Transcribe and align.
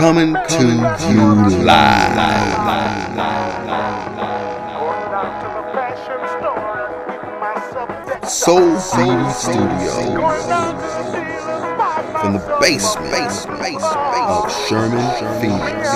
Coming 0.00 0.32
to 0.32 0.64
you 1.12 1.26
live. 1.62 2.16
Soul 8.26 8.80
Beauty 8.96 9.30
Studios. 9.30 10.46
From 12.18 12.32
the 12.32 12.58
basement 12.62 13.46
of 14.16 14.50
Sherman, 14.66 15.06
Phoenix. 15.38 15.88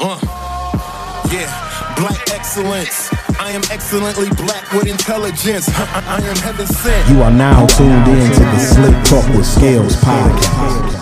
Uh, 0.00 0.18
yeah, 1.32 1.94
black 1.96 2.30
excellence. 2.30 3.23
I 3.38 3.50
am 3.50 3.62
excellently 3.70 4.28
black 4.36 4.72
with 4.72 4.86
intelligence. 4.86 5.68
I, 5.72 6.20
I 6.20 6.26
am 6.26 6.36
heaven 6.36 6.66
sent. 6.66 7.08
You 7.10 7.22
are 7.22 7.30
now 7.30 7.66
tuned 7.66 8.06
in 8.08 8.32
to 8.32 8.40
the 8.40 8.58
Slick 8.58 8.94
Talk 9.04 9.26
with 9.36 9.46
Scalez 9.46 9.94
podcast. 9.96 10.94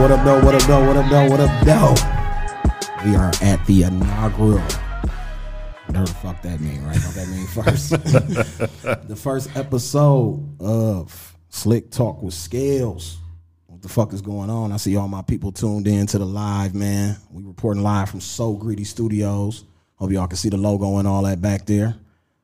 What 0.00 0.10
up, 0.10 0.24
though? 0.24 0.40
What 0.44 0.54
up, 0.54 0.62
though? 0.62 0.84
What 0.84 0.96
up, 0.96 1.10
though? 1.10 1.28
What 1.28 1.40
up, 1.40 1.62
though? 1.62 1.74
What 1.76 1.90
up, 1.90 1.94
though? 1.94 3.08
We 3.08 3.16
are 3.16 3.32
at 3.42 3.64
the 3.66 3.84
inaugural. 3.84 4.60
Whatever 5.86 6.06
the 6.06 6.14
fuck 6.14 6.42
that 6.42 6.60
mean, 6.60 6.82
right? 6.84 6.96
What 6.96 7.14
that 7.14 7.28
mean 7.28 7.46
first? 7.46 7.90
the 9.08 9.16
first 9.16 9.56
episode 9.56 10.60
of 10.60 11.36
Slick 11.48 11.90
Talk 11.90 12.22
with 12.22 12.34
Scalez. 12.34 13.16
What 13.66 13.82
the 13.82 13.88
fuck 13.88 14.12
is 14.12 14.20
going 14.20 14.50
on? 14.50 14.72
I 14.72 14.76
see 14.76 14.96
all 14.96 15.08
my 15.08 15.22
people 15.22 15.52
tuned 15.52 15.86
in 15.86 16.06
to 16.08 16.18
the 16.18 16.26
live, 16.26 16.74
man. 16.74 17.16
We 17.30 17.42
reporting 17.42 17.82
live 17.82 18.10
from 18.10 18.20
So 18.20 18.54
Greedy 18.54 18.84
Studios. 18.84 19.64
Hope 19.98 20.12
y'all 20.12 20.28
can 20.28 20.36
see 20.36 20.48
the 20.48 20.56
logo 20.56 20.98
and 20.98 21.08
all 21.08 21.22
that 21.22 21.42
back 21.42 21.66
there. 21.66 21.96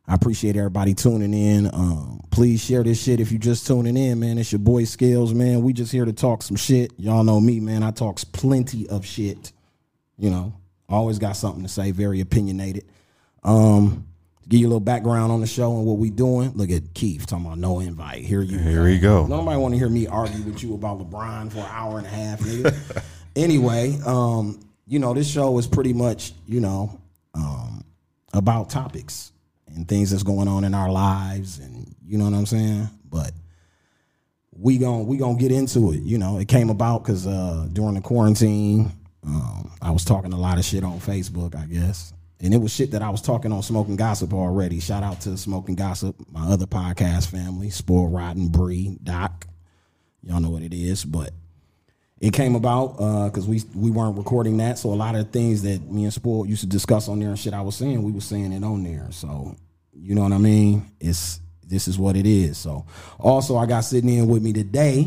I 0.07 0.15
appreciate 0.15 0.57
everybody 0.57 0.93
tuning 0.93 1.33
in. 1.33 1.67
Um, 1.73 2.21
please 2.31 2.63
share 2.63 2.83
this 2.83 3.03
shit 3.03 3.21
if 3.21 3.31
you 3.31 3.39
just 3.39 3.67
tuning 3.67 3.97
in, 3.97 4.19
man. 4.21 4.39
It's 4.39 4.51
your 4.51 4.59
boy 4.59 4.83
Scalez, 4.83 5.33
man. 5.33 5.63
We 5.63 5.73
just 5.73 5.93
here 5.93 6.05
to 6.05 6.13
talk 6.13 6.43
some 6.43 6.57
shit. 6.57 6.93
Y'all 6.99 7.23
know 7.23 7.41
me, 7.41 7.61
man. 7.61 7.83
I 7.85 7.93
talks 7.93 8.25
plenty 8.25 8.89
of 8.89 9.07
shit. 9.07 9.53
You 10.19 10.31
know, 10.31 10.53
always 10.89 11.19
got 11.19 11.37
something 11.37 11.63
to 11.63 11.69
say. 11.69 11.93
Very 11.93 12.21
opinionated. 12.21 12.85
Um, 13.45 14.07
give 14.49 14.61
you 14.61 14.67
a 14.67 14.71
little 14.71 14.81
background 14.81 15.31
on 15.31 15.41
the 15.41 15.47
show 15.47 15.77
and 15.77 15.87
what 15.87 15.99
we 15.99 16.11
doing. 16.11 16.53
Look 16.55 16.71
at 16.71 16.93
Keith 16.93 17.27
talking 17.27 17.47
about 17.47 17.59
no 17.59 17.79
invite. 17.79 18.25
Here 18.25 18.43
you 18.43 18.59
Here 18.59 18.83
we 18.83 18.99
go. 18.99 19.27
Nobody 19.27 19.59
want 19.59 19.75
to 19.75 19.79
hear 19.79 19.89
me 19.89 20.09
argue 20.09 20.43
with 20.43 20.63
you 20.63 20.75
about 20.75 20.99
LeBron 20.99 21.53
for 21.53 21.59
an 21.61 21.67
hour 21.71 21.99
and 21.99 22.07
a 22.07 22.11
half, 22.11 22.41
nigga. 22.41 23.05
anyway, 23.37 23.97
um, 24.05 24.61
you 24.87 24.99
know, 24.99 25.15
this 25.15 25.31
show 25.31 25.57
is 25.59 25.67
pretty 25.67 25.93
much, 25.93 26.33
you 26.47 26.61
know, 26.61 27.01
um, 27.35 27.85
about 28.33 28.71
topics 28.71 29.33
and 29.67 29.89
things 29.89 30.11
that's 30.11 30.23
going 30.23 30.49
on 30.49 30.65
in 30.65 30.75
our 30.75 30.91
lives 30.91 31.59
and 31.59 31.95
you 32.07 32.19
know 32.19 32.25
what 32.25 32.35
I'm 32.35 32.47
saying? 32.47 32.89
But 33.11 33.33
we 34.57 34.79
gon' 34.79 35.07
we 35.07 35.17
gonna 35.17 35.39
get 35.39 35.53
into 35.53 35.93
it. 35.93 36.03
You 36.03 36.19
know, 36.19 36.39
it 36.39 36.49
came 36.49 36.71
about 36.71 37.03
because 37.03 37.27
uh, 37.27 37.67
during 37.73 37.95
the 37.95 38.01
quarantine, 38.01 38.93
um, 39.27 39.73
I 39.83 39.91
was 39.91 40.05
talking 40.05 40.33
a 40.33 40.39
lot 40.39 40.59
of 40.59 40.65
shit 40.65 40.85
on 40.85 41.01
Facebook, 41.01 41.57
I 41.57 41.67
guess, 41.67 42.13
and 42.41 42.55
it 42.55 42.59
was 42.59 42.73
shit 42.73 42.91
that 42.93 43.03
I 43.03 43.11
was 43.11 43.23
talking 43.23 43.53
on 43.53 43.63
Smoking 43.63 43.97
Gossip 43.97 44.33
already. 44.33 44.81
Shout 44.81 45.03
out 45.03 45.21
to 45.23 45.37
Smoking 45.37 45.75
Gossip, 45.75 46.17
my 46.31 46.47
other 46.47 46.67
podcast 46.67 47.29
family, 47.29 47.71
Spoil 47.71 48.09
Rotten, 48.09 48.49
Bree, 48.49 48.99
Doc. 49.03 49.47
Y'all 50.23 50.41
know 50.41 50.51
what 50.51 50.63
it 50.63 50.75
is, 50.75 51.05
but 51.05 51.33
it 52.25 52.33
came 52.33 52.55
about 52.55 52.97
uh, 52.99 53.29
because 53.29 53.47
we 53.47 53.63
we 53.75 53.91
weren't 53.91 54.17
recording 54.17 54.57
that, 54.57 54.79
so 54.79 54.93
a 54.93 54.95
lot 54.95 55.15
of 55.15 55.31
things 55.31 55.63
that 55.63 55.83
me 55.91 56.05
and 56.05 56.13
Spoil 56.13 56.47
used 56.47 56.63
to 56.63 56.67
discuss 56.67 57.09
on 57.09 57.19
there 57.21 57.29
and 57.29 57.39
shit 57.39 57.53
I 57.53 57.61
was 57.61 57.77
saying, 57.77 58.03
we 58.03 58.13
were 58.13 58.21
saying 58.23 58.53
it 58.53 58.65
on 58.65 58.83
there. 58.83 59.09
So 59.11 59.57
you 59.93 60.15
know 60.15 60.23
what 60.23 60.33
I 60.33 60.39
mean? 60.39 60.91
It's 61.01 61.41
this 61.67 61.87
is 61.87 61.99
what 61.99 62.17
it 62.17 62.27
is. 62.27 62.57
So 62.57 62.87
also 63.19 63.57
I 63.57 63.67
got 63.67 63.81
sitting 63.81 64.09
in 64.09 64.27
with 64.27 64.43
me 64.43 64.53
today, 64.53 65.07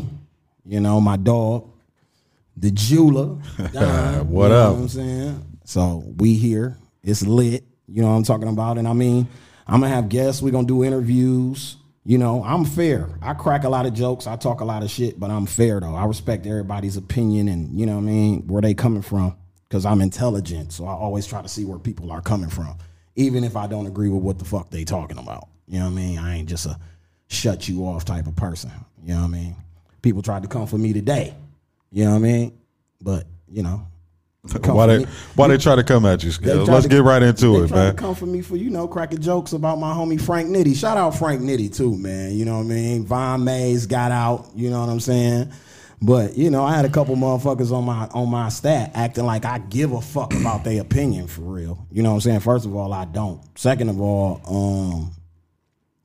you 0.64 0.80
know, 0.80 1.00
my 1.00 1.16
dog, 1.16 1.68
the 2.56 2.70
jeweler. 2.70 3.36
Don, 3.72 4.28
What 4.30 4.44
you 4.44 4.48
know 4.50 4.62
up? 4.70 4.74
what 4.74 4.82
I'm 4.82 4.88
saying? 4.88 5.58
So 5.64 6.04
we 6.18 6.34
here. 6.34 6.76
It's 7.02 7.26
lit. 7.26 7.64
You 7.88 8.02
know 8.02 8.08
what 8.10 8.16
I'm 8.16 8.22
talking 8.24 8.48
about? 8.48 8.78
And 8.78 8.86
I 8.86 8.92
mean, 8.92 9.26
I'm 9.66 9.80
gonna 9.80 9.92
have 9.94 10.08
guests, 10.08 10.40
we're 10.40 10.52
gonna 10.52 10.66
do 10.68 10.84
interviews. 10.84 11.76
You 12.08 12.16
know, 12.16 12.42
I'm 12.42 12.64
fair. 12.64 13.10
I 13.20 13.34
crack 13.34 13.64
a 13.64 13.68
lot 13.68 13.84
of 13.84 13.92
jokes, 13.92 14.26
I 14.26 14.36
talk 14.36 14.62
a 14.62 14.64
lot 14.64 14.82
of 14.82 14.88
shit, 14.88 15.20
but 15.20 15.30
I'm 15.30 15.44
fair 15.44 15.78
though. 15.78 15.94
I 15.94 16.06
respect 16.06 16.46
everybody's 16.46 16.96
opinion 16.96 17.48
and 17.48 17.78
you 17.78 17.84
know 17.84 17.96
what 17.96 18.04
I 18.04 18.04
mean, 18.06 18.46
where 18.46 18.62
they 18.62 18.72
coming 18.72 19.02
from. 19.02 19.36
Cause 19.68 19.84
I'm 19.84 20.00
intelligent. 20.00 20.72
So 20.72 20.86
I 20.86 20.92
always 20.92 21.26
try 21.26 21.42
to 21.42 21.48
see 21.48 21.66
where 21.66 21.78
people 21.78 22.10
are 22.10 22.22
coming 22.22 22.48
from. 22.48 22.78
Even 23.16 23.44
if 23.44 23.56
I 23.56 23.66
don't 23.66 23.86
agree 23.86 24.08
with 24.08 24.22
what 24.22 24.38
the 24.38 24.46
fuck 24.46 24.70
they 24.70 24.84
talking 24.84 25.18
about. 25.18 25.48
You 25.66 25.80
know 25.80 25.84
what 25.84 25.90
I 25.90 25.96
mean? 25.96 26.18
I 26.18 26.36
ain't 26.38 26.48
just 26.48 26.64
a 26.64 26.78
shut 27.26 27.68
you 27.68 27.82
off 27.82 28.06
type 28.06 28.26
of 28.26 28.34
person. 28.34 28.70
You 29.04 29.12
know 29.12 29.20
what 29.20 29.26
I 29.26 29.28
mean? 29.28 29.56
People 30.00 30.22
tried 30.22 30.44
to 30.44 30.48
come 30.48 30.66
for 30.66 30.78
me 30.78 30.94
today. 30.94 31.34
You 31.92 32.06
know 32.06 32.12
what 32.12 32.16
I 32.16 32.20
mean? 32.20 32.58
But, 33.02 33.26
you 33.52 33.62
know. 33.62 33.86
Why 34.62 34.86
they 34.86 34.98
me- 34.98 35.06
why 35.34 35.48
they 35.48 35.56
try 35.58 35.76
to 35.76 35.84
come 35.84 36.06
at 36.06 36.22
you, 36.24 36.30
they 36.30 36.50
Scalez? 36.52 36.64
tried 36.64 36.74
Let's 36.74 36.82
to- 36.84 36.88
get 36.90 37.02
right 37.02 37.22
into 37.22 37.62
it, 37.62 37.70
man. 37.70 37.94
To 37.94 38.00
come 38.00 38.14
for 38.14 38.26
me 38.26 38.40
for 38.40 38.56
you 38.56 38.70
know 38.70 38.88
cracking 38.88 39.20
jokes 39.20 39.52
about 39.52 39.78
my 39.78 39.92
homie 39.92 40.20
Frank 40.20 40.48
Nitty. 40.48 40.74
Shout 40.76 40.96
out 40.96 41.16
Frank 41.16 41.42
Nitty 41.42 41.74
too, 41.76 41.96
man. 41.96 42.32
You 42.32 42.44
know 42.44 42.58
what 42.58 42.64
I 42.64 42.68
mean? 42.68 43.04
Vaughn 43.06 43.44
Mays 43.44 43.86
got 43.86 44.10
out. 44.12 44.46
You 44.54 44.70
know 44.70 44.80
what 44.80 44.88
I'm 44.88 45.00
saying? 45.00 45.50
But 46.00 46.36
you 46.38 46.48
know, 46.50 46.62
I 46.64 46.74
had 46.76 46.84
a 46.84 46.88
couple 46.88 47.16
motherfuckers 47.16 47.72
on 47.72 47.84
my 47.84 48.06
on 48.14 48.30
my 48.30 48.48
stat 48.50 48.92
acting 48.94 49.26
like 49.26 49.44
I 49.44 49.58
give 49.58 49.92
a 49.92 50.00
fuck 50.00 50.32
about 50.32 50.62
their 50.64 50.80
opinion 50.80 51.26
for 51.26 51.42
real. 51.42 51.86
You 51.90 52.02
know 52.02 52.10
what 52.10 52.14
I'm 52.16 52.20
saying? 52.20 52.40
First 52.40 52.66
of 52.66 52.76
all, 52.76 52.92
I 52.92 53.04
don't. 53.04 53.40
Second 53.58 53.88
of 53.88 54.00
all, 54.00 54.40
um, 54.48 55.10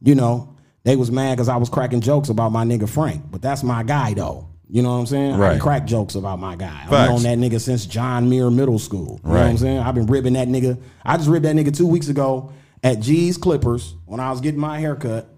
you 0.01 0.15
know, 0.15 0.55
they 0.83 0.95
was 0.95 1.11
mad 1.11 1.35
because 1.35 1.47
I 1.47 1.57
was 1.57 1.69
cracking 1.69 2.01
jokes 2.01 2.29
about 2.29 2.51
my 2.51 2.65
nigga 2.65 2.89
Frank. 2.89 3.23
But 3.31 3.41
that's 3.43 3.63
my 3.63 3.83
guy 3.83 4.13
though. 4.15 4.47
You 4.73 4.81
know 4.81 4.89
what 4.89 5.01
I'm 5.01 5.05
saying? 5.05 5.37
Right. 5.37 5.51
can 5.51 5.59
crack 5.59 5.85
jokes 5.85 6.15
about 6.15 6.39
my 6.39 6.55
guy. 6.55 6.85
I've 6.89 7.07
known 7.07 7.21
that 7.21 7.37
nigga 7.37 7.61
since 7.61 7.85
John 7.85 8.27
Muir 8.27 8.49
Middle 8.49 8.79
School. 8.79 9.19
You 9.23 9.29
know 9.29 9.35
what 9.35 9.43
I'm 9.43 9.57
saying? 9.59 9.77
I've 9.77 9.93
been 9.93 10.07
ribbing 10.07 10.33
that 10.33 10.47
nigga. 10.47 10.81
I 11.05 11.15
just 11.17 11.29
ribbed 11.29 11.45
that 11.45 11.55
nigga 11.55 11.77
two 11.77 11.85
weeks 11.85 12.07
ago 12.07 12.51
at 12.83 12.99
G's 12.99 13.37
Clippers 13.37 13.93
when 14.07 14.19
I 14.19 14.31
was 14.31 14.41
getting 14.41 14.59
my 14.59 14.79
haircut. 14.79 15.29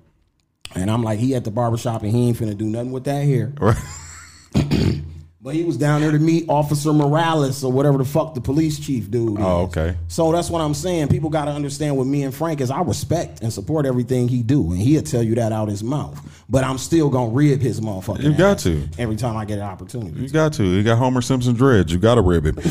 And 0.73 0.89
I'm 0.89 1.03
like, 1.03 1.19
he 1.19 1.35
at 1.35 1.43
the 1.43 1.51
barbershop 1.51 2.03
and 2.03 2.11
he 2.13 2.29
ain't 2.29 2.37
finna 2.37 2.57
do 2.57 2.63
nothing 2.63 2.93
with 2.93 3.03
that 3.03 3.25
hair. 3.25 3.53
But 5.45 5.53
he 5.53 5.63
was 5.63 5.77
down 5.77 6.01
there 6.01 6.09
to 6.11 6.17
meet 6.17 6.49
Officer 6.49 6.91
Morales 6.91 7.63
or 7.63 7.71
whatever 7.71 7.99
the 7.99 8.03
fuck 8.03 8.33
the 8.33 8.41
police 8.41 8.79
chief 8.79 9.11
dude. 9.11 9.39
Oh, 9.39 9.65
is. 9.65 9.77
okay. 9.77 9.95
So 10.07 10.31
that's 10.31 10.49
what 10.49 10.59
I'm 10.59 10.73
saying. 10.73 11.09
People 11.09 11.29
got 11.29 11.45
to 11.45 11.51
understand 11.51 11.95
with 11.97 12.07
me 12.07 12.23
and 12.23 12.33
Frank 12.33 12.61
is 12.61 12.71
I 12.71 12.81
respect 12.81 13.43
and 13.43 13.53
support 13.53 13.85
everything 13.85 14.27
he 14.27 14.41
do, 14.41 14.71
and 14.71 14.81
he'll 14.81 15.03
tell 15.03 15.21
you 15.21 15.35
that 15.35 15.51
out 15.51 15.67
his 15.67 15.83
mouth. 15.83 16.19
But 16.49 16.63
I'm 16.63 16.79
still 16.79 17.11
gonna 17.11 17.29
rib 17.29 17.61
his 17.61 17.79
motherfucker. 17.79 18.23
You 18.23 18.33
got 18.33 18.57
to. 18.59 18.89
every 18.97 19.17
time 19.17 19.37
I 19.37 19.45
get 19.45 19.59
an 19.59 19.65
opportunity. 19.65 20.19
You 20.19 20.29
got 20.29 20.53
to. 20.53 20.63
You 20.63 20.81
got 20.81 20.97
Homer 20.97 21.21
Simpson 21.21 21.53
dreads. 21.53 21.93
You 21.93 21.99
got 21.99 22.15
to 22.15 22.23
rib 22.23 22.47
him. 22.47 22.57
I 22.57 22.61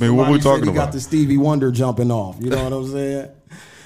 mean, 0.00 0.16
what 0.16 0.24
Somebody 0.24 0.32
we 0.32 0.40
talking 0.40 0.62
about? 0.64 0.74
Got 0.74 0.92
the 0.94 1.00
Stevie 1.00 1.36
Wonder 1.36 1.70
jumping 1.70 2.10
off. 2.10 2.38
You 2.40 2.50
know 2.50 2.64
what 2.64 2.72
I'm 2.72 2.90
saying? 2.90 3.30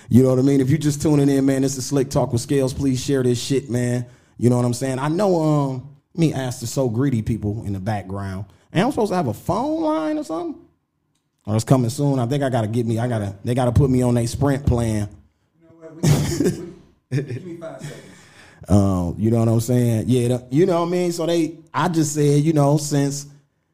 You 0.09 0.23
know 0.23 0.31
what 0.31 0.39
I 0.39 0.43
mean? 0.43 0.63
If 0.63 0.71
you 0.71 0.79
just 0.79 1.03
tuning 1.03 1.29
in, 1.29 1.45
man, 1.45 1.61
this 1.61 1.77
is 1.77 1.85
Slick 1.85 2.09
Talk 2.09 2.33
with 2.33 2.41
Scalez. 2.41 2.75
Please 2.75 3.05
share 3.05 3.23
this 3.23 3.39
shit, 3.39 3.69
man. 3.69 4.07
You 4.39 4.49
know 4.49 4.57
what 4.57 4.65
I'm 4.65 4.73
saying? 4.73 4.99
I 4.99 5.09
know. 5.09 5.43
Um, 5.43 5.98
me 6.19 6.33
ask 6.33 6.61
the 6.61 6.67
so 6.67 6.89
greedy 6.89 7.23
people 7.23 7.65
in 7.65 7.73
the 7.73 7.81
background. 7.81 8.47
And 8.73 8.84
I'm 8.84 8.91
supposed 8.91 9.12
to 9.12 9.17
have 9.17 9.29
a 9.29 9.34
phone 9.34 9.83
line 9.83 10.19
or 10.19 10.25
something. 10.25 10.61
Or 11.47 11.55
it's 11.55 11.65
coming 11.65 11.89
soon. 11.91 12.19
I 12.19 12.27
think 12.27 12.43
I 12.43 12.51
gotta 12.51 12.69
get 12.69 12.87
me. 12.87 12.99
I 12.99 13.09
gotta. 13.09 13.34
They 13.43 13.55
gotta 13.55 13.73
put 13.73 13.89
me 13.89 14.03
on 14.03 14.17
a 14.19 14.27
sprint 14.27 14.67
plan. 14.67 15.09
Give 17.11 17.45
me 17.45 17.56
five 17.56 17.81
seconds. 17.81 18.05
Um, 18.69 19.15
you 19.19 19.31
know 19.31 19.39
what 19.39 19.49
I'm 19.49 19.61
saying? 19.61 20.05
Yeah, 20.09 20.39
you 20.51 20.67
know 20.67 20.81
what 20.81 20.89
I 20.89 20.91
mean. 20.91 21.12
So 21.12 21.25
they, 21.25 21.56
I 21.73 21.89
just 21.89 22.15
said, 22.15 22.43
you 22.43 22.53
know, 22.53 22.77
since 22.77 23.27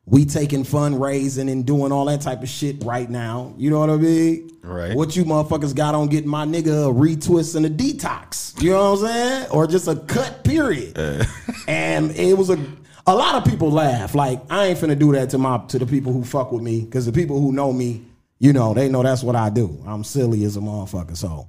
we 0.07 0.25
taking 0.25 0.65
fundraising 0.65 1.51
and 1.51 1.65
doing 1.65 1.91
all 1.91 2.05
that 2.07 2.21
type 2.21 2.43
of 2.43 2.49
shit 2.49 2.85
right 2.85 3.09
now, 3.09 3.55
you 3.57 3.71
know 3.71 3.81
what 3.81 3.91
I 3.91 3.97
mean? 3.97 4.51
Right. 4.63 4.95
What 4.95 5.17
you 5.17 5.25
motherfuckers 5.25 5.75
got 5.75 5.95
on 5.95 6.09
getting 6.09 6.29
my 6.29 6.45
nigga 6.45 6.89
a 6.89 6.93
retwist 6.93 7.57
and 7.57 7.65
a 7.65 7.71
detox? 7.71 8.61
You 8.63 8.71
know 8.71 8.93
what 8.93 9.01
I'm 9.01 9.07
saying? 9.07 9.51
Or 9.51 9.67
just 9.67 9.89
a 9.89 9.97
cut 9.97 10.45
period? 10.45 10.99
and 11.69 12.11
it 12.13 12.37
was 12.37 12.51
a. 12.51 12.59
A 13.07 13.15
lot 13.15 13.35
of 13.35 13.45
people 13.45 13.71
laugh. 13.71 14.15
Like 14.15 14.41
I 14.49 14.69
ain't 14.69 14.79
finna 14.79 14.99
do 14.99 15.13
that 15.13 15.29
to 15.29 15.37
my 15.37 15.59
to 15.69 15.79
the 15.79 15.85
people 15.85 16.11
who 16.11 16.25
fuck 16.25 16.53
with 16.53 16.63
me 16.63 16.81
because 16.81 17.05
the 17.05 17.13
people 17.13 17.39
who 17.39 17.53
know 17.53 17.71
me, 17.71 18.03
you 18.39 18.55
know, 18.55 18.73
they 18.73 18.89
know 18.89 19.03
that's 19.03 19.23
what 19.23 19.37
I 19.37 19.51
do. 19.51 19.79
I'm 19.87 20.05
silly 20.05 20.43
as 20.45 20.57
a 20.57 20.61
motherfucker. 20.61 21.15
So 21.15 21.47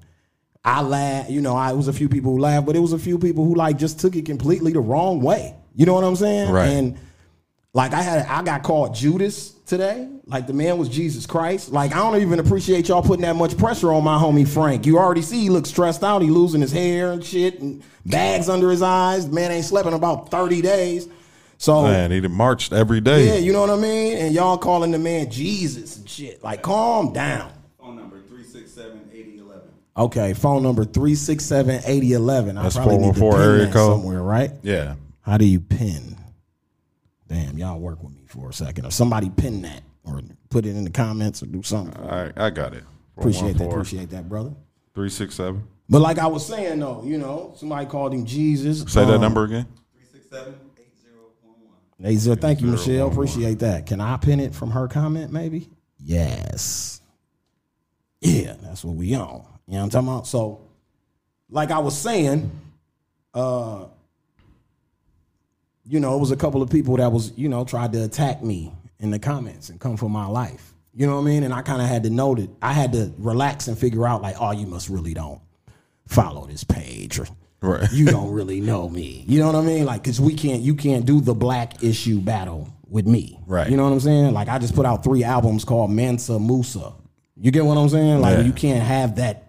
I 0.65 0.81
laugh, 0.81 1.29
you 1.29 1.39
know, 1.39 1.55
I 1.55 1.71
it 1.71 1.77
was 1.77 1.87
a 1.87 1.93
few 1.93 2.09
people 2.09 2.33
who 2.33 2.39
laughed, 2.39 2.65
but 2.65 2.75
it 2.75 2.79
was 2.79 2.91
a 2.91 2.99
few 2.99 3.17
people 3.17 3.45
who 3.45 3.55
like 3.55 3.77
just 3.77 4.01
took 4.01 4.17
it 4.17 4.25
completely 4.25 4.73
the 4.73 4.81
wrong 4.81 5.21
way. 5.21 5.55
You 5.75 5.85
know 5.85 5.93
what 5.93 6.03
I'm 6.03 6.17
saying? 6.17 6.51
Right. 6.51 6.67
And 6.67 6.97
like 7.75 7.93
I 7.93 8.01
had 8.01 8.25
I 8.27 8.41
got 8.41 8.63
called 8.63 8.95
Judas 8.95 9.51
today. 9.65 10.07
Like 10.25 10.47
the 10.47 10.53
man 10.53 10.77
was 10.77 10.87
Jesus 10.87 11.25
Christ. 11.25 11.73
Like 11.73 11.91
I 11.93 11.97
don't 11.97 12.21
even 12.21 12.39
appreciate 12.39 12.87
y'all 12.87 13.01
putting 13.01 13.23
that 13.23 13.35
much 13.35 13.57
pressure 13.57 13.91
on 13.91 14.01
my 14.01 14.17
homie 14.17 14.47
Frank. 14.47 14.85
You 14.85 14.97
already 14.97 15.21
see 15.21 15.41
he 15.41 15.49
looks 15.49 15.69
stressed 15.69 16.01
out. 16.01 16.21
He 16.21 16.29
losing 16.29 16.61
his 16.61 16.71
hair 16.71 17.11
and 17.11 17.23
shit 17.23 17.59
and 17.59 17.83
bags 18.05 18.47
under 18.47 18.71
his 18.71 18.81
eyes. 18.81 19.27
Man 19.27 19.51
ain't 19.51 19.65
slept 19.65 19.87
in 19.87 19.93
about 19.93 20.31
30 20.31 20.61
days. 20.61 21.09
So 21.57 21.83
Man, 21.83 22.11
he 22.11 22.21
marched 22.21 22.71
every 22.71 23.01
day. 23.01 23.27
yeah, 23.27 23.35
you 23.35 23.51
know 23.51 23.61
what 23.61 23.69
I 23.69 23.75
mean? 23.75 24.17
And 24.19 24.33
y'all 24.33 24.57
calling 24.57 24.91
the 24.91 24.99
man 24.99 25.29
Jesus 25.29 25.97
and 25.97 26.09
shit. 26.09 26.41
Like 26.41 26.61
calm 26.61 27.11
down. 27.11 27.51
Phone 27.77 27.97
number 27.97 28.21
367-8011. 28.21 29.61
Okay, 29.97 30.33
phone 30.33 30.63
number 30.63 30.85
367-8011. 30.85 32.61
That's 32.61 32.75
probably 32.75 32.97
need 32.99 33.17
414 33.17 33.41
area 33.41 33.65
code. 33.73 33.99
somewhere, 33.99 34.23
right? 34.23 34.51
Yeah. 34.63 34.95
How 35.21 35.37
do 35.37 35.45
you 35.45 35.59
pin? 35.59 36.15
Damn, 37.27 37.57
y'all 37.57 37.79
work 37.79 38.03
with 38.03 38.13
me 38.13 38.21
for 38.27 38.49
a 38.49 38.53
second. 38.53 38.85
Or 38.85 38.91
somebody 38.91 39.29
pin 39.29 39.61
that 39.63 39.81
or 40.03 40.21
put 40.49 40.65
it 40.65 40.75
in 40.75 40.83
the 40.83 40.89
comments 40.91 41.41
or 41.41 41.47
do 41.47 41.63
something. 41.63 41.99
All 42.01 42.07
right, 42.09 42.33
I 42.37 42.49
got 42.51 42.73
it. 42.73 42.83
Appreciate 43.17 43.57
that. 43.57 43.67
Appreciate 43.69 44.09
that, 44.11 44.29
brother. 44.29 44.51
367. 44.93 45.63
But 45.89 45.99
like 46.01 46.19
I 46.19 46.27
was 46.27 46.45
saying 46.45 46.79
though, 46.79 47.03
you 47.03 47.17
know, 47.17 47.53
somebody 47.57 47.85
called 47.87 48.13
him 48.13 48.25
Jesus. 48.25 48.81
Say 48.91 49.05
that 49.05 49.15
Um, 49.15 49.21
number 49.21 49.43
again. 49.43 49.65
367 49.93 50.55
8011. 52.03 52.41
Thank 52.41 52.61
you, 52.61 52.67
Michelle. 52.67 53.07
one, 53.07 53.17
one. 53.17 53.25
Appreciate 53.27 53.59
that. 53.59 53.85
Can 53.85 54.01
I 54.01 54.17
pin 54.17 54.39
it 54.39 54.53
from 54.53 54.71
her 54.71 54.87
comment, 54.87 55.31
maybe? 55.31 55.69
Yes. 55.99 57.01
Yeah, 58.21 58.55
that's 58.61 58.83
what 58.83 58.95
we 58.95 59.13
on. 59.15 59.43
You 59.67 59.73
know 59.73 59.77
what 59.79 59.83
I'm 59.83 59.89
talking 59.89 60.07
about? 60.09 60.27
So, 60.27 60.61
like 61.49 61.71
I 61.71 61.79
was 61.79 61.97
saying, 61.97 62.51
uh, 63.33 63.85
you 65.87 65.99
know, 65.99 66.15
it 66.15 66.19
was 66.19 66.31
a 66.31 66.35
couple 66.37 66.61
of 66.61 66.69
people 66.69 66.97
that 66.97 67.11
was, 67.11 67.31
you 67.35 67.47
know, 67.49 67.63
tried 67.65 67.93
to 67.93 68.03
attack 68.03 68.43
me 68.43 68.71
in 68.99 69.11
the 69.11 69.19
comments 69.19 69.69
and 69.69 69.79
come 69.79 69.97
for 69.97 70.09
my 70.09 70.25
life. 70.25 70.73
You 70.93 71.05
know 71.05 71.15
what 71.15 71.21
I 71.21 71.25
mean? 71.25 71.43
And 71.43 71.53
I 71.53 71.61
kind 71.61 71.81
of 71.81 71.87
had 71.87 72.03
to 72.03 72.09
know 72.09 72.35
that 72.35 72.49
I 72.61 72.71
had 72.73 72.93
to 72.93 73.13
relax 73.17 73.67
and 73.67 73.77
figure 73.77 74.07
out, 74.07 74.21
like, 74.21 74.35
oh, 74.39 74.51
you 74.51 74.65
must 74.65 74.89
really 74.89 75.13
don't 75.13 75.41
follow 76.07 76.45
this 76.45 76.63
page 76.63 77.19
or 77.19 77.27
Right. 77.61 77.91
you 77.91 78.05
don't 78.05 78.31
really 78.33 78.61
know 78.61 78.87
me. 78.89 79.23
You 79.27 79.39
know 79.39 79.47
what 79.47 79.55
I 79.55 79.61
mean? 79.61 79.85
Like, 79.85 80.03
cause 80.03 80.21
we 80.21 80.35
can't, 80.35 80.61
you 80.61 80.75
can't 80.75 81.05
do 81.05 81.19
the 81.19 81.33
black 81.33 81.83
issue 81.83 82.19
battle 82.19 82.69
with 82.87 83.07
me. 83.07 83.39
Right. 83.47 83.69
You 83.69 83.75
know 83.75 83.83
what 83.83 83.91
I'm 83.93 83.99
saying? 83.99 84.33
Like, 84.33 84.47
I 84.49 84.59
just 84.59 84.75
put 84.75 84.85
out 84.85 85.03
three 85.03 85.23
albums 85.23 85.65
called 85.65 85.91
Mansa 85.91 86.39
Musa. 86.39 86.93
You 87.37 87.51
get 87.51 87.65
what 87.65 87.77
I'm 87.77 87.89
saying? 87.89 88.21
Like, 88.21 88.37
Yeah. 88.37 88.43
you 88.43 88.53
can't 88.53 88.83
have 88.83 89.15
that 89.15 89.43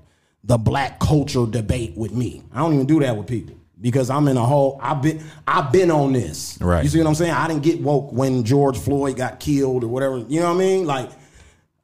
the 0.44 0.56
black 0.56 0.98
culture 1.00 1.44
debate 1.44 1.96
with 1.96 2.12
me. 2.12 2.42
I 2.52 2.60
don't 2.60 2.72
even 2.74 2.86
do 2.86 3.00
that 3.00 3.16
with 3.16 3.26
people 3.26 3.55
because 3.80 4.10
I'm 4.10 4.28
in 4.28 4.36
a 4.36 4.44
whole. 4.44 4.78
I've 4.82 5.02
been 5.02 5.22
I've 5.46 5.72
been 5.72 5.90
on 5.90 6.12
this. 6.12 6.58
Right. 6.60 6.82
You 6.82 6.90
see 6.90 6.98
what 6.98 7.06
I'm 7.06 7.14
saying? 7.14 7.32
I 7.32 7.48
didn't 7.48 7.62
get 7.62 7.80
woke 7.80 8.12
when 8.12 8.44
George 8.44 8.78
Floyd 8.78 9.16
got 9.16 9.40
killed 9.40 9.84
or 9.84 9.88
whatever. 9.88 10.18
You 10.18 10.40
know 10.40 10.48
what 10.48 10.56
I 10.56 10.58
mean? 10.58 10.86
Like. 10.86 11.10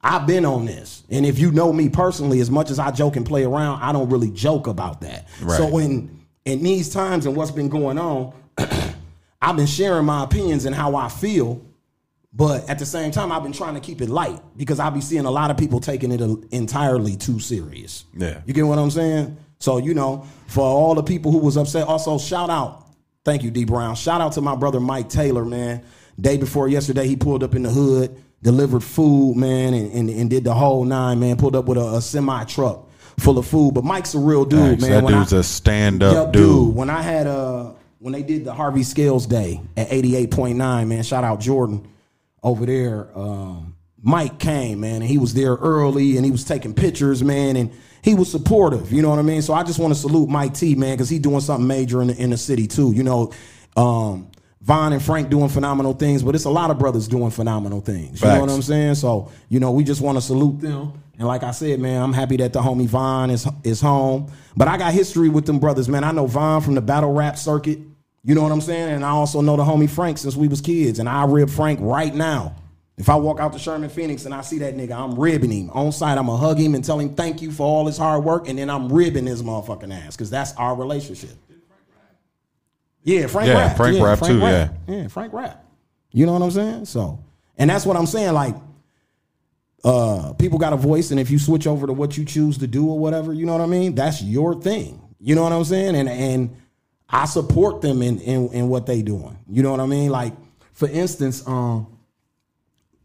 I've 0.05 0.27
been 0.27 0.43
on 0.43 0.65
this. 0.65 1.03
And 1.09 1.25
if 1.25 1.39
you 1.39 1.53
know 1.53 1.71
me 1.71 1.87
personally, 1.87 2.41
as 2.41 2.51
much 2.51 2.69
as 2.69 2.77
I 2.77 2.91
joke 2.91 3.15
and 3.15 3.25
play 3.25 3.45
around, 3.45 3.81
I 3.81 3.93
don't 3.93 4.09
really 4.09 4.31
joke 4.31 4.67
about 4.67 4.99
that. 4.99 5.29
Right. 5.41 5.55
So 5.55 5.65
when 5.65 6.25
in 6.43 6.61
these 6.61 6.89
times 6.93 7.25
and 7.25 7.37
what's 7.37 7.51
been 7.51 7.69
going 7.69 7.97
on, 7.97 8.33
I've 9.41 9.55
been 9.55 9.65
sharing 9.65 10.05
my 10.05 10.23
opinions 10.23 10.65
and 10.65 10.75
how 10.75 10.95
I 10.95 11.07
feel. 11.09 11.61
But 12.33 12.67
at 12.67 12.79
the 12.79 12.85
same 12.85 13.11
time, 13.11 13.31
I've 13.31 13.43
been 13.43 13.53
trying 13.53 13.75
to 13.75 13.79
keep 13.79 14.01
it 14.01 14.09
light 14.09 14.41
because 14.57 14.79
I 14.79 14.89
be 14.89 15.01
seeing 15.01 15.25
a 15.25 15.31
lot 15.31 15.51
of 15.51 15.57
people 15.57 15.79
taking 15.79 16.11
it 16.11 16.19
entirely 16.51 17.15
too 17.15 17.39
serious. 17.39 18.05
Yeah. 18.17 18.41
You 18.45 18.53
get 18.53 18.63
what 18.63 18.79
I'm 18.79 18.89
saying? 18.89 19.37
So, 19.63 19.77
you 19.77 19.93
know, 19.93 20.27
for 20.47 20.59
all 20.61 20.93
the 20.93 21.03
people 21.03 21.31
who 21.31 21.37
was 21.37 21.55
upset, 21.55 21.87
also 21.87 22.17
shout 22.17 22.49
out, 22.49 22.85
thank 23.23 23.43
you, 23.43 23.49
D 23.49 23.63
Brown. 23.63 23.95
Shout 23.95 24.19
out 24.19 24.33
to 24.33 24.41
my 24.41 24.57
brother 24.57 24.81
Mike 24.81 25.07
Taylor, 25.07 25.45
man. 25.45 25.85
Day 26.19 26.35
before 26.35 26.67
yesterday, 26.67 27.07
he 27.07 27.15
pulled 27.15 27.45
up 27.45 27.55
in 27.55 27.63
the 27.63 27.69
hood, 27.69 28.21
delivered 28.41 28.83
food, 28.83 29.37
man, 29.37 29.73
and, 29.73 29.89
and, 29.93 30.09
and 30.09 30.29
did 30.29 30.43
the 30.43 30.53
whole 30.53 30.83
nine, 30.83 31.21
man. 31.21 31.37
Pulled 31.37 31.55
up 31.55 31.63
with 31.63 31.77
a, 31.77 31.95
a 31.95 32.01
semi 32.01 32.43
truck 32.43 32.89
full 33.21 33.37
of 33.37 33.47
food. 33.47 33.73
But 33.73 33.85
Mike's 33.85 34.13
a 34.15 34.19
real 34.19 34.43
dude, 34.43 34.59
Thanks. 34.59 34.81
man. 34.81 34.91
That 34.91 35.03
When 35.05 35.13
dude's 35.13 35.31
a 35.31 35.43
stand-up 35.43 36.13
Yup, 36.13 36.33
dude. 36.33 36.75
When 36.75 36.89
I 36.89 37.01
had 37.01 37.25
uh 37.25 37.71
when 37.99 38.11
they 38.11 38.21
did 38.21 38.43
the 38.43 38.53
Harvey 38.53 38.83
Scales 38.83 39.25
Day 39.25 39.61
at 39.77 39.87
88.9, 39.87 40.57
man, 40.57 41.03
shout 41.03 41.23
out 41.23 41.39
Jordan 41.39 41.87
over 42.43 42.65
there. 42.65 43.17
Um, 43.17 43.77
Mike 44.01 44.39
came, 44.39 44.81
man, 44.81 44.95
and 44.95 45.05
he 45.05 45.17
was 45.17 45.33
there 45.33 45.55
early 45.55 46.17
and 46.17 46.25
he 46.25 46.31
was 46.31 46.43
taking 46.43 46.73
pictures, 46.73 47.23
man, 47.23 47.55
and 47.55 47.71
he 48.03 48.13
was 48.13 48.29
supportive. 48.29 48.91
You 48.91 49.01
know 49.01 49.09
what 49.09 49.19
I 49.19 49.23
mean? 49.23 49.41
So 49.41 49.53
I 49.53 49.63
just 49.63 49.79
want 49.79 49.93
to 49.93 49.99
salute 49.99 50.29
Mike 50.29 50.53
T, 50.53 50.75
man, 50.75 50.95
because 50.95 51.09
he's 51.09 51.21
doing 51.21 51.39
something 51.39 51.65
major 51.65 52.01
in 52.01 52.09
the, 52.09 52.17
in 52.17 52.29
the 52.29 52.37
city 52.37 52.67
too. 52.67 52.91
You 52.91 53.03
know, 53.03 53.31
um, 53.77 54.29
Vaughn 54.61 54.93
and 54.93 55.01
Frank 55.01 55.29
doing 55.29 55.49
phenomenal 55.49 55.93
things, 55.93 56.21
but 56.21 56.35
it's 56.35 56.45
a 56.45 56.49
lot 56.49 56.69
of 56.69 56.77
brothers 56.77 57.07
doing 57.07 57.31
phenomenal 57.31 57.81
things. 57.81 58.21
You 58.21 58.27
know 58.27 58.41
what 58.41 58.49
I'm 58.49 58.61
saying? 58.61 58.95
So, 58.95 59.31
you 59.49 59.59
know, 59.59 59.71
we 59.71 59.83
just 59.83 60.01
want 60.01 60.17
to 60.17 60.21
salute 60.21 60.59
them. 60.59 61.01
And 61.17 61.27
like 61.27 61.43
I 61.43 61.51
said, 61.51 61.79
man, 61.79 62.01
I'm 62.01 62.13
happy 62.13 62.37
that 62.37 62.53
the 62.53 62.61
homie 62.61 62.87
Vaughn 62.87 63.29
is 63.29 63.47
is 63.63 63.79
home. 63.81 64.31
But 64.55 64.67
I 64.67 64.77
got 64.77 64.93
history 64.93 65.29
with 65.29 65.45
them 65.45 65.59
brothers, 65.59 65.87
man. 65.87 66.03
I 66.03 66.11
know 66.11 66.27
Vaughn 66.27 66.61
from 66.61 66.75
the 66.75 66.81
battle 66.81 67.13
rap 67.13 67.37
circuit. 67.37 67.79
You 68.23 68.35
know 68.35 68.41
what 68.41 68.51
I'm 68.51 68.61
saying? 68.61 68.89
And 68.89 69.05
I 69.05 69.09
also 69.09 69.41
know 69.41 69.57
the 69.57 69.63
homie 69.63 69.89
Frank 69.89 70.17
since 70.17 70.35
we 70.35 70.47
was 70.47 70.61
kids. 70.61 70.99
And 70.99 71.09
I 71.09 71.25
rib 71.25 71.49
Frank 71.49 71.79
right 71.81 72.13
now. 72.13 72.55
If 72.97 73.09
I 73.09 73.15
walk 73.15 73.39
out 73.39 73.53
to 73.53 73.59
Sherman 73.59 73.89
Phoenix 73.89 74.25
and 74.25 74.35
I 74.35 74.41
see 74.41 74.59
that 74.59 74.75
nigga, 74.77 74.91
I'm 74.91 75.19
ribbing 75.19 75.51
him. 75.51 75.69
On 75.71 75.91
site, 75.91 76.17
I'm 76.17 76.27
gonna 76.27 76.37
hug 76.37 76.59
him 76.59 76.75
and 76.75 76.83
tell 76.83 76.99
him 76.99 77.15
thank 77.15 77.41
you 77.41 77.51
for 77.51 77.65
all 77.65 77.87
his 77.87 77.97
hard 77.97 78.23
work, 78.23 78.47
and 78.47 78.59
then 78.59 78.69
I'm 78.69 78.91
ribbing 78.91 79.25
his 79.25 79.41
motherfucking 79.41 79.91
ass, 79.91 80.15
because 80.15 80.29
that's 80.29 80.53
our 80.57 80.75
relationship. 80.75 81.31
Yeah, 83.03 83.27
Frank 83.27 83.49
rap. 83.49 83.57
Yeah, 83.57 83.67
rap. 83.67 83.77
Frank 83.77 84.01
rap 84.01 84.19
too, 84.19 84.39
rap. 84.39 84.73
Yeah, 84.87 85.07
Frank 85.07 85.33
rap. 85.33 85.65
You 86.11 86.25
know 86.25 86.33
what 86.33 86.43
I'm 86.43 86.51
saying? 86.51 86.85
So, 86.85 87.19
and 87.57 87.69
that's 87.69 87.85
what 87.85 87.97
I'm 87.97 88.05
saying. 88.05 88.33
Like, 88.33 88.55
uh, 89.83 90.33
people 90.33 90.59
got 90.59 90.71
a 90.71 90.77
voice, 90.77 91.11
and 91.11 91.19
if 91.19 91.31
you 91.31 91.39
switch 91.39 91.67
over 91.67 91.87
to 91.87 91.93
what 91.93 92.17
you 92.17 92.23
choose 92.23 92.59
to 92.59 92.67
do 92.67 92.87
or 92.87 92.99
whatever, 92.99 93.33
you 93.33 93.45
know 93.45 93.53
what 93.53 93.61
I 93.61 93.65
mean. 93.65 93.95
That's 93.95 94.21
your 94.21 94.61
thing. 94.61 95.01
You 95.19 95.35
know 95.35 95.43
what 95.43 95.51
I'm 95.51 95.63
saying? 95.63 95.95
And 95.95 96.07
and 96.07 96.55
I 97.09 97.25
support 97.25 97.81
them 97.81 98.01
in 98.01 98.19
in, 98.19 98.49
in 98.49 98.69
what 98.69 98.85
they 98.85 99.01
doing. 99.01 99.37
You 99.49 99.63
know 99.63 99.71
what 99.71 99.79
I 99.79 99.85
mean? 99.87 100.09
Like, 100.09 100.33
for 100.73 100.87
instance, 100.87 101.45
um, 101.47 101.87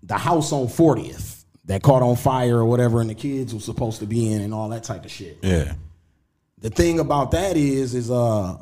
the 0.08 0.16
house 0.18 0.52
on 0.52 0.66
40th 0.66 1.44
that 1.66 1.82
caught 1.82 2.02
on 2.02 2.16
fire 2.16 2.56
or 2.56 2.64
whatever, 2.64 3.00
and 3.00 3.08
the 3.08 3.14
kids 3.14 3.54
were 3.54 3.60
supposed 3.60 4.00
to 4.00 4.06
be 4.06 4.32
in, 4.32 4.40
and 4.40 4.52
all 4.52 4.68
that 4.70 4.82
type 4.84 5.04
of 5.04 5.10
shit 5.10 5.38
Yeah. 5.42 5.74
the 6.60 6.70
thing 6.70 6.98
about 6.98 7.30
that 7.32 7.56
is 7.56 7.94
is 7.94 8.10
uh 8.10 8.56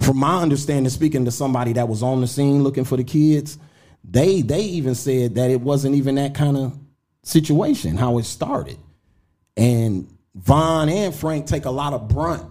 from 0.00 0.18
my 0.18 0.42
understanding 0.42 0.90
speaking 0.90 1.24
to 1.24 1.30
somebody 1.30 1.72
that 1.74 1.88
was 1.88 2.02
on 2.02 2.20
the 2.20 2.26
scene 2.26 2.62
looking 2.62 2.84
for 2.84 2.96
the 2.96 3.04
kids 3.04 3.58
they 4.04 4.42
they 4.42 4.60
even 4.62 4.94
said 4.94 5.34
that 5.36 5.50
it 5.50 5.60
wasn't 5.60 5.94
even 5.94 6.14
that 6.16 6.34
kind 6.34 6.56
of 6.56 6.78
situation 7.22 7.96
how 7.96 8.18
it 8.18 8.24
started 8.24 8.78
and 9.56 10.08
Vaughn 10.34 10.88
and 10.88 11.12
Frank 11.14 11.46
take 11.46 11.64
a 11.64 11.70
lot 11.70 11.92
of 11.92 12.06
brunt 12.08 12.44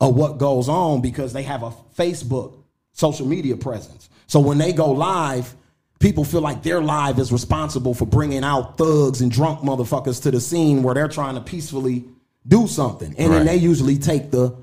of 0.00 0.14
what 0.14 0.38
goes 0.38 0.68
on 0.68 1.00
because 1.00 1.32
they 1.32 1.42
have 1.42 1.62
a 1.64 1.72
Facebook 1.98 2.54
social 2.92 3.26
media 3.26 3.56
presence. 3.56 4.08
So 4.28 4.38
when 4.38 4.58
they 4.58 4.72
go 4.72 4.92
live, 4.92 5.52
people 5.98 6.24
feel 6.24 6.40
like 6.40 6.62
their 6.62 6.80
live 6.80 7.18
is 7.18 7.32
responsible 7.32 7.94
for 7.94 8.06
bringing 8.06 8.44
out 8.44 8.76
thugs 8.76 9.20
and 9.20 9.30
drunk 9.30 9.60
motherfuckers 9.60 10.22
to 10.22 10.30
the 10.30 10.40
scene 10.40 10.82
where 10.82 10.94
they're 10.94 11.08
trying 11.08 11.34
to 11.34 11.40
peacefully 11.40 12.04
do 12.46 12.66
something. 12.66 13.14
And 13.18 13.32
then 13.32 13.46
they 13.46 13.56
usually 13.56 13.98
take 13.98 14.30
the 14.30 14.56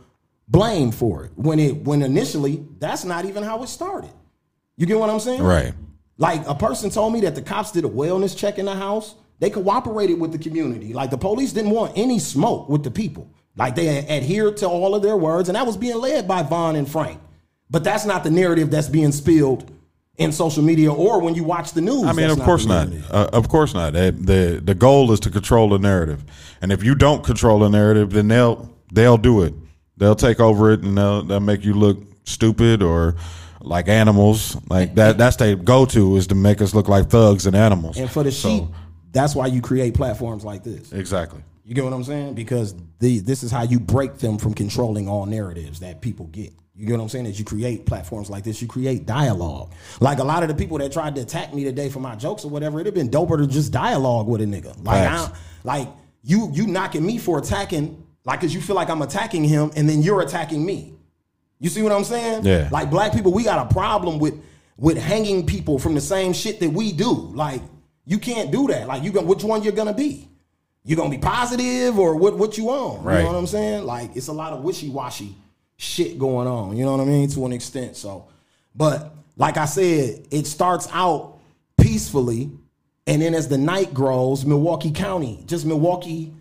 blame 0.48 0.92
for 0.92 1.26
it. 1.26 1.32
When 1.36 1.60
it 1.60 1.84
when 1.84 2.02
initially 2.02 2.66
that's 2.80 3.04
not 3.06 3.26
even 3.26 3.44
how 3.44 3.64
it 3.64 3.68
started. 3.68 4.12
You 4.78 4.86
get 4.86 5.00
what 5.00 5.10
I'm 5.10 5.20
saying? 5.20 5.42
Right. 5.42 5.74
Like 6.18 6.48
a 6.48 6.56
person 6.56 6.90
told 6.90 7.14
me 7.14 7.22
that 7.22 7.36
the 7.36 7.42
cops 7.42 7.72
did 7.72 7.86
a 7.86 7.90
wellness 7.90 8.38
check 8.38 8.60
in 8.60 8.66
the 8.66 8.76
house. 8.76 9.16
They 9.40 9.50
cooperated 9.50 10.20
with 10.20 10.32
the 10.32 10.38
community. 10.38 10.94
Like 10.94 11.10
the 11.10 11.18
police 11.18 11.52
didn't 11.54 11.72
want 11.72 11.94
any 11.98 12.20
smoke 12.20 12.70
with 12.70 12.84
the 12.84 12.92
people. 12.92 13.32
Like 13.56 13.76
they 13.76 14.08
adhered 14.08 14.58
to 14.58 14.68
all 14.68 14.94
of 14.94 15.02
their 15.02 15.18
words, 15.18 15.50
and 15.50 15.56
that 15.56 15.66
was 15.66 15.78
being 15.78 15.98
led 15.98 16.28
by 16.28 16.44
Vaughn 16.44 16.76
and 16.76 16.90
Frank. 16.90 17.20
But 17.70 17.84
that's 17.84 18.06
not 18.06 18.24
the 18.24 18.30
narrative 18.30 18.70
that's 18.70 18.90
being 18.90 19.12
spilled 19.12 19.72
in 20.18 20.32
social 20.32 20.64
media 20.64 20.92
or 20.92 21.20
when 21.22 21.36
you 21.36 21.44
watch 21.44 21.72
the 21.72 21.82
news. 21.82 22.04
I 22.04 22.14
mean, 22.14 22.30
of 22.30 22.40
course 22.42 22.66
the 22.66 22.86
not. 22.86 23.12
Uh, 23.12 23.30
of 23.34 23.48
course 23.50 23.74
not. 23.74 23.94
They- 23.94 24.12
the 24.12 24.62
the 24.64 24.76
goal 24.76 25.12
is 25.12 25.20
to 25.22 25.30
control 25.30 25.70
the 25.70 25.80
narrative, 25.80 26.24
and 26.62 26.72
if 26.72 26.84
you 26.84 26.96
don't 26.96 27.24
control 27.24 27.60
the 27.60 27.70
narrative, 27.70 28.12
then 28.12 28.28
they'll 28.28 28.70
they'll 28.94 29.18
do 29.18 29.42
it. 29.42 29.54
They'll 29.98 30.16
take 30.16 30.40
over 30.40 30.72
it, 30.72 30.82
and 30.84 30.98
they'll 30.98 31.24
they'll 31.24 31.40
make 31.40 31.64
you 31.64 31.74
look 31.74 32.00
stupid 32.26 32.84
or 32.84 33.16
like 33.62 33.88
animals. 33.88 34.58
Like 34.70 34.96
that. 34.96 35.18
That's 35.18 35.38
their 35.38 35.56
go 35.56 35.86
to 35.88 36.18
is 36.18 36.28
to 36.28 36.36
make 36.36 36.62
us 36.62 36.76
look 36.76 36.88
like 36.90 37.10
thugs 37.10 37.46
and 37.46 37.56
animals. 37.56 37.98
And 37.98 38.10
for 38.10 38.24
the 38.24 38.32
So- 38.32 38.50
sheep, 38.50 38.64
that's 39.12 39.34
why 39.36 39.48
you 39.48 39.62
create 39.62 39.94
platforms 39.94 40.44
like 40.44 40.64
this. 40.64 40.92
exactly. 40.92 41.42
You 41.66 41.76
get 41.76 41.84
what 41.86 41.94
I'm 41.94 42.04
saying? 42.04 42.34
Because 42.34 42.76
the 43.00 43.20
this 43.20 43.44
is 43.44 43.52
how 43.52 43.64
you 43.64 43.80
break 43.80 44.18
them 44.18 44.38
from 44.38 44.54
controlling 44.54 45.08
all 45.08 45.26
narratives 45.26 45.80
that 45.80 46.02
people 46.02 46.28
get. 46.28 46.52
You 46.82 46.88
get 46.88 46.94
what 46.98 47.04
I'm 47.04 47.10
saying? 47.10 47.28
As 47.28 47.38
you 47.38 47.46
create 47.46 47.86
platforms 47.86 48.28
like 48.32 48.44
this, 48.44 48.60
you 48.60 48.68
create 48.68 49.06
dialogue. 49.06 49.72
Like 50.00 50.18
a 50.18 50.24
lot 50.24 50.42
of 50.42 50.50
the 50.50 50.56
people 50.56 50.80
that 50.80 50.92
tried 50.92 51.14
to 51.14 51.22
attack 51.22 51.54
me 51.54 51.64
today 51.64 51.90
for 51.90 52.00
my 52.00 52.16
jokes 52.16 52.44
or 52.44 52.50
whatever, 52.50 52.80
it'd 52.80 52.88
have 52.88 52.96
been 52.96 53.12
doper 53.12 53.38
to 53.38 53.46
just 53.46 53.72
dialogue 53.72 54.28
with 54.28 54.42
a 54.42 54.46
nigga. 54.46 54.76
Like, 54.84 55.08
I, 55.08 55.30
like 55.64 55.88
you 56.24 56.50
you 56.52 56.66
knocking 56.66 57.06
me 57.06 57.20
for 57.20 57.38
attacking, 57.38 58.04
like, 58.26 58.42
cause 58.42 58.52
you 58.52 58.62
feel 58.62 58.76
like 58.76 58.90
I'm 58.90 59.04
attacking 59.04 59.44
him, 59.44 59.70
and 59.76 59.88
then 59.88 60.02
you're 60.02 60.22
attacking 60.22 60.66
me. 60.66 60.96
You 61.60 61.70
see 61.70 61.84
what 61.84 61.92
I'm 61.92 62.04
saying? 62.04 62.46
Yeah. 62.46 62.68
Like 62.72 62.90
black 62.90 63.14
people, 63.14 63.32
we 63.32 63.44
got 63.44 63.70
a 63.70 63.72
problem 63.72 64.18
with 64.18 64.34
with 64.76 64.98
hanging 64.98 65.46
people 65.46 65.78
from 65.78 65.94
the 65.94 66.02
same 66.02 66.34
shit 66.34 66.60
that 66.62 66.72
we 66.72 66.94
do. 66.94 67.12
Like 67.14 67.62
you 68.06 68.18
can't 68.18 68.50
do 68.52 68.66
that. 68.70 68.88
Like 68.88 69.04
you 69.04 69.12
go, 69.12 69.22
which 69.22 69.44
one 69.44 69.62
you're 69.62 69.72
gonna 69.74 69.94
be? 69.94 70.28
You 70.84 70.96
gonna 70.96 71.12
be 71.12 71.20
positive 71.20 72.00
or 72.00 72.16
what? 72.16 72.40
What 72.40 72.58
you 72.58 72.72
on? 72.72 73.04
You 73.04 73.08
Right. 73.08 73.22
know 73.22 73.28
what 73.28 73.36
I'm 73.36 73.46
saying? 73.46 73.86
Like 73.86 74.16
it's 74.16 74.30
a 74.30 74.34
lot 74.34 74.52
of 74.54 74.64
wishy 74.64 74.90
washy 74.90 75.36
shit 75.82 76.20
going 76.20 76.48
on. 76.48 76.78
You 76.78 76.86
know 76.86 76.92
what 76.92 77.02
I 77.02 77.06
mean? 77.06 77.28
To 77.32 77.46
an 77.46 77.54
extent. 77.54 77.98
So, 77.98 78.28
but 78.76 79.16
like 79.36 79.58
I 79.58 79.66
said, 79.66 80.28
it 80.30 80.46
starts 80.46 80.88
out 80.92 81.40
peacefully, 81.80 82.52
and 83.08 83.22
then 83.22 83.34
as 83.34 83.48
the 83.48 83.58
night 83.58 83.92
grows, 83.94 84.46
Milwaukee 84.46 84.92
County, 84.92 85.44
just 85.48 85.66
Milwaukee 85.66 86.34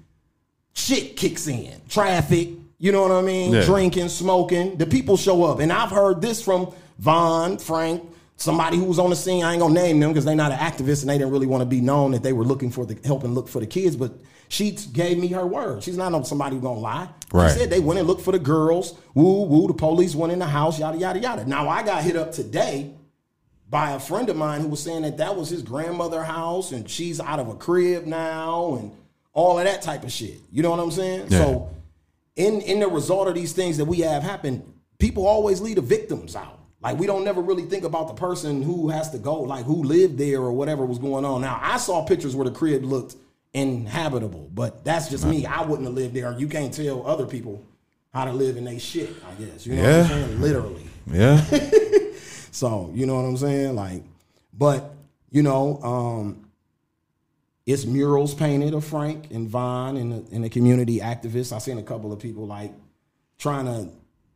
shit 0.75 1.17
kicks 1.17 1.47
in. 1.49 1.81
Traffic, 1.89 2.51
You 2.79 2.93
know 2.93 3.03
what 3.03 3.13
I 3.13 3.23
mean? 3.23 3.53
Yeah. 3.53 3.65
Drinking, 3.65 4.09
smoking. 4.09 4.77
The 4.77 4.87
people 4.87 5.17
show 5.17 5.45
up. 5.45 5.61
And 5.61 5.73
I've 5.73 5.91
heard 5.91 6.21
this 6.21 6.43
from 6.43 6.73
Vaughn, 6.99 7.59
Frank, 7.59 8.03
somebody 8.37 8.77
who 8.77 8.85
was 8.85 8.99
on 8.99 9.11
the 9.11 9.17
scene. 9.17 9.43
I 9.43 9.53
ain't 9.53 9.61
gonna 9.61 9.75
name 9.75 10.01
them 10.01 10.11
because 10.11 10.25
they're 10.25 10.35
not 10.35 10.53
an 10.53 10.59
activist 10.59 11.03
and 11.03 11.11
they 11.11 11.19
didn't 11.19 11.33
really 11.33 11.47
want 11.47 11.63
to 11.63 11.67
be 11.67 11.81
known 11.81 12.13
that 12.13 12.23
they 12.23 12.33
were 12.33 12.45
looking 12.45 12.71
for 12.71 12.85
the 12.87 12.99
helping 13.05 13.35
look 13.35 13.49
for 13.49 13.61
the 13.61 13.67
kids. 13.67 13.97
But 13.97 14.13
she 14.51 14.73
gave 14.73 15.17
me 15.17 15.29
her 15.29 15.47
word. 15.47 15.81
She's 15.85 15.97
not 15.97 16.11
no 16.11 16.25
somebody 16.25 16.57
who 16.57 16.63
gonna 16.63 16.81
lie. 16.81 17.09
Right. 17.33 17.53
She 17.53 17.61
said 17.61 17.71
they 17.71 17.79
went 17.79 18.01
and 18.01 18.09
looked 18.09 18.23
for 18.23 18.33
the 18.33 18.39
girls. 18.41 18.99
Woo 19.15 19.45
woo. 19.45 19.69
The 19.69 19.75
police 19.75 20.17
went 20.17 20.33
in 20.33 20.41
the 20.41 20.47
house. 20.47 20.81
Yada 20.81 20.99
yada 20.99 21.21
yada. 21.21 21.45
Now 21.45 21.69
I 21.69 21.85
got 21.85 22.03
hit 22.03 22.17
up 22.17 22.33
today 22.33 22.93
by 23.71 23.93
a 23.93 24.01
friend 24.01 24.29
of 24.29 24.37
mine 24.37 24.61
who 24.61 24.67
was 24.67 24.83
saying 24.83 25.03
that 25.03 25.19
that 25.19 25.37
was 25.37 25.51
his 25.51 25.63
grandmother 25.63 26.25
house 26.25 26.73
and 26.73 26.91
she's 26.91 27.21
out 27.21 27.39
of 27.39 27.49
a 27.49 27.55
crib 27.55 28.07
now 28.07 28.75
and 28.75 28.91
all 29.33 29.57
of 29.57 29.65
that 29.65 29.83
type 29.83 30.03
of 30.03 30.11
shit. 30.11 30.41
You 30.51 30.65
know 30.65 30.71
what 30.71 30.81
I'm 30.81 30.91
saying? 30.91 31.29
Yeah. 31.29 31.39
So 31.39 31.71
in 32.35 32.61
in 32.63 32.81
the 32.81 32.89
result 32.89 33.29
of 33.29 33.37
these 33.37 33.53
things 33.53 33.77
that 33.77 33.85
we 33.85 34.01
have 34.01 34.25
happen, 34.25 34.65
people 34.99 35.29
always 35.29 35.61
leave 35.61 35.77
the 35.77 35.83
victims 35.83 36.35
out. 36.35 36.59
Like 36.83 36.99
we 36.99 37.07
don't 37.07 37.23
never 37.23 37.41
really 37.41 37.67
think 37.67 37.85
about 37.85 38.09
the 38.09 38.15
person 38.15 38.63
who 38.63 38.89
has 38.89 39.11
to 39.11 39.19
go, 39.19 39.43
like 39.43 39.65
who 39.65 39.85
lived 39.85 40.19
there 40.19 40.41
or 40.41 40.53
whatever 40.53 40.85
was 40.85 40.99
going 40.99 41.25
on. 41.25 41.41
Now 41.41 41.61
I 41.63 41.77
saw 41.77 42.05
pictures 42.05 42.35
where 42.35 42.49
the 42.49 42.55
crib 42.55 42.83
looked 42.83 43.15
inhabitable, 43.53 44.49
but 44.55 44.85
that's 44.85 45.09
just 45.09 45.27
me. 45.27 45.47
I 45.47 45.63
wouldn't 45.63 45.87
have 45.87 45.95
lived 45.95 46.15
there. 46.15 46.37
You 46.39 46.49
can't 46.49 46.73
tell 46.73 47.07
other 47.07 47.27
people 47.27 47.63
how 48.13 48.25
to 48.25 48.33
live 48.33 48.57
in 48.57 48.65
they 48.65 48.79
shit, 48.79 49.11
I 49.29 49.43
guess. 49.43 49.67
You 49.67 49.77
know 49.77 49.83
what 49.83 49.91
I'm 49.91 49.97
Yeah. 50.01 50.09
saying? 50.09 50.41
Literally. 50.41 50.87
Yeah. 51.11 51.45
So 52.53 52.91
you 52.93 53.07
know 53.07 53.15
what 53.15 53.25
I'm 53.25 53.37
saying? 53.37 53.77
Like, 53.77 54.03
but 54.53 54.93
you 55.31 55.43
know, 55.43 55.81
um, 55.85 56.51
it's 57.65 57.87
murals 57.87 58.35
painted 58.35 58.75
of 58.75 58.85
Frank 58.85 59.31
and 59.31 59.49
Vaughn 59.49 59.97
and 59.97 60.13
the, 60.13 60.35
and 60.35 60.43
the 60.45 60.49
community 60.51 60.99
activists. 60.99 61.53
I 61.53 61.59
seen 61.59 61.79
a 61.79 61.83
couple 61.83 62.13
of 62.13 62.19
people 62.19 62.47
like 62.49 62.73
trying 63.39 63.67
to 63.67 63.89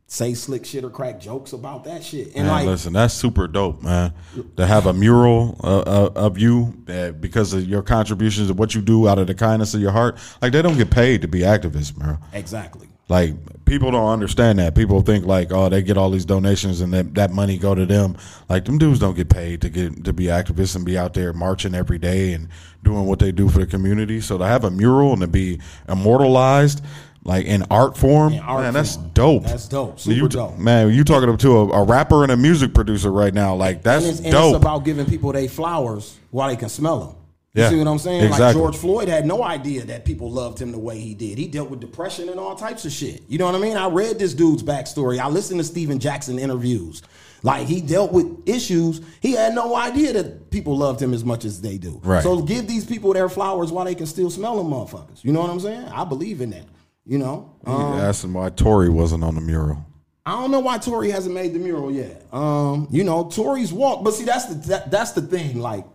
say 0.07 0.33
slick 0.33 0.65
shit 0.65 0.83
or 0.83 0.89
crack 0.89 1.19
jokes 1.19 1.53
about 1.53 1.83
that 1.85 2.03
shit. 2.03 2.27
And 2.35 2.45
Man, 2.45 2.47
like, 2.47 2.65
listen, 2.65 2.93
that's 2.93 3.13
super 3.13 3.47
dope, 3.47 3.81
man. 3.81 4.13
To 4.57 4.65
have 4.65 4.85
a 4.85 4.93
mural 4.93 5.59
uh, 5.63 5.79
uh, 5.79 6.11
of 6.15 6.37
you 6.37 6.75
that 6.85 7.19
because 7.19 7.53
of 7.53 7.67
your 7.67 7.81
contributions 7.81 8.49
of 8.49 8.59
what 8.59 8.75
you 8.75 8.81
do 8.81 9.07
out 9.07 9.19
of 9.19 9.27
the 9.27 9.35
kindness 9.35 9.73
of 9.73 9.81
your 9.81 9.91
heart, 9.91 10.17
like 10.41 10.51
they 10.51 10.61
don't 10.61 10.77
get 10.77 10.91
paid 10.91 11.21
to 11.21 11.27
be 11.27 11.39
activists, 11.39 11.97
man. 11.97 12.19
exactly. 12.33 12.89
Like 13.07 13.35
people 13.65 13.91
don't 13.91 14.09
understand 14.09 14.57
that. 14.57 14.73
People 14.73 15.01
think 15.01 15.25
like, 15.25 15.51
oh, 15.51 15.69
they 15.69 15.83
get 15.83 15.95
all 15.95 16.09
these 16.09 16.25
donations 16.25 16.81
and 16.81 16.91
that, 16.93 17.13
that 17.13 17.31
money 17.31 17.57
go 17.57 17.75
to 17.75 17.85
them. 17.85 18.17
Like 18.49 18.65
them 18.65 18.79
dudes 18.79 18.99
don't 18.99 19.15
get 19.15 19.29
paid 19.29 19.61
to 19.61 19.69
get 19.69 20.05
to 20.05 20.13
be 20.13 20.25
activists 20.25 20.75
and 20.75 20.83
be 20.85 20.97
out 20.97 21.13
there 21.13 21.31
marching 21.31 21.75
every 21.75 21.99
day 21.99 22.33
and 22.33 22.49
doing 22.83 23.05
what 23.05 23.19
they 23.19 23.31
do 23.31 23.47
for 23.47 23.59
the 23.59 23.67
community. 23.67 24.21
So 24.21 24.39
to 24.39 24.45
have 24.45 24.63
a 24.63 24.71
mural 24.71 25.13
and 25.13 25.21
to 25.21 25.27
be 25.27 25.59
immortalized 25.87 26.83
like 27.25 27.45
in 27.47 27.63
art 27.71 27.97
form, 27.97 28.33
In 28.33 28.39
art 28.39 28.61
man, 28.61 28.73
that's 28.73 28.95
form. 28.95 29.09
dope. 29.13 29.43
That's 29.43 29.67
dope. 29.67 29.99
So 29.99 30.11
you 30.11 30.17
Super 30.17 30.29
dope. 30.29 30.57
Man, 30.59 30.93
you 30.93 31.03
talking 31.03 31.35
to 31.35 31.57
a, 31.57 31.69
a 31.69 31.83
rapper 31.83 32.23
and 32.23 32.31
a 32.31 32.37
music 32.37 32.73
producer 32.73 33.11
right 33.11 33.33
now. 33.33 33.55
Like 33.55 33.81
that's 33.83 34.05
and 34.05 34.11
it's, 34.13 34.21
and 34.21 34.31
dope. 34.31 34.55
it's 34.55 34.63
about 34.63 34.85
giving 34.85 35.05
people 35.05 35.33
they 35.33 35.47
flowers 35.47 36.17
while 36.31 36.47
they 36.49 36.55
can 36.55 36.69
smell 36.69 36.99
them. 36.99 37.15
You 37.55 37.63
Yeah, 37.63 37.69
see 37.69 37.77
what 37.77 37.87
I'm 37.87 37.99
saying? 37.99 38.31
Like. 38.31 38.53
George 38.53 38.75
Floyd 38.77 39.07
had 39.07 39.25
no 39.25 39.41
idea 39.41 39.83
that 39.85 40.05
people 40.05 40.29
loved 40.29 40.61
him 40.61 40.71
the 40.71 40.77
way 40.79 40.99
he 40.99 41.15
did. 41.15 41.37
He 41.37 41.47
dealt 41.47 41.69
with 41.69 41.79
depression 41.79 42.29
and 42.29 42.39
all 42.39 42.55
types 42.55 42.85
of 42.85 42.91
shit. 42.91 43.23
You 43.27 43.37
know 43.39 43.45
what 43.45 43.55
I 43.55 43.59
mean? 43.59 43.75
I 43.77 43.87
read 43.87 44.19
this 44.19 44.33
dude's 44.33 44.61
backstory. 44.61 45.19
I 45.19 45.27
listened 45.27 45.59
to 45.59 45.63
Stephen 45.63 45.97
Jackson 45.99 46.37
interviews. 46.37 47.01
Like 47.43 47.67
he 47.67 47.79
dealt 47.79 48.11
with 48.11 48.27
issues. 48.47 49.01
He 49.21 49.33
had 49.33 49.55
no 49.55 49.75
idea 49.75 50.13
that 50.13 50.51
people 50.51 50.77
loved 50.77 51.01
him 51.01 51.13
as 51.13 51.23
much 51.23 51.45
as 51.45 51.61
they 51.61 51.77
do. 51.77 52.01
Right. 52.03 52.21
So 52.23 52.41
give 52.41 52.67
these 52.67 52.85
people 52.85 53.13
their 53.13 53.29
flowers 53.29 53.71
while 53.71 53.85
they 53.85 53.95
can 53.95 54.05
still 54.07 54.29
smell 54.29 54.57
them, 54.57 54.67
motherfuckers. 54.67 55.23
You 55.23 55.31
know 55.31 55.41
what 55.41 55.49
I'm 55.49 55.59
saying? 55.59 55.85
I 55.89 56.03
believe 56.05 56.41
in 56.41 56.49
that. 56.51 56.65
You 57.05 57.17
know. 57.19 57.55
Um, 57.65 57.93
Asking 57.99 58.33
why 58.33 58.49
Tory 58.49 58.89
wasn't 58.89 59.23
on 59.23 59.35
the 59.35 59.41
mural. 59.41 59.85
I 60.25 60.31
don't 60.31 60.49
know 60.49 60.59
why 60.59 60.79
Tory 60.79 61.11
hasn't 61.11 61.35
made 61.35 61.53
the 61.53 61.59
mural 61.59 61.91
yet. 61.91 62.25
Um, 62.33 62.87
you 62.89 63.03
know, 63.03 63.25
Tory's 63.29 63.71
walk, 63.71 64.03
but 64.03 64.15
see, 64.15 64.23
that's 64.25 64.45
the 64.45 64.55
that, 64.69 64.89
that's 64.91 65.11
the 65.11 65.21
thing. 65.21 65.59
Like, 65.59 65.85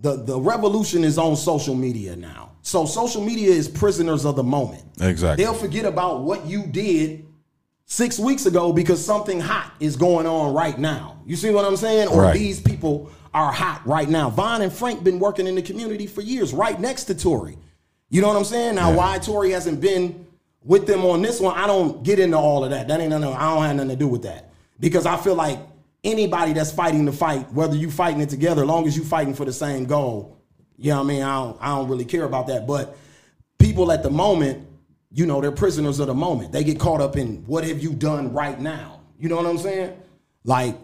the 0.00 0.16
the 0.24 0.40
revolution 0.40 1.04
is 1.04 1.18
on 1.18 1.36
social 1.36 1.74
media 1.74 2.16
now. 2.16 2.52
So 2.62 2.86
social 2.86 3.22
media 3.22 3.50
is 3.50 3.68
prisoners 3.68 4.24
of 4.24 4.36
the 4.36 4.42
moment. 4.42 4.82
Exactly. 5.00 5.44
They'll 5.44 5.54
forget 5.54 5.84
about 5.84 6.20
what 6.22 6.46
you 6.46 6.66
did 6.66 7.26
six 7.84 8.18
weeks 8.18 8.46
ago 8.46 8.72
because 8.72 9.04
something 9.04 9.40
hot 9.40 9.72
is 9.80 9.96
going 9.96 10.26
on 10.26 10.52
right 10.54 10.78
now. 10.78 11.20
You 11.26 11.36
see 11.36 11.50
what 11.50 11.64
I'm 11.64 11.76
saying? 11.76 12.08
Or 12.08 12.22
Right. 12.22 12.34
these 12.34 12.60
people 12.60 13.10
are 13.34 13.52
hot 13.52 13.86
right 13.86 14.08
now. 14.08 14.30
Vaughn 14.30 14.62
and 14.62 14.72
Frank 14.72 15.02
been 15.04 15.18
working 15.18 15.46
in 15.46 15.54
the 15.54 15.62
community 15.62 16.06
for 16.06 16.20
years, 16.22 16.52
right 16.52 16.78
next 16.80 17.04
to 17.04 17.14
Tory. 17.14 17.56
You 18.10 18.22
know 18.22 18.28
what 18.28 18.36
I'm 18.36 18.44
saying? 18.44 18.74
Now, 18.76 18.90
Yeah. 18.90 18.96
why 18.96 19.18
Tory 19.18 19.50
hasn't 19.50 19.80
been 19.80 20.26
with 20.64 20.86
them 20.86 21.04
on 21.04 21.22
this 21.22 21.40
one, 21.40 21.56
I 21.56 21.66
don't 21.66 22.02
get 22.02 22.18
into 22.18 22.36
all 22.38 22.64
of 22.64 22.70
that. 22.70 22.88
That 22.88 23.00
ain't 23.00 23.10
nothing. 23.10 23.28
I 23.32 23.54
don't 23.54 23.64
have 23.64 23.76
nothing 23.76 23.90
to 23.90 23.96
do 23.96 24.08
with 24.08 24.22
that 24.22 24.50
because 24.80 25.06
I 25.06 25.16
feel 25.16 25.34
like 25.34 25.58
anybody 26.04 26.52
that's 26.52 26.72
fighting 26.72 27.04
the 27.04 27.12
fight, 27.12 27.52
whether 27.52 27.76
you 27.76 27.90
fighting 27.90 28.20
it 28.20 28.28
together, 28.28 28.62
as 28.62 28.68
long 28.68 28.86
as 28.86 28.96
you 28.96 29.04
fighting 29.04 29.34
for 29.34 29.44
the 29.44 29.52
same 29.52 29.84
goal, 29.84 30.36
you 30.76 30.90
know 30.90 30.98
what 30.98 31.04
I 31.04 31.06
mean. 31.06 31.22
I 31.22 31.34
don't, 31.42 31.58
I 31.60 31.66
don't 31.76 31.88
really 31.88 32.04
care 32.04 32.24
about 32.24 32.46
that. 32.48 32.66
But 32.66 32.96
people 33.58 33.90
at 33.92 34.02
the 34.02 34.10
moment, 34.10 34.66
you 35.10 35.26
know, 35.26 35.40
they're 35.40 35.50
prisoners 35.52 35.98
of 36.00 36.06
the 36.06 36.14
moment. 36.14 36.52
They 36.52 36.64
get 36.64 36.78
caught 36.78 37.00
up 37.00 37.16
in 37.16 37.44
what 37.46 37.64
have 37.64 37.82
you 37.82 37.92
done 37.92 38.32
right 38.32 38.58
now. 38.60 39.00
You 39.18 39.28
know 39.28 39.36
what 39.36 39.46
I'm 39.46 39.58
saying? 39.58 39.96
Like, 40.44 40.76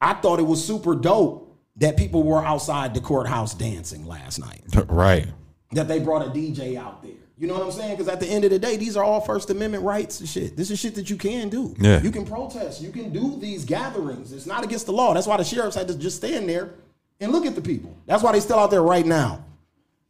I 0.00 0.14
thought 0.14 0.38
it 0.38 0.44
was 0.46 0.64
super 0.64 0.94
dope 0.94 1.56
that 1.76 1.96
people 1.96 2.22
were 2.22 2.44
outside 2.44 2.94
the 2.94 3.00
courthouse 3.00 3.54
dancing 3.54 4.06
last 4.06 4.38
night 4.38 4.62
Right. 4.88 5.26
That 5.72 5.88
they 5.88 5.98
brought 5.98 6.26
a 6.26 6.30
DJ 6.30 6.76
out 6.76 7.02
there. 7.02 7.12
You 7.36 7.48
know 7.48 7.54
what 7.54 7.64
I'm 7.64 7.72
saying? 7.72 7.96
Because 7.96 8.06
at 8.08 8.20
the 8.20 8.28
end 8.28 8.44
of 8.44 8.50
the 8.50 8.58
day, 8.60 8.76
these 8.76 8.96
are 8.96 9.02
all 9.02 9.20
First 9.20 9.50
Amendment 9.50 9.82
rights 9.82 10.20
and 10.20 10.28
shit. 10.28 10.56
This 10.56 10.70
is 10.70 10.78
shit 10.78 10.94
that 10.94 11.10
you 11.10 11.16
can 11.16 11.48
do. 11.48 11.74
Yeah. 11.78 12.00
You 12.00 12.12
can 12.12 12.24
protest. 12.24 12.80
You 12.80 12.90
can 12.90 13.12
do 13.12 13.36
these 13.40 13.64
gatherings. 13.64 14.32
It's 14.32 14.46
not 14.46 14.62
against 14.62 14.86
the 14.86 14.92
law. 14.92 15.14
That's 15.14 15.26
why 15.26 15.36
the 15.36 15.44
sheriffs 15.44 15.74
had 15.74 15.88
to 15.88 15.98
just 15.98 16.18
stand 16.18 16.48
there 16.48 16.74
and 17.20 17.32
look 17.32 17.44
at 17.44 17.56
the 17.56 17.60
people. 17.60 17.96
That's 18.06 18.22
why 18.22 18.32
they 18.32 18.40
still 18.40 18.58
out 18.58 18.70
there 18.70 18.82
right 18.82 19.04
now. 19.04 19.44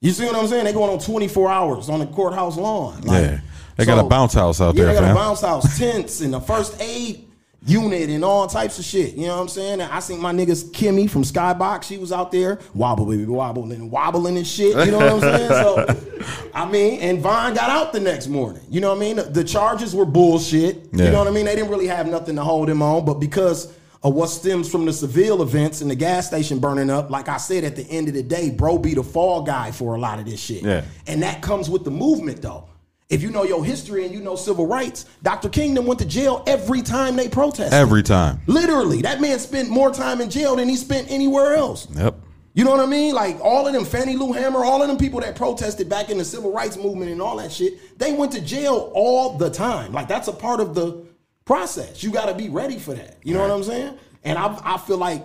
You 0.01 0.11
see 0.11 0.27
what 0.27 0.37
I'm 0.37 0.47
saying? 0.49 0.65
They're 0.65 0.75
going 0.75 0.91
on 0.91 0.99
24 0.99 1.51
hours 1.51 1.89
on 1.89 2.01
the 2.01 2.07
courthouse 2.07 2.59
lawn. 2.59 3.01
Like, 3.03 3.23
Yeah. 3.25 3.41
They 3.77 3.87
got 3.87 3.99
a 4.05 4.07
bounce 4.09 4.35
house 4.35 4.61
out 4.61 4.75
yeah, 4.77 4.85
there, 4.85 4.95
they 4.95 5.01
got 5.01 5.07
fam. 5.07 5.17
a 5.17 5.19
bounce 5.19 5.41
house, 5.41 5.79
tents, 5.79 6.21
and 6.21 6.33
a 6.35 6.41
first 6.41 6.81
aid 6.81 7.27
unit, 7.67 8.11
and 8.11 8.25
all 8.25 8.47
types 8.47 8.79
of 8.79 8.85
shit. 8.85 9.15
You 9.15 9.27
know 9.27 9.37
what 9.37 9.43
I'm 9.43 9.49
saying? 9.49 9.81
And 9.81 9.91
I 9.91 10.01
seen 10.01 10.21
my 10.21 10.33
niggas 10.33 10.71
Kimmy 10.71 11.09
from 11.09 11.23
Skybox. 11.23 11.85
She 11.85 11.99
was 11.99 12.13
out 12.13 12.31
there 12.31 12.59
wobbling, 12.75 13.27
wobbling, 13.27 13.91
wobbling 13.91 14.37
and 14.37 14.47
shit. 14.47 14.77
You 14.85 14.93
know 14.93 14.99
what 14.99 15.13
I'm 15.13 15.21
saying? 15.21 15.49
So, 15.49 16.51
I 16.55 16.71
mean, 16.71 17.01
and 17.01 17.21
Vaughn 17.21 17.55
got 17.55 17.71
out 17.71 17.93
the 17.93 18.01
next 18.01 18.29
morning. 18.29 18.63
You 18.69 18.81
know 18.81 18.91
what 18.91 18.99
I 18.99 19.01
mean? 19.01 19.17
The, 19.17 19.23
the 19.23 19.45
charges 19.45 19.95
were 19.95 20.05
bullshit. 20.05 20.89
Yeah. 20.93 21.07
You 21.07 21.11
know 21.11 21.19
what 21.19 21.29
I 21.29 21.31
mean? 21.31 21.47
They 21.47 21.55
didn't 21.55 21.71
really 21.71 21.87
have 21.87 22.07
nothing 22.07 22.37
to 22.37 22.43
hold 22.43 22.69
him 22.69 22.83
on, 22.83 23.05
but 23.05 23.15
because 23.15 23.73
of 24.03 24.13
what 24.13 24.29
stems 24.29 24.71
from 24.71 24.85
the 24.85 24.93
Seville 24.93 25.41
events 25.41 25.81
and 25.81 25.91
the 25.91 25.95
gas 25.95 26.27
station 26.27 26.59
burning 26.59 26.91
up, 26.91 27.09
like 27.09 27.29
I 27.29 27.39
said, 27.39 27.65
at 27.65 27.75
the 27.75 27.85
end 27.85 28.09
of 28.09 28.15
the 28.15 28.23
day, 28.23 28.51
bro 28.51 28.77
be 28.77 28.93
the 28.93 29.03
fall 29.03 29.43
guy 29.43 29.71
for 29.71 29.95
a 29.95 29.99
lot 29.99 30.19
of 30.19 30.27
this 30.27 30.39
shit. 30.39 30.63
Yeah. 30.63 30.85
And 31.07 31.23
that 31.23 31.41
comes 31.41 31.71
with 31.71 31.85
the 31.85 31.91
movement, 31.91 32.43
though. 32.43 32.69
If 33.11 33.23
you 33.23 33.31
know 33.31 33.45
your 33.45 33.65
history 33.65 34.07
and 34.07 34.15
you 34.15 34.21
know 34.21 34.35
civil 34.35 34.67
rights, 34.67 35.05
Dr. 35.23 35.49
Kingdom 35.49 35.85
went 35.85 36.01
to 36.01 36.07
jail 36.07 36.43
every 36.47 36.81
time 36.81 37.17
they 37.17 37.29
protested. 37.29 37.75
Every 37.75 38.03
time. 38.03 38.41
Literally, 38.47 39.03
that 39.03 39.21
man 39.21 39.39
spent 39.39 39.69
more 39.69 39.93
time 39.93 40.21
in 40.21 40.31
jail 40.31 40.57
than 40.57 40.69
he 40.69 40.77
spent 40.77 41.11
anywhere 41.11 41.55
else. 41.55 41.87
Yep. 41.95 42.17
You 42.55 42.65
know 42.65 42.71
what 42.71 42.81
I 42.81 42.87
mean? 42.87 43.15
Like 43.15 43.41
all 43.41 43.67
of 43.67 43.75
them, 43.75 43.85
Fannie 43.85 44.17
Lou 44.17 44.33
Hamer, 44.33 44.65
all 44.65 44.81
of 44.81 44.89
them 44.89 44.97
people 44.97 45.21
that 45.21 45.35
protested 45.35 45.89
back 45.89 46.09
in 46.09 46.19
the 46.19 46.25
civil 46.25 46.53
rights 46.53 46.77
movement 46.77 47.11
and 47.11 47.21
all 47.21 47.37
that 47.37 47.53
shit, 47.53 47.99
they 47.99 48.13
went 48.13 48.33
to 48.33 48.41
jail 48.41 48.93
all 48.95 49.37
the 49.37 49.51
time. 49.51 49.93
Like 49.93 50.09
that's 50.09 50.29
a 50.29 50.33
part 50.33 50.61
of 50.61 50.75
the 50.75 51.05
process. 51.45 52.03
You 52.03 52.11
got 52.11 52.27
to 52.27 52.35
be 52.35 52.49
ready 52.49 52.79
for 52.79 52.95
that. 52.95 53.19
You 53.23 53.35
know 53.35 53.41
what 53.41 53.51
I'm 53.51 53.65
saying? 53.65 53.99
And 54.23 54.39
I, 54.39 54.59
I 54.65 54.79
feel 54.79 54.99
like 54.99 55.23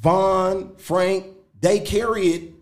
Vaughn, 0.00 0.74
Frank, 0.76 1.26
they 1.60 1.78
carry 1.78 2.28
it 2.28 2.55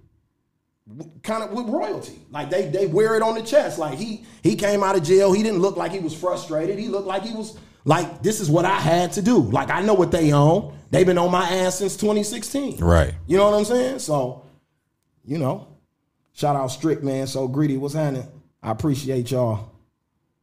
kind 1.22 1.42
of 1.42 1.52
with 1.52 1.66
royalty. 1.66 2.18
Like 2.30 2.50
they 2.50 2.68
they 2.68 2.86
wear 2.86 3.16
it 3.16 3.22
on 3.22 3.34
the 3.34 3.42
chest. 3.42 3.78
Like 3.78 3.98
he 3.98 4.24
he 4.42 4.56
came 4.56 4.82
out 4.82 4.96
of 4.96 5.02
jail. 5.02 5.32
He 5.32 5.42
didn't 5.42 5.60
look 5.60 5.76
like 5.76 5.92
he 5.92 6.00
was 6.00 6.14
frustrated. 6.14 6.78
He 6.78 6.88
looked 6.88 7.06
like 7.06 7.22
he 7.22 7.34
was 7.34 7.58
like 7.84 8.22
this 8.22 8.40
is 8.40 8.50
what 8.50 8.64
I 8.64 8.78
had 8.78 9.12
to 9.12 9.22
do. 9.22 9.38
Like 9.38 9.70
I 9.70 9.82
know 9.82 9.94
what 9.94 10.10
they 10.10 10.32
own. 10.32 10.76
They've 10.90 11.06
been 11.06 11.18
on 11.18 11.30
my 11.30 11.48
ass 11.48 11.78
since 11.78 11.96
2016. 11.96 12.78
Right. 12.78 13.14
You 13.26 13.36
know 13.36 13.50
what 13.50 13.58
I'm 13.58 13.64
saying? 13.64 13.98
So, 13.98 14.44
you 15.24 15.38
know, 15.38 15.66
shout 16.34 16.54
out 16.54 16.68
Strict 16.68 17.02
man. 17.02 17.26
So 17.26 17.48
greedy. 17.48 17.76
What's 17.76 17.94
happening? 17.94 18.28
I 18.62 18.70
appreciate 18.70 19.30
y'all. 19.30 19.72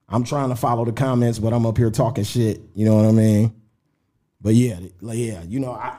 I'm 0.09 0.25
trying 0.25 0.49
to 0.49 0.55
follow 0.55 0.83
the 0.83 0.91
comments, 0.91 1.39
but 1.39 1.53
I'm 1.53 1.65
up 1.65 1.77
here 1.77 1.89
talking 1.89 2.25
shit. 2.25 2.61
You 2.75 2.85
know 2.85 2.95
what 2.95 3.05
I 3.05 3.11
mean? 3.11 3.55
But 4.41 4.55
yeah, 4.55 4.79
like, 4.99 5.17
yeah, 5.17 5.41
you 5.43 5.59
know, 5.59 5.71
I 5.71 5.95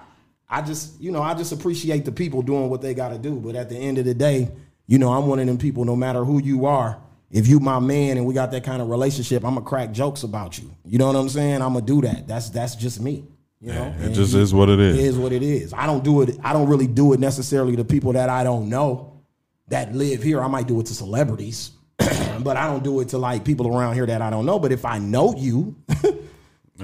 I 0.53 0.61
just, 0.61 1.01
you 1.01 1.11
know, 1.11 1.23
I 1.23 1.33
just 1.33 1.51
appreciate 1.51 2.05
the 2.05 2.13
people 2.13 2.43
doing 2.43 2.69
what 2.69 2.83
they 2.83 2.93
gotta 2.93 3.17
do. 3.17 3.41
But 3.41 3.57
at 3.57 3.71
the 3.71 3.77
end 3.77 3.97
of 3.97 4.05
the 4.05 4.13
day, 4.13 4.51
you 4.87 4.99
know, 4.99 5.11
I'm 5.11 5.27
one 5.27 5.39
of 5.39 5.47
them 5.47 5.57
people, 5.57 5.87
no 5.87 5.97
matter 5.97 6.25
who 6.25 6.43
you 6.43 6.67
are, 6.67 7.01
if 7.31 7.49
you 7.49 7.59
my 7.59 7.81
man 7.81 8.19
and 8.19 8.27
we 8.27 8.35
got 8.35 8.51
that 8.51 8.63
kind 8.63 8.83
of 8.83 8.91
relationship, 8.91 9.45
I'm 9.45 9.55
gonna 9.55 9.65
crack 9.65 9.93
jokes 9.93 10.25
about 10.25 10.59
you. 10.59 10.71
You 10.85 10.99
know 10.99 11.07
what 11.07 11.17
I'm 11.17 11.31
saying? 11.31 11.63
I'm 11.63 11.73
gonna 11.73 11.87
do 11.87 12.03
that. 12.03 12.29
That's 12.29 12.51
that's 12.51 12.75
just 12.75 13.01
me. 13.01 13.25
You 13.63 13.73
know, 13.73 13.95
it 13.99 14.07
And 14.07 14.15
just 14.15 14.35
is 14.35 14.53
what 14.53 14.69
it 14.69 14.79
is. 14.79 14.99
It 14.99 15.05
is 15.05 15.17
what 15.17 15.33
it 15.33 15.43
is. 15.43 15.73
I 15.73 15.87
don't 15.87 16.05
do 16.05 16.21
it. 16.21 16.39
I 16.45 16.53
don't 16.53 16.69
really 16.69 16.87
do 16.87 17.15
it 17.15 17.21
necessarily 17.21 17.77
to 17.77 17.85
people 17.85 18.13
that 18.13 18.29
I 18.29 18.45
don't 18.45 18.69
know 18.69 19.23
that 19.69 19.95
live 19.95 20.23
here. 20.23 20.43
I 20.43 20.49
might 20.49 20.67
do 20.67 20.79
it 20.81 20.87
to 20.87 20.95
celebrities. 20.95 21.71
but 22.41 22.59
I 22.59 22.67
don't 22.67 22.85
do 22.85 23.01
it 23.01 23.09
to 23.11 23.19
like 23.19 23.45
people 23.45 23.75
around 23.75 23.95
here 23.95 24.05
that 24.05 24.21
I 24.21 24.29
don't 24.29 24.45
know. 24.45 24.59
But 24.59 24.73
if 24.73 24.85
I 24.85 24.99
know 24.99 25.35
you, 25.35 25.77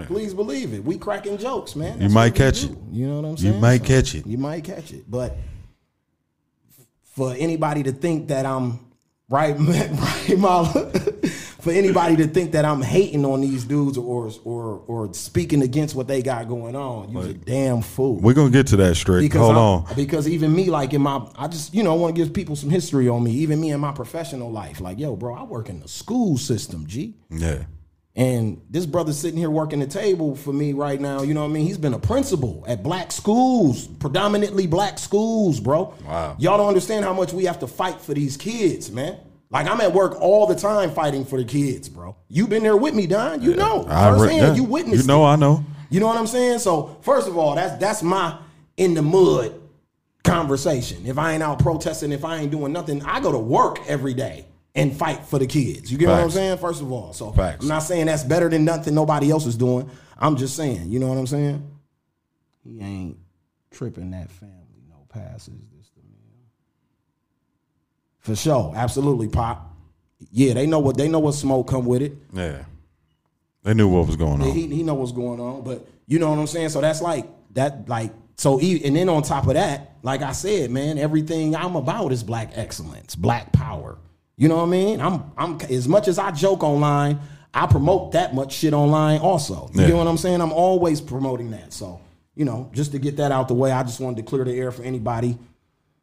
please 0.06 0.34
believe 0.34 0.72
it. 0.74 0.84
We 0.84 0.96
cracking 0.98 1.38
jokes, 1.38 1.74
man. 1.76 1.98
That's 1.98 2.12
might 2.12 2.34
catch 2.34 2.62
do. 2.62 2.72
it. 2.72 2.78
You 2.92 3.06
know 3.08 3.20
what 3.20 3.28
I'm 3.30 3.36
saying? 3.36 3.54
You 3.54 3.60
might 3.60 3.84
catch 3.84 4.14
it. 4.14 4.26
You 4.26 4.38
might 4.38 4.64
catch 4.64 4.92
it. 4.92 5.10
But 5.10 5.36
for 7.14 7.34
anybody 7.36 7.82
to 7.84 7.92
think 7.92 8.28
that 8.28 8.46
I'm 8.46 8.78
right, 9.28 9.56
right, 9.58 10.38
Mala. 10.38 10.92
For 11.58 11.72
anybody 11.72 12.14
to 12.16 12.28
think 12.28 12.52
that 12.52 12.64
I'm 12.64 12.80
hating 12.80 13.24
on 13.26 13.40
these 13.40 13.64
dudes 13.64 13.98
or 13.98 14.30
or 14.44 14.80
or 14.86 15.12
speaking 15.12 15.60
against 15.62 15.96
what 15.96 16.06
they 16.06 16.22
got 16.22 16.48
going 16.48 16.76
on, 16.76 17.10
you're 17.10 17.24
a 17.26 17.32
damn 17.34 17.82
fool. 17.82 18.14
We're 18.20 18.32
gonna 18.32 18.50
get 18.50 18.68
to 18.68 18.76
that 18.76 18.94
strict. 18.94 19.22
Because 19.22 19.40
Hold 19.40 19.56
I'm- 19.56 19.64
on. 19.90 19.96
Because 19.96 20.28
even 20.28 20.54
me, 20.54 20.70
like 20.70 20.94
in 20.94 21.02
my, 21.02 21.28
I 21.36 21.48
just 21.48 21.74
you 21.74 21.82
know 21.82 21.96
want 21.96 22.14
to 22.14 22.22
give 22.24 22.32
people 22.32 22.54
some 22.54 22.70
history 22.70 23.08
on 23.08 23.24
me. 23.24 23.32
Even 23.32 23.60
me 23.60 23.72
in 23.72 23.80
my 23.80 23.90
professional 23.90 24.52
life, 24.52 24.80
like 24.80 25.00
yo, 25.00 25.16
bro, 25.16 25.34
I 25.34 25.42
work 25.42 25.68
in 25.68 25.80
the 25.80 25.88
school 25.88 26.38
system, 26.38 26.86
G. 26.86 27.16
Yeah. 27.28 27.64
And 28.16 28.60
this 28.68 28.84
brother's 28.84 29.16
sitting 29.16 29.38
here 29.38 29.50
working 29.50 29.78
the 29.78 29.86
table 29.86 30.34
for 30.34 30.52
me 30.52 30.72
right 30.72 31.00
now. 31.00 31.22
You 31.22 31.34
know 31.34 31.42
what 31.42 31.50
I 31.50 31.52
mean? 31.52 31.66
He's 31.66 31.78
been 31.78 31.94
a 31.94 32.00
principal 32.00 32.64
at 32.66 32.82
black 32.82 33.12
schools, 33.12 33.86
predominantly 33.86 34.66
black 34.66 34.98
schools, 34.98 35.60
bro. 35.60 35.94
Wow. 36.04 36.34
Y'all 36.38 36.58
don't 36.58 36.66
understand 36.66 37.04
how 37.04 37.12
much 37.12 37.32
we 37.32 37.44
have 37.44 37.60
to 37.60 37.68
fight 37.68 38.00
for 38.00 38.14
these 38.14 38.36
kids, 38.36 38.90
man. 38.90 39.18
Like 39.50 39.68
I'm 39.68 39.80
at 39.80 39.92
work 39.92 40.20
all 40.20 40.46
the 40.46 40.56
time 40.56 40.90
fighting 40.90 41.24
for 41.24 41.38
the 41.38 41.44
kids, 41.44 41.88
bro. 41.88 42.16
You've 42.28 42.50
been 42.50 42.62
there 42.62 42.76
with 42.76 42.94
me, 42.94 43.06
Don. 43.06 43.40
You 43.40 43.54
know. 43.54 43.84
I 43.88 44.10
re- 44.10 44.18
Firsthand, 44.18 44.40
yeah. 44.40 44.54
you 44.54 44.64
witnessed 44.64 45.02
You 45.02 45.06
know, 45.06 45.24
it. 45.24 45.28
I 45.28 45.36
know. 45.36 45.64
You 45.88 46.00
know 46.00 46.06
what 46.06 46.16
I'm 46.18 46.26
saying? 46.26 46.58
So 46.58 46.98
first 47.02 47.28
of 47.28 47.38
all, 47.38 47.54
that's 47.54 47.78
that's 47.80 48.02
my 48.02 48.36
in 48.76 48.94
the 48.94 49.02
mud 49.02 49.54
conversation. 50.24 51.06
If 51.06 51.18
I 51.18 51.32
ain't 51.32 51.42
out 51.42 51.60
protesting, 51.60 52.12
if 52.12 52.24
I 52.24 52.38
ain't 52.38 52.50
doing 52.50 52.72
nothing, 52.72 53.02
I 53.04 53.20
go 53.20 53.32
to 53.32 53.38
work 53.38 53.78
every 53.86 54.12
day 54.12 54.44
and 54.78 54.97
fight 54.97 55.25
for 55.25 55.38
the 55.38 55.47
kids. 55.47 55.90
You 55.90 55.99
get 55.99 56.08
what 56.08 56.20
I'm 56.20 56.30
saying? 56.30 56.58
First 56.58 56.80
of 56.80 56.90
all, 56.92 57.12
so 57.12 57.32
Facts. 57.32 57.62
I'm 57.62 57.68
not 57.68 57.80
saying 57.80 58.06
that's 58.06 58.23
better 58.23 58.49
than 58.49 58.64
nothing 58.64 58.94
nobody 58.94 59.30
else 59.30 59.44
is 59.44 59.56
doing. 59.56 59.90
I'm 60.18 60.37
just 60.37 60.54
saying, 60.56 60.88
you 60.88 60.99
know 60.99 61.08
what 61.08 61.18
I'm 61.18 61.26
saying? 61.26 61.68
He 62.64 62.80
ain't 62.80 63.18
tripping 63.70 64.12
that 64.12 64.30
family. 64.30 64.54
No 64.88 65.04
passes. 65.08 65.54
This 65.76 65.90
the 65.90 66.02
man. 66.02 66.47
For 68.20 68.37
sure, 68.37 68.73
absolutely, 68.76 69.28
pop. 69.28 69.75
Yeah, 70.30 70.54
they 70.54 70.66
know 70.66 70.78
what 70.78 70.97
they 70.97 71.08
know 71.08 71.18
what 71.18 71.32
smoke 71.32 71.68
come 71.68 71.85
with 71.85 72.02
it. 72.02 72.16
Yeah. 72.32 72.64
They 73.64 73.75
knew 73.75 73.88
what 73.88 74.06
was 74.06 74.16
going 74.16 74.40
on. 74.40 74.52
He, 74.52 74.68
he 74.68 74.82
know 74.82 74.94
what's 74.94 75.12
going 75.12 75.40
on, 75.40 75.62
but 75.62 75.87
you 76.06 76.18
know 76.18 76.30
what 76.30 76.38
I'm 76.38 76.47
saying. 76.47 76.70
So 76.70 76.80
that's 76.80 77.02
like 77.02 77.26
that, 77.54 77.88
like 77.88 78.12
so. 78.37 78.58
And 78.61 78.97
then 78.97 79.08
on 79.08 79.23
top 79.23 79.47
of 79.49 79.54
that, 79.54 79.97
like 80.02 80.23
I 80.23 80.32
said, 80.32 80.70
man, 80.70 80.99
everything 80.99 81.56
I'm 81.56 81.75
about 81.76 82.12
is 82.12 82.23
black 82.23 82.52
excellence, 82.54 83.16
black 83.16 83.52
power. 83.52 83.99
You 84.38 84.49
know 84.49 84.57
what 84.57 84.62
I 84.62 84.66
mean? 84.66 85.00
I'm 85.00 85.25
I'm 85.37 85.61
as 85.68 85.87
much 85.88 86.09
as 86.09 86.18
I 86.18 86.30
joke 86.30 86.62
online, 86.62 87.18
I 87.52 87.66
promote 87.66 88.12
that 88.12 88.35
much 88.35 88.52
shit 88.54 88.73
online 88.73 89.21
also. 89.21 89.68
You 89.75 89.80
Yeah. 89.83 89.87
get 89.88 89.97
what 89.97 90.07
I'm 90.07 90.16
saying? 90.16 90.40
I'm 90.40 90.52
always 90.52 91.00
promoting 91.00 91.50
that. 91.50 91.73
So 91.73 92.00
you 92.37 92.45
know, 92.45 92.71
just 92.73 92.92
to 92.92 92.99
get 93.00 93.16
that 93.16 93.33
out 93.33 93.49
the 93.49 93.54
way, 93.54 93.73
I 93.73 93.83
just 93.83 93.99
wanted 94.00 94.18
to 94.18 94.23
clear 94.23 94.45
the 94.45 94.54
air 94.54 94.71
for 94.71 94.85
anybody. 94.85 95.37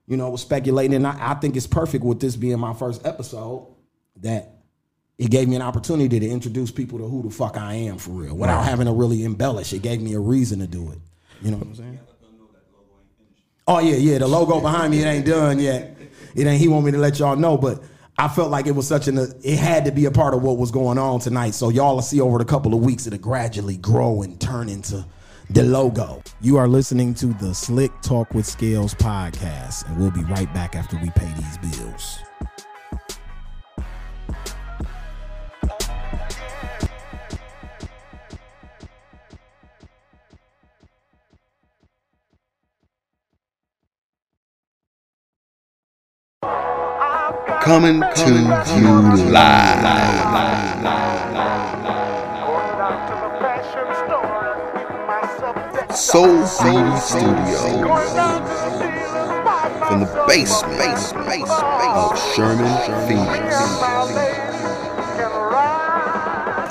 You 0.05 0.17
know, 0.17 0.29
was 0.29 0.41
speculating, 0.41 0.95
and 0.97 1.07
I, 1.07 1.31
I 1.31 1.33
think 1.35 1.55
it's 1.55 1.65
perfect 1.65 2.03
with 2.03 2.19
this 2.19 2.35
being 2.35 2.59
my 2.59 2.73
first 2.73 3.05
episode 3.07 3.67
that 4.21 4.51
it 5.17 5.31
gave 5.31 5.47
me 5.47 5.55
an 5.55 5.61
opportunity 5.61 6.19
to 6.19 6.27
introduce 6.29 6.71
people 6.71 6.99
to 6.99 7.05
who 7.07 7.23
the 7.23 7.29
fuck 7.29 7.57
I 7.57 7.73
am 7.75 7.97
for 7.97 8.11
real 8.11 8.35
without 8.35 8.65
having 8.65 8.85
to 8.85 8.91
really 8.91 9.23
embellish. 9.23 9.71
It 9.73 9.81
gave 9.81 10.01
me 10.01 10.13
a 10.13 10.19
reason 10.19 10.59
to 10.59 10.67
do 10.67 10.91
it. 10.91 10.99
You 11.41 11.51
know 11.51 11.57
what 11.57 11.67
I'm 11.67 11.75
saying? 11.75 11.99
Oh 13.67 13.79
yeah, 13.79 13.95
yeah. 13.95 14.17
The 14.19 14.27
logo 14.27 14.59
behind 14.59 14.91
me, 14.91 15.01
it 15.01 15.05
ain't 15.05 15.25
done 15.25 15.59
yet. 15.59 15.97
It 16.35 16.45
ain't. 16.45 16.59
He 16.61 16.67
want 16.67 16.85
me 16.85 16.91
to 16.91 16.97
let 16.97 17.17
y'all 17.17 17.35
know, 17.35 17.57
but 17.57 17.81
I 18.17 18.29
felt 18.29 18.49
like 18.49 18.65
it 18.65 18.71
was 18.71 18.87
such 18.87 19.07
an. 19.07 19.17
It 19.43 19.57
had 19.57 19.85
to 19.85 19.91
be 19.91 20.05
a 20.05 20.11
part 20.11 20.33
of 20.33 20.41
what 20.41 20.57
was 20.57 20.71
going 20.71 20.97
on 20.97 21.19
tonight. 21.19 21.53
So 21.53 21.69
y'all 21.69 21.95
will 21.95 22.01
see 22.01 22.21
over 22.21 22.37
the 22.37 22.45
couple 22.45 22.73
of 22.73 22.79
weeks 22.79 23.07
it'll 23.07 23.19
gradually 23.19 23.77
grow 23.77 24.21
and 24.21 24.39
turn 24.39 24.69
into 24.69 25.05
the 25.49 25.63
logo. 25.63 26.23
You 26.41 26.57
are 26.57 26.67
listening 26.67 27.13
to 27.15 27.27
the 27.27 27.53
Slick 27.53 27.91
Talk 28.01 28.33
with 28.33 28.45
Scalez 28.45 28.95
podcast, 28.95 29.87
and 29.87 29.97
we'll 29.97 30.11
be 30.11 30.23
right 30.23 30.51
back 30.53 30.75
after 30.75 30.97
we 30.97 31.09
pay 31.11 31.31
these 31.37 31.57
bills. 31.57 32.24
Coming 47.65 47.99
to 47.99 48.31
you 48.77 49.25
live. 49.31 49.81
Soul 55.95 56.45
Beauty 56.61 56.97
Studios. 56.99 58.13
From 59.79 59.99
the 60.01 60.25
basement 60.27 61.15
of 61.89 62.33
Sherman, 62.35 62.69
Phoenix. 63.07 63.55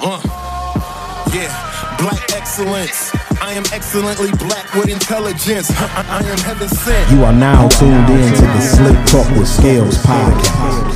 Uh, 0.01 0.21
yeah, 1.35 1.97
black 1.99 2.33
excellence. 2.35 3.34
I 3.45 3.53
am 3.53 3.65
excellently 3.75 4.31
black 4.39 4.73
with 4.73 4.89
intelligence. 4.89 5.71
I, 5.71 6.23
I 6.25 6.29
am 6.31 6.39
heaven 6.39 6.67
sent. 6.67 7.11
You 7.11 7.25
are 7.25 7.33
now 7.33 7.69
tuned 7.69 8.09
in 8.09 8.33
to 8.33 8.41
the 8.41 8.61
Slick 8.61 8.97
Talk 9.07 9.29
with 9.37 9.47
Scalez 9.47 9.97
podcast. 9.99 10.95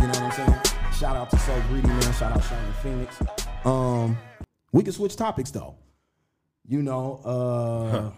You 0.00 0.02
know 0.02 0.08
what 0.08 0.22
I'm 0.22 0.32
saying? 0.32 0.92
Shout 0.98 1.14
out 1.14 1.30
to 1.30 1.38
So 1.38 1.62
Greedy 1.68 1.86
Man. 1.86 2.12
Shout 2.12 2.32
out 2.32 2.42
to 2.42 2.48
Sean 2.48 2.72
Phoenix. 2.82 3.22
Um, 3.64 4.18
we 4.72 4.82
can 4.82 4.92
switch 4.92 5.14
topics 5.14 5.52
though. 5.52 5.76
You 6.66 6.82
know, 6.82 7.20
uh, 7.24 8.10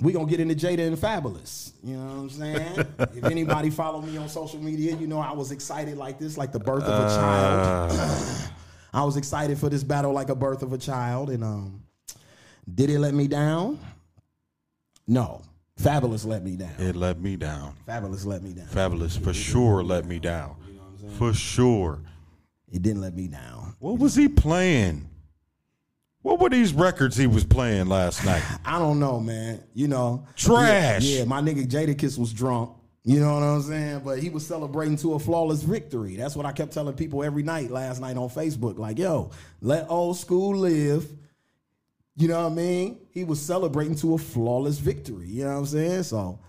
we 0.00 0.12
gonna 0.12 0.26
get 0.26 0.40
into 0.40 0.54
Jada 0.54 0.86
and 0.86 0.96
Fabolous. 0.96 1.72
You 1.82 1.96
know 1.96 2.06
what 2.06 2.12
I'm 2.12 2.30
saying? 2.30 2.86
if 3.14 3.24
anybody 3.24 3.70
follow 3.70 4.00
me 4.00 4.16
on 4.16 4.28
social 4.28 4.60
media, 4.60 4.94
you 4.96 5.06
know 5.06 5.18
I 5.18 5.32
was 5.32 5.50
excited 5.50 5.98
like 5.98 6.18
this, 6.18 6.36
like 6.36 6.52
the 6.52 6.60
birth 6.60 6.84
of 6.84 7.04
a 7.04 7.08
child. 7.08 8.50
I 8.92 9.04
was 9.04 9.16
excited 9.16 9.58
for 9.58 9.68
this 9.68 9.82
battle 9.82 10.12
like 10.12 10.28
a 10.28 10.34
birth 10.34 10.62
of 10.62 10.72
a 10.72 10.78
child, 10.78 11.30
and 11.30 11.44
um, 11.44 11.82
did 12.72 12.90
it 12.90 12.98
let 12.98 13.14
me 13.14 13.26
down? 13.28 13.78
No. 15.06 15.42
Fabolous 15.80 16.26
let 16.26 16.42
me 16.44 16.56
down. 16.56 16.74
It 16.78 16.96
let 16.96 17.20
me 17.20 17.36
down. 17.36 17.74
Fabolous 17.86 18.26
let 18.26 18.42
me 18.42 18.52
down. 18.52 18.66
Fabolous 18.66 19.22
for 19.22 19.32
sure 19.32 19.82
let 19.82 20.04
me 20.04 20.18
down. 20.18 20.56
For 21.16 21.32
sure. 21.32 22.00
It 22.70 22.82
didn't 22.82 23.00
let 23.00 23.14
me 23.14 23.28
down. 23.28 23.76
What 23.78 23.98
was 23.98 24.14
he 24.14 24.28
playing? 24.28 25.07
What 26.22 26.40
were 26.40 26.50
these 26.50 26.72
records 26.72 27.16
he 27.16 27.26
was 27.26 27.44
playing 27.44 27.88
last 27.88 28.24
night? 28.24 28.42
I 28.64 28.78
don't 28.78 28.98
know, 28.98 29.20
man. 29.20 29.62
You 29.74 29.88
know, 29.88 30.26
Trash. 30.36 31.04
Yeah, 31.04 31.18
yeah, 31.18 31.24
my 31.24 31.40
nigga 31.40 31.66
Jadakiss 31.66 32.18
was 32.18 32.32
drunk. 32.32 32.72
You 33.04 33.20
know 33.20 33.34
what 33.34 33.42
I'm 33.42 33.62
saying? 33.62 34.02
But 34.04 34.18
he 34.18 34.28
was 34.28 34.46
celebrating 34.46 34.96
to 34.98 35.14
a 35.14 35.18
flawless 35.18 35.62
victory. 35.62 36.16
That's 36.16 36.36
what 36.36 36.44
I 36.44 36.52
kept 36.52 36.72
telling 36.72 36.94
people 36.94 37.24
every 37.24 37.42
night 37.42 37.70
last 37.70 38.00
night 38.00 38.16
on 38.16 38.28
Facebook. 38.28 38.78
Like, 38.78 38.98
yo, 38.98 39.30
let 39.62 39.88
old 39.88 40.18
school 40.18 40.56
live. 40.56 41.08
You 42.16 42.28
know 42.28 42.42
what 42.42 42.52
I 42.52 42.54
mean? 42.54 42.98
He 43.10 43.24
was 43.24 43.40
celebrating 43.40 43.94
to 43.96 44.14
a 44.14 44.18
flawless 44.18 44.78
victory. 44.78 45.28
You 45.28 45.44
know 45.44 45.52
what 45.52 45.58
I'm 45.58 45.66
saying? 45.66 46.02
So, 46.02 46.40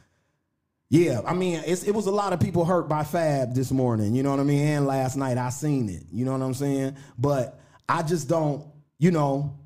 yeah, 0.90 1.22
I 1.26 1.34
mean, 1.34 1.62
it's, 1.66 1.84
it 1.84 1.92
was 1.92 2.08
a 2.08 2.12
lot 2.12 2.34
of 2.34 2.40
people 2.40 2.66
hurt 2.66 2.90
by 2.90 3.04
Fab 3.04 3.54
this 3.54 3.72
morning. 3.72 4.16
You 4.16 4.24
know 4.24 4.32
what 4.32 4.40
I 4.40 4.44
mean? 4.44 4.68
And 4.68 4.88
last 4.88 5.16
night 5.16 5.38
I 5.38 5.50
seen 5.50 5.88
it. 5.88 6.04
You 6.12 6.26
know 6.26 6.32
what 6.32 6.42
I'm 6.42 6.56
saying? 6.56 6.98
But 7.20 7.60
I 7.88 8.02
just 8.02 8.28
don't, 8.28 8.66
you 9.00 9.12
know. 9.12 9.58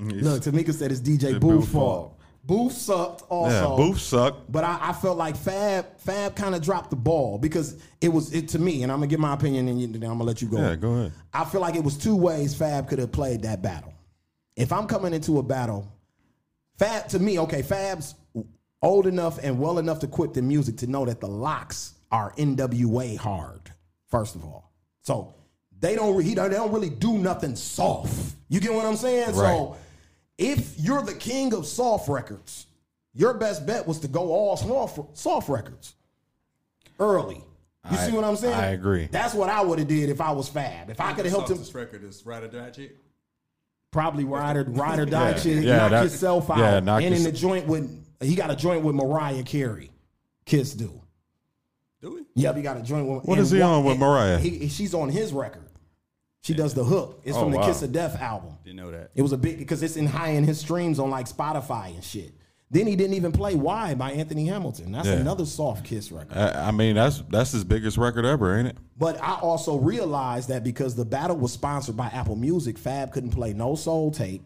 Mm, 0.00 0.22
look, 0.22 0.42
Tamika 0.42 0.72
said 0.72 0.90
it's 0.90 1.00
DJ 1.00 1.38
Booth 1.38 1.68
fault. 1.68 2.18
Booth 2.46 2.72
sucked 2.72 3.22
also. 3.30 3.70
Yeah, 3.70 3.76
Booth 3.76 4.00
sucked. 4.00 4.50
But 4.52 4.64
I, 4.64 4.78
I 4.80 4.92
felt 4.92 5.16
like 5.16 5.36
Fab 5.36 5.86
Fab 5.98 6.36
kind 6.36 6.54
of 6.54 6.62
dropped 6.62 6.90
the 6.90 6.96
ball 6.96 7.38
because 7.38 7.80
it 8.00 8.08
was 8.08 8.32
it 8.34 8.48
to 8.48 8.58
me, 8.58 8.82
and 8.82 8.92
I'm 8.92 8.98
gonna 8.98 9.06
give 9.06 9.20
my 9.20 9.32
opinion, 9.32 9.68
and 9.68 9.80
then 9.80 10.02
I'm 10.02 10.18
gonna 10.18 10.24
let 10.24 10.42
you 10.42 10.48
go. 10.48 10.58
Yeah, 10.58 10.76
go 10.76 10.92
ahead. 10.92 11.12
I 11.32 11.44
feel 11.44 11.60
like 11.60 11.74
it 11.74 11.84
was 11.84 11.96
two 11.96 12.16
ways 12.16 12.54
Fab 12.54 12.88
could 12.88 12.98
have 12.98 13.12
played 13.12 13.42
that 13.42 13.62
battle. 13.62 13.94
If 14.56 14.72
I'm 14.72 14.86
coming 14.86 15.14
into 15.14 15.38
a 15.38 15.42
battle, 15.42 15.90
Fab 16.78 17.08
to 17.08 17.18
me, 17.18 17.38
okay, 17.40 17.62
Fab's 17.62 18.14
old 18.82 19.06
enough 19.06 19.38
and 19.42 19.58
well 19.58 19.78
enough 19.78 20.00
to 20.00 20.06
quit 20.06 20.34
the 20.34 20.42
music 20.42 20.76
to 20.78 20.86
know 20.86 21.06
that 21.06 21.20
the 21.20 21.28
locks 21.28 21.94
are 22.12 22.32
NWA 22.32 23.16
hard. 23.16 23.72
First 24.10 24.34
of 24.34 24.44
all, 24.44 24.70
so 25.00 25.34
they 25.84 25.94
don't 25.94 26.18
he 26.22 26.34
don't, 26.34 26.50
they 26.50 26.56
don't 26.56 26.72
really 26.72 26.88
do 26.90 27.18
nothing 27.18 27.54
soft. 27.56 28.34
You 28.48 28.58
get 28.58 28.72
what 28.72 28.86
I'm 28.86 28.96
saying? 28.96 29.26
Right. 29.28 29.34
So 29.34 29.76
if 30.38 30.78
you're 30.80 31.02
the 31.02 31.14
king 31.14 31.52
of 31.52 31.66
soft 31.66 32.08
records, 32.08 32.66
your 33.12 33.34
best 33.34 33.66
bet 33.66 33.86
was 33.86 34.00
to 34.00 34.08
go 34.08 34.32
all 34.32 34.56
soft, 34.56 35.16
soft 35.18 35.48
records 35.48 35.94
early. 36.98 37.36
You 37.36 37.96
I- 37.98 38.06
see 38.06 38.12
what 38.12 38.24
I'm 38.24 38.36
saying? 38.36 38.54
I 38.54 38.68
agree. 38.68 39.08
That's 39.10 39.34
what 39.34 39.50
I 39.50 39.60
would 39.62 39.78
have 39.78 39.88
did 39.88 40.08
if 40.08 40.20
I 40.22 40.32
was 40.32 40.48
Fab. 40.48 40.88
If 40.88 41.00
I 41.00 41.12
could 41.12 41.26
have 41.26 41.34
helped 41.34 41.50
him, 41.50 41.58
This 41.58 41.74
record 41.74 42.02
is 42.02 42.24
Ride 42.24 42.44
or 42.44 42.48
Die 42.48 42.70
Chick. 42.70 42.96
probably 43.90 44.24
ride 44.24 44.56
or 44.56 44.64
ride 44.64 44.98
or 44.98 45.04
die 45.18 45.30
Yeah, 45.32 45.38
chick, 45.38 45.64
yeah, 45.64 45.76
knock 45.76 45.90
that- 45.90 46.02
yourself 46.04 46.50
out. 46.50 46.58
yeah, 46.58 46.80
knock 46.80 47.02
and 47.02 47.14
in 47.14 47.22
the 47.22 47.30
joint 47.32 47.66
with 47.66 48.02
he 48.20 48.34
got 48.36 48.50
a 48.50 48.56
joint 48.56 48.82
with 48.84 48.94
Mariah 48.94 49.42
Carey. 49.42 49.90
Kiss 50.46 50.72
do. 50.72 51.00
Do 52.00 52.14
we? 52.14 52.22
Yep, 52.34 52.56
he 52.56 52.62
got 52.62 52.76
a 52.78 52.82
joint 52.82 53.06
with. 53.06 53.24
What 53.24 53.38
and 53.38 53.42
is 53.42 53.50
he 53.50 53.60
on 53.60 53.84
with 53.84 53.92
and 53.92 54.00
Mariah? 54.00 54.38
He, 54.38 54.68
she's 54.68 54.94
on 54.94 55.10
his 55.10 55.32
record. 55.32 55.63
She 56.44 56.52
does 56.52 56.74
the 56.74 56.84
hook. 56.84 57.22
It's 57.24 57.36
Oh, 57.36 57.40
from 57.40 57.52
the 57.52 57.56
wow. 57.58 57.66
Kiss 57.66 57.80
of 57.80 57.90
Death 57.90 58.20
album. 58.20 58.50
Didn't 58.64 58.76
know 58.76 58.90
that. 58.90 59.10
It 59.14 59.22
was 59.22 59.32
a 59.32 59.38
big 59.38 59.56
because 59.58 59.82
it's 59.82 59.96
in 59.96 60.04
high 60.06 60.30
in 60.30 60.44
his 60.44 60.60
streams 60.60 60.98
on 60.98 61.08
like 61.08 61.26
Spotify 61.26 61.94
and 61.94 62.04
shit. 62.04 62.34
Then 62.70 62.86
he 62.86 62.96
didn't 62.96 63.14
even 63.14 63.32
play 63.32 63.54
"Why" 63.54 63.94
by 63.94 64.12
Anthony 64.12 64.46
Hamilton. 64.46 64.92
That's 64.92 65.06
Yeah. 65.08 65.14
another 65.14 65.46
soft 65.46 65.84
Kiss 65.86 66.12
record. 66.12 66.36
I, 66.36 66.68
I 66.68 66.70
mean, 66.70 66.96
that's 66.96 67.22
that's 67.30 67.52
his 67.52 67.64
biggest 67.64 67.96
record 67.96 68.26
ever, 68.26 68.58
ain't 68.58 68.68
it? 68.68 68.76
But 68.98 69.18
I 69.22 69.36
also 69.36 69.78
realized 69.78 70.50
that 70.50 70.64
because 70.64 70.94
the 70.94 71.04
battle 71.06 71.36
was 71.36 71.52
sponsored 71.52 71.96
by 71.96 72.08
Apple 72.08 72.36
Music, 72.36 72.76
Fab 72.76 73.10
couldn't 73.10 73.30
play 73.30 73.54
no 73.54 73.74
soul 73.74 74.10
tape. 74.10 74.42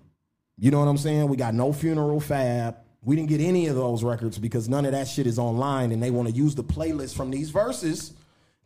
You 0.57 0.71
know 0.71 0.79
what 0.79 0.87
I'm 0.89 0.99
saying? 0.99 1.27
We 1.29 1.37
got 1.37 1.55
no 1.55 1.73
funeral 1.73 2.21
Fab. 2.21 2.77
We 3.03 3.17
didn't 3.17 3.29
get 3.29 3.41
any 3.41 3.67
of 3.67 3.75
those 3.77 4.05
records 4.05 4.39
because 4.39 4.69
none 4.69 4.85
of 4.85 4.93
that 4.93 5.09
shit 5.09 5.27
is 5.27 5.39
online, 5.39 5.91
and 5.91 6.01
they 6.03 6.11
want 6.13 6.29
to 6.29 6.35
use 6.35 6.55
the 6.55 6.65
playlist 6.65 7.15
from 7.17 7.31
these 7.31 7.51
verses 7.51 8.13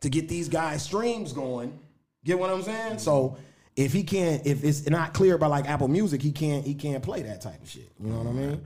to 0.01 0.09
get 0.09 0.27
these 0.27 0.49
guys 0.49 0.83
streams 0.83 1.31
going. 1.33 1.79
Get 2.25 2.39
what 2.39 2.49
I'm 2.49 2.61
saying? 2.63 2.99
So 2.99 3.37
if 3.75 3.91
he 3.93 4.03
can't, 4.03 4.45
if 4.45 4.63
it's 4.63 4.89
not 4.89 5.13
clear 5.13 5.37
by 5.37 5.47
like 5.47 5.67
Apple 5.67 5.87
Music, 5.87 6.21
he 6.21 6.31
can't 6.31 6.65
he 6.65 6.73
can't 6.75 7.03
play 7.03 7.21
that 7.23 7.41
type 7.41 7.61
of 7.61 7.69
shit. 7.69 7.91
You 7.99 8.09
know 8.09 8.19
what 8.19 8.27
I 8.27 8.31
mean? 8.31 8.61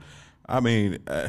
I 0.46 0.60
mean, 0.60 0.98
uh, 1.06 1.28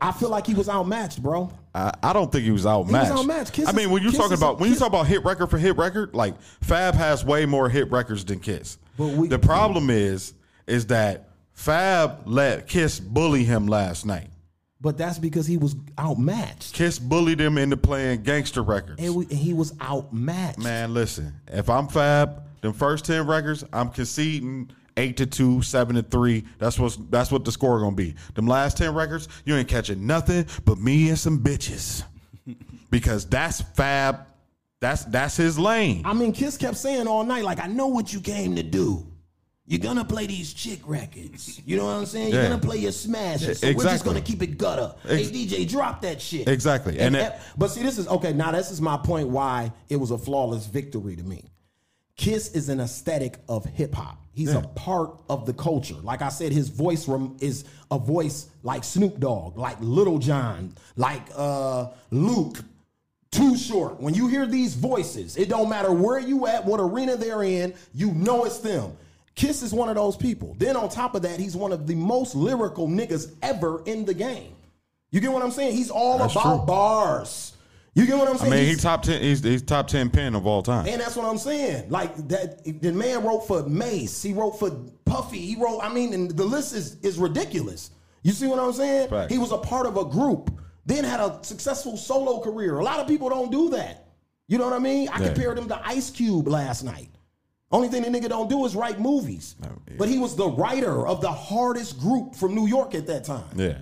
I 0.00 0.10
feel 0.12 0.30
like 0.30 0.46
he 0.46 0.54
was 0.54 0.68
outmatched, 0.68 1.22
bro. 1.22 1.52
I, 1.74 1.92
I 2.02 2.12
don't 2.12 2.30
think 2.30 2.44
he 2.44 2.50
was 2.50 2.66
outmatched. 2.66 3.10
outmatched. 3.12 3.52
Kiss 3.52 3.68
I 3.68 3.72
mean, 3.72 3.90
when 3.90 4.02
you're 4.02 4.12
talking 4.12 4.36
about 4.36 4.58
when 4.58 4.68
you 4.70 4.76
talk 4.76 4.88
about 4.88 5.06
hit 5.06 5.24
record 5.24 5.46
for 5.46 5.58
hit 5.58 5.76
record, 5.76 6.14
like 6.14 6.40
Fab 6.60 6.94
has 6.94 7.24
way 7.24 7.46
more 7.46 7.68
hit 7.68 7.90
records 7.90 8.24
than 8.24 8.40
Kiss. 8.40 8.78
But 8.98 9.08
we- 9.08 9.28
the 9.28 9.38
problem 9.38 9.88
is, 9.90 10.34
is 10.66 10.86
that 10.86 11.30
Fab 11.52 12.22
let 12.26 12.66
Kiss 12.66 12.98
bully 12.98 13.44
him 13.44 13.66
last 13.66 14.04
night. 14.04 14.28
But 14.82 14.98
that's 14.98 15.18
because 15.18 15.46
he 15.46 15.56
was 15.56 15.76
outmatched. 15.98 16.74
Kiss 16.74 16.98
bullied 16.98 17.40
him 17.40 17.56
into 17.56 17.76
playing 17.76 18.24
gangster 18.24 18.62
records. 18.62 19.00
And 19.00 19.14
we- 19.14 19.24
and 19.26 19.38
he 19.38 19.54
was 19.54 19.72
outmatched. 19.80 20.58
Man, 20.58 20.92
listen, 20.92 21.32
if 21.46 21.70
I'm 21.70 21.86
Fab, 21.86 22.42
them 22.62 22.72
first 22.72 23.04
ten 23.04 23.24
records, 23.26 23.64
I'm 23.72 23.90
conceding 23.90 24.70
eight 24.96 25.16
to 25.18 25.26
two, 25.26 25.62
seven 25.62 25.94
to 25.96 26.02
three. 26.02 26.44
That's 26.58 26.78
what's 26.80 26.96
that's 27.10 27.30
what 27.30 27.44
the 27.44 27.52
score 27.52 27.78
gonna 27.80 27.94
be. 27.94 28.16
Them 28.34 28.48
last 28.48 28.76
ten 28.76 28.92
records, 28.92 29.28
you 29.44 29.54
ain't 29.54 29.68
catching 29.68 30.04
nothing 30.06 30.46
but 30.64 30.78
me 30.78 31.08
and 31.10 31.18
some 31.18 31.38
bitches, 31.38 32.02
because 32.90 33.24
that's 33.24 33.60
Fab. 33.60 34.26
That's 34.80 35.04
that's 35.04 35.36
his 35.36 35.60
lane. 35.60 36.02
I 36.04 36.12
mean, 36.12 36.32
Kiss 36.32 36.56
kept 36.56 36.76
saying 36.76 37.06
all 37.06 37.22
night, 37.22 37.44
like, 37.44 37.62
I 37.62 37.68
know 37.68 37.86
what 37.86 38.12
you 38.12 38.20
came 38.20 38.56
to 38.56 38.64
do. 38.64 39.06
You're 39.72 39.80
gonna 39.80 40.04
play 40.04 40.26
these 40.26 40.52
chick 40.52 40.80
records. 40.84 41.62
You 41.64 41.78
know 41.78 41.86
what 41.86 41.92
I'm 41.92 42.04
saying? 42.04 42.34
You're 42.34 42.42
Yeah. 42.42 42.48
gonna 42.50 42.60
play 42.60 42.76
your 42.76 42.92
smashes. 42.92 43.60
So 43.60 43.72
we're 43.72 43.84
just 43.84 44.04
gonna 44.04 44.20
keep 44.20 44.42
it 44.42 44.58
gutter. 44.58 44.94
Ex- 45.08 45.30
hey 45.30 45.46
DJ, 45.46 45.64
drop 45.66 46.02
that 46.02 46.20
shit. 46.20 46.46
Exactly. 46.46 46.98
And, 46.98 47.16
And 47.16 47.32
but 47.56 47.70
see, 47.70 47.82
this 47.82 47.96
is 47.96 48.06
okay. 48.08 48.34
Now 48.34 48.52
this 48.52 48.70
is 48.70 48.82
my 48.82 48.98
point. 48.98 49.30
Why 49.30 49.72
it 49.88 49.96
was 49.96 50.10
a 50.10 50.18
flawless 50.18 50.66
victory 50.66 51.16
to 51.16 51.22
me. 51.22 51.44
Kiss 52.16 52.50
is 52.50 52.68
an 52.68 52.80
aesthetic 52.80 53.38
of 53.48 53.64
hip 53.64 53.94
hop. 53.94 54.18
He's 54.34 54.52
a 54.52 54.60
part 54.60 55.22
of 55.30 55.46
the 55.46 55.54
culture. 55.54 55.96
Like 56.02 56.20
I 56.20 56.28
said, 56.28 56.52
his 56.52 56.68
voice 56.68 57.08
rem- 57.08 57.36
is 57.40 57.64
a 57.90 57.98
voice 57.98 58.48
like 58.62 58.84
Snoop 58.84 59.20
Dogg, 59.20 59.56
like 59.56 59.78
Lil 59.80 60.18
Jon, 60.18 60.74
like 60.96 61.22
uh, 61.34 61.86
Luke, 62.10 62.62
too 63.30 63.56
short. 63.56 64.02
When 64.02 64.12
you 64.12 64.28
hear 64.28 64.44
these 64.46 64.74
voices, 64.74 65.38
it 65.38 65.48
don't 65.48 65.70
matter 65.70 65.92
where 65.92 66.18
you 66.18 66.46
at, 66.46 66.66
what 66.66 66.78
arena 66.78 67.16
they're 67.16 67.42
in, 67.42 67.72
you 67.94 68.12
know 68.12 68.44
it's 68.44 68.58
them. 68.58 68.92
Kiss 69.34 69.62
is 69.62 69.72
one 69.72 69.88
of 69.88 69.94
those 69.94 70.16
people. 70.16 70.54
Then 70.58 70.76
on 70.76 70.88
top 70.88 71.14
of 71.14 71.22
that, 71.22 71.40
he's 71.40 71.56
one 71.56 71.72
of 71.72 71.86
the 71.86 71.94
most 71.94 72.34
lyrical 72.34 72.86
niggas 72.88 73.34
ever 73.42 73.82
in 73.86 74.04
the 74.04 74.14
game. 74.14 74.54
You 75.10 75.20
get 75.20 75.32
what 75.32 75.42
I'm 75.42 75.50
saying? 75.50 75.72
He's 75.74 75.90
all 75.90 76.18
That's 76.18 76.32
about 76.34 76.56
true. 76.58 76.66
bars. 76.66 77.56
You 77.94 78.06
get 78.06 78.16
what 78.16 78.28
I'm 78.28 78.38
saying? 78.38 78.52
I 78.52 78.56
mean, 78.56 78.64
he 78.64 78.70
He's- 78.70 78.82
top 78.82 79.02
ten. 79.02 79.20
He's, 79.20 79.42
he's 79.42 79.62
top 79.62 79.86
ten 79.86 80.08
pen 80.10 80.34
of 80.34 80.46
all 80.46 80.62
time. 80.62 80.86
and 80.86 81.00
that's 81.00 81.14
what 81.16 81.26
I'm 81.26 81.36
saying. 81.38 81.90
Like 81.90 82.16
that, 82.28 82.64
the 82.80 82.92
man 82.92 83.22
wrote 83.22 83.46
for 83.46 83.62
Mase. 83.64 84.22
He 84.22 84.32
wrote 84.32 84.58
for 84.58 84.70
Puffy. 85.04 85.38
He 85.40 85.56
wrote. 85.56 85.80
I 85.82 85.92
mean, 85.92 86.14
and 86.14 86.30
the 86.30 86.44
list 86.44 86.74
is 86.74 86.96
is 87.02 87.18
ridiculous. 87.18 87.90
You 88.22 88.32
see 88.32 88.46
what 88.46 88.58
I'm 88.58 88.72
saying? 88.72 89.08
Facts. 89.10 89.30
He 89.32 89.38
was 89.38 89.52
a 89.52 89.58
part 89.58 89.84
of 89.86 89.96
a 89.98 90.04
group. 90.06 90.50
Then 90.86 91.04
had 91.04 91.20
a 91.20 91.38
successful 91.42 91.96
solo 91.98 92.40
career. 92.40 92.78
A 92.78 92.84
lot 92.84 92.98
of 92.98 93.06
people 93.06 93.28
don't 93.28 93.50
do 93.52 93.68
that. 93.70 94.08
You 94.48 94.56
know 94.58 94.64
what 94.64 94.72
I 94.74 94.78
mean? 94.78 95.08
I 95.10 95.18
Yeah. 95.20 95.26
compared 95.26 95.58
him 95.58 95.68
to 95.68 95.86
Ice 95.86 96.08
Cube 96.10 96.48
last 96.48 96.82
night. 96.84 97.10
Only 97.72 97.88
thing 97.88 98.02
the 98.02 98.08
nigga 98.08 98.28
don't 98.28 98.50
do 98.50 98.64
is 98.66 98.76
write 98.76 99.00
movies. 99.00 99.56
Oh, 99.64 99.68
yeah. 99.88 99.94
But 99.98 100.08
he 100.08 100.18
was 100.18 100.36
the 100.36 100.48
writer 100.48 101.06
of 101.06 101.20
the 101.22 101.32
hardest 101.32 101.98
group 101.98 102.34
from 102.34 102.54
New 102.54 102.66
York 102.66 102.94
at 102.94 103.06
that 103.06 103.24
time. 103.24 103.44
Yeah, 103.56 103.78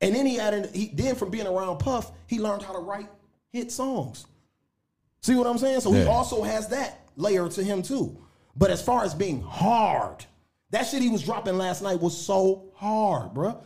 And 0.00 0.14
then 0.14 0.26
he 0.26 0.34
had 0.34 0.52
an, 0.52 0.68
he 0.74 0.90
then 0.92 1.14
from 1.14 1.30
being 1.30 1.46
around 1.46 1.78
Puff, 1.78 2.10
he 2.26 2.40
learned 2.40 2.62
how 2.62 2.72
to 2.72 2.80
write 2.80 3.08
hit 3.52 3.70
songs. 3.70 4.26
See 5.22 5.34
what 5.34 5.46
I'm 5.46 5.58
saying? 5.58 5.80
So 5.80 5.92
he 5.92 6.04
also 6.04 6.42
has 6.42 6.68
that 6.68 7.06
layer 7.16 7.48
to 7.48 7.62
him 7.62 7.82
too. 7.82 8.16
But 8.56 8.70
as 8.70 8.82
far 8.82 9.04
as 9.04 9.14
being 9.14 9.42
hard, 9.42 10.24
that 10.70 10.86
shit 10.86 11.02
he 11.02 11.08
was 11.08 11.22
dropping 11.22 11.56
last 11.56 11.82
night 11.82 12.00
was 12.00 12.16
so 12.16 12.72
hard, 12.74 13.32
bruh. 13.32 13.62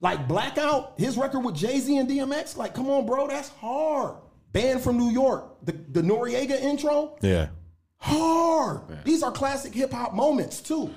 Like 0.00 0.28
Blackout, 0.28 0.94
his 0.96 1.16
record 1.16 1.40
with 1.40 1.56
Jay 1.56 1.78
Z 1.80 1.96
and 1.96 2.08
DMX, 2.08 2.56
like, 2.56 2.72
come 2.74 2.88
on, 2.88 3.04
bro, 3.04 3.26
that's 3.26 3.48
hard. 3.50 4.16
Banned 4.52 4.80
from 4.80 4.96
New 4.96 5.10
York, 5.10 5.64
the, 5.64 5.72
the 5.72 6.02
Noreaga 6.02 6.60
intro, 6.60 7.16
yeah. 7.20 7.48
Hard. 7.98 8.82
These 9.04 9.22
are 9.22 9.30
classic 9.30 9.74
hip 9.74 9.92
hop 9.92 10.14
moments 10.14 10.60
too. 10.60 10.92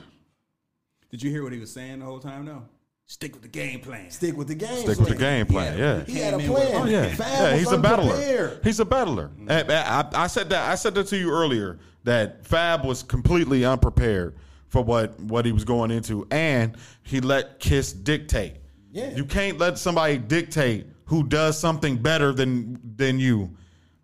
Did 1.10 1.22
you 1.22 1.30
hear 1.30 1.44
what 1.44 1.52
he 1.52 1.60
was 1.60 1.72
saying 1.72 2.00
the 2.00 2.06
whole 2.06 2.20
time? 2.20 2.46
though? 2.46 2.64
Stick 3.06 3.34
with 3.34 3.42
the 3.42 3.50
game 3.50 3.82
plan. 3.82 4.10
Stick 4.10 4.38
with 4.38 4.48
the 4.48 4.56
game. 4.56 4.84
Stick 4.84 4.98
with 4.98 5.10
the 5.10 5.16
game 5.16 5.46
plan. 5.46 5.78
Yeah. 5.78 6.06
He 6.06 6.20
had 6.20 6.34
a 6.34 6.38
Came 6.38 6.50
plan. 6.50 6.76
Oh 6.76 6.86
yeah, 6.86 7.10
Fab 7.10 7.28
yeah. 7.28 7.52
was 7.52 7.60
He's 7.60 7.72
a 7.74 7.78
battler. 7.78 8.60
He's 8.64 8.80
a 8.80 8.86
battler. 8.86 9.32
And 9.50 9.70
I, 9.70 10.08
I 10.14 10.28
said 10.28 10.50
that. 10.52 10.70
I 10.70 10.76
said 10.76 10.96
that 10.96 11.08
to 11.08 11.18
you 11.18 11.30
earlier. 11.30 11.80
That 12.06 12.46
Fab 12.46 12.86
was 12.86 13.04
completely 13.04 13.66
unprepared 13.66 14.38
for 14.70 14.82
what 14.82 15.20
what 15.20 15.46
he 15.46 15.52
was 15.52 15.66
going 15.66 15.92
into, 15.92 16.26
and 16.32 16.78
he 17.04 17.20
let 17.20 17.60
Kiss 17.60 17.92
dictate. 17.92 18.56
Yeah. 18.94 19.14
You 19.14 19.26
can't 19.26 19.58
let 19.58 19.78
somebody 19.78 20.18
dictate 20.18 20.88
who 21.04 21.28
does 21.28 21.60
something 21.60 21.98
better 21.98 22.32
than 22.32 22.80
than 22.96 23.20
you. 23.20 23.58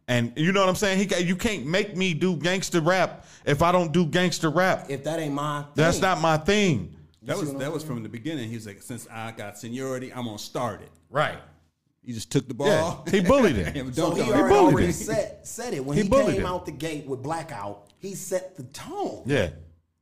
And 0.07 0.31
you 0.37 0.51
know 0.53 0.61
what 0.61 0.69
I'm 0.69 0.75
saying? 0.75 0.99
He 0.99 1.05
ca- 1.05 1.17
you 1.19 1.35
can't 1.35 1.65
make 1.65 1.95
me 1.97 2.13
do 2.13 2.37
gangster 2.37 2.79
rap 2.79 3.25
if 3.45 3.61
I 3.61 3.71
don't 3.71 3.91
do 3.91 4.05
gangster 4.05 4.49
rap. 4.49 4.85
If 4.89 5.03
that 5.03 5.19
ain't 5.19 5.33
my 5.33 5.61
thing. 5.63 5.71
That's 5.75 5.99
not 5.99 6.21
my 6.21 6.37
thing. 6.37 6.95
That 7.23 7.35
was 7.37 7.47
what 7.47 7.55
I'm 7.55 7.59
that 7.59 7.73
was 7.73 7.83
from 7.83 8.03
the 8.03 8.09
beginning. 8.09 8.47
He 8.49 8.55
was 8.55 8.65
like, 8.65 8.81
since 8.81 9.05
I 9.11 9.31
got 9.31 9.57
seniority, 9.57 10.13
I'm 10.13 10.23
gonna 10.25 10.39
start 10.39 10.81
it. 10.81 10.91
Right. 11.09 11.37
He 12.01 12.13
just 12.13 12.31
took 12.31 12.47
the 12.47 12.53
ball. 12.53 13.03
Yeah. 13.05 13.11
He 13.11 13.19
bullied 13.19 13.57
him. 13.57 13.75
and 13.87 13.93
So 13.93 14.11
dunked 14.11 14.15
he 14.15 14.21
on 14.21 14.27
it. 14.29 14.31
already, 14.31 14.53
bullied 14.55 14.73
already 14.73 14.87
him. 14.87 14.93
set, 14.93 15.45
set 15.45 15.73
it. 15.73 15.83
When 15.83 15.97
He 15.97 16.03
he, 16.03 16.09
came 16.09 16.29
him. 16.29 16.45
out 16.45 16.65
the 16.65 16.71
gate 16.71 17.05
with 17.05 17.21
Blackout, 17.21 17.87
he 17.97 18.15
set 18.15 18.55
the 18.55 18.63
tone. 18.63 19.23
Yeah. 19.25 19.49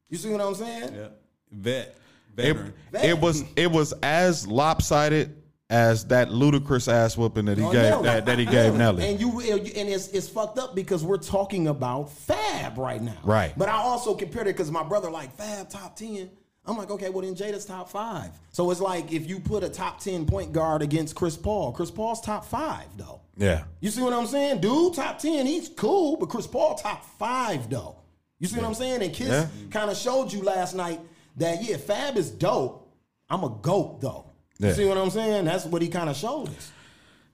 You 0.09 0.17
see 0.19 0.29
what 0.29 0.39
I'm 0.39 0.53
saying? 0.53 0.93
Yeah. 0.93 1.07
Vet. 1.51 1.95
It, 2.37 2.53
Veteran. 2.53 2.73
it 2.93 3.17
was 3.19 3.43
it 3.55 3.71
was 3.71 3.93
as 4.03 4.45
lopsided 4.45 5.41
as 5.69 6.05
that 6.05 6.29
Ludacris 6.29 6.91
ass 6.91 7.17
whooping 7.17 7.45
that 7.45 7.57
he 7.57 7.63
On 7.63 7.71
gave 7.71 8.03
that, 8.03 8.25
that 8.27 8.37
he 8.37 8.45
gave 8.45 8.75
Nelly. 8.75 9.07
And 9.07 9.19
you 9.19 9.39
and 9.41 9.89
it's 9.89 10.09
it's 10.09 10.27
fucked 10.29 10.59
up 10.59 10.75
because 10.75 11.03
we're 11.03 11.17
talking 11.17 11.67
about 11.67 12.11
Fab 12.11 12.77
right 12.77 13.01
now. 13.01 13.17
Right. 13.23 13.53
But 13.57 13.69
I 13.69 13.77
also 13.77 14.13
compared 14.13 14.47
it 14.47 14.53
because 14.55 14.69
my 14.71 14.83
brother 14.83 15.09
like 15.09 15.35
Fab 15.35 15.69
top 15.69 15.95
ten. 15.95 16.29
I'm 16.67 16.77
like, 16.77 16.89
okay, 16.89 17.09
well 17.09 17.21
then 17.21 17.35
Jada's 17.35 17.65
top 17.65 17.89
five. 17.89 18.29
So 18.51 18.69
it's 18.71 18.81
like 18.81 19.11
if 19.11 19.27
you 19.29 19.39
put 19.39 19.63
a 19.63 19.69
top 19.69 19.99
ten 19.99 20.25
point 20.25 20.51
guard 20.51 20.81
against 20.81 21.15
Chris 21.15 21.37
Paul, 21.37 21.71
Chris 21.71 21.91
Paul's 21.91 22.21
top 22.21 22.45
five 22.45 22.85
though. 22.97 23.21
yeah. 23.37 23.63
You 23.81 23.89
see 23.91 24.01
what 24.01 24.13
I'm 24.13 24.25
saying? 24.27 24.61
Dude, 24.61 24.93
top 24.95 25.19
10, 25.19 25.45
he's 25.45 25.69
cool, 25.69 26.17
but 26.17 26.27
Chris 26.29 26.47
Paul 26.47 26.75
top 26.75 27.05
five 27.19 27.69
though. 27.69 27.97
You 28.39 28.47
see 28.47 28.57
what 28.57 28.65
I'm 28.65 28.73
saying? 28.73 29.01
And 29.03 29.13
Kiss 29.13 29.27
Yeah. 29.29 29.47
kind 29.71 29.89
of 29.91 29.97
showed 29.97 30.31
you 30.33 30.41
last 30.41 30.75
night 30.75 30.99
that 31.37 31.63
yeah, 31.63 31.77
Fab 31.77 32.17
is 32.17 32.29
dope. 32.31 32.91
I'm 33.29 33.43
a 33.43 33.49
goat 33.61 34.01
though. 34.01 34.25
You 34.59 34.67
Yeah. 34.67 34.73
see 34.73 34.85
what 34.85 34.97
I'm 34.97 35.09
saying? 35.09 35.45
That's 35.45 35.65
what 35.65 35.81
he 35.81 35.87
kind 35.89 36.09
of 36.09 36.15
showed 36.15 36.49
us. 36.49 36.71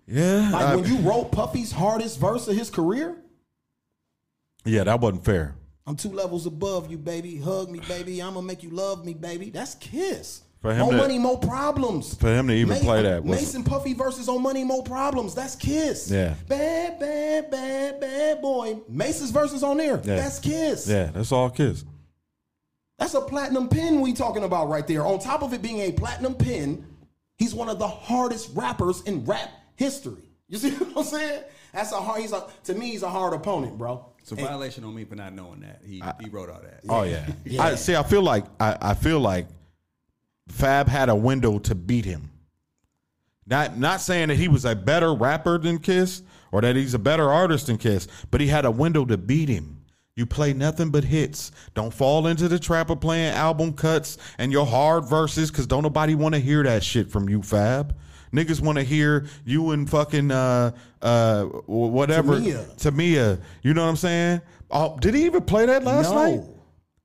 Yeah. 0.08 0.50
Like 0.52 0.62
I- 0.66 0.76
when 0.76 0.86
you 0.86 0.98
wrote 0.98 1.32
Puffy's 1.32 1.72
hardest 1.72 2.20
verse 2.20 2.48
of 2.48 2.56
his 2.58 2.70
career, 2.70 3.18
yeah, 4.66 4.84
that 4.84 5.00
wasn't 5.00 5.26
fair. 5.26 5.56
I'm 5.88 5.96
two 5.96 6.10
levels 6.10 6.46
above 6.46 6.90
you, 6.92 6.98
baby. 6.98 7.38
Hug 7.38 7.70
me, 7.70 7.80
baby. 7.88 8.22
I'm 8.22 8.34
gonna 8.36 8.46
make 8.46 8.64
you 8.64 8.70
love 8.70 9.04
me, 9.06 9.14
baby. 9.14 9.50
That's 9.50 9.76
Kiss. 9.76 10.42
For 10.62 10.72
him 10.74 10.82
more 10.82 10.92
to- 10.92 10.98
money, 10.98 11.18
more 11.18 11.40
problems. 11.40 12.14
for 12.14 12.28
him 12.32 12.48
to 12.48 12.54
even 12.54 12.78
play 12.82 13.02
that 13.02 13.24
was- 13.24 13.40
Mason 13.40 13.64
Puffy 13.64 13.94
versus 13.96 14.30
on 14.30 14.44
money, 14.44 14.64
more 14.64 14.84
problems. 14.84 15.34
That's 15.34 15.56
Kiss. 15.56 16.12
Yeah. 16.12 16.36
Bad, 16.48 17.00
bad, 17.00 17.50
bad, 17.50 18.00
bad 18.00 18.42
boy. 18.44 18.80
Mase's 18.88 19.32
verses 19.32 19.64
on 19.64 19.78
there. 19.78 20.00
Yeah. 20.04 20.18
That's 20.18 20.38
Kiss. 20.40 20.88
Yeah, 20.88 21.06
that's 21.06 21.32
all 21.32 21.50
Kiss. 21.50 21.84
That's 23.00 23.16
a 23.16 23.22
platinum 23.22 23.70
pin 23.70 24.02
we 24.02 24.14
talking 24.14 24.44
about 24.44 24.70
right 24.70 24.86
there. 24.86 25.04
On 25.04 25.18
top 25.18 25.42
of 25.42 25.52
it 25.54 25.64
being 25.64 25.80
a 25.80 25.92
platinum 25.92 26.36
pin, 26.36 26.86
he's 27.42 27.56
one 27.56 27.70
of 27.70 27.80
the 27.80 27.88
hardest 27.88 28.52
rappers 28.54 29.02
in 29.02 29.26
rap 29.26 29.50
history. 29.76 30.30
You 30.48 30.58
see 30.58 30.72
what 30.76 30.98
I'm 30.98 31.04
saying? 31.04 31.44
That's 31.74 31.92
a 31.92 31.96
hard. 31.96 32.22
He's 32.22 32.34
a 32.34 32.48
to 32.66 32.74
me. 32.76 32.92
He's 32.92 33.04
a 33.04 33.10
hard 33.10 33.34
opponent, 33.34 33.78
bro. 33.78 34.06
It's 34.20 34.32
a 34.32 34.36
violation 34.36 34.84
on 34.84 34.94
me 34.94 35.04
for 35.06 35.16
not 35.16 35.34
knowing 35.34 35.62
that. 35.62 35.82
He 35.84 36.04
he 36.22 36.30
wrote 36.30 36.50
all 36.50 36.62
that. 36.62 36.82
Oh 36.88 37.04
yeah. 37.04 37.28
Yeah. 37.46 37.64
I 37.64 37.76
see 37.76 37.96
I 37.96 38.04
feel 38.04 38.22
like 38.22 38.46
I, 38.60 38.78
I 38.82 38.94
feel 38.94 39.20
like 39.20 39.48
Fab 40.50 40.88
had 40.88 41.10
a 41.10 41.16
window 41.16 41.58
to 41.60 41.74
beat 41.76 42.06
him. 42.06 42.30
Not 43.48 43.78
not 43.78 44.02
saying 44.02 44.28
that 44.28 44.36
he 44.36 44.48
was 44.48 44.66
a 44.66 44.76
better 44.76 45.14
rapper 45.14 45.58
than 45.58 45.80
Kiss 45.80 46.22
or 46.52 46.62
that 46.62 46.76
he's 46.76 46.94
a 46.94 47.00
better 47.00 47.32
artist 47.32 47.68
than 47.68 47.78
Kiss, 47.78 48.08
but 48.30 48.42
he 48.42 48.48
had 48.48 48.66
a 48.66 48.72
window 48.72 49.06
to 49.06 49.18
beat 49.18 49.50
him. 49.50 49.81
You 50.16 50.26
play 50.26 50.54
nothing 50.54 50.90
but 50.90 51.06
hits. 51.06 51.52
Don't 51.74 51.94
fall 51.94 52.28
into 52.28 52.48
the 52.48 52.60
trap 52.60 52.90
of 52.90 53.00
playing 53.00 53.34
album 53.34 53.74
cuts 53.74 54.18
and 54.38 54.52
your 54.52 54.66
hard 54.66 55.08
verses 55.08 55.50
because 55.50 55.68
don't 55.68 55.84
nobody 55.84 56.16
want 56.16 56.36
to 56.36 56.42
hear 56.42 56.64
that 56.64 56.84
shit 56.84 57.10
from 57.10 57.30
you, 57.30 57.42
Fab. 57.42 57.96
Niggas 58.34 58.62
want 58.62 58.78
to 58.78 58.84
hear 58.84 59.28
you 59.46 59.72
and 59.72 59.90
fucking 59.90 60.32
uh 60.32 60.72
uh 61.02 61.44
whatever 61.44 62.40
Tamia. 62.40 62.78
Tamia. 62.78 63.42
You 63.62 63.74
know 63.74 63.84
what 63.84 63.90
I'm 63.90 63.96
saying? 63.96 64.42
Oh, 64.70 64.98
did 65.00 65.14
he 65.14 65.26
even 65.26 65.44
play 65.44 65.66
that 65.66 65.84
last 65.84 66.12
no, 66.12 66.16
night? 66.16 66.42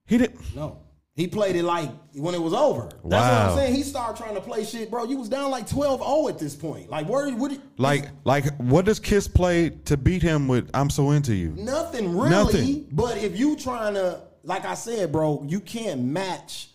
He 0.06 0.18
didn't. 0.18 0.54
no. 0.54 0.78
He 1.16 1.26
played 1.26 1.56
it 1.56 1.62
like 1.62 1.90
when 2.14 2.34
it 2.34 2.40
was 2.42 2.52
over. 2.52 2.82
That's 2.82 3.02
what 3.04 3.14
I'm 3.14 3.56
saying. 3.56 3.74
He 3.74 3.82
started 3.82 4.22
trying 4.22 4.34
to 4.34 4.40
play 4.42 4.64
shit, 4.66 4.90
bro. 4.90 5.04
You 5.04 5.16
was 5.16 5.30
down 5.30 5.50
like 5.50 5.66
12-0 5.66 6.28
at 6.28 6.38
this 6.38 6.54
point. 6.54 6.90
Like, 6.90 7.08
where 7.08 7.34
would 7.34 7.52
it, 7.52 7.60
Like 7.78 8.10
like 8.24 8.54
what 8.58 8.84
does 8.84 9.00
Kiss 9.00 9.26
play 9.26 9.70
to 9.86 9.96
beat 9.96 10.20
him 10.22 10.46
with? 10.46 10.70
I'm 10.74 10.90
so 10.90 11.12
into 11.12 11.34
you. 11.34 11.52
Nothing 11.56 12.14
really. 12.14 12.30
Nothing. 12.30 12.88
But 12.92 13.16
if 13.16 13.38
you 13.38 13.56
trying 13.56 13.94
to, 13.94 14.20
like 14.42 14.66
I 14.66 14.74
said, 14.74 15.10
bro, 15.10 15.42
you 15.48 15.58
can't 15.60 16.02
match 16.02 16.68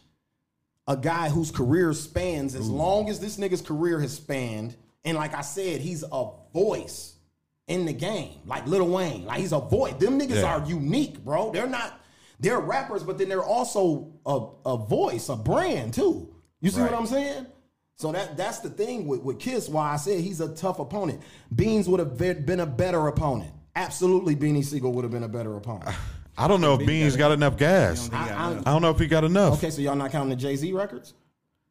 a 0.88 0.98
guy 0.98 1.30
whose 1.30 1.52
career 1.52 1.94
spans 1.94 2.56
as 2.56 2.68
long 2.68 3.10
as 3.10 3.20
this 3.20 3.38
nigga's 3.38 3.62
career 3.62 4.00
has 4.00 4.14
spanned. 4.14 4.76
And 5.06 5.16
like 5.18 5.36
I 5.36 5.42
said, 5.42 5.82
he's 5.82 6.04
a 6.12 6.30
voice 6.52 7.14
in 7.68 7.86
the 7.86 7.94
game, 7.94 8.40
like 8.48 8.66
Lil 8.66 8.88
Wayne. 8.88 9.26
Like 9.26 9.40
he's 9.40 9.54
a 9.54 9.60
voice. 9.60 9.94
Them 9.94 10.20
niggas 10.20 10.42
Yeah. 10.42 10.56
are 10.56 10.66
unique, 10.68 11.24
bro. 11.24 11.52
They're 11.52 11.68
not. 11.68 12.00
They're 12.42 12.60
rappers, 12.60 13.04
but 13.04 13.18
then 13.18 13.30
they're 13.30 13.44
also 13.44 14.12
a, 14.26 14.48
a 14.66 14.78
voice, 14.78 15.30
a 15.30 15.36
brand 15.36 15.94
too. 15.94 16.34
You 16.60 16.70
see 16.72 16.82
what 16.82 16.94
I'm 16.94 17.06
saying? 17.06 17.46
So 17.96 18.12
that 18.12 18.36
that's 18.36 18.60
the 18.60 18.70
thing 18.70 19.06
with, 19.08 19.22
with 19.22 19.40
Kiss. 19.40 19.70
Why 19.70 19.94
I 19.94 19.96
said 19.98 20.20
he's 20.22 20.42
a 20.42 20.54
tough 20.56 20.80
opponent. 20.80 21.22
Beans 21.56 21.88
would 21.88 22.00
have 22.00 22.18
been 22.18 22.44
been 22.46 22.60
a 22.60 22.66
better 22.66 23.08
opponent. 23.08 23.52
Absolutely, 23.76 24.36
Beanie 24.36 24.66
Sigel 24.66 24.92
would 24.92 25.04
have 25.04 25.12
been 25.12 25.24
a 25.24 25.30
better 25.30 25.56
opponent. 25.56 25.96
I 26.38 26.48
don't 26.48 26.62
know 26.62 26.74
if 26.74 26.86
Beans 26.86 27.16
got 27.16 27.32
enough 27.32 27.58
gas. 27.58 28.08
think 28.10 28.14
he 28.24 28.30
got 28.30 28.38
I- 28.38 28.44
I- 28.48 28.52
enough. 28.54 28.68
I 28.68 28.72
don't 28.72 28.82
know 28.82 28.90
if 28.90 29.00
he 29.00 29.08
got 29.08 29.24
enough. 29.24 29.54
Okay, 29.60 29.70
so 29.70 29.82
y'all 29.82 29.96
not 29.96 30.12
counting 30.12 30.30
the 30.32 30.36
Jay 30.36 30.56
Z 30.56 30.72
records? 30.74 31.14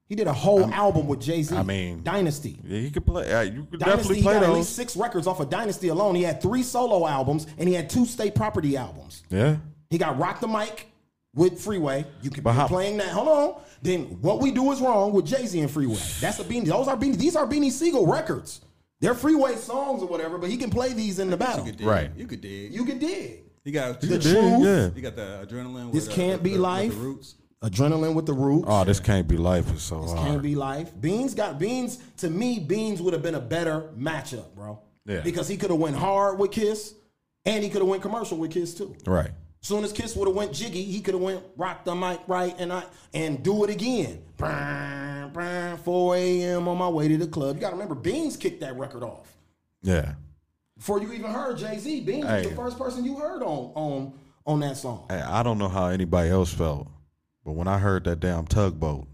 He 0.07 0.17
did 0.17 0.27
a 0.27 0.33
whole 0.33 0.65
album 0.73 1.07
with 1.07 1.21
Jay 1.21 1.43
Z. 1.43 1.57
I 1.57 1.63
mean- 1.63 2.03
Dynasty. 2.03 2.59
Yeah, 2.65 2.81
he 2.81 2.91
could 2.91 3.07
play. 3.07 3.33
Uh, 3.33 3.43
you 3.43 3.65
could 3.65 3.81
Dynasty 3.81 3.97
definitely 3.97 4.17
he 4.17 4.23
play 4.23 4.35
got 4.35 4.43
at 4.45 4.53
least 4.53 4.77
six 4.77 4.97
records 4.97 5.27
off 5.27 5.41
of 5.41 5.51
Dynasty 5.51 5.89
alone. 5.89 6.15
He 6.15 6.23
had 6.23 6.41
three 6.43 6.63
solo 6.63 7.07
albums 7.07 7.47
and 7.59 7.69
he 7.69 7.75
had 7.75 7.89
two 7.91 8.05
state 8.07 8.35
property 8.35 8.77
albums. 8.77 9.23
yeah. 9.31 9.57
He 9.91 9.99
got 9.99 10.19
Rock 10.19 10.41
the 10.41 10.49
Mic 10.49 10.87
with 11.35 11.61
Freeway. 11.61 12.07
You 12.23 12.31
can 12.31 12.43
But 12.43 12.53
be 12.53 12.57
how- 12.59 12.69
playing 12.69 12.97
that. 12.99 13.09
Hold 13.09 13.29
on. 13.29 13.63
Then 13.83 14.03
What 14.21 14.41
We 14.41 14.51
Do 14.51 14.71
Is 14.73 14.81
Wrong 14.81 15.13
with 15.13 15.27
Jay 15.27 15.47
Z 15.47 15.61
and 15.61 15.71
Freeway. 15.71 15.99
That's 16.21 16.39
the 16.39 16.45
Beanie. 16.45 16.67
Those 16.67 16.87
are 16.89 16.97
Beanie. 16.97 17.17
These 17.17 17.37
are 17.37 17.47
Beanie 17.47 17.71
Sigel 17.73 18.07
records. 18.07 18.61
They're 19.01 19.15
Freeway 19.15 19.57
songs 19.57 20.03
or 20.03 20.07
whatever, 20.09 20.37
but 20.39 20.51
he 20.51 20.57
can 20.57 20.71
play 20.71 20.93
these 20.93 21.19
in 21.19 21.31
the 21.31 21.37
battle. 21.37 21.65
You 21.65 21.71
could 21.73 21.79
dig. 21.79 21.87
Right. 21.87 22.11
You 22.17 22.27
could 22.27 22.41
dig. 22.41 22.73
You 22.75 22.85
can 22.85 22.99
dig. 22.99 23.45
You 23.65 23.73
got 23.73 24.01
The 24.01 24.07
Yeah, 24.07 24.19
truth. 24.19 24.63
yeah. 24.65 24.91
You 24.95 25.03
got 25.03 25.17
the 25.17 25.47
adrenaline. 25.47 25.93
This 25.93 26.07
with, 26.07 26.15
can't 26.17 26.43
be 26.43 26.51
with 26.51 26.59
the- 26.59 26.63
with 26.63 26.71
life. 26.71 26.93
The 26.95 26.99
roots. 27.01 27.35
Adrenaline 27.63 28.15
with 28.15 28.27
the 28.27 28.33
roots. 28.33 28.67
Oh, 28.69 28.85
this 28.85 29.01
can't 29.01 29.29
be 29.29 29.37
life. 29.37 29.75
Is 29.75 29.83
so 29.83 30.01
This 30.03 30.13
hard. 30.13 30.27
can't 30.29 30.43
be 30.43 30.55
life. 30.55 30.93
Beans 30.99 31.35
got 31.35 31.59
Beans. 31.59 31.99
To 32.19 32.31
me, 32.31 32.59
Beans 32.59 33.03
would 33.03 33.13
have 33.13 33.23
been 33.23 33.35
a 33.35 33.41
better 33.41 33.91
matchup, 33.99 34.55
bro. 34.55 34.79
Yeah. 35.07 35.21
Because 35.21 35.47
he 35.49 35.57
could 35.59 35.71
have 35.71 35.79
went 35.81 35.97
hard 35.97 36.39
with 36.39 36.53
Kiss, 36.53 36.95
and 37.45 37.63
he 37.63 37.69
could 37.69 37.81
have 37.83 37.89
went 37.89 38.01
commercial 38.03 38.39
with 38.39 38.51
Kiss 38.53 38.73
too. 38.75 38.95
Right. 39.07 39.31
Soon 39.63 39.85
as 39.85 39.93
Kiss 39.93 40.17
would 40.17 40.27
have 40.27 40.37
went 40.37 40.53
jiggy, 40.53 40.83
he 40.85 41.01
could 41.01 41.15
have 41.15 41.23
went 41.23 41.43
rock 41.57 41.85
the 41.85 41.95
mic 41.95 42.21
right 42.27 42.55
and 42.59 42.73
I 42.73 42.83
and 43.13 43.43
do 43.43 43.63
it 43.65 43.71
again. 43.71 44.23
Brr, 44.39 45.31
brr, 45.35 45.77
4 45.85 46.17
a.m. 46.17 46.67
on 46.69 46.79
my 46.79 46.89
way 46.89 47.09
to 47.09 47.19
the 47.19 47.27
club. 47.27 47.57
You 47.57 47.61
got 47.61 47.71
to 47.71 47.77
remember, 47.77 47.95
Beans 47.95 48.37
kicked 48.39 48.61
that 48.61 48.77
record 48.79 49.03
off 49.03 49.37
Yeah. 49.83 50.15
before 50.79 51.01
you 51.03 51.13
even 51.13 51.31
heard 51.31 51.59
Jay 51.59 51.79
Z. 51.79 52.01
Beans 52.01 52.27
Hey. 52.27 52.39
was 52.41 52.49
the 52.49 52.57
first 52.57 52.79
person 52.79 53.05
you 53.05 53.17
heard 53.17 53.43
on 53.43 53.73
on 53.75 54.13
on 54.47 54.61
that 54.61 54.79
song. 54.79 55.05
Hey, 55.11 55.21
I 55.21 55.43
don't 55.43 55.59
know 55.59 55.69
how 55.69 55.89
anybody 55.89 56.31
else 56.31 56.53
felt, 56.53 56.89
but 57.45 57.53
when 57.53 57.69
I 57.69 57.79
heard 57.79 58.05
that 58.05 58.21
damn 58.21 58.47
tugboat, 58.47 59.07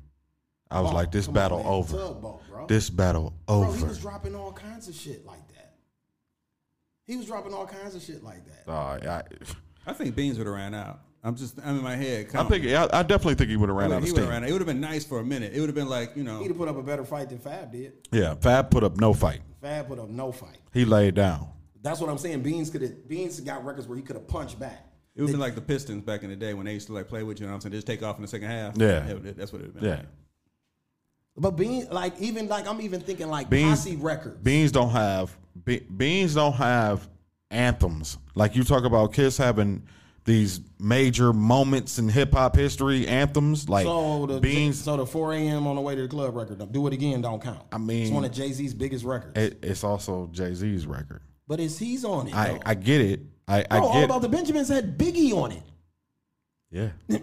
I 0.71 0.81
was 0.81 0.93
Oh, 0.93 0.95
like, 0.95 1.11
"This 1.11 1.27
come 1.27 1.33
on, 1.33 1.35
battle 1.35 1.63
over. 1.67 1.97
Tugboat. 1.97 2.69
This 2.69 2.89
battle 2.89 3.33
Bro, 3.47 3.63
he 3.63 3.69
over." 3.69 3.87
was 3.87 3.99
dropping 3.99 4.35
all 4.37 4.53
kinds 4.53 4.87
of 4.89 4.95
shit 4.95 5.27
like 5.27 5.47
that. 5.49 5.75
He 7.05 7.17
was 7.17 7.27
dropping 7.27 7.53
all 7.53 7.67
kinds 7.67 7.95
of 7.97 8.03
shit 8.03 8.23
like 8.25 8.45
that. 8.47 8.63
Oh, 8.69 8.73
I, 8.73 9.23
I 9.87 9.93
think 9.93 10.15
Beans 10.17 10.39
would 10.39 10.47
have 10.47 10.57
ran 10.57 10.75
out. 10.75 11.01
I'm 11.23 11.35
just. 11.37 11.59
I'm 11.65 11.79
in 11.79 11.83
my 11.83 11.97
head. 11.97 12.29
I 12.35 12.45
think 12.45 12.67
I, 12.67 12.89
I 12.93 13.03
definitely 13.03 13.35
think 13.35 13.51
he 13.51 13.57
would 13.57 13.69
have 13.69 13.77
ran 13.77 13.93
out 13.93 13.99
of 13.99 14.05
he 14.05 14.13
would 14.13 14.21
have 14.21 14.29
ran 14.31 14.45
out. 14.45 14.49
It 14.49 14.53
would 14.53 14.61
have 14.61 14.67
been 14.67 14.81
nice 14.81 15.05
for 15.05 15.19
a 15.19 15.25
minute. 15.25 15.53
It 15.55 15.61
would 15.61 15.69
have 15.69 15.75
been 15.75 15.89
like 15.89 16.17
you 16.17 16.23
know. 16.23 16.41
He'd 16.41 16.49
have 16.49 16.57
put 16.57 16.69
up 16.69 16.77
a 16.77 16.83
better 16.83 17.05
fight 17.05 17.29
than 17.31 17.39
Fab 17.39 17.73
did. 17.73 17.95
Yeah, 18.13 18.35
Fab 18.35 18.71
put 18.71 18.85
up 18.85 18.97
no 18.99 19.13
fight. 19.13 19.41
Fab 19.61 19.89
put 19.89 19.99
up 19.99 20.09
no 20.09 20.31
fight. 20.31 20.59
He 20.73 20.85
laid 20.85 21.15
down. 21.15 21.49
That's 21.83 22.01
what 22.01 22.11
I'm 22.11 22.19
saying. 22.19 22.43
Beans 22.43 22.71
could 22.71 22.83
have 22.83 23.09
Beans 23.09 23.41
got 23.41 23.65
records 23.65 23.87
where 23.89 23.97
he 23.97 24.03
could 24.03 24.17
have 24.17 24.29
punched 24.29 24.59
back. 24.61 24.87
It 25.17 25.23
would 25.23 25.29
have 25.31 25.35
been 25.35 25.41
like 25.41 25.55
the 25.55 25.63
Pistons 25.63 26.03
back 26.05 26.23
in 26.23 26.31
the 26.31 26.37
day 26.37 26.53
when 26.55 26.67
they 26.67 26.75
used 26.75 26.87
to 26.89 26.93
like 26.93 27.09
play 27.09 27.23
with 27.23 27.41
you. 27.41 27.45
You 27.45 27.49
know 27.49 27.55
what 27.57 27.65
I'm 27.65 27.71
saying? 27.73 27.73
Just 27.73 27.87
take 27.87 28.03
off 28.03 28.17
in 28.17 28.23
the 28.23 28.29
second 28.29 28.49
half. 28.49 28.77
Yeah. 28.77 29.09
It 29.09 29.15
would- 29.23 29.37
that's 29.37 29.53
what 29.53 29.63
it 29.63 29.67
would 29.69 29.75
have 29.77 29.83
been. 29.83 29.91
Yeah. 29.99 30.03
But 31.39 31.53
Beans, 31.53 31.91
like 31.91 32.19
even 32.21 32.49
like 32.49 32.67
I'm 32.69 32.81
even 32.81 33.01
thinking 33.01 33.29
like 33.29 33.51
Beans 33.51 33.81
Posse 33.81 33.97
records. 33.97 34.39
Beans 34.43 34.73
don't 34.73 34.91
have 34.91 35.37
Be, 35.65 35.81
Beans 35.81 36.35
don't 36.35 36.55
have 36.55 37.09
anthems 37.51 38.19
like 38.35 38.57
you 38.57 38.65
talk 38.65 38.85
about. 38.85 39.13
Kiss 39.13 39.37
having 39.37 39.83
these 40.25 40.61
major 40.81 41.33
moments 41.33 41.99
in 41.99 42.09
hip 42.09 42.33
hop 42.33 42.57
history 42.57 43.07
anthems 43.07 43.69
like 43.69 43.87
so 43.87 44.27
the 44.27 44.41
Beans. 44.41 44.83
so 44.83 44.97
the 44.97 45.07
4 45.07 45.35
a.m. 45.35 45.67
on 45.69 45.77
the 45.77 45.81
way 45.81 45.95
to 45.95 46.03
the 46.03 46.09
club 46.09 46.35
record, 46.35 46.73
do 46.73 46.87
it 46.89 46.93
again, 46.93 47.21
don't 47.23 47.41
count. 47.41 47.63
I 47.71 47.79
mean- 47.79 48.03
it's 48.03 48.11
one 48.11 48.25
of 48.25 48.33
Jay 48.33 48.51
Z's 48.53 48.75
biggest 48.75 49.05
records. 49.05 49.39
it, 49.39 49.59
it's 49.63 49.85
also 49.85 50.29
Jay 50.33 50.53
Z's 50.55 50.87
record. 50.87 51.23
but 51.47 51.61
it's 51.61 51.79
he's 51.79 52.05
on 52.05 52.27
it. 52.29 52.35
I. 52.35 52.59
I 52.67 52.75
get 52.75 53.01
it. 53.01 53.21
I 53.49 53.61
I 53.71 53.79
Bro, 53.79 53.87
all 53.89 54.05
about 54.05 54.23
the 54.23 54.29
Benjamins 54.29 54.69
had 54.69 54.99
Biggie 54.99 55.33
on 55.33 55.53
it. 55.53 55.63
yeah. 56.73 56.89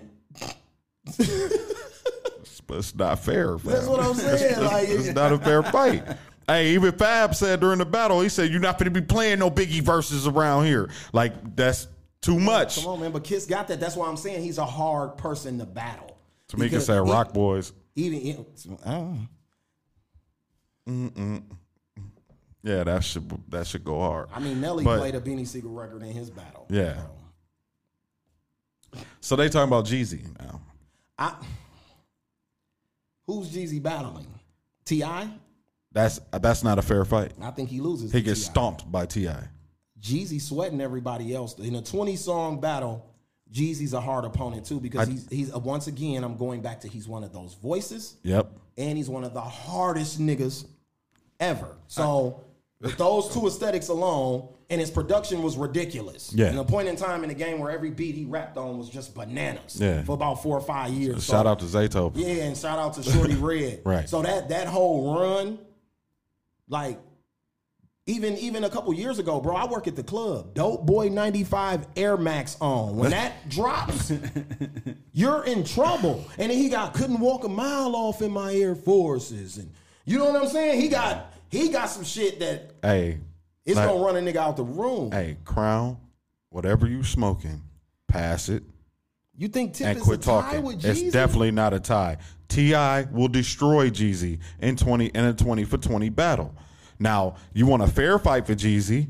but 2.65 2.77
it's 2.77 2.95
not 2.95 3.19
fair. 3.19 3.57
That's 3.57 3.86
what 3.88 3.99
I'm 3.99 4.13
saying. 4.13 4.63
like 4.63 4.88
It's 4.88 5.09
not 5.13 5.33
a 5.33 5.38
fair 5.38 5.62
fight. 5.63 6.05
Hey, 6.47 6.73
even 6.73 6.91
Fab 6.93 7.36
said 7.36 7.60
during 7.62 7.79
the 7.79 7.86
battle, 7.86 8.19
he 8.21 8.29
said, 8.29 8.51
"You're 8.51 8.60
not 8.60 8.77
going 8.77 8.93
to 8.93 9.01
be 9.01 9.06
playing 9.06 9.39
no 9.39 9.49
Biggie 9.49 9.82
verses 9.82 10.27
around 10.27 10.65
here. 10.65 10.89
Like 11.13 11.56
that's 11.56 11.88
too 12.21 12.39
much." 12.39 12.82
Come 12.82 12.88
on, 12.93 12.99
man. 12.99 13.12
But 13.12 13.23
Kiss 13.23 13.45
got 13.45 13.67
that. 13.69 13.79
That's 13.79 13.95
why 13.95 14.08
I'm 14.08 14.17
saying 14.17 14.43
he's 14.43 14.58
a 14.58 14.65
hard 14.65 15.17
person 15.17 15.58
to 15.60 15.65
battle. 15.65 16.17
Tamika 16.49 16.82
said, 16.82 16.97
"Rock 16.99 17.34
Boys." 17.34 17.71
Even 17.95 18.45
I 18.86 18.91
don't 18.91 19.27
know. 20.86 21.41
Yeah, 22.63 22.84
that 22.86 23.03
should 23.03 23.29
that 23.49 23.67
should 23.67 23.84
go 23.84 23.99
hard. 23.99 24.29
I 24.34 24.39
mean, 24.39 24.60
Nelly 24.62 24.84
But- 24.84 24.99
played 24.99 25.15
a 25.15 25.21
Beanie 25.21 25.47
Sigel 25.47 25.71
record 25.71 26.01
in 26.01 26.12
his 26.12 26.29
battle. 26.29 26.65
Yeah. 26.69 27.01
So 29.21 29.36
they 29.36 29.49
talking 29.49 29.67
about 29.67 29.86
Jeezy 29.86 30.23
now. 30.39 30.62
I, 31.17 31.36
who's 33.25 33.49
Jeezy 33.49 33.82
battling? 33.82 34.27
Ti. 34.86 35.03
That's 35.93 36.19
that's 36.32 36.63
not 36.63 36.79
a 36.79 36.82
fair 36.82 37.06
fight. 37.06 37.32
I 37.41 37.51
think 37.51 37.69
he 37.69 37.79
loses. 37.79 38.12
He 38.12 38.21
gets 38.21 38.43
stomped 38.43 38.91
by 38.91 39.06
Ti. 39.06 39.29
Jeezy 40.01 40.41
sweating 40.41 40.82
everybody 40.82 41.34
else 41.34 41.58
in 41.60 41.75
a 41.75 41.82
20 41.82 42.15
song 42.15 42.60
battle. 42.60 43.06
Jeezy's 43.51 43.93
a 43.93 44.01
hard 44.01 44.25
opponent 44.25 44.65
too 44.65 44.79
because 44.79 45.08
I- 45.08 45.12
he's 45.12 45.27
he's 45.29 45.53
uh, 45.56 45.60
once 45.60 45.88
again 45.88 46.23
I'm 46.23 46.36
going 46.38 46.62
back 46.62 46.82
to 46.82 46.88
he's 46.88 47.08
one 47.08 47.23
of 47.23 47.32
those 47.32 47.53
voices 47.53 48.17
Yep. 48.23 48.49
and 48.77 48.97
he's 48.97 49.10
one 49.10 49.23
of 49.23 49.34
the 49.36 49.41
hardest 49.41 50.19
niggas 50.19 50.65
ever. 51.39 51.77
So 51.88 52.43
with 52.82 52.97
those 52.97 53.32
two 53.34 53.45
aesthetics 53.47 53.88
alone, 53.89 54.49
and 54.69 54.82
his 54.82 54.89
production 54.89 55.41
was 55.43 55.56
ridiculous. 55.56 56.34
Yeah. 56.34 56.47
And 56.47 56.58
a 56.60 56.63
point 56.63 56.88
in 56.88 56.95
time 56.95 57.21
in 57.23 57.29
the 57.29 57.36
game 57.36 57.60
where 57.60 57.69
every 57.71 57.91
beat 57.91 58.15
he 58.15 58.25
rapped 58.25 58.58
on 58.58 58.77
was 58.79 58.89
just 58.89 59.13
bananas. 59.13 59.79
Yeah. 59.79 60.03
For 60.03 60.13
about 60.13 60.41
four 60.41 60.58
or 60.58 60.62
five 60.62 60.91
years. 60.91 61.23
Shout 61.23 61.45
So- 61.45 61.49
out 61.51 61.60
to 61.60 61.65
Zayto. 61.65 62.12
Yeah, 62.15 62.43
and 62.45 62.58
shout 62.58 62.79
out 62.79 62.93
to 62.95 63.01
Shawty 63.01 63.39
Redd. 63.39 63.82
Right. 63.86 64.10
So 64.10 64.21
that 64.23 64.49
that 64.49 64.67
whole 64.67 65.17
run, 65.19 65.60
like 66.73 66.99
even 68.07 68.36
even 68.38 68.65
a 68.65 68.69
couple 68.69 68.93
years 68.93 69.17
ago, 69.19 69.39
bro, 69.39 69.55
I 69.55 69.65
work 69.65 69.88
at 69.88 69.95
the 69.95 70.03
club. 70.03 70.53
Dope 70.55 70.86
Boy 70.86 71.07
95 71.07 71.88
Air 71.95 72.17
Max 72.17 72.57
on. 72.59 72.97
When 72.97 73.12
that 73.12 73.47
drops, 73.49 74.12
you're 75.13 75.45
in 75.45 75.63
trouble. 75.63 76.25
And 76.38 76.51
then 76.51 76.57
he 76.57 76.67
got 76.67 76.93
couldn't 76.93 77.19
walk 77.21 77.45
a 77.45 77.49
mile 77.49 77.95
off 77.95 78.21
in 78.21 78.31
my 78.31 78.53
Air 78.53 78.75
Forces. 78.75 79.57
And 79.57 79.71
you 80.03 80.17
know 80.17 80.31
what 80.31 80.41
I'm 80.43 80.49
saying? 80.49 80.81
He 80.81 80.89
got 80.89 81.31
he 81.49 81.69
got 81.69 81.86
some 81.86 82.03
shit 82.03 82.39
that 82.39 82.71
Hey, 82.81 83.19
it's 83.65 83.77
like- 83.77 83.88
gonna 83.88 84.03
run 84.03 84.17
a 84.17 84.19
nigga 84.19 84.38
out 84.38 84.57
the 84.57 84.63
room. 84.65 85.12
hey, 85.12 85.38
Crown, 85.45 85.97
whatever 86.49 86.88
you 86.88 87.03
smoking, 87.03 87.62
pass 88.09 88.49
it 88.49 88.63
You 89.38 89.47
think 89.47 89.75
Tip 89.75 89.88
and 89.88 89.97
is 89.99 90.03
quit 90.03 90.19
a 90.19 90.23
tie 90.25 90.59
talking. 90.62 90.79
It's 90.83 91.12
definitely 91.13 91.51
not 91.51 91.73
a 91.73 91.79
tie. 91.79 92.17
Ti 92.49 92.73
will 93.12 93.27
destroy 93.27 93.89
Jeezy 93.89 94.39
in 94.60 94.75
twenty 94.75 95.08
in 95.08 95.25
a 95.25 95.34
twenty 95.34 95.63
for 95.63 95.77
twenty 95.77 96.10
battle. 96.10 96.56
Now 96.99 97.36
you 97.53 97.65
want 97.65 97.84
a 97.84 97.88
fair 97.88 98.19
fight 98.19 98.45
for 98.45 98.53
Jeezy? 98.56 99.08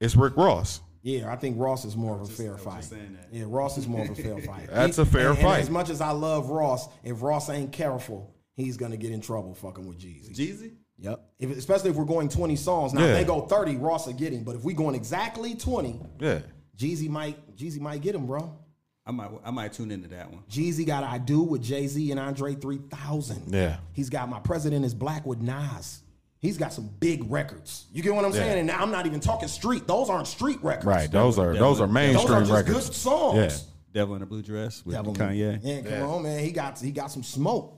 It's 0.00 0.16
Rick 0.16 0.36
Ross. 0.36 0.80
Yeah, 1.02 1.32
I 1.32 1.36
think 1.36 1.56
Ross 1.58 1.84
is 1.84 1.96
more 1.96 2.16
of 2.16 2.22
a 2.22 2.26
fair 2.32 2.58
fight. 2.58 2.82
saying 2.84 3.16
that. 3.20 3.28
Yeah, 3.32 3.44
Ross 3.46 3.78
is 3.78 3.86
more 3.86 4.04
of 4.04 4.10
a 4.10 4.14
fair 4.14 4.38
fight. 4.40 4.68
That's 4.70 4.98
a 4.98 5.06
fair 5.06 5.28
and- 5.30 5.38
and 5.38 5.46
fight. 5.46 5.60
as 5.60 5.70
much 5.70 5.88
as 5.90 6.00
I 6.00 6.10
love 6.10 6.50
Ross, 6.50 6.88
if 7.04 7.22
Ross 7.22 7.48
ain't 7.48 7.70
careful, 7.70 8.34
he's 8.54 8.76
gonna 8.76 8.96
get 8.96 9.12
in 9.12 9.20
trouble 9.20 9.54
fucking 9.54 9.86
with 9.86 9.98
Jeezy. 10.00 10.34
Jeezy. 10.34 10.72
Yep. 10.98 11.20
If, 11.38 11.56
especially 11.58 11.90
if 11.90 11.96
we're 11.96 12.06
going 12.06 12.28
20 12.28 12.56
songs. 12.56 12.92
Now, 12.94 13.02
Yeah. 13.02 13.08
if 13.08 13.18
they 13.18 13.24
go 13.24 13.42
30, 13.42 13.76
Ross 13.76 14.06
will 14.06 14.14
get 14.14 14.32
him. 14.32 14.42
But 14.44 14.56
if 14.56 14.64
we 14.64 14.72
going 14.74 14.94
exactly 14.94 15.54
20, 15.54 16.00
Yeah. 16.18 16.40
Jeezy 16.76 17.08
might 17.08 17.54
Jeezy 17.56 17.80
might 17.80 18.00
get 18.02 18.14
him, 18.14 18.26
bro. 18.26 18.58
I 19.06 19.12
might 19.12 19.30
I 19.44 19.50
might 19.52 19.72
tune 19.72 19.90
into 19.92 20.08
that 20.08 20.32
one. 20.32 20.42
Jeezy 20.50 20.84
got 20.86 21.04
I 21.04 21.18
Do 21.18 21.42
with 21.42 21.62
Jay 21.62 21.86
Z 21.86 22.10
and 22.10 22.18
Andre 22.18 22.54
3000. 22.54 23.54
Yeah. 23.54 23.76
He's 23.92 24.10
got 24.10 24.28
My 24.28 24.40
President 24.40 24.84
is 24.84 24.94
Black 24.94 25.24
with 25.24 25.40
Nas. 25.40 26.00
He's 26.40 26.58
got 26.58 26.72
some 26.72 26.90
big 27.00 27.30
records. 27.30 27.86
You 27.92 28.02
get 28.02 28.14
what 28.14 28.24
I'm 28.24 28.32
Yeah. 28.32 28.38
saying? 28.40 28.58
And 28.58 28.66
now 28.66 28.78
I'm 28.80 28.90
not 28.90 29.06
even 29.06 29.20
talking 29.20 29.48
street. 29.48 29.86
Those 29.86 30.10
aren't 30.10 30.26
street 30.26 30.58
records. 30.62 30.86
Right. 30.86 31.10
Those 31.10 31.38
are 31.38 31.54
those 31.54 31.80
are 31.80 31.86
mainstream 31.86 32.14
Those 32.28 32.30
mainstream 32.30 32.36
are 32.36 32.40
just 32.62 32.68
records. 32.68 32.86
good 32.88 32.94
songs. 32.96 33.36
Yeah. 33.36 33.72
Devil 34.00 34.16
in 34.16 34.22
a 34.22 34.26
blue 34.26 34.42
dress 34.42 34.84
with 34.84 34.96
Devil- 34.96 35.14
Kanye. 35.14 35.60
Yeah, 35.62 35.80
come 35.82 35.90
Yeah. 35.92 36.02
on, 36.06 36.22
man. 36.24 36.40
He 36.44 36.50
got 36.50 36.78
he 36.80 36.90
got 36.90 37.10
some 37.12 37.22
smoke. 37.22 37.74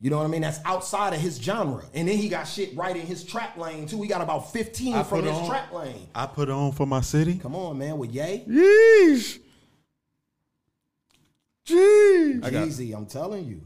You 0.00 0.10
know 0.10 0.16
what 0.16 0.24
I 0.24 0.28
mean? 0.28 0.40
That's 0.42 0.58
outside 0.64 1.12
of 1.14 1.20
his 1.20 1.36
genre. 1.36 1.84
And 1.94 2.08
then 2.08 2.16
he 2.18 2.28
got 2.28 2.44
shit 2.44 2.76
right 2.76 2.96
in 2.96 3.06
his 3.06 3.22
trap 3.22 3.56
lane 3.56 3.86
too. 3.86 4.02
He 4.02 4.08
got 4.08 4.20
about 4.20 4.52
15 4.52 4.94
I 4.94 5.02
from 5.04 5.22
his 5.22 5.32
on- 5.36 5.48
trap 5.48 5.72
lane. 5.72 6.08
I 6.14 6.26
put 6.26 6.50
on 6.50 6.72
for 6.72 6.86
my 6.86 7.02
city. 7.02 7.34
Come 7.38 7.54
on, 7.54 7.78
man, 7.78 7.98
with 7.98 8.10
Ye. 8.10 8.44
Yeesh. 8.48 9.38
Jeez. 11.66 12.40
Jeezy, 12.40 12.94
I'm 12.96 13.06
telling 13.06 13.44
you. 13.44 13.62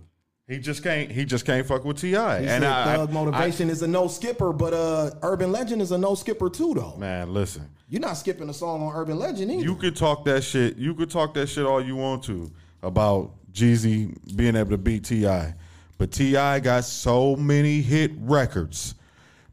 He 0.48 0.58
just 0.58 0.82
can't. 0.84 1.10
He 1.10 1.24
just 1.24 1.44
can't 1.44 1.66
fuck 1.66 1.84
with 1.84 1.98
Ti. 2.00 2.08
He 2.10 2.14
And 2.16 2.46
said 2.46 2.62
I, 2.62 2.96
Thug 2.96 3.10
I- 3.10 3.12
Motivation 3.12 3.68
is 3.68 3.82
a 3.82 3.86
no 3.88 4.06
skipper, 4.06 4.52
but 4.52 4.72
uh, 4.72 5.10
Urban 5.22 5.50
Legend 5.50 5.82
is 5.82 5.90
a 5.90 5.98
no 5.98 6.14
skipper 6.14 6.48
too, 6.48 6.72
though. 6.74 6.94
Man, 6.98 7.34
listen. 7.34 7.68
You're 7.88 8.00
not 8.00 8.14
skipping 8.14 8.48
a 8.48 8.54
song 8.54 8.82
on 8.82 8.94
Urban 8.94 9.18
Legend 9.18 9.50
either. 9.50 9.62
You 9.62 9.74
could 9.76 9.96
talk 9.96 10.24
that 10.26 10.42
shit. 10.44 10.76
You 10.76 10.94
could 10.94 11.10
talk 11.10 11.34
that 11.34 11.48
shit 11.48 11.64
all 11.66 11.80
you 11.84 11.96
want 11.96 12.22
to 12.24 12.50
about 12.82 13.32
Jeezy 13.52 14.16
being 14.36 14.54
able 14.56 14.70
to 14.70 14.78
beat 14.78 15.04
T.I., 15.04 15.54
but 15.98 16.12
T.I. 16.12 16.60
got 16.60 16.84
so 16.84 17.34
many 17.36 17.80
hit 17.80 18.12
records 18.18 18.94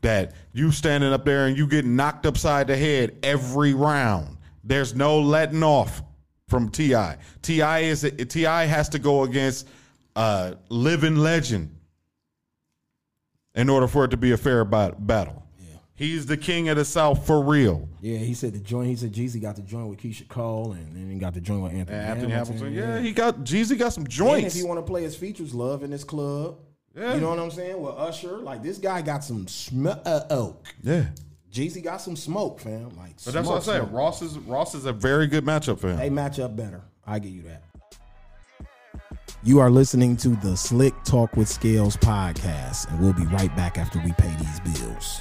that 0.01 0.34
you 0.51 0.71
standing 0.71 1.13
up 1.13 1.25
there 1.25 1.45
and 1.47 1.58
you 1.58 1.65
get 1.65 1.86
knocked 1.86 2.25
upside 2.25 2.67
the 2.67 2.75
head 2.75 3.15
every 3.23 3.73
round. 3.73 4.38
There's 4.63 4.93
no 4.93 5.19
letting 5.19 5.63
off 5.63 6.01
from 6.54 6.70
Ti. 6.70 6.94
T.I. 7.42 7.80
is 7.80 8.12
T.I. 8.30 8.66
has 8.66 8.89
to 8.89 9.00
go 9.00 9.24
against 9.24 9.68
a 10.16 10.56
living 10.70 11.16
legend 11.16 11.76
in 13.56 13.70
order 13.70 13.88
for 13.88 14.06
it 14.06 14.10
to 14.10 14.18
be 14.18 14.34
a 14.34 14.38
fair 14.38 14.63
bat- 14.63 15.08
battle. 15.08 15.39
He's 15.96 16.26
the 16.28 16.38
king 16.38 16.70
of 16.70 16.78
the 16.78 16.86
South 16.86 17.26
for 17.26 17.42
real. 17.42 17.88
yeah, 18.02 18.18
he 18.18 18.34
said 18.34 18.54
the 18.54 18.60
joint. 18.60 18.88
He 18.89 18.96
said 18.96 19.13
Jeezy 19.13 19.39
got 19.42 19.56
the 19.56 19.62
joint 19.62 19.88
with 19.88 20.00
Keyshia 20.00 20.28
Cole, 20.28 20.74
and 20.74 20.96
then 20.96 21.10
he 21.10 21.18
got 21.20 21.34
the 21.36 21.42
joint 21.42 21.62
with 21.63 21.72
Anthony, 21.74 21.98
Anthony 22.00 22.32
Hamilton. 22.32 22.58
Hamilton. 22.58 22.74
Yeah, 22.74 23.00
he 23.00 23.12
got 23.13 23.39
Jeezy 23.39 23.78
got 23.78 23.94
some 23.94 24.04
And 24.04 24.12
if 24.12 24.18
joints. 24.18 24.56
you 24.58 24.68
want 24.68 24.80
to 24.80 24.84
play 24.86 25.04
his 25.04 25.16
features, 25.16 25.54
Love 25.54 25.84
in 25.84 25.92
his 25.92 26.04
club. 26.04 26.58
Yeah. 26.96 27.13
You 27.16 27.22
know 27.22 27.30
what 27.30 27.39
I'm 27.39 27.52
saying? 27.52 27.80
With 27.82 27.94
Usher, 27.96 28.38
like 28.38 28.62
this 28.63 28.78
guy 28.80 29.02
got 29.04 29.24
some 29.24 29.48
smoke. 29.48 30.02
Uh, 30.06 30.52
yeah. 30.84 31.06
Jeezy 31.54 31.84
got 31.84 32.02
some 32.02 32.16
smoke, 32.16 32.60
fam. 32.60 32.89
Like, 32.98 33.13
But 33.24 33.36
that's 33.36 33.48
what 33.48 33.58
I 33.58 33.60
said. 33.60 33.82
smoke. 33.82 33.94
Ross 33.94 34.22
is 34.24 34.38
Ross 34.39 34.74
is 34.74 34.86
a 34.86 34.94
very 34.94 35.28
good 35.28 35.46
matchup 35.46 35.80
for 35.80 35.89
him. 35.89 35.98
They 35.98 36.10
match 36.10 36.39
up 36.39 36.56
better. 36.56 36.82
I 37.06 37.20
give 37.20 37.32
you 37.32 37.44
that. 37.44 37.63
You 39.44 39.60
are 39.60 39.70
listening 39.70 40.18
to 40.18 40.30
the 40.30 40.56
Slick 40.58 40.94
Talk 41.04 41.36
with 41.38 41.48
Scalez 41.48 41.98
podcast, 41.98 42.89
and 42.89 43.00
we'll 43.00 43.13
be 43.13 43.26
right 43.26 43.56
back 43.56 43.78
after 43.78 44.00
we 44.04 44.13
pay 44.13 44.34
these 44.39 44.80
bills. 44.80 45.20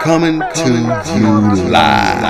Coming 0.00 0.40
to 0.40 0.70
you 1.14 1.30
live. 1.68 2.20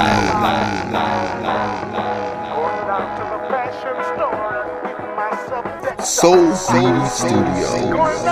Soul 6.04 6.46
Beauty 6.72 7.08
Studios. 7.08 8.22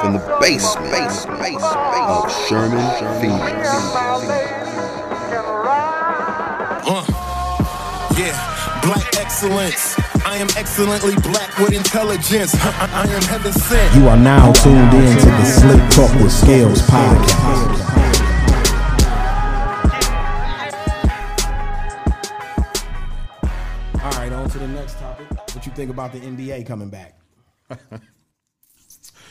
From 0.00 0.12
the 0.12 0.38
basement 0.40 1.28
of 1.28 2.30
Sherman, 2.46 3.20
Phoenix. 3.20 3.68
Uh, 6.86 7.04
yeah, 8.16 8.80
black 8.82 9.16
excellence. 9.16 10.13
I 10.26 10.36
am 10.38 10.48
excellently 10.56 11.14
black 11.16 11.56
with 11.58 11.72
intelligence. 11.72 12.54
I, 12.58 13.04
I 13.06 13.12
am 13.14 13.22
heaven 13.22 13.52
sent. 13.52 13.94
You 13.94 14.08
are 14.08 14.16
now 14.16 14.52
tuned 14.52 14.92
in 14.94 15.18
to 15.18 15.26
the 15.26 15.44
Slick 15.44 15.80
Talk 15.90 16.12
with 16.22 16.32
Scalez 16.32 16.80
podcast. 16.88 17.84
All 24.02 24.10
right, 24.12 24.32
on 24.32 24.48
to 24.50 24.58
the 24.58 24.68
next 24.68 24.98
topic. 24.98 25.30
What 25.54 25.64
you 25.64 25.72
think 25.72 25.90
about 25.90 26.12
the 26.12 26.20
NBA 26.20 26.66
coming 26.66 26.90
back? 26.90 27.18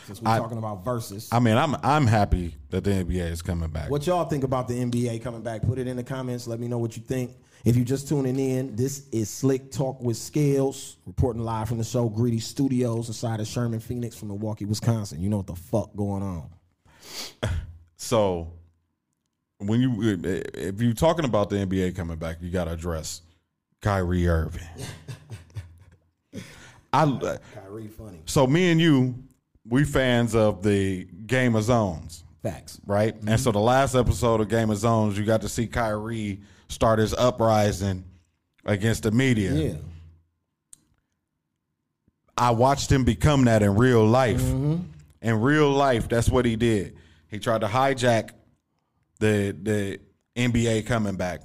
Since 0.05 0.21
we're 0.21 0.29
I- 0.31 0.37
talking 0.37 0.57
about 0.57 0.83
verses. 0.83 1.29
I 1.31 1.39
mean, 1.39 1.57
I'm 1.57 1.75
I'm 1.83 2.07
happy 2.07 2.55
that 2.69 2.83
the 2.83 2.91
NBA 2.91 3.31
is 3.31 3.41
coming 3.41 3.69
back. 3.69 3.89
What 3.89 4.05
y'all 4.07 4.25
think 4.25 4.43
about 4.43 4.67
the 4.67 4.75
NBA 4.75 5.21
coming 5.21 5.41
back? 5.41 5.61
Put 5.63 5.77
it 5.79 5.87
in 5.87 5.97
the 5.97 6.03
comments. 6.03 6.47
Let 6.47 6.59
me 6.59 6.67
know 6.67 6.77
what 6.77 6.97
you 6.97 7.03
think. 7.03 7.31
If 7.63 7.77
you're 7.77 7.85
just 7.85 8.09
tuning 8.09 8.37
in, 8.37 8.75
this 8.75 9.07
is 9.13 9.29
Slick 9.29 9.71
Talk 9.71 10.01
with 10.01 10.17
Scalez, 10.17 10.97
reporting 11.05 11.43
live 11.43 11.69
from 11.69 11.77
the 11.77 11.85
show 11.85 12.09
Greedy 12.09 12.39
Studios 12.39 13.07
inside 13.07 13.39
of 13.39 13.47
Sherman, 13.47 13.79
Phoenix, 13.79 14.17
from 14.17 14.27
Milwaukee, 14.27 14.65
Wisconsin. 14.65 15.21
You 15.21 15.29
know 15.29 15.37
what 15.37 15.47
the 15.47 15.55
fuck 15.55 15.95
going 15.95 16.23
on? 16.23 16.49
So 17.95 18.51
when 19.59 19.79
you 19.79 20.19
if 20.53 20.81
you're 20.81 20.93
talking 20.93 21.23
about 21.23 21.49
the 21.49 21.55
NBA 21.55 21.95
coming 21.95 22.17
back, 22.17 22.39
you 22.41 22.51
got 22.51 22.65
to 22.65 22.71
address 22.71 23.21
Kyrie 23.81 24.27
Irving. 24.27 24.67
I 26.91 27.37
Kyrie, 27.53 27.87
funny 27.87 28.19
so 28.25 28.45
me 28.45 28.71
and 28.71 28.81
you, 28.81 29.15
we 29.65 29.85
fans 29.85 30.35
of 30.35 30.63
the 30.63 31.05
Game 31.25 31.55
of 31.55 31.63
Zones. 31.63 32.25
facts. 32.41 32.81
right? 32.85 33.15
And 33.15 33.39
so 33.39 33.51
mm-hmm. 33.51 33.59
the 33.59 33.63
last 33.63 33.95
episode 33.95 34.41
of 34.41 34.49
Game 34.49 34.69
of 34.69 34.77
Zones, 34.77 35.17
you 35.17 35.23
got 35.23 35.39
to 35.43 35.49
see 35.49 35.67
Kyrie 35.67 36.41
start 36.73 36.99
his 36.99 37.13
uprising 37.13 38.03
against 38.65 39.03
the 39.03 39.11
media. 39.11 39.53
Yeah, 39.53 39.75
I 42.37 42.51
watched 42.51 42.91
him 42.91 43.03
become 43.03 43.45
that 43.45 43.61
in 43.63 43.75
real 43.75 44.05
life. 44.05 44.41
Mm-hmm. 44.41 44.81
In 45.21 45.39
real 45.39 45.69
life, 45.69 46.09
that's 46.09 46.29
what 46.29 46.45
he 46.45 46.55
did. 46.55 46.97
He 47.29 47.39
tried 47.39 47.61
to 47.61 47.67
hijack 47.67 48.31
the 49.19 49.55
the 49.61 49.99
NBA 50.35 50.85
coming 50.85 51.15
back. 51.15 51.41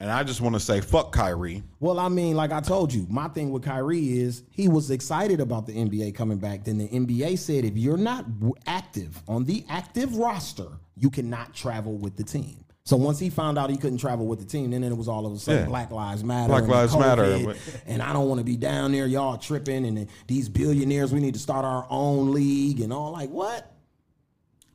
And 0.00 0.10
I 0.10 0.24
just 0.24 0.40
want 0.40 0.54
to 0.54 0.60
say, 0.60 0.80
fuck 0.80 1.12
Kyrie. 1.12 1.62
Well, 1.78 1.98
I 1.98 2.08
mean, 2.08 2.34
like 2.34 2.52
I 2.52 2.60
told 2.60 2.92
you, 2.92 3.06
my 3.10 3.28
thing 3.28 3.50
with 3.50 3.62
Kyrie 3.62 4.18
is 4.18 4.44
he 4.50 4.66
was 4.66 4.90
excited 4.90 5.40
about 5.40 5.66
the 5.66 5.74
NBA 5.74 6.14
coming 6.14 6.38
back. 6.38 6.64
Then 6.64 6.78
the 6.78 6.88
NBA 6.88 7.38
said 7.38 7.66
if 7.66 7.76
you're 7.76 7.98
not 7.98 8.24
active 8.66 9.22
on 9.28 9.44
the 9.44 9.62
active 9.68 10.16
roster, 10.16 10.68
you 10.96 11.10
cannot 11.10 11.54
travel 11.54 11.98
with 11.98 12.16
the 12.16 12.24
team. 12.24 12.64
So 12.84 12.96
once 12.96 13.18
he 13.18 13.30
found 13.30 13.58
out 13.58 13.70
he 13.70 13.76
couldn't 13.76 13.98
travel 13.98 14.26
with 14.26 14.38
the 14.38 14.44
team, 14.44 14.70
then 14.70 14.82
it 14.82 14.96
was 14.96 15.06
all 15.06 15.26
of 15.26 15.32
a 15.32 15.38
sudden 15.38 15.62
Yeah. 15.62 15.68
Black 15.68 15.90
Lives 15.90 16.24
Matter. 16.24 16.48
Black 16.48 16.66
Lives 16.66 16.94
COVID, 16.94 17.46
Matter. 17.46 17.54
And 17.86 18.02
I 18.02 18.12
don't 18.12 18.28
want 18.28 18.38
to 18.38 18.44
be 18.44 18.56
down 18.56 18.92
there. 18.92 19.06
Y'all 19.06 19.36
tripping. 19.36 19.84
And 19.84 20.08
these 20.26 20.48
billionaires, 20.48 21.12
we 21.12 21.20
need 21.20 21.34
to 21.34 21.40
start 21.40 21.64
our 21.64 21.86
own 21.90 22.32
league 22.32 22.80
and 22.80 22.92
all. 22.92 23.12
Like, 23.12 23.30
what? 23.30 23.70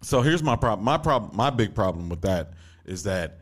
So 0.02 0.22
here's 0.22 0.44
my 0.44 0.56
problem. 0.56 0.86
My 0.86 0.98
problem. 0.98 1.36
My 1.36 1.50
big 1.50 1.74
problem 1.74 2.10
with 2.10 2.22
that 2.22 2.54
is 2.86 3.04
that 3.04 3.40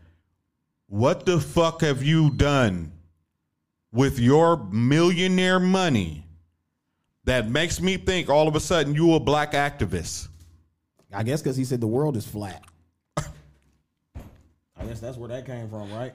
what 0.87 1.25
the 1.25 1.39
fuck 1.39 1.81
have 1.81 2.01
you 2.01 2.31
done 2.31 2.91
with 3.91 4.17
your 4.17 4.57
millionaire 4.71 5.59
money 5.59 6.25
that 7.25 7.49
makes 7.49 7.81
me 7.81 7.97
think 7.97 8.29
all 8.29 8.47
of 8.47 8.55
a 8.55 8.59
sudden 8.59 8.95
you 8.95 9.13
a 9.13 9.19
black 9.19 9.51
activist? 9.51 10.29
I 11.13 11.23
guess 11.23 11.41
because 11.41 11.57
he 11.57 11.65
said 11.65 11.81
the 11.81 11.87
world 11.87 12.17
is 12.17 12.25
flat. 12.25 12.63
I 14.83 14.87
guess 14.87 14.99
that's 14.99 15.17
where 15.17 15.29
that 15.29 15.45
came 15.45 15.69
from, 15.69 15.91
right? 15.93 16.13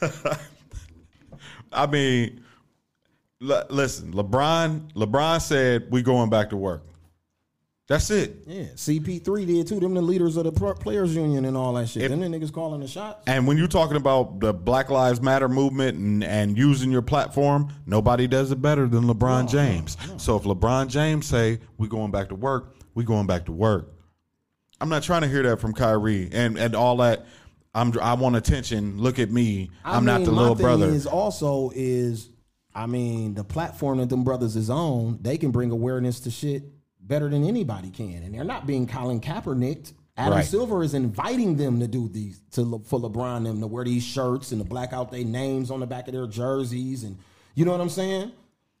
I 1.72 1.86
mean, 1.86 2.44
l- 3.42 3.66
listen, 3.70 4.12
LeBron. 4.12 4.92
LeBron 4.92 5.40
said 5.40 5.86
we 5.90 6.02
going 6.02 6.30
back 6.30 6.50
to 6.50 6.56
work. 6.56 6.84
That's 7.88 8.08
it. 8.10 8.44
Yeah, 8.46 8.64
CP3 8.76 9.46
did 9.46 9.66
too. 9.66 9.80
Them 9.80 9.94
the 9.94 10.00
leaders 10.02 10.36
of 10.36 10.44
the 10.44 10.52
players 10.52 11.12
union 11.16 11.44
and 11.44 11.56
all 11.56 11.72
that 11.74 11.88
shit. 11.88 12.04
If- 12.04 12.10
Them 12.10 12.20
the 12.20 12.26
niggas 12.28 12.52
calling 12.52 12.80
the 12.80 12.86
shots. 12.86 13.24
And 13.26 13.48
when 13.48 13.56
you're 13.58 13.66
talking 13.66 13.96
about 13.96 14.38
the 14.38 14.54
Black 14.54 14.90
Lives 14.90 15.20
Matter 15.20 15.48
movement 15.48 15.98
and, 15.98 16.22
and 16.22 16.56
using 16.56 16.92
your 16.92 17.02
platform, 17.02 17.72
nobody 17.86 18.28
does 18.28 18.52
it 18.52 18.62
better 18.62 18.86
than 18.86 19.04
LeBron 19.04 19.50
James. 19.50 19.96
So 20.18 20.36
if 20.36 20.44
LeBron 20.44 20.86
James 20.88 21.26
say 21.26 21.58
we 21.78 21.88
going 21.88 22.12
back 22.12 22.28
to 22.28 22.36
work, 22.36 22.76
we 22.94 23.02
going 23.02 23.26
back 23.26 23.46
to 23.46 23.52
work. 23.52 23.92
I'm 24.80 24.88
not 24.88 25.02
trying 25.02 25.22
to 25.22 25.28
hear 25.28 25.42
that 25.42 25.60
from 25.60 25.74
Kyrie 25.74 26.28
and 26.32 26.56
and 26.58 26.74
all 26.76 26.96
that. 26.98 27.26
I'm 27.74 27.96
I 28.00 28.14
want 28.14 28.36
attention. 28.36 28.98
Look 28.98 29.18
at 29.18 29.30
me. 29.30 29.70
I 29.84 29.96
I'm 29.96 30.04
not 30.04 30.24
the 30.24 30.32
little 30.32 30.54
thing 30.54 30.64
brother. 30.64 30.88
Is 30.88 31.06
also 31.06 31.70
is 31.74 32.28
I 32.74 32.86
mean 32.86 33.34
the 33.34 33.44
platform 33.44 33.98
that 33.98 34.08
them 34.08 34.24
brothers 34.24 34.56
is 34.56 34.70
on. 34.70 35.18
They 35.20 35.38
can 35.38 35.50
bring 35.50 35.70
awareness 35.70 36.20
to 36.20 36.30
shit 36.30 36.64
better 37.00 37.28
than 37.28 37.44
anybody 37.44 37.90
can, 37.90 38.22
and 38.22 38.34
they're 38.34 38.44
not 38.44 38.66
being 38.66 38.86
Colin 38.86 39.20
Kaepernick. 39.20 39.92
Adam 40.16 40.34
Right. 40.34 40.44
Silver 40.44 40.82
is 40.82 40.92
inviting 40.94 41.56
them 41.56 41.80
to 41.80 41.86
do 41.86 42.08
these 42.08 42.40
to 42.52 42.82
for 42.84 42.98
LeBron 43.00 43.44
them 43.44 43.60
to 43.60 43.66
wear 43.66 43.84
these 43.84 44.02
shirts 44.02 44.52
and 44.52 44.60
to 44.60 44.68
black 44.68 44.92
out 44.92 45.10
their 45.12 45.24
names 45.24 45.70
on 45.70 45.80
the 45.80 45.86
back 45.86 46.08
of 46.08 46.14
their 46.14 46.26
jerseys, 46.26 47.04
and 47.04 47.16
you 47.54 47.64
know 47.64 47.72
what 47.72 47.80
I'm 47.80 47.88
saying? 47.88 48.32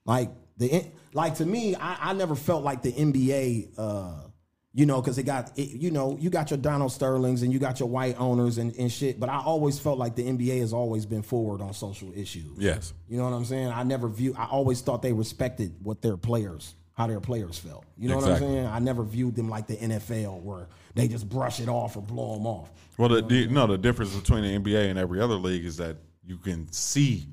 Like 0.04 0.30
the 0.56 0.84
like 1.14 1.36
to 1.36 1.46
me, 1.46 1.76
I, 1.76 2.10
I 2.10 2.12
never 2.12 2.34
felt 2.34 2.64
like 2.64 2.82
the 2.82 2.92
NBA. 2.92 3.78
uh 3.78 4.29
you 4.72 4.86
know, 4.86 5.00
because 5.00 5.18
it 5.18 5.24
got, 5.24 5.56
it, 5.58 5.68
you 5.70 5.90
know, 5.90 6.16
you 6.20 6.30
got 6.30 6.50
your 6.50 6.58
Donald 6.58 6.92
Sterlings 6.92 7.42
and 7.42 7.52
you 7.52 7.58
got 7.58 7.80
your 7.80 7.88
white 7.88 8.16
owners 8.20 8.58
and, 8.58 8.74
and 8.76 8.90
shit. 8.90 9.18
But 9.18 9.28
I 9.28 9.38
always 9.38 9.78
felt 9.80 9.98
like 9.98 10.14
the 10.14 10.22
NBA 10.24 10.60
has 10.60 10.72
always 10.72 11.06
been 11.06 11.22
forward 11.22 11.60
on 11.60 11.74
social 11.74 12.12
issues. 12.16 12.56
Yes. 12.56 12.92
You 13.08 13.18
know 13.18 13.24
what 13.24 13.32
I'm 13.32 13.44
saying? 13.44 13.68
I 13.68 13.82
never 13.82 14.08
view. 14.08 14.34
I 14.38 14.44
always 14.44 14.80
thought 14.80 15.02
they 15.02 15.12
respected 15.12 15.74
what 15.82 16.02
their 16.02 16.16
players, 16.16 16.74
how 16.94 17.08
their 17.08 17.18
players 17.20 17.58
felt. 17.58 17.84
You 17.98 18.10
know 18.10 18.18
Exactly. 18.18 18.46
what 18.46 18.52
I'm 18.52 18.56
saying? 18.58 18.66
I 18.68 18.78
never 18.78 19.02
viewed 19.02 19.34
them 19.34 19.48
like 19.48 19.66
the 19.66 19.76
NFL 19.76 20.40
where 20.42 20.68
they 20.94 21.08
just 21.08 21.28
brush 21.28 21.58
it 21.58 21.68
off 21.68 21.96
or 21.96 22.02
blow 22.02 22.34
them 22.34 22.46
off. 22.46 22.70
Well, 22.96 23.08
the, 23.08 23.22
the 23.22 23.48
no, 23.48 23.66
the 23.66 23.78
difference 23.78 24.14
between 24.14 24.42
the 24.42 24.56
NBA 24.58 24.88
and 24.88 24.98
every 24.98 25.20
other 25.20 25.34
league 25.36 25.64
is 25.64 25.78
that 25.78 25.96
you 26.24 26.36
can 26.36 26.70
see 26.70 27.26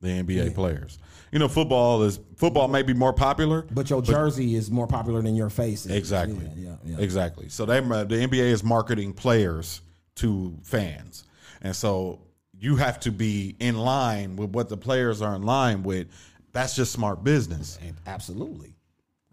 the 0.00 0.08
NBA 0.22 0.54
players. 0.54 0.98
You 1.34 1.40
know, 1.40 1.48
football 1.48 2.04
is 2.04 2.20
football 2.36 2.68
may 2.68 2.82
be 2.82 2.94
more 2.94 3.12
popular, 3.12 3.62
But 3.72 3.90
your 3.90 4.00
jersey 4.00 4.54
is 4.54 4.70
more 4.70 4.86
popular 4.86 5.20
than 5.20 5.34
your 5.34 5.50
face. 5.50 5.84
Exactly. 5.84 6.48
Yeah, 6.54 6.76
yeah, 6.84 6.92
yeah. 6.96 7.00
Exactly. 7.00 7.48
So 7.48 7.66
they 7.66 7.78
uh, 7.78 8.04
the 8.04 8.14
NBA 8.14 8.52
is 8.52 8.62
marketing 8.62 9.12
players 9.12 9.80
to 10.14 10.56
fans, 10.62 11.24
and 11.60 11.74
so 11.74 12.20
you 12.56 12.76
have 12.76 13.00
to 13.00 13.10
be 13.10 13.56
in 13.58 13.76
line 13.76 14.36
with 14.36 14.50
what 14.50 14.68
the 14.68 14.76
players 14.76 15.20
are 15.22 15.34
in 15.34 15.42
line 15.42 15.82
with. 15.82 16.06
That's 16.52 16.76
just 16.76 16.92
smart 16.92 17.24
business. 17.24 17.80
Absolutely. 18.06 18.76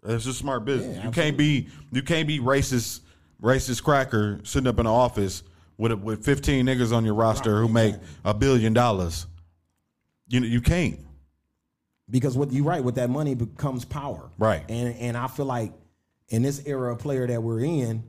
That's 0.02 0.24
just 0.24 0.40
smart 0.40 0.64
business. 0.64 0.96
Yeah, 0.96 1.04
you 1.04 1.12
can't 1.12 1.36
be 1.36 1.68
you 1.92 2.02
can't 2.02 2.26
be 2.26 2.40
racist 2.40 3.02
racist 3.40 3.84
cracker 3.84 4.40
sitting 4.42 4.66
up 4.66 4.80
in 4.80 4.86
the 4.86 4.92
office 4.92 5.44
with 5.78 5.92
a, 5.92 5.96
with 5.96 6.24
fifteen 6.24 6.66
niggas 6.66 6.92
on 6.92 7.04
your 7.04 7.14
roster 7.14 7.60
who 7.60 7.68
make 7.68 7.94
a 8.24 8.34
billion 8.34 8.72
dollars. 8.72 9.28
You 10.26 10.40
know 10.40 10.48
you 10.48 10.60
can't. 10.60 10.98
Because 12.12 12.36
what 12.38 12.52
you're 12.52 12.64
right 12.64 12.84
with 12.84 12.94
that 12.94 13.10
money 13.10 13.34
becomes 13.34 13.84
power. 13.84 14.30
Right. 14.38 14.62
and 14.68 14.94
and 14.96 15.16
i 15.16 15.26
feel 15.26 15.46
like 15.46 15.72
in 16.28 16.42
this 16.42 16.62
era 16.66 16.92
of 16.92 17.00
player 17.00 17.26
that 17.26 17.42
we're 17.42 17.60
in 17.64 18.04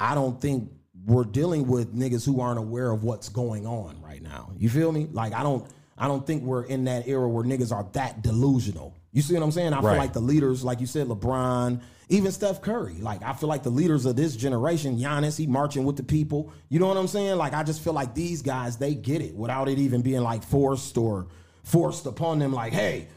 i 0.00 0.16
don't 0.16 0.40
think 0.40 0.70
we're 1.06 1.24
dealing 1.24 1.66
with 1.68 1.94
niggas 1.94 2.24
who 2.26 2.40
aren't 2.40 2.58
aware 2.58 2.90
of 2.90 3.04
what's 3.04 3.28
going 3.28 3.66
on 3.66 4.00
right 4.00 4.22
now. 4.22 4.50
You 4.58 4.68
feel 4.68 4.90
me? 4.90 5.06
Like 5.12 5.32
i 5.34 5.42
don't 5.44 5.64
i 5.98 6.08
don't 6.08 6.26
think 6.26 6.42
we're 6.42 6.64
in 6.64 6.84
that 6.84 7.06
era 7.06 7.28
where 7.28 7.44
niggas 7.44 7.70
are 7.72 7.86
that 7.92 8.22
delusional. 8.22 8.96
You 9.12 9.22
see 9.22 9.34
what 9.34 9.42
i'm 9.42 9.52
saying? 9.52 9.72
I 9.72 9.80
Right. 9.80 9.92
feel 9.92 9.98
like 9.98 10.12
the 10.14 10.20
leaders 10.20 10.64
like 10.64 10.80
you 10.80 10.86
said 10.86 11.06
lebron 11.08 11.80
even 12.10 12.30
steph 12.32 12.60
curry. 12.62 12.94
Like 12.94 13.22
i 13.22 13.32
feel 13.32 13.48
like 13.48 13.62
the 13.62 13.70
leaders 13.70 14.04
of 14.06 14.14
this 14.16 14.36
generation 14.36 14.98
Giannis, 14.98 15.36
he 15.38 15.46
marching 15.46 15.84
with 15.84 15.96
the 15.96 16.02
people. 16.02 16.52
You 16.68 16.78
know 16.80 16.88
what 16.88 16.96
i'm 16.96 17.08
saying? 17.08 17.36
Like 17.36 17.52
i 17.54 17.62
just 17.62 17.82
feel 17.82 17.92
like 17.92 18.14
these 18.14 18.42
guys 18.42 18.76
they 18.76 18.94
get 18.94 19.20
it 19.22 19.34
without 19.34 19.68
it 19.68 19.78
even 19.78 20.02
being 20.02 20.20
like 20.22 20.42
forced 20.44 20.96
or 20.98 21.26
forced 21.64 22.06
upon 22.06 22.38
them. 22.38 22.52
Like 22.52 22.72
hey 22.72 23.08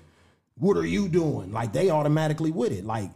what 0.60 0.78
are 0.78 0.86
you 0.86 1.08
doing? 1.08 1.52
Like 1.52 1.74
they 1.74 1.90
automatically 1.90 2.52
with 2.52 2.72
it. 2.72 2.86
Like 2.86 3.12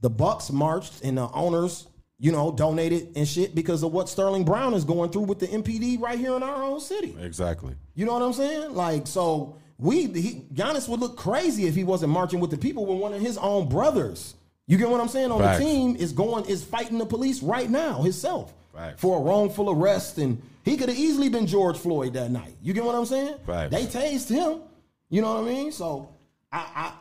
the 0.00 0.10
Bucks 0.10 0.50
marched 0.50 1.02
and 1.02 1.18
the 1.18 1.28
owners, 1.32 1.86
you 2.18 2.32
know, 2.32 2.52
donated 2.52 3.12
and 3.16 3.26
shit 3.26 3.54
because 3.54 3.82
of 3.82 3.92
what 3.92 4.08
Sterling 4.08 4.44
Brown 4.44 4.74
is 4.74 4.84
going 4.84 5.10
through 5.10 5.22
with 5.22 5.38
the 5.38 5.48
MPD 5.48 6.00
right 6.00 6.18
here 6.18 6.36
in 6.36 6.42
our 6.42 6.62
own 6.62 6.80
city. 6.80 7.16
Exactly. 7.20 7.74
You 7.94 8.06
know 8.06 8.12
what 8.12 8.22
I'm 8.22 8.32
saying? 8.32 8.74
Like 8.74 9.06
so, 9.06 9.56
we 9.78 10.06
he, 10.06 10.46
Giannis 10.54 10.88
would 10.88 11.00
look 11.00 11.16
crazy 11.16 11.66
if 11.66 11.74
he 11.74 11.84
wasn't 11.84 12.12
marching 12.12 12.40
with 12.40 12.50
the 12.50 12.58
people 12.58 12.86
when 12.86 12.98
one 12.98 13.12
of 13.12 13.20
his 13.20 13.38
own 13.38 13.68
brothers. 13.68 14.34
You 14.66 14.78
get 14.78 14.88
what 14.88 15.00
I'm 15.00 15.08
saying? 15.08 15.32
On 15.32 15.40
Facts. 15.40 15.58
the 15.58 15.64
team 15.64 15.96
is 15.96 16.12
going 16.12 16.44
is 16.44 16.62
fighting 16.62 16.98
the 16.98 17.06
police 17.06 17.42
right 17.42 17.68
now 17.68 18.02
himself 18.02 18.54
Facts. 18.72 19.00
for 19.00 19.18
a 19.18 19.20
wrongful 19.20 19.70
arrest, 19.70 20.18
and 20.18 20.40
he 20.64 20.76
could 20.76 20.88
have 20.88 20.98
easily 20.98 21.28
been 21.28 21.46
George 21.46 21.76
Floyd 21.76 22.12
that 22.12 22.30
night. 22.30 22.54
You 22.62 22.72
get 22.72 22.84
what 22.84 22.94
I'm 22.94 23.04
saying? 23.04 23.36
Facts. 23.44 23.74
They 23.74 23.86
tased 23.86 24.28
him. 24.28 24.60
You 25.10 25.20
know 25.20 25.34
what 25.34 25.42
I 25.42 25.46
mean? 25.46 25.72
So 25.72 26.08
I 26.52 26.64
I 26.76 26.92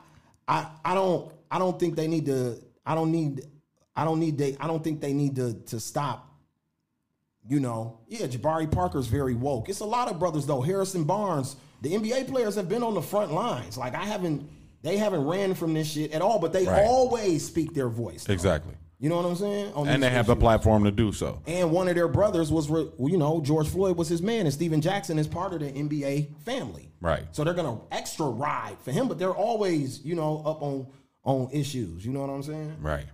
I 0.48 0.68
I 0.92 0.96
don't 0.96 1.32
I 1.50 1.60
don't 1.60 1.80
think 1.80 1.96
they 1.96 2.08
need 2.08 2.26
to. 2.28 2.58
I 2.86 2.96
don't 2.96 3.12
need. 3.12 3.42
I 3.96 4.06
don't 4.06 4.20
need 4.20 4.38
they. 4.38 4.56
I 4.60 4.68
don't 4.68 4.84
think 4.84 5.02
they 5.02 5.14
need 5.14 5.36
to 5.36 5.54
to 5.54 5.80
stop 5.80 6.28
you 7.48 7.60
know, 7.60 7.98
yeah, 8.08 8.28
Jabari 8.28 8.72
Parker's 8.72 9.08
very 9.08 9.34
woke. 9.34 9.68
It's 9.68 9.80
a 9.80 9.86
lot 9.86 10.08
of 10.10 10.20
brothers 10.20 10.46
though. 10.46 10.62
Harrison 10.62 11.04
Barnes, 11.04 11.56
the 11.82 11.94
NBA 11.94 12.28
players 12.28 12.56
have 12.56 12.70
been 12.70 12.84
on 12.84 12.94
the 12.94 13.02
front 13.02 13.34
lines. 13.34 13.78
Like 13.78 13.96
I 13.96 14.04
haven't, 14.06 14.48
they 14.84 14.98
haven't 14.98 15.26
ran 15.26 15.56
from 15.56 15.74
this 15.74 15.90
shit 15.92 16.12
at 16.12 16.22
all. 16.22 16.38
But 16.38 16.54
they 16.54 16.66
Right. 16.68 16.86
always 16.86 17.44
speak 17.46 17.74
their 17.74 17.90
voice. 17.90 18.26
though. 18.26 18.34
Exactly. 18.34 18.76
You 19.02 19.10
know 19.10 19.16
what 19.16 19.26
I'm 19.26 19.36
saying? 19.36 19.74
On 19.74 19.88
And 19.88 20.04
they 20.04 20.12
have 20.12 20.28
the 20.28 20.36
platform 20.36 20.84
to 20.84 20.92
do 20.92 21.12
so. 21.12 21.42
And 21.48 21.72
one 21.72 21.88
of 21.88 21.96
their 21.96 22.08
brothers 22.08 22.52
was, 22.52 22.70
re- 22.70 22.88
you 23.00 23.18
know, 23.18 23.42
George 23.42 23.68
Floyd 23.68 23.98
was 23.98 24.08
his 24.08 24.22
man, 24.22 24.46
and 24.46 24.54
Stephen 24.54 24.80
Jackson 24.80 25.18
is 25.18 25.28
part 25.28 25.54
of 25.54 25.60
the 25.62 25.72
NBA 25.72 26.38
family. 26.46 26.92
Right. 27.02 27.24
So 27.32 27.44
they're 27.44 27.56
gonna 27.56 27.80
extra 27.92 28.28
ride 28.28 28.78
for 28.82 28.92
him, 28.92 29.08
but 29.08 29.18
they're 29.18 29.34
always, 29.34 30.06
you 30.06 30.14
know, 30.14 30.44
up 30.46 30.62
on 30.62 30.86
on 31.24 31.50
issues. 31.52 32.06
You 32.06 32.14
know 32.14 32.22
what 32.22 32.30
I'm 32.30 32.44
saying? 32.44 32.76
Right. 32.80 33.08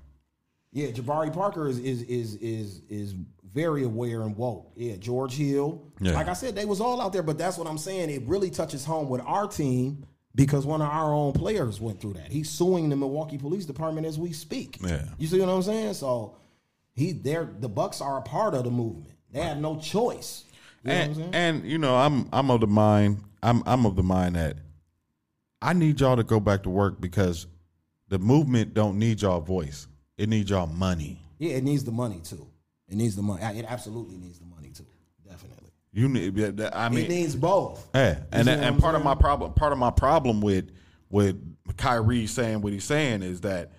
Yeah, 0.73 0.87
Jabari 0.87 1.33
Parker 1.33 1.69
is 1.69 1.79
is 1.79 2.01
is 2.01 2.35
is 2.35 2.81
is 2.89 3.15
very 3.53 3.85
aware 3.85 4.23
and 4.23 4.35
woke. 4.35 4.73
Yeah, 4.75 4.97
George 4.97 5.37
Hill. 5.37 5.89
Yeah. 6.01 6.11
Like 6.11 6.27
I 6.27 6.33
said, 6.33 6.53
they 6.53 6.65
was 6.65 6.81
all 6.81 7.01
out 7.01 7.13
there, 7.13 7.23
but 7.23 7.37
that's 7.37 7.57
what 7.57 7.65
I'm 7.65 7.77
saying. 7.77 8.09
It 8.09 8.23
really 8.27 8.49
touches 8.49 8.83
home 8.83 9.07
with 9.07 9.21
our 9.21 9.47
team 9.47 10.05
because 10.37 10.67
one 10.67 10.81
of 10.83 10.87
our 10.87 11.11
own 11.11 11.33
players 11.33 11.81
went 11.81 11.99
through 11.99 12.13
that. 12.13 12.31
He's 12.31 12.47
suing 12.49 12.89
the 12.89 12.95
Milwaukee 12.95 13.39
Police 13.39 13.65
Department 13.65 14.05
as 14.05 14.19
we 14.19 14.31
speak. 14.31 14.77
Yeah. 14.81 15.03
You 15.17 15.27
see 15.27 15.39
what 15.39 15.49
I'm 15.49 15.63
saying? 15.63 15.95
So 15.95 16.37
he 16.93 17.11
they're 17.11 17.49
the 17.59 17.67
Bucks 17.67 17.99
are 18.01 18.19
a 18.19 18.21
part 18.21 18.53
of 18.53 18.63
the 18.63 18.69
movement. 18.69 19.11
They 19.31 19.41
have 19.41 19.57
no 19.57 19.79
choice. 19.79 20.45
You 20.83 20.91
know 20.91 20.99
what 20.99 21.17
I'm 21.17 21.23
and, 21.23 21.35
and 21.35 21.65
you 21.65 21.79
know, 21.79 21.97
I'm 21.97 22.29
I'm 22.31 22.51
of 22.51 22.61
the 22.61 22.67
mind 22.67 23.23
I'm 23.41 23.63
I'm 23.65 23.85
of 23.87 23.95
the 23.95 24.03
mind 24.03 24.35
that 24.35 24.57
I 25.59 25.73
need 25.73 25.99
y'all 25.99 26.15
to 26.15 26.23
go 26.23 26.39
back 26.39 26.63
to 26.63 26.69
work 26.69 27.01
because 27.01 27.47
the 28.07 28.19
movement 28.19 28.75
don't 28.75 28.99
need 28.99 29.23
y'all 29.23 29.41
voice. 29.41 29.87
It 30.19 30.29
needs 30.29 30.51
y'all 30.51 30.67
money. 30.67 31.19
yeah, 31.39 31.55
it 31.55 31.63
needs 31.63 31.83
the 31.83 31.91
money 31.91 32.21
too. 32.23 32.45
It 32.87 32.95
needs 32.95 33.15
the 33.15 33.23
money. 33.23 33.41
It 33.59 33.65
absolutely 33.67 34.17
needs 34.17 34.37
the 34.37 34.45
money. 34.45 34.56
You 35.93 36.09
need 36.09 36.61
I 36.73 36.89
mean 36.89 37.05
it 37.05 37.09
needs 37.09 37.35
both. 37.35 37.87
Yeah, 37.95 38.19
and 38.31 38.47
and 38.47 38.63
I'm 38.63 38.77
part 38.77 38.95
of 38.95 39.03
my 39.03 39.15
problem, 39.15 39.53
part 39.53 39.71
of 39.71 39.79
my 39.79 39.91
problem 39.91 40.41
with 40.41 40.71
with 41.09 41.41
Kyrie 41.77 42.27
saying 42.27 42.61
what 42.61 42.73
he's 42.73 42.83
saying 42.83 43.23
is 43.23 43.41
that 43.41 43.71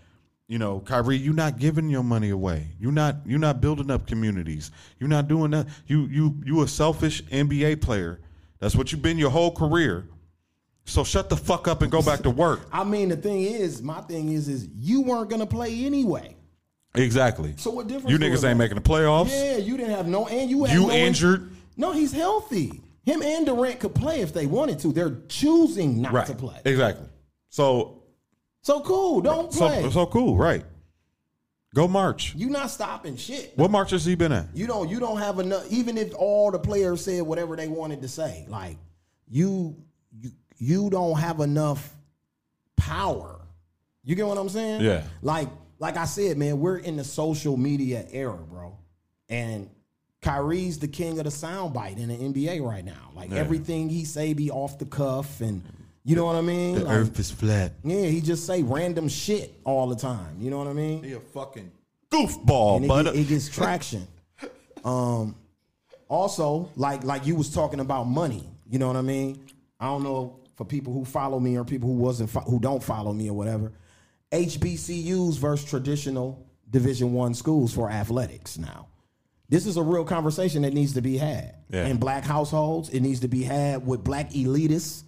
you 0.48 0.59
know, 0.59 0.80
Kyrie, 0.80 1.18
you're 1.18 1.34
not 1.34 1.59
giving 1.59 1.90
your 1.90 2.02
money 2.02 2.30
away. 2.30 2.68
You're 2.80 2.90
not 2.90 3.16
you're 3.26 3.38
not 3.38 3.61
building 3.61 3.90
up 3.90 4.06
communities. 4.06 4.70
You're 4.98 5.11
not 5.11 5.28
doing 5.28 5.50
that. 5.50 5.68
You 5.86 6.06
you 6.06 6.40
you 6.44 6.62
a 6.62 6.68
selfish 6.68 7.22
NBA 7.24 7.82
player. 7.82 8.20
That's 8.59 8.74
what 8.74 8.90
you've 8.90 9.02
been 9.02 9.18
your 9.18 9.30
whole 9.30 9.54
career. 9.54 10.09
So 10.86 11.04
shut 11.04 11.28
the 11.28 11.36
fuck 11.36 11.68
up 11.68 11.82
and 11.82 11.92
go 11.92 12.00
back 12.00 12.20
to 12.20 12.30
work. 12.30 12.66
I 12.72 12.82
mean, 12.82 13.11
the 13.11 13.16
thing 13.16 13.42
is, 13.42 13.82
my 13.82 14.00
thing 14.00 14.32
is, 14.32 14.48
is 14.48 14.68
you 14.74 15.02
weren't 15.02 15.28
gonna 15.28 15.46
play 15.46 15.84
anyway. 15.84 16.34
Exactly. 16.94 17.52
So 17.59 17.70
what 17.70 17.86
difference? 17.86 18.11
You 18.11 18.18
niggas 18.18 18.48
ain't 18.48 18.59
making 18.59 18.76
the 18.76 18.82
playoffs. 18.82 19.28
Yeah, 19.28 19.59
you 19.59 19.76
didn't 19.76 19.94
have 19.94 20.09
no, 20.09 20.26
and 20.28 20.48
you 20.48 20.64
had 20.64 20.74
You 20.74 20.86
no 20.86 20.92
injured. 20.92 21.54
No, 21.79 21.93
he's 21.93 22.12
healthy. 22.12 22.83
Him 23.05 23.22
and 23.22 23.47
Durant 23.47 23.81
could 23.81 23.95
play 23.95 24.20
if 24.20 24.35
they 24.35 24.45
wanted 24.45 24.81
to. 24.81 24.93
They're 24.93 25.16
choosing 25.29 26.03
not 26.03 26.12
Right. 26.12 26.26
to 26.26 26.35
play. 26.35 26.61
Exactly. 26.66 27.07
So 27.49 28.03
So 28.61 28.81
cool, 28.81 29.22
don't 29.22 29.51
play. 29.51 29.81
so 29.83 29.91
so 29.91 30.07
cool. 30.07 30.37
Right. 30.37 30.64
Go 31.74 31.87
march. 31.87 32.35
you 32.35 32.51
not 32.51 32.70
stopping 32.70 33.16
shit. 33.16 33.53
What 33.57 33.70
march 33.70 33.91
has 33.93 34.05
he 34.05 34.14
been 34.14 34.33
at? 34.33 34.47
You 34.55 34.66
don't. 34.66 34.89
You 34.91 34.99
don't 35.01 35.18
have 35.18 35.39
enough. 35.39 35.64
Even 35.70 35.97
if 35.97 36.14
all 36.14 36.51
the 36.51 36.59
players 36.59 37.05
said 37.05 37.22
whatever 37.22 37.57
they 37.57 37.68
wanted 37.68 38.03
to 38.03 38.09
say, 38.09 38.45
like 38.49 38.76
you, 39.29 39.76
you, 40.18 40.31
you 40.57 40.91
don't 40.91 41.18
have 41.18 41.41
enough 41.41 41.95
power. 42.76 43.41
You 44.03 44.14
get 44.14 44.26
what 44.26 44.39
I'm 44.39 44.49
saying? 44.49 44.81
Yeah. 44.81 45.05
Like, 45.22 45.49
like 45.79 45.97
I 45.99 46.07
said, 46.07 46.39
man, 46.39 46.59
we're 46.59 46.79
in 46.79 46.97
the 46.97 47.05
social 47.05 47.57
media 47.57 48.07
era, 48.11 48.37
bro, 48.39 48.76
and 49.29 49.68
Kyrie's 50.21 50.79
the 50.79 50.89
king 50.89 51.19
of 51.19 51.25
the 51.25 51.31
soundbite 51.31 51.97
in 51.99 52.09
the 52.09 52.16
NBA 52.16 52.61
right 52.66 52.85
now. 52.85 53.11
Like 53.14 53.31
everything 53.33 53.89
he 53.89 54.05
say 54.05 54.33
be 54.33 54.51
off 54.51 54.79
the 54.79 54.85
cuff, 54.87 55.41
and 55.41 55.62
you 56.05 56.16
know 56.16 56.25
what 56.25 56.37
I 56.37 56.41
mean? 56.41 56.75
The 56.77 56.85
Like, 56.85 56.97
earth 56.97 57.19
is 57.21 57.31
flat. 57.31 57.73
yeah, 57.85 58.07
he 58.07 58.21
just 58.21 58.45
say 58.47 58.62
random 58.62 59.09
shit 59.09 59.55
all 59.64 59.87
the 59.89 59.97
time. 59.97 60.37
You 60.41 60.51
know 60.51 60.59
what 60.59 60.66
I 60.66 60.73
mean? 60.73 61.03
He 61.05 61.12
a 61.12 61.21
fucking 61.21 61.71
goofball, 62.11 62.77
and 62.99 63.09
it, 63.09 63.14
it 63.16 63.29
gets 63.29 63.49
traction. 63.49 64.07
um, 64.85 65.37
also, 66.09 66.71
like 66.77 67.05
like 67.05 67.27
you 67.27 67.37
was 67.37 67.51
talking 67.51 67.81
about 67.81 68.05
money. 68.05 68.49
You 68.69 68.79
know 68.79 68.87
what 68.89 68.97
I 68.97 69.03
mean? 69.03 69.47
I 69.79 69.87
don't 69.87 70.03
know 70.03 70.41
for 70.57 70.64
people 70.64 70.93
who 70.93 71.05
follow 71.05 71.39
me 71.39 71.57
or 71.57 71.64
people 71.64 71.89
who 71.89 71.95
wasn't 71.95 72.29
fo- 72.31 72.41
who 72.41 72.59
don't 72.59 72.83
follow 72.83 73.12
me 73.12 73.29
or 73.31 73.35
whatever. 73.35 73.73
HBCUs 74.33 75.39
versus 75.39 75.69
traditional 75.69 76.45
Division 76.71 77.12
One 77.12 77.35
schools 77.35 77.73
for 77.73 77.91
athletics. 77.91 78.59
Now, 78.59 78.89
this 79.49 79.66
is 79.66 79.76
a 79.76 79.82
real 79.82 80.05
conversation 80.05 80.62
that 80.62 80.74
needs 80.74 80.94
to 80.94 81.01
be 81.01 81.16
had 81.16 81.55
Yeah. 81.70 81.86
in 81.86 81.99
black 81.99 82.24
households. 82.24 82.88
It 82.90 83.01
needs 83.01 83.20
to 83.20 83.28
be 83.28 83.42
had 83.42 83.86
with 83.86 84.05
black 84.05 84.30
elitists 84.32 85.03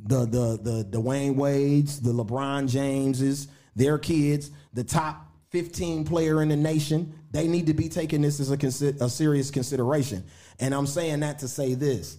the 0.00 0.20
the 0.26 0.58
the 0.62 0.84
Dwyane 0.90 1.34
Wades, 1.36 2.00
the 2.00 2.12
LeBron 2.12 2.68
Jameses, 2.68 3.48
their 3.74 3.98
kids, 3.98 4.50
the 4.72 4.84
top 4.84 5.26
15 5.50 6.04
player 6.04 6.40
in 6.42 6.48
the 6.48 6.56
nation. 6.56 7.12
They 7.30 7.48
need 7.48 7.66
to 7.66 7.74
be 7.74 7.88
taking 7.88 8.20
this 8.22 8.38
as 8.38 8.50
a, 8.50 8.56
consi- 8.56 9.00
a 9.00 9.08
serious 9.08 9.50
consideration. 9.50 10.24
And 10.60 10.74
I'm 10.74 10.86
saying 10.86 11.20
that 11.20 11.38
to 11.40 11.48
say 11.48 11.74
this. 11.74 12.18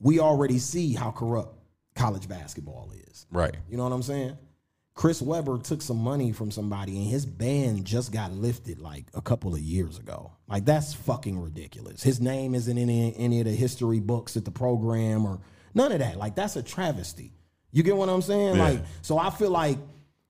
We 0.00 0.18
already 0.20 0.58
see 0.58 0.94
how 0.94 1.10
corrupt 1.10 1.56
college 1.94 2.28
basketball 2.28 2.92
is. 3.08 3.26
Right. 3.30 3.54
You 3.68 3.76
know 3.76 3.84
what 3.84 3.92
I'm 3.92 4.02
saying? 4.02 4.36
Chris 5.00 5.22
Webber 5.22 5.56
took 5.56 5.80
some 5.80 5.96
money 5.96 6.30
from 6.30 6.50
somebody 6.50 6.98
and 6.98 7.06
his 7.06 7.24
ban 7.24 7.84
just 7.84 8.12
got 8.12 8.32
lifted 8.32 8.78
like 8.82 9.06
a 9.14 9.22
couple 9.22 9.54
of 9.54 9.60
years 9.62 9.98
ago. 9.98 10.30
Like 10.46 10.66
that's 10.66 10.92
fucking 10.92 11.40
ridiculous. 11.40 12.02
His 12.02 12.20
name 12.20 12.54
isn't 12.54 12.76
in 12.76 12.90
any, 12.90 13.16
any 13.16 13.40
of 13.40 13.46
the 13.46 13.52
history 13.52 13.98
books 13.98 14.36
at 14.36 14.44
the 14.44 14.50
program 14.50 15.24
or 15.24 15.40
none 15.72 15.90
of 15.90 16.00
that. 16.00 16.18
Like 16.18 16.34
that's 16.34 16.56
a 16.56 16.62
travesty. 16.62 17.32
You 17.72 17.82
get 17.82 17.96
what 17.96 18.10
I'm 18.10 18.20
saying? 18.20 18.56
Yeah. 18.56 18.62
Like 18.62 18.80
so 19.00 19.16
I 19.16 19.30
feel 19.30 19.48
like 19.48 19.78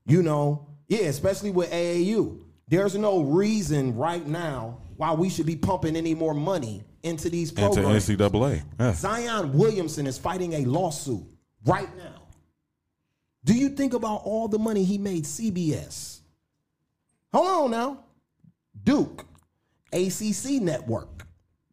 you 0.07 0.23
know, 0.23 0.68
yeah, 0.87 1.07
especially 1.09 1.51
with 1.51 1.73
AAU. 1.73 2.39
There's 2.68 2.95
no 2.95 3.23
reason 3.23 3.97
right 3.97 4.25
now 4.25 4.79
why 4.97 5.14
we 5.14 5.31
should 5.31 5.47
be 5.47 5.57
pumping 5.57 5.97
any 5.97 6.14
more 6.14 6.33
money 6.33 6.85
into 7.03 7.29
these 7.29 7.51
Into 7.51 7.73
programs. 7.73 8.09
NCAA. 8.09 8.62
Yeah. 8.79 8.93
Zion 8.93 9.53
Williamson 9.53 10.07
is 10.07 10.16
fighting 10.16 10.53
a 10.53 10.64
lawsuit 10.64 11.25
right 11.66 11.89
now. 11.97 12.20
Do 13.45 13.55
you 13.55 13.70
think 13.70 13.95
about 13.95 14.22
all 14.24 14.49
the 14.49 14.59
money 14.59 14.84
he 14.84 14.99
made 14.99 15.24
CBS? 15.24 16.20
Hold 17.32 17.47
on 17.47 17.70
now. 17.70 18.05
Duke, 18.84 19.26
ACC 19.93 20.61
network, 20.62 21.26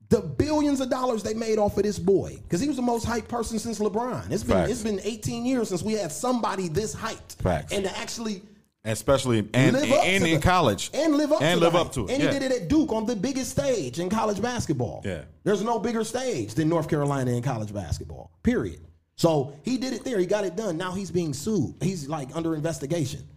the 0.10 0.22
billions 0.22 0.80
of 0.82 0.90
dollars 0.90 1.24
they 1.24 1.34
made 1.34 1.58
off 1.58 1.78
of 1.78 1.84
this 1.84 2.00
boy 2.00 2.38
because 2.44 2.62
he 2.62 2.68
was 2.68 2.78
the 2.78 2.82
most 2.82 3.06
hyped 3.06 3.28
person 3.28 3.60
since 3.60 3.80
LeBron. 3.80 4.32
It's 4.32 4.44
been 4.44 4.58
Facts. 4.58 4.72
it's 4.72 4.84
been 4.84 5.00
18 5.04 5.46
years 5.46 5.70
since 5.70 5.84
we 5.84 5.94
had 5.94 6.12
somebody 6.12 6.68
this 6.70 6.96
hyped. 6.96 7.36
Facts. 7.42 7.74
And 7.74 7.86
to 7.86 7.98
actually 7.98 8.42
Especially 8.86 9.40
and, 9.54 9.74
live 9.76 9.92
up 9.92 10.04
and 10.06 10.24
to 10.24 10.30
in 10.30 10.36
the- 10.40 10.42
college. 10.42 10.92
and 10.94 11.16
live 11.18 11.34
up 11.34 11.42
and 11.42 11.60
to 11.60 11.66
live 11.66 11.76
up 11.76 11.92
to 11.94 12.06
it. 12.08 12.12
And 12.12 12.24
yeah. 12.24 12.32
he 12.32 12.40
did 12.40 12.52
it 12.52 12.62
at 12.62 12.68
Duke 12.70 12.94
on 12.94 13.06
the 13.06 13.18
biggest 13.18 13.52
stage 13.52 14.00
in 14.00 14.10
college 14.10 14.42
basketball. 14.42 15.02
Yeah. 15.04 15.24
there's 15.44 15.62
no 15.62 15.78
bigger 15.78 16.06
stage 16.06 16.54
than 16.54 16.70
North 16.70 16.88
Carolina 16.88 17.32
in 17.32 17.44
college 17.44 17.74
basketball. 17.74 18.32
Period. 18.44 18.80
So 19.18 19.56
he 19.64 19.78
did 19.78 19.94
it 19.94 20.04
there. 20.04 20.20
He 20.20 20.26
got 20.28 20.46
it 20.46 20.56
done. 20.56 20.78
Now 20.78 20.92
he's 20.94 21.10
being 21.12 21.34
sued. 21.34 21.76
He's 21.82 22.08
like 22.08 22.30
under 22.36 22.56
investigation 22.56 23.28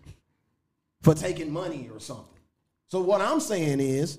for 1.03 1.15
taking 1.15 1.51
money 1.51 1.89
or 1.93 1.99
something. 1.99 2.27
So 2.89 3.01
what 3.01 3.21
I'm 3.23 3.41
saying 3.41 3.81
is, 3.81 4.19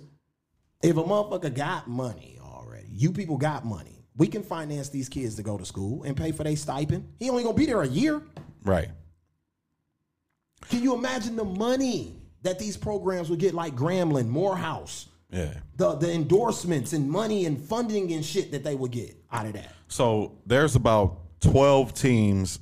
if 0.82 0.97
a 0.97 1.03
motherfucker 1.03 1.53
got 1.53 1.88
money 1.88 2.39
already, 2.41 2.88
you 2.91 3.12
people 3.12 3.38
got 3.38 3.64
money. 3.64 4.03
We 4.18 4.28
can 4.28 4.41
finance 4.41 4.89
these 4.89 5.07
kids 5.07 5.36
to 5.36 5.43
go 5.43 5.57
to 5.57 5.64
school 5.66 6.03
and 6.03 6.18
pay 6.18 6.32
for 6.32 6.43
their 6.43 6.55
stipend. 6.55 7.07
He 7.20 7.30
only 7.30 7.43
gonna 7.43 7.55
be 7.55 7.68
there 7.68 7.82
a 7.84 7.88
year. 7.88 8.22
Right. 8.64 8.89
Can 10.70 10.82
you 10.82 10.95
imagine 10.95 11.36
the 11.36 11.45
money 11.45 12.16
that 12.41 12.57
these 12.57 12.76
programs 12.76 13.30
would 13.30 13.39
get, 13.39 13.53
like 13.53 13.76
Grambling, 13.76 14.28
Morehouse, 14.28 15.07
Yeah. 15.32 15.53
the 15.78 15.95
the 15.95 16.12
endorsements 16.12 16.93
and 16.93 17.09
money 17.09 17.45
and 17.45 17.59
funding 17.62 18.12
and 18.14 18.26
shit 18.26 18.51
that 18.51 18.64
they 18.64 18.74
would 18.76 18.91
get 18.91 19.16
out 19.32 19.45
of 19.45 19.53
that? 19.53 19.74
So 19.88 20.34
there's 20.47 20.76
about 20.76 21.20
12 21.42 21.94
teams 21.94 22.60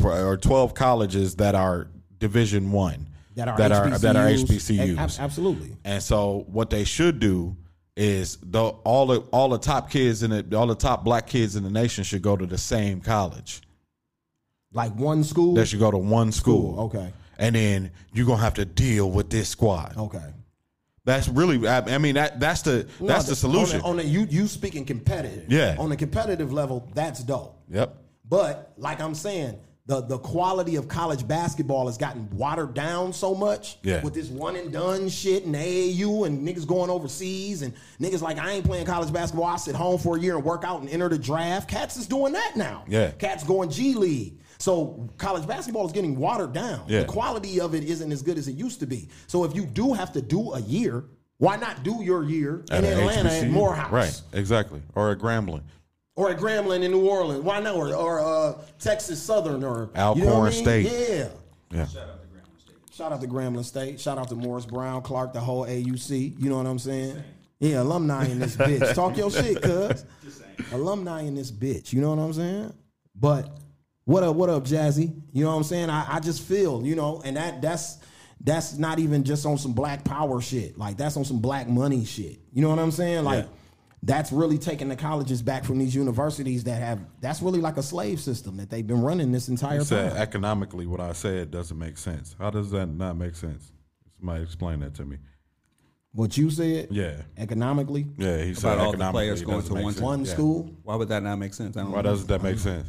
for, 0.00 0.12
or 0.12 0.36
12 0.36 0.74
colleges 0.74 1.36
that 1.36 1.54
are 1.54 1.88
Division 2.18 2.72
One 2.72 3.08
That 3.34 3.48
are 3.48 3.58
that 3.58 3.72
are 3.72 3.90
that 3.98 4.16
are 4.16 4.26
HBCUs. 4.26 4.96
HBCUs. 4.96 5.18
Absolutely. 5.20 5.76
And 5.84 6.02
so 6.02 6.44
what 6.48 6.70
they 6.70 6.84
should 6.84 7.18
do 7.18 7.56
is 7.96 8.38
the 8.42 8.62
all 8.62 9.06
the 9.06 9.20
all 9.32 9.48
the 9.50 9.58
top 9.58 9.90
kids 9.90 10.22
in 10.22 10.32
it, 10.32 10.54
all 10.54 10.66
the 10.66 10.74
top 10.74 11.04
black 11.04 11.26
kids 11.26 11.56
in 11.56 11.62
the 11.62 11.70
nation 11.70 12.04
should 12.04 12.22
go 12.22 12.36
to 12.36 12.46
the 12.46 12.56
same 12.58 13.00
college. 13.00 13.60
Like 14.72 14.94
one 14.94 15.24
school. 15.24 15.54
They 15.54 15.66
should 15.66 15.80
go 15.80 15.90
to 15.90 15.98
one 15.98 16.32
school. 16.32 16.72
School, 16.72 16.84
okay. 16.86 17.12
And 17.38 17.54
then 17.54 17.90
you're 18.14 18.26
gonna 18.26 18.40
have 18.40 18.54
to 18.54 18.64
deal 18.64 19.10
with 19.10 19.28
this 19.28 19.48
squad. 19.50 19.94
okay. 19.98 20.32
That's 21.04 21.28
really. 21.28 21.66
I, 21.66 21.80
I 21.80 21.98
mean, 21.98 22.14
that 22.14 22.38
that's 22.38 22.62
the 22.62 22.86
that's 23.00 23.24
No, 23.26 23.30
the 23.30 23.36
solution. 23.36 23.80
On 23.82 23.96
the, 23.96 24.02
on 24.04 24.06
the 24.08 24.12
you 24.12 24.26
you 24.30 24.46
speaking 24.46 24.84
competitive. 24.84 25.50
Yeah. 25.50 25.74
On 25.78 25.88
the 25.90 25.96
competitive 25.96 26.52
level, 26.52 26.88
that's 26.94 27.22
dope. 27.24 27.60
yep. 27.68 27.96
But 28.32 28.72
like 28.78 28.98
I'm 28.98 29.14
saying, 29.14 29.58
the 29.84 30.00
the 30.00 30.16
quality 30.16 30.76
of 30.76 30.88
college 30.88 31.28
basketball 31.28 31.84
has 31.84 31.98
gotten 31.98 32.30
watered 32.30 32.72
down 32.72 33.12
so 33.12 33.34
much 33.34 33.76
Yeah. 33.82 34.02
with 34.02 34.14
this 34.14 34.28
one 34.30 34.56
and 34.56 34.72
done 34.72 35.10
shit 35.10 35.44
and 35.44 35.54
AAU 35.54 36.24
and 36.26 36.48
niggas 36.48 36.66
going 36.66 36.88
overseas 36.88 37.60
and 37.60 37.74
niggas 38.00 38.22
like 38.22 38.38
I 38.38 38.52
ain't 38.52 38.64
playing 38.64 38.86
college 38.86 39.12
basketball. 39.12 39.44
I 39.44 39.56
sit 39.56 39.74
home 39.74 39.98
for 39.98 40.16
a 40.16 40.20
year 40.20 40.36
and 40.36 40.44
work 40.46 40.64
out 40.64 40.80
and 40.80 40.88
enter 40.88 41.10
the 41.10 41.18
draft. 41.18 41.68
Cats 41.68 41.98
is 41.98 42.06
doing 42.06 42.32
that 42.32 42.56
now. 42.56 42.84
Yeah. 42.88 43.10
Cats 43.10 43.44
going 43.44 43.68
G 43.68 43.92
League. 43.96 44.38
So 44.58 45.10
college 45.18 45.46
basketball 45.46 45.84
is 45.84 45.92
getting 45.92 46.16
watered 46.16 46.54
down. 46.54 46.84
Yeah. 46.88 47.00
The 47.00 47.08
quality 47.08 47.60
of 47.60 47.74
it 47.74 47.84
isn't 47.84 48.10
as 48.12 48.22
good 48.22 48.38
as 48.38 48.48
it 48.48 48.54
used 48.56 48.80
to 48.80 48.86
be. 48.86 49.10
So 49.26 49.44
if 49.44 49.54
you 49.54 49.66
do 49.66 49.92
have 49.92 50.10
to 50.14 50.22
do 50.22 50.54
a 50.54 50.60
year, 50.60 51.04
why 51.36 51.56
not 51.56 51.82
do 51.82 52.02
your 52.02 52.24
year 52.24 52.64
in 52.70 52.76
At 52.76 52.84
an 52.84 52.98
Atlanta 52.98 53.28
at 53.28 53.42
HBCU. 53.44 53.50
Morehouse? 53.50 53.92
Right. 53.92 54.22
Exactly. 54.32 54.80
Or 54.94 55.10
at 55.10 55.18
Grambling. 55.18 55.64
Or 56.14 56.30
at 56.30 56.38
Grambling 56.38 56.82
in 56.82 56.90
New 56.90 57.08
Orleans. 57.08 57.42
Why 57.42 57.60
not? 57.60 57.74
Or, 57.74 57.94
or 57.94 58.20
uh, 58.20 58.58
Texas 58.78 59.22
Southern 59.22 59.64
or 59.64 59.90
Alcorn 59.96 60.18
you 60.18 60.30
know 60.30 60.40
what 60.40 60.52
I 60.52 60.54
mean? 60.54 60.62
State. 60.62 60.84
Yeah. 60.84 61.28
Yeah. 61.70 61.86
Shout 61.86 62.02
out 62.08 62.20
to 62.20 62.26
Grambling 62.28 62.60
State. 62.60 62.94
Shout 62.94 63.12
out 63.12 63.20
to 63.20 63.26
Grambling 63.26 63.64
State. 63.64 64.00
Shout 64.00 64.18
out 64.18 64.28
to 64.28 64.34
Morris 64.34 64.66
Brown, 64.66 65.02
Clark, 65.02 65.32
the 65.32 65.40
whole 65.40 65.66
AUC. 65.66 66.38
You 66.38 66.50
know 66.50 66.58
what 66.58 66.66
I'm 66.66 66.78
saying? 66.78 67.22
Yeah, 67.60 67.82
alumni 67.82 68.26
in 68.28 68.40
this 68.40 68.56
bitch. 68.56 68.94
Talk 68.94 69.16
your 69.16 69.30
shit, 69.30 69.62
cuz. 69.62 70.04
Alumni 70.72 71.22
in 71.22 71.34
this 71.34 71.50
bitch. 71.50 71.92
You 71.92 72.00
know 72.00 72.10
what 72.10 72.18
I'm 72.22 72.32
saying? 72.32 72.72
But 73.14 73.56
what 74.04 74.24
up, 74.24 74.34
what 74.34 74.50
up, 74.50 74.64
Jazzy? 74.64 75.14
You 75.32 75.44
know 75.44 75.50
what 75.50 75.56
I'm 75.56 75.64
saying? 75.64 75.88
I, 75.88 76.16
I 76.16 76.20
just 76.20 76.42
feel, 76.42 76.84
you 76.84 76.96
know, 76.96 77.22
and 77.24 77.36
that 77.36 77.62
that's 77.62 77.98
that's 78.40 78.76
not 78.76 78.98
even 78.98 79.22
just 79.22 79.46
on 79.46 79.56
some 79.58 79.72
black 79.72 80.04
power 80.04 80.40
shit. 80.40 80.76
Like 80.76 80.96
that's 80.96 81.16
on 81.16 81.24
some 81.24 81.38
black 81.40 81.68
money 81.68 82.04
shit. 82.04 82.40
You 82.52 82.62
know 82.62 82.70
what 82.70 82.80
I'm 82.80 82.90
saying? 82.90 83.22
Like 83.24 83.44
Yeah. 83.44 83.50
That's 84.04 84.32
really 84.32 84.58
taking 84.58 84.88
the 84.88 84.96
colleges 84.96 85.42
back 85.42 85.64
from 85.64 85.78
these 85.78 85.94
universities 85.94 86.64
that 86.64 86.82
have 86.82 86.98
that's 87.20 87.40
really 87.40 87.60
like 87.60 87.76
a 87.76 87.82
slave 87.82 88.20
system 88.20 88.56
that 88.56 88.68
they've 88.70 88.86
been 88.86 89.02
running 89.02 89.30
this 89.32 89.48
entire 89.48 89.78
You 89.78 89.84
said 89.84 90.10
time. 90.12 90.20
economically 90.20 90.86
what 90.86 91.00
I 91.00 91.12
said 91.12 91.50
doesn't 91.50 91.78
make 91.78 91.96
sense. 91.98 92.34
How 92.38 92.50
does 92.50 92.70
that 92.72 92.86
not 92.86 93.16
make 93.16 93.36
sense? 93.36 93.70
Somebody 94.18 94.42
explain 94.42 94.80
that 94.80 94.94
to 94.96 95.04
me. 95.04 95.18
What 96.14 96.36
you 96.36 96.50
said? 96.50 96.88
Yeah. 96.90 97.22
Economically? 97.38 98.06
Yeah, 98.18 98.42
he 98.44 98.54
said 98.54 98.74
About 98.74 98.86
all 98.86 98.92
the 98.92 99.10
players 99.12 99.40
going 99.42 99.62
to 99.62 99.74
make 99.74 99.84
one- 99.84 99.92
sense. 99.94 100.02
One 100.02 100.24
Yeah. 100.24 100.32
school? 100.32 100.70
Why 100.82 100.96
would 100.96 101.08
that 101.08 101.22
not 101.22 101.36
make 101.38 101.54
sense? 101.54 101.76
I 101.76 101.82
don't 101.82 101.92
Why 101.92 102.02
doesn't 102.02 102.26
that 102.28 102.42
make 102.42 102.58
sense? 102.58 102.86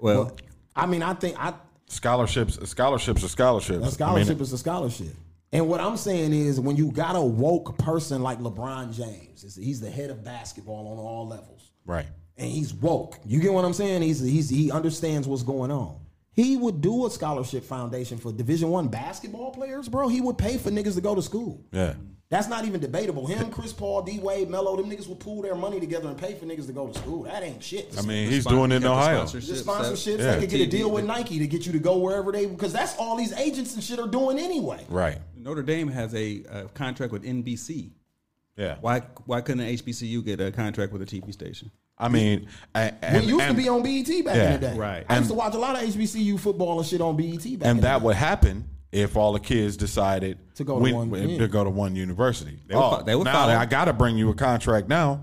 Well, 0.00 0.32
I 0.76 0.86
mean, 0.86 1.02
I 1.02 1.14
think 1.14 1.36
I 1.42 1.54
Scholarships, 1.90 2.58
scholarships 2.68 3.24
are 3.24 3.28
scholarships. 3.28 3.86
a 3.86 3.90
scholarship 3.90 4.28
I 4.28 4.32
mean, 4.34 4.42
is 4.42 4.52
a 4.52 4.58
scholarship. 4.58 5.14
And 5.52 5.66
what 5.68 5.80
I'm 5.80 5.96
saying 5.96 6.34
is, 6.34 6.60
when 6.60 6.76
you 6.76 6.92
got 6.92 7.16
a 7.16 7.22
woke 7.22 7.78
person 7.78 8.22
like 8.22 8.38
LeBron 8.38 8.94
James, 8.94 9.56
he's 9.56 9.80
the 9.80 9.90
head 9.90 10.10
of 10.10 10.22
basketball 10.22 10.88
on 10.88 10.98
all 10.98 11.26
levels, 11.26 11.70
right. 11.86 12.06
and 12.36 12.50
he's 12.50 12.74
woke. 12.74 13.18
You 13.24 13.40
get 13.40 13.52
what 13.52 13.64
I'm 13.64 13.72
saying? 13.72 14.02
He's 14.02 14.20
he's 14.20 14.50
he 14.50 14.70
understands 14.70 15.26
what's 15.26 15.42
going 15.42 15.70
on. 15.70 16.00
He 16.32 16.56
would 16.56 16.80
do 16.80 17.06
a 17.06 17.10
scholarship 17.10 17.64
foundation 17.64 18.18
for 18.18 18.30
Division 18.30 18.68
One 18.68 18.88
basketball 18.88 19.50
players, 19.50 19.88
bro. 19.88 20.08
He 20.08 20.20
would 20.20 20.36
pay 20.38 20.58
for 20.58 20.70
niggas 20.70 20.94
to 20.94 21.00
go 21.00 21.14
to 21.14 21.22
school. 21.22 21.64
Yeah. 21.72 21.94
That's 22.30 22.46
not 22.48 22.66
even 22.66 22.78
debatable. 22.80 23.26
Him, 23.26 23.50
Chris 23.50 23.72
Paul, 23.72 24.02
D 24.02 24.18
Wade, 24.18 24.50
Melo, 24.50 24.76
them 24.76 24.90
niggas 24.90 25.08
will 25.08 25.16
pool 25.16 25.40
their 25.40 25.54
money 25.54 25.80
together 25.80 26.08
and 26.08 26.18
pay 26.18 26.34
for 26.34 26.44
niggas 26.44 26.66
to 26.66 26.72
go 26.72 26.86
to 26.88 26.98
school. 26.98 27.22
That 27.22 27.42
ain't 27.42 27.62
shit. 27.64 27.94
I 27.98 28.02
mean, 28.02 28.28
he's 28.30 28.42
spon- 28.42 28.52
doing 28.54 28.72
it 28.72 28.76
in 28.76 28.82
you 28.82 28.88
got 28.88 28.94
the 28.96 29.00
Ohio. 29.00 29.24
sponsorships, 29.24 29.46
the 29.46 29.52
that- 29.54 29.64
sponsorships, 29.64 30.18
Yeah. 30.18 30.34
they 30.34 30.40
could 30.40 30.50
get 30.50 30.60
a 30.60 30.66
deal 30.66 30.90
with 30.90 31.06
Nike 31.06 31.38
to 31.38 31.46
get 31.46 31.64
you 31.64 31.72
to 31.72 31.78
go 31.78 31.96
wherever 31.96 32.30
they 32.30 32.44
because 32.44 32.72
that's 32.72 32.94
all 32.98 33.16
these 33.16 33.32
agents 33.32 33.74
and 33.74 33.82
shit 33.82 33.98
are 33.98 34.06
doing 34.06 34.38
anyway. 34.38 34.84
Right. 34.90 35.18
Notre 35.36 35.62
Dame 35.62 35.88
has 35.88 36.14
a, 36.14 36.42
uh 36.52 36.62
contract 36.74 37.12
with 37.14 37.24
NBC. 37.24 37.92
Yeah. 38.58 38.76
Why 38.82 39.00
why 39.24 39.40
couldn't 39.40 39.60
an 39.62 39.74
HBCU 39.74 40.22
get 40.22 40.38
a 40.40 40.52
contract 40.52 40.92
with 40.92 41.00
a 41.00 41.06
TV 41.06 41.32
station? 41.32 41.70
I 41.96 42.08
mean, 42.08 42.46
and, 42.74 42.94
we 43.24 43.26
used 43.32 43.40
and, 43.40 43.56
to 43.56 43.62
be 43.62 43.68
on 43.68 43.82
BET 43.82 44.24
back 44.24 44.36
Yeah. 44.36 44.54
in 44.54 44.60
the 44.60 44.66
day. 44.68 44.76
Right. 44.76 45.06
I 45.08 45.16
used 45.16 45.30
to 45.30 45.34
watch 45.34 45.54
a 45.54 45.58
lot 45.58 45.76
of 45.76 45.82
HBCU 45.88 46.38
football 46.38 46.78
and 46.78 46.86
shit 46.86 47.00
on 47.00 47.16
BET 47.16 47.38
back 47.42 47.46
in 47.46 47.62
and 47.62 47.78
the 47.78 47.82
that 47.82 47.98
day. 48.00 48.04
would 48.04 48.16
happen 48.16 48.68
if 48.92 49.16
all 49.16 49.32
the 49.32 49.40
kids 49.40 49.76
decided 49.76 50.38
To 50.56 50.64
go 50.64 50.76
to 50.76 50.80
when- 50.82 50.94
one- 50.94 51.10
when- 51.10 51.28
yeah. 51.30 51.38
to 51.38 51.48
go 51.48 51.62
to 51.64 51.70
one 51.70 51.94
university. 51.96 52.58
They 52.66 52.74
would 52.74 52.82
oh, 52.82 52.96
fo- 52.98 53.02
they 53.04 53.14
would 53.14 53.24
now 53.24 53.32
follow. 53.32 53.52
I 53.54 53.66
got 53.66 53.84
to 53.86 53.92
bring 53.92 54.16
you 54.16 54.30
a 54.30 54.34
contract 54.34 54.88
now. 54.88 55.20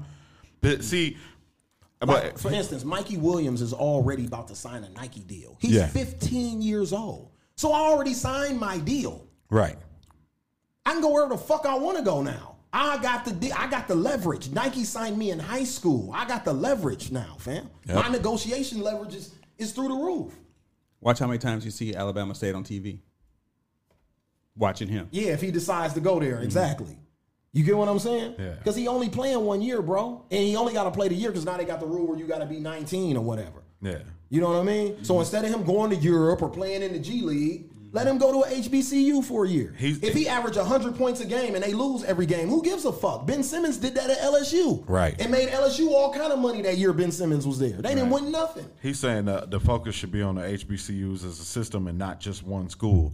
But 0.61 0.83
see, 0.83 1.17
Like, 2.01 2.33
but 2.33 2.39
for 2.39 2.51
instance, 2.51 2.83
Mikey 2.83 3.17
Williams 3.17 3.61
is 3.61 3.73
already 3.73 4.25
about 4.25 4.47
to 4.49 4.55
sign 4.55 4.83
a 4.83 4.89
Nike 4.89 5.21
deal. 5.21 5.57
He's 5.59 5.71
Yeah. 5.71 5.87
15 5.87 6.61
years 6.61 6.93
old. 6.93 7.29
So 7.55 7.71
I 7.71 7.79
already 7.79 8.13
signed 8.13 8.59
my 8.59 8.77
deal. 8.77 9.25
right, 9.49 9.77
I 10.85 10.91
can 10.91 11.01
go 11.01 11.11
wherever 11.11 11.33
the 11.33 11.39
fuck 11.41 11.65
I 11.65 11.75
want 11.77 11.97
to 11.97 12.03
go 12.03 12.21
now. 12.21 12.57
I 12.73 12.97
got 13.01 13.23
the 13.25 13.31
de- 13.31 13.51
I 13.53 13.67
got 13.67 13.87
the 13.87 13.95
leverage. 13.95 14.49
Nike 14.51 14.83
signed 14.83 15.17
me 15.17 15.31
in 15.31 15.39
high 15.39 15.63
school. 15.63 16.11
I 16.13 16.25
got 16.27 16.43
the 16.45 16.51
leverage 16.53 17.09
now, 17.11 17.37
fam. 17.39 17.69
Yep. 17.87 17.95
My 17.95 18.09
negotiation 18.09 18.81
leverage 18.81 19.15
is, 19.15 19.31
is 19.57 19.71
through 19.71 19.87
the 19.87 19.95
roof. 19.95 20.33
Watch 20.99 21.19
how 21.19 21.27
many 21.27 21.39
times 21.39 21.63
you 21.63 21.71
see 21.71 21.95
Alabama 21.95 22.35
State 22.35 22.53
on 22.53 22.63
TV. 22.63 22.99
Watching 24.57 24.87
him. 24.87 25.07
Yeah, 25.11 25.33
if 25.33 25.41
he 25.41 25.51
decides 25.51 25.93
to 25.95 25.99
go 25.99 26.19
there, 26.19 26.39
exactly. 26.39 26.97
You 27.53 27.63
get 27.63 27.77
what 27.77 27.87
I'm 27.87 27.99
saying? 27.99 28.35
Yeah. 28.37 28.53
Because 28.55 28.75
he 28.75 28.87
only 28.87 29.09
playing 29.09 29.41
one 29.45 29.61
year, 29.61 29.81
bro, 29.81 30.25
and 30.29 30.39
he 30.43 30.55
only 30.55 30.73
got 30.73 30.83
to 30.85 30.91
play 30.91 31.07
the 31.07 31.15
year 31.15 31.29
because 31.31 31.45
now 31.45 31.55
they 31.57 31.65
got 31.65 31.79
the 31.79 31.85
rule 31.87 32.05
where 32.07 32.17
you 32.17 32.25
got 32.25 32.39
to 32.39 32.45
be 32.45 32.59
19 32.59 33.15
or 33.17 33.23
whatever. 33.23 33.63
yeah, 33.81 33.99
You 34.29 34.41
know 34.41 34.49
what 34.49 34.59
I 34.59 34.63
mean? 34.63 35.03
So 35.05 35.19
instead 35.19 35.45
of 35.45 35.51
him 35.53 35.63
going 35.63 35.89
to 35.91 35.95
Europe 35.95 36.41
or 36.41 36.49
playing 36.49 36.81
in 36.83 36.91
the 36.93 36.99
G 36.99 37.21
League, 37.21 37.69
Let 37.93 38.07
him 38.07 38.17
go 38.17 38.29
to 38.33 38.39
a 38.49 38.51
HBCU 38.61 39.23
for 39.23 39.45
a 39.45 39.47
year. 39.47 39.73
He's- 39.77 39.99
if 40.01 40.13
he 40.13 40.27
average 40.27 40.57
100 40.57 40.97
points 40.97 41.21
a 41.21 41.25
game 41.25 41.55
and 41.55 41.63
they 41.63 41.71
lose 41.71 42.03
every 42.03 42.25
game, 42.25 42.49
who 42.49 42.61
gives 42.61 42.83
a 42.83 42.91
fuck? 42.91 43.25
Ben 43.25 43.41
Simmons 43.41 43.77
did 43.77 43.95
that 43.95 44.09
at 44.09 44.17
LSU. 44.19 44.83
Right. 44.85 45.15
And 45.17 45.31
made 45.31 45.47
LSU 45.47 45.91
all 45.93 46.11
kind 46.11 46.33
of 46.33 46.39
money 46.39 46.61
that 46.63 46.77
year 46.77 46.91
Ben 46.91 47.09
Simmons 47.13 47.47
was 47.47 47.57
there. 47.57 47.77
They 47.81 47.95
didn't 47.95 48.09
win 48.09 48.31
nothing. 48.33 48.65
He's 48.81 48.99
saying 48.99 49.29
uh, 49.29 49.45
the 49.47 49.61
focus 49.61 49.95
should 49.95 50.11
be 50.11 50.21
on 50.21 50.35
the 50.35 50.41
HBCUs 50.41 51.23
as 51.23 51.39
a 51.39 51.45
system 51.45 51.87
and 51.87 51.97
not 51.97 52.19
just 52.19 52.43
one 52.43 52.67
school. 52.69 53.13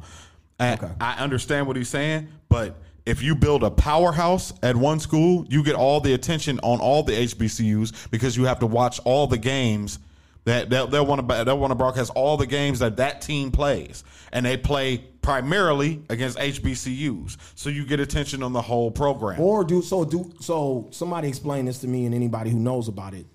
Okay. 0.62 0.91
I 0.99 1.14
understand 1.16 1.68
what 1.68 1.76
he's 1.76 1.89
saying, 1.89 2.28
but 2.49 2.76
if 3.05 3.24
you 3.24 3.36
build 3.36 3.64
a 3.64 3.72
powerhouse 3.72 4.53
at 4.62 4.76
one 4.76 4.99
school, 4.99 5.45
you 5.49 5.64
get 5.64 5.76
all 5.76 5.99
the 5.99 6.14
attention 6.14 6.59
on 6.62 6.80
all 6.80 7.03
the 7.03 7.14
HBCUs 7.14 8.12
because 8.12 8.38
you 8.38 8.45
have 8.45 8.59
to 8.59 8.68
watch 8.68 8.99
all 9.03 9.26
the 9.28 9.38
games 9.38 9.99
that 10.43 10.70
they'll, 10.70 10.88
they'll 10.88 11.05
want 11.05 11.28
to 11.28 11.43
they'll 11.43 11.57
want 11.57 11.72
to 11.72 11.76
broadcast 11.76 12.12
all 12.16 12.38
the 12.38 12.47
games 12.47 12.80
that 12.80 12.97
that 12.97 13.22
team 13.22 13.51
plays, 13.51 14.03
and 14.32 14.45
they 14.45 14.57
play 14.57 14.97
primarily 15.22 16.01
against 16.09 16.38
HBCUs, 16.38 17.38
so 17.55 17.70
you 17.70 17.86
get 17.86 17.99
attention 17.99 18.41
on 18.41 18.53
the 18.53 18.62
whole 18.62 18.89
program. 18.89 19.39
Or 19.39 19.64
do 19.64 19.82
so 19.82 20.03
do 20.03 20.32
so 20.39 20.88
somebody 20.91 21.28
explain 21.28 21.66
this 21.66 21.80
to 21.80 21.88
me 21.88 22.05
and 22.05 22.16
anybody 22.16 22.49
who 22.49 22.59
knows 22.59 22.88
about 22.88 23.14
it. 23.14 23.26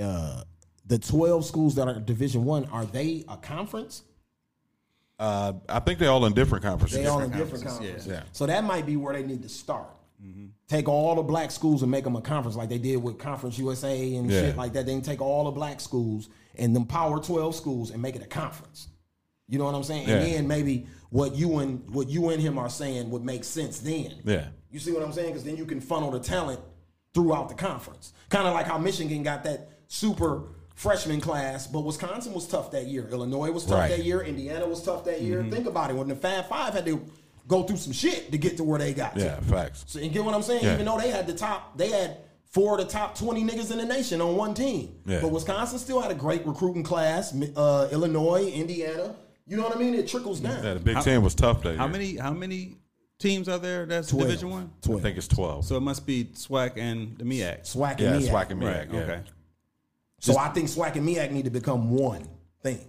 Uh 0.00 0.42
the 0.86 0.98
12 0.98 1.44
schools 1.44 1.76
that 1.76 1.86
are 1.86 2.00
Division 2.00 2.44
1 2.44 2.64
are 2.66 2.84
they 2.84 3.24
a 3.28 3.36
conference? 3.36 4.02
Uh, 5.20 5.52
I 5.68 5.78
think 5.80 5.98
they're 5.98 6.10
all 6.10 6.24
in 6.24 6.32
different 6.32 6.64
conferences. 6.64 6.98
They're 6.98 7.10
all 7.10 7.20
in 7.20 7.30
different 7.30 7.62
conferences, 7.64 7.78
conferences. 7.78 8.06
yeah. 8.06 8.14
Yeah. 8.14 8.22
So 8.32 8.46
that 8.46 8.64
might 8.64 8.86
be 8.86 8.96
where 8.96 9.12
they 9.12 9.22
need 9.22 9.42
to 9.42 9.48
start. 9.48 9.88
Take 10.68 10.88
all 10.88 11.14
the 11.14 11.22
black 11.22 11.50
schools 11.50 11.82
and 11.82 11.90
make 11.90 12.04
them 12.04 12.14
a 12.16 12.20
conference 12.20 12.54
like 12.56 12.68
they 12.68 12.76
did 12.78 12.96
with 12.96 13.18
Conference 13.18 13.58
USA 13.58 14.14
and 14.16 14.30
Yeah. 14.30 14.40
shit 14.40 14.56
like 14.56 14.72
that. 14.74 14.84
Then 14.86 15.00
take 15.02 15.20
all 15.22 15.44
the 15.44 15.50
black 15.50 15.80
schools 15.80 16.28
and 16.56 16.76
them 16.76 16.84
Power 16.86 17.20
12 17.20 17.54
schools 17.54 17.90
and 17.90 18.02
make 18.02 18.16
it 18.16 18.22
a 18.22 18.26
conference. 18.26 18.88
You 19.48 19.58
know 19.58 19.64
what 19.64 19.74
I'm 19.74 19.82
saying? 19.82 20.08
And 20.08 20.26
Yeah. 20.28 20.34
then 20.36 20.46
maybe 20.46 20.86
what 21.08 21.34
you 21.34 21.58
and 21.58 21.88
what 21.90 22.08
you 22.08 22.28
and 22.28 22.40
him 22.40 22.58
are 22.58 22.68
saying 22.68 23.10
would 23.10 23.24
make 23.24 23.44
sense 23.44 23.80
then. 23.80 24.12
Yeah. 24.24 24.48
You 24.70 24.78
see 24.78 24.92
what 24.92 25.02
I'm 25.02 25.12
saying? 25.12 25.28
Because 25.28 25.42
then 25.44 25.56
you 25.56 25.64
can 25.66 25.80
funnel 25.80 26.10
the 26.10 26.20
talent 26.20 26.60
throughout 27.14 27.48
the 27.48 27.54
conference. 27.54 28.12
Kind 28.28 28.46
of 28.46 28.52
like 28.54 28.66
how 28.66 28.78
Michigan 28.78 29.22
got 29.22 29.42
that 29.44 29.70
super 29.88 30.44
freshman 30.80 31.20
class, 31.20 31.66
but 31.66 31.80
Wisconsin 31.80 32.32
was 32.32 32.46
tough 32.46 32.70
that 32.70 32.86
year. 32.86 33.06
Illinois 33.10 33.50
was 33.50 33.64
tough 33.66 33.78
Right. 33.80 33.90
that 33.90 34.02
year. 34.04 34.22
Indiana 34.22 34.66
was 34.66 34.82
tough 34.82 35.04
that 35.04 35.20
year. 35.20 35.44
Think 35.50 35.66
about 35.66 35.90
it. 35.90 35.94
When 35.96 36.08
the 36.08 36.16
Fab 36.16 36.46
Five 36.48 36.72
had 36.72 36.86
to 36.86 37.04
go 37.46 37.64
through 37.64 37.76
some 37.76 37.92
shit 37.92 38.32
to 38.32 38.38
get 38.38 38.56
to 38.56 38.64
where 38.64 38.78
they 38.78 38.94
got 38.94 39.14
Yeah, 39.16 39.36
to. 39.36 39.42
facts. 39.42 39.84
So 39.86 39.98
you 39.98 40.08
get 40.08 40.24
what 40.24 40.34
I'm 40.34 40.42
saying? 40.42 40.64
Yeah. 40.64 40.72
Even 40.74 40.86
though 40.86 40.98
they 40.98 41.10
had 41.10 41.26
the 41.26 41.34
top, 41.34 41.76
they 41.76 41.90
had 41.90 42.16
four 42.46 42.78
of 42.78 42.86
the 42.86 42.90
top 42.90 43.14
20 43.18 43.44
niggas 43.44 43.70
in 43.70 43.76
the 43.76 43.84
nation 43.84 44.22
on 44.22 44.36
one 44.36 44.54
team. 44.54 44.94
Yeah. 45.04 45.20
But 45.20 45.32
Wisconsin 45.32 45.78
still 45.78 46.00
had 46.00 46.10
a 46.10 46.14
great 46.14 46.46
recruiting 46.46 46.82
class. 46.82 47.34
Uh, 47.54 47.88
Illinois, 47.92 48.46
Indiana. 48.50 49.14
You 49.46 49.58
know 49.58 49.64
what 49.64 49.76
I 49.76 49.78
mean? 49.78 49.94
It 49.94 50.08
trickles 50.08 50.40
down. 50.40 50.64
Yeah, 50.64 50.74
the 50.74 50.80
Big 50.80 50.98
Ten 51.00 51.22
was 51.22 51.34
tough 51.34 51.62
that 51.64 51.76
How 51.76 51.84
year. 51.84 51.92
many 51.92 52.16
how 52.16 52.32
many 52.32 52.76
teams 53.18 53.48
are 53.50 53.58
there 53.58 53.84
that's 53.84 54.08
12. 54.08 54.28
Division 54.28 54.48
One? 54.50 54.70
I 54.88 54.98
think 55.00 55.18
it's 55.18 55.28
twelve. 55.28 55.66
So 55.66 55.76
it 55.76 55.80
must 55.80 56.06
be 56.06 56.24
SWAC 56.32 56.78
and 56.78 57.18
the 57.18 57.24
MEAC. 57.24 57.66
SWAC 57.66 57.90
and 57.90 58.00
yeah, 58.00 58.12
MEAC. 58.16 58.30
SWAC 58.30 58.50
and 58.50 58.62
Right. 58.64 58.88
Yeah. 58.90 59.00
Okay. 59.00 59.20
So 60.20 60.38
I 60.38 60.48
think 60.48 60.68
SWAC 60.68 60.96
and 60.96 61.06
MEAC 61.06 61.30
need 61.32 61.44
to 61.44 61.50
become 61.50 61.90
one 61.90 62.28
thing. 62.62 62.80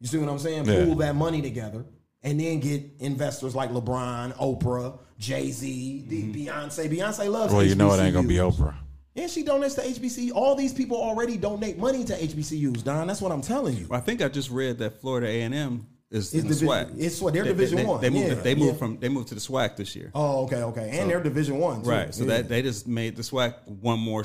You 0.00 0.08
see 0.08 0.18
what 0.18 0.28
I'm 0.28 0.38
saying? 0.38 0.66
Yeah. 0.66 0.84
Pool 0.84 0.96
that 0.96 1.14
money 1.14 1.40
together 1.40 1.84
and 2.22 2.40
then 2.40 2.60
get 2.60 2.82
investors 2.98 3.54
like 3.54 3.70
LeBron, 3.70 4.36
Oprah, 4.36 4.98
Jay 5.18 5.50
Z, 5.50 6.04
mm-hmm. 6.08 6.32
Beyonce. 6.32 6.90
Beyonce 6.90 7.30
loves. 7.30 7.52
Well, 7.52 7.62
you 7.62 7.74
know 7.74 7.92
it 7.92 8.00
ain't 8.00 8.14
gonna 8.14 8.26
be 8.26 8.36
Oprah. 8.36 8.74
And 9.14 9.30
she 9.30 9.44
donates 9.44 9.76
to 9.76 9.80
HBC. 9.80 10.32
All 10.34 10.54
these 10.54 10.74
people 10.74 10.98
already 10.98 11.38
donate 11.38 11.78
money 11.78 12.04
to 12.04 12.12
HBCUs, 12.14 12.84
Don. 12.84 13.06
That's 13.06 13.22
what 13.22 13.32
I'm 13.32 13.40
telling 13.40 13.76
you. 13.76 13.86
Well, 13.88 13.98
I 13.98 14.02
think 14.02 14.20
I 14.20 14.28
just 14.28 14.50
read 14.50 14.78
that 14.78 15.00
Florida 15.00 15.26
A 15.26 15.42
and 15.42 15.54
M 15.54 15.86
is 16.10 16.26
It's 16.26 16.42
in 16.42 16.48
the 16.48 16.54
division- 16.54 16.68
SWAC. 16.68 16.94
it's 16.98 17.20
SWAC. 17.20 17.32
They're 17.32 17.44
They- 17.44 17.48
Division 17.48 17.76
they, 17.78 17.84
One. 17.86 18.00
They 18.02 18.10
moved. 18.10 18.28
Yeah, 18.28 18.34
they 18.34 18.54
moved 18.54 18.72
yeah. 18.72 18.78
from. 18.78 18.98
They 18.98 19.08
moved 19.08 19.28
to 19.28 19.34
the 19.34 19.40
SWAC 19.40 19.76
this 19.76 19.96
year. 19.96 20.10
Oh, 20.14 20.44
okay, 20.44 20.62
okay. 20.64 20.98
And 20.98 21.08
they're 21.08 21.22
Division 21.22 21.58
One, 21.58 21.82
too. 21.82 21.88
Right. 21.88 22.14
So 22.14 22.24
Yeah. 22.24 22.28
that 22.28 22.48
they 22.50 22.60
just 22.60 22.86
made 22.86 23.16
the 23.16 23.22
SWAC 23.22 23.54
one 23.66 23.98
more 23.98 24.24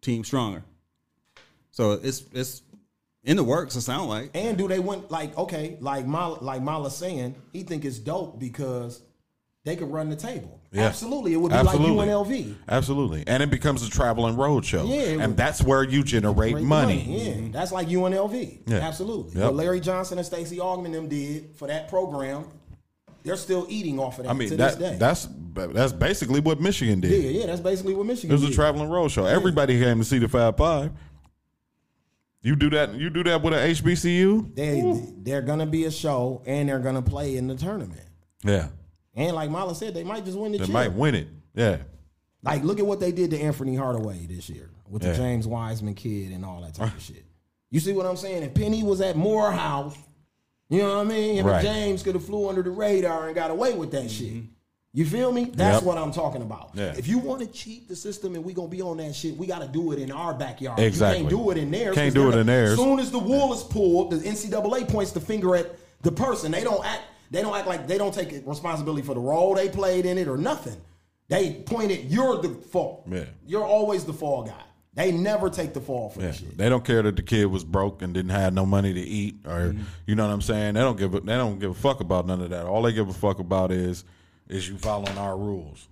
team 0.00 0.22
stronger. 0.22 0.62
So 1.70 1.92
it's 1.92 2.24
it's 2.32 2.62
in 3.24 3.36
the 3.36 3.44
works. 3.44 3.76
It 3.76 3.82
sound 3.82 4.08
like. 4.08 4.30
And 4.34 4.56
do 4.56 4.68
they 4.68 4.78
want 4.78 5.10
like 5.10 5.36
okay, 5.36 5.76
like 5.80 6.06
Mala, 6.06 6.38
like 6.40 6.62
Mala 6.62 6.90
saying, 6.90 7.34
he 7.52 7.62
think 7.62 7.84
it's 7.84 7.98
dope 7.98 8.38
because 8.38 9.02
they 9.64 9.76
could 9.76 9.90
run 9.90 10.08
the 10.08 10.16
table. 10.16 10.60
Yeah. 10.72 10.82
Absolutely, 10.82 11.32
it 11.34 11.36
would 11.36 11.50
be 11.50 11.56
Absolutely. 11.56 11.96
like 11.96 12.08
UNLV. 12.08 12.54
Absolutely. 12.68 13.24
And 13.26 13.42
it 13.42 13.50
becomes 13.50 13.86
a 13.86 13.90
traveling 13.90 14.36
road 14.36 14.64
show. 14.64 14.84
Yeah, 14.84 15.00
and 15.00 15.20
would- 15.20 15.36
that's 15.36 15.62
where 15.62 15.82
you 15.82 16.04
generate 16.04 16.52
Great 16.54 16.64
money. 16.64 17.02
Yeah, 17.02 17.32
mm-hmm. 17.32 17.50
that's 17.50 17.72
like 17.72 17.88
UNLV. 17.88 18.60
Yeah. 18.66 18.78
Absolutely. 18.78 19.34
Yep. 19.34 19.44
What 19.44 19.54
Larry 19.54 19.80
Johnson 19.80 20.18
and 20.18 20.26
Stacey 20.26 20.58
Augmon 20.58 20.92
them 20.92 21.08
did 21.08 21.56
for 21.56 21.66
that 21.66 21.88
program, 21.88 22.44
they're 23.24 23.36
still 23.36 23.66
eating 23.68 23.98
off 23.98 24.18
of 24.18 24.24
that 24.24 24.30
I 24.30 24.32
mean, 24.32 24.48
to 24.48 24.56
that, 24.56 24.78
this 24.78 24.90
day. 24.90 24.96
that's 24.96 25.28
that's 25.52 25.92
basically 25.92 26.40
what 26.40 26.60
Michigan 26.60 27.00
did. 27.00 27.10
yeah, 27.10 27.40
yeah, 27.40 27.46
that's 27.46 27.60
basically 27.60 27.92
what 27.94 28.06
Michigan 28.06 28.30
It 28.30 28.40
was 28.40 28.48
a 28.48 28.54
traveling 28.54 28.88
road 28.88 29.10
show. 29.10 29.26
Everybody 29.26 29.78
came 29.78 29.98
to 29.98 30.04
see 30.04 30.18
the 30.18 30.28
Fab 30.28 30.56
Five. 30.56 30.92
You 32.42 32.56
do 32.56 32.70
that. 32.70 32.94
You 32.94 33.10
do 33.10 33.22
that 33.24 33.42
with 33.42 33.52
an 33.52 33.70
HBCU. 33.70 34.54
They 34.54 34.82
they're 35.18 35.42
gonna 35.42 35.66
be 35.66 35.84
a 35.84 35.90
show 35.90 36.42
and 36.46 36.68
they're 36.68 36.78
gonna 36.78 37.02
play 37.02 37.36
in 37.36 37.46
the 37.46 37.54
tournament. 37.54 38.00
Yeah, 38.42 38.68
And 39.14 39.36
like 39.36 39.50
Mala 39.50 39.74
said, 39.74 39.92
they 39.92 40.04
might 40.04 40.24
just 40.24 40.38
win 40.38 40.52
the 40.52 40.58
they 40.58 40.64
chip. 40.64 40.72
might 40.72 40.92
win 40.92 41.14
it. 41.14 41.28
Yeah, 41.54 41.78
Like, 42.42 42.64
look 42.64 42.78
at 42.78 42.86
what 42.86 43.00
they 43.00 43.12
did 43.12 43.30
to 43.32 43.38
Anthony 43.38 43.76
Hardaway 43.76 44.24
this 44.26 44.48
year 44.48 44.70
with 44.88 45.02
the 45.02 45.14
James 45.14 45.46
Wiseman 45.46 45.94
kid 45.94 46.32
and 46.32 46.42
all 46.44 46.62
that 46.62 46.74
type 46.74 46.94
of 46.94 47.02
shit. 47.02 47.24
You 47.70 47.80
see 47.80 47.92
what 47.92 48.06
I'm 48.06 48.16
saying? 48.16 48.42
If 48.42 48.54
Penny 48.54 48.82
was 48.82 49.00
at 49.02 49.16
Morehouse, 49.16 49.96
you 50.70 50.78
know 50.78 50.96
what 50.96 51.06
I 51.06 51.08
mean? 51.08 51.36
Him 51.36 51.46
Right. 51.46 51.62
James 51.62 52.02
could 52.02 52.14
have 52.14 52.24
flew 52.24 52.48
under 52.48 52.62
the 52.62 52.70
radar 52.70 53.26
and 53.26 53.34
got 53.34 53.50
away 53.50 53.74
with 53.74 53.90
that 53.90 54.10
shit. 54.10 54.28
Mm-hmm. 54.28 54.46
You 54.92 55.04
feel 55.04 55.30
me? 55.30 55.44
That's 55.54 55.76
Yep. 55.78 55.82
what 55.84 55.98
I'm 55.98 56.10
talking 56.10 56.42
about. 56.42 56.70
Yeah. 56.74 56.94
If 56.96 57.06
you 57.06 57.18
want 57.18 57.40
to 57.42 57.46
cheat 57.46 57.86
the 57.88 57.94
system 57.94 58.34
and 58.34 58.44
we 58.44 58.52
gonna 58.52 58.66
be 58.68 58.82
on 58.82 58.96
that 58.96 59.14
shit, 59.14 59.36
we 59.36 59.46
gotta 59.46 59.68
do 59.68 59.92
it 59.92 60.00
in 60.00 60.10
our 60.10 60.34
backyard. 60.34 60.80
Exactly. 60.80 61.22
You 61.22 61.28
can't 61.28 61.44
do 61.44 61.50
it 61.50 61.58
in 61.58 61.70
theirs. 61.70 61.94
Can't 61.94 62.14
do 62.14 62.28
it 62.28 62.32
in 62.32 62.38
the- 62.38 62.44
theirs. 62.44 62.76
Soon 62.76 62.98
as 62.98 63.10
the 63.12 63.18
wool 63.18 63.52
is 63.52 63.62
pulled, 63.62 64.10
the 64.10 64.26
NCAA 64.28 64.84
points 64.84 65.12
the 65.12 65.20
finger 65.20 65.54
at 65.54 65.76
the 66.02 66.10
person. 66.10 66.50
They 66.50 66.64
don't 66.64 66.84
act. 66.84 67.02
They 67.30 67.40
don't 67.42 67.54
act 67.54 67.68
like 67.68 67.86
they 67.86 67.98
don't 67.98 68.12
take 68.12 68.42
responsibility 68.44 69.02
for 69.02 69.14
the 69.14 69.20
role 69.20 69.54
they 69.54 69.68
played 69.68 70.06
in 70.06 70.18
it 70.18 70.26
or 70.26 70.36
nothing. 70.36 70.76
They 71.28 71.52
point 71.52 71.66
pointed, 71.66 72.10
you're 72.10 72.38
the 72.42 72.48
fault. 72.48 73.04
Yeah. 73.08 73.26
You're 73.46 73.64
always 73.64 74.04
the 74.04 74.12
fall 74.12 74.42
guy. 74.42 74.54
They 74.94 75.12
never 75.12 75.48
take 75.48 75.72
the 75.72 75.80
fall 75.80 76.10
for 76.10 76.20
yeah. 76.20 76.32
shit. 76.32 76.58
They 76.58 76.68
don't 76.68 76.84
care 76.84 77.00
that 77.02 77.14
the 77.14 77.22
kid 77.22 77.44
was 77.46 77.62
broke 77.62 78.02
and 78.02 78.12
didn't 78.12 78.32
have 78.32 78.52
no 78.52 78.66
money 78.66 78.92
to 78.92 79.00
eat, 79.00 79.36
or 79.46 79.68
Mm-hmm. 79.68 79.82
you 80.08 80.16
know 80.16 80.26
what 80.26 80.32
I'm 80.34 80.42
saying. 80.42 80.74
They 80.74 80.80
don't 80.80 80.98
give. 80.98 81.14
A, 81.14 81.20
they 81.20 81.36
don't 81.36 81.60
give 81.60 81.70
a 81.70 81.74
fuck 81.74 82.00
about 82.00 82.26
none 82.26 82.40
of 82.42 82.50
that. 82.50 82.66
All 82.66 82.82
they 82.82 82.92
give 82.92 83.08
a 83.08 83.12
fuck 83.12 83.38
about 83.38 83.70
is 83.70 84.02
is 84.50 84.68
you 84.68 84.76
following 84.78 85.16
our 85.18 85.36
rules. 85.36 85.88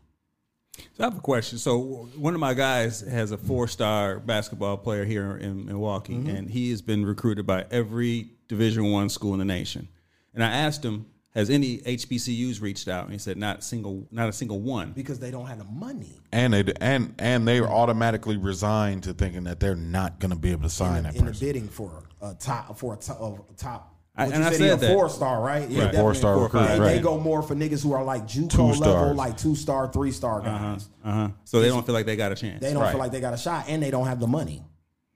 So 0.76 0.84
I 1.00 1.02
have 1.04 1.16
a 1.16 1.20
question. 1.20 1.58
So 1.58 1.78
one 2.16 2.34
of 2.34 2.40
my 2.40 2.54
guys 2.54 3.00
has 3.00 3.32
a 3.32 3.36
four-star 3.38 4.20
basketball 4.20 4.76
player 4.76 5.04
here 5.04 5.36
in 5.36 5.66
Milwaukee, 5.66 6.14
Mm-hmm. 6.14 6.28
and 6.36 6.50
he 6.50 6.70
has 6.70 6.82
been 6.82 7.04
recruited 7.04 7.46
by 7.46 7.64
every 7.70 8.30
Division 8.48 8.90
One 8.92 9.08
school 9.08 9.32
in 9.32 9.38
the 9.40 9.44
nation. 9.44 9.88
And 10.34 10.44
I 10.44 10.48
asked 10.50 10.84
him, 10.84 11.06
"Has 11.34 11.50
any 11.50 11.78
HBCUs 11.78 12.60
reached 12.62 12.86
out?" 12.86 13.04
And 13.04 13.12
he 13.12 13.18
said, 13.18 13.36
"Not 13.36 13.64
single, 13.64 14.06
not 14.12 14.28
a 14.28 14.32
single 14.32 14.60
one." 14.60 14.92
Because 14.92 15.18
they 15.18 15.30
don't 15.32 15.46
have 15.46 15.58
the 15.58 15.64
money 15.64 16.14
And 16.32 16.52
they 16.52 16.64
and 16.80 17.14
and 17.18 17.46
they 17.48 17.58
are 17.58 17.66
automatically 17.68 18.36
resigned 18.36 19.02
to 19.04 19.12
thinking 19.14 19.44
that 19.44 19.58
they're 19.58 19.74
not 19.74 20.20
going 20.20 20.30
to 20.30 20.38
be 20.38 20.52
able 20.52 20.62
to 20.62 20.70
sign 20.70 21.02
that 21.02 21.16
in 21.16 21.24
the 21.24 21.30
person. 21.32 21.46
bidding 21.46 21.68
for 21.68 22.04
a 22.22 22.34
top 22.34 22.78
for 22.78 22.94
a 22.94 22.96
top. 22.96 23.20
A 23.50 23.54
top 23.54 23.94
I- 24.18 24.24
what 24.26 24.34
and 24.34 24.42
you 24.44 24.48
I 24.48 24.52
said, 24.52 24.60
he 24.60 24.68
said 24.68 24.78
a 24.78 24.80
that. 24.80 24.92
four 24.94 25.08
star, 25.08 25.40
right? 25.40 25.68
Yeah, 25.70 25.84
Right. 25.84 25.94
Four-star 25.94 26.34
Four 26.34 26.42
recruit. 26.44 26.66
They, 26.68 26.80
right. 26.80 26.94
they 26.96 27.00
go 27.00 27.18
more 27.18 27.42
for 27.42 27.54
niggas 27.54 27.82
who 27.82 27.92
are 27.92 28.02
like 28.04 28.24
JUCO 28.26 28.50
Two 28.50 28.62
level, 28.62 28.74
stars. 28.74 29.16
like 29.16 29.36
two 29.38 29.54
star, 29.54 29.92
three 29.92 30.10
star 30.12 30.40
guys. 30.40 30.88
Uh 31.04 31.12
huh. 31.12 31.28
So 31.44 31.60
they 31.60 31.68
don't 31.68 31.86
feel 31.86 31.94
like 31.94 32.04
they 32.06 32.16
got 32.16 32.32
a 32.32 32.34
chance. 32.34 32.60
They 32.60 32.72
don't 32.72 32.82
Right. 32.82 32.90
feel 32.90 32.98
like 32.98 33.12
they 33.12 33.20
got 33.20 33.32
a 33.34 33.38
shot, 33.38 33.66
and 33.68 33.82
they 33.82 33.90
don't 33.90 34.06
have 34.06 34.20
the 34.20 34.26
money. 34.26 34.62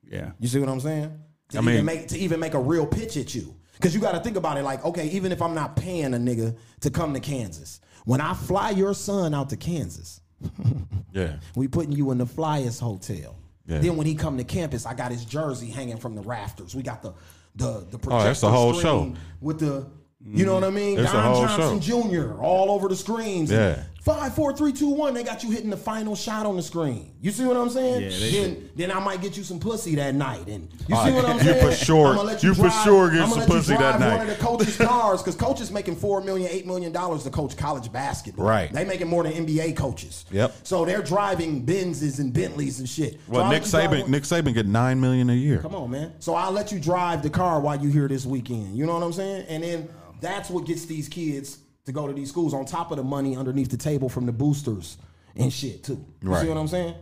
yeah. 0.08 0.30
You 0.38 0.48
see 0.48 0.58
what 0.60 0.68
I'm 0.68 0.80
saying? 0.80 1.12
To 1.50 1.58
I 1.58 1.60
even 1.62 1.74
mean- 1.76 1.84
make 1.84 2.08
to 2.08 2.18
even 2.18 2.40
make 2.40 2.54
a 2.54 2.60
real 2.60 2.86
pitch 2.86 3.16
at 3.16 3.34
you. 3.34 3.54
Because 3.74 3.94
you 3.94 4.00
got 4.00 4.12
to 4.12 4.20
think 4.20 4.36
about 4.36 4.58
it 4.58 4.62
like, 4.62 4.84
okay, 4.84 5.08
even 5.08 5.32
if 5.32 5.42
I'm 5.42 5.54
not 5.54 5.74
paying 5.74 6.14
a 6.14 6.16
nigga 6.16 6.56
to 6.82 6.90
come 6.90 7.14
to 7.14 7.20
Kansas, 7.20 7.80
when 8.04 8.20
I 8.20 8.32
fly 8.34 8.70
your 8.70 8.94
son 8.94 9.34
out 9.34 9.50
to 9.50 9.56
Kansas, 9.56 10.20
Yeah, 11.12 11.36
we 11.56 11.68
putting 11.68 11.92
you 11.92 12.10
in 12.12 12.18
the 12.18 12.24
flyest 12.26 12.80
hotel. 12.80 13.36
Yeah. 13.66 13.78
Then 13.78 13.96
when 13.96 14.06
he 14.06 14.14
come 14.14 14.38
to 14.38 14.44
campus, 14.44 14.86
I 14.86 14.94
got 14.94 15.10
his 15.12 15.24
jersey 15.24 15.68
hanging 15.68 15.96
from 15.98 16.14
the 16.14 16.22
rafters. 16.22 16.74
We 16.74 16.82
got 16.82 17.02
the 17.02 17.12
the 17.54 17.86
the 17.90 17.98
projector 17.98 18.14
Oh, 18.14 18.22
that's 18.24 18.40
the 18.40 18.50
whole 18.50 18.74
screen 18.74 19.14
show. 19.14 19.20
with 19.40 19.58
the 19.60 19.86
you 20.24 20.46
know 20.46 20.54
what 20.54 20.64
I 20.64 20.70
mean? 20.70 20.98
It's 21.00 21.10
Don 21.12 21.34
whole 21.34 21.46
Johnson 21.46 21.80
Jr. 21.80 22.40
all 22.40 22.70
over 22.70 22.88
the 22.88 22.94
screens. 22.96 23.50
Yeah. 23.50 23.82
Five, 24.02 24.34
four, 24.34 24.52
three, 24.52 24.72
two, 24.72 24.88
one. 24.88 25.14
They 25.14 25.22
got 25.22 25.44
you 25.44 25.52
hitting 25.52 25.70
the 25.70 25.76
final 25.76 26.16
shot 26.16 26.44
on 26.44 26.56
the 26.56 26.62
screen. 26.62 27.14
You 27.20 27.30
see 27.30 27.44
what 27.44 27.56
I'm 27.56 27.70
saying? 27.70 28.10
Yeah, 28.10 28.30
then, 28.42 28.70
then 28.74 28.90
I 28.90 28.98
might 28.98 29.22
get 29.22 29.36
you 29.36 29.44
some 29.44 29.60
pussy 29.60 29.94
that 29.94 30.16
night, 30.16 30.48
and 30.48 30.68
you 30.88 30.96
All 30.96 31.04
see 31.04 31.10
right. 31.12 31.14
what 31.22 31.24
I'm 31.26 31.38
saying? 31.38 31.52
You 31.62 31.70
for 31.70 31.76
sure- 31.76 32.14
you 32.40 32.54
for 32.54 32.62
drive- 32.62 32.82
sure 32.84 33.10
get 33.12 33.28
some 33.28 33.38
let 33.38 33.48
you 33.48 33.54
pussy 33.54 33.76
that 33.76 34.00
night. 34.00 34.16
One 34.16 34.28
of 34.28 34.36
the 34.36 34.44
coaches' 34.44 34.76
cars 34.76 35.22
because 35.22 35.36
coaches 35.36 35.70
making 35.70 35.94
four 35.94 36.20
million, 36.20 36.50
eight 36.50 36.66
million 36.66 36.90
dollars 36.90 37.22
to 37.22 37.30
coach 37.30 37.56
college 37.56 37.92
basketball. 37.92 38.44
Right. 38.44 38.72
They 38.72 38.84
making 38.84 39.06
more 39.06 39.22
than 39.22 39.34
NBA 39.46 39.76
coaches. 39.76 40.24
Yep. 40.32 40.52
So 40.64 40.84
they're 40.84 41.02
driving 41.02 41.64
Benzes 41.64 42.18
and 42.18 42.32
Bentleys 42.32 42.80
and 42.80 42.88
shit. 42.88 43.12
So 43.12 43.18
Well, 43.28 43.44
I'll 43.44 43.50
Nick 43.52 43.62
you 43.62 43.68
Saban, 43.68 44.08
Nick 44.08 44.24
Saban 44.24 44.52
get 44.52 44.66
nine 44.66 45.00
million 45.00 45.30
a 45.30 45.34
year. 45.34 45.60
Come 45.60 45.76
on, 45.76 45.92
man. 45.92 46.12
So 46.18 46.34
I'll 46.34 46.50
let 46.50 46.72
you 46.72 46.80
drive 46.80 47.22
the 47.22 47.30
car 47.30 47.60
while 47.60 47.80
you 47.80 47.88
here 47.88 48.08
this 48.08 48.26
weekend. 48.26 48.76
You 48.76 48.84
know 48.84 48.94
what 48.94 49.04
I'm 49.04 49.12
saying? 49.12 49.46
And 49.48 49.62
then 49.62 49.88
that's 50.20 50.50
what 50.50 50.66
gets 50.66 50.86
these 50.86 51.08
kids 51.08 51.58
to 51.86 51.92
go 51.92 52.06
to 52.06 52.12
these 52.12 52.28
schools 52.28 52.54
on 52.54 52.64
top 52.64 52.90
of 52.90 52.96
the 52.96 53.02
money 53.04 53.36
underneath 53.36 53.70
the 53.70 53.76
table 53.76 54.08
from 54.08 54.26
the 54.26 54.32
boosters 54.32 54.96
and 55.36 55.52
shit 55.52 55.82
too. 55.82 56.04
You 56.22 56.30
Right. 56.30 56.42
see 56.42 56.48
what 56.48 56.56
I'm 56.56 56.68
saying? 56.68 56.94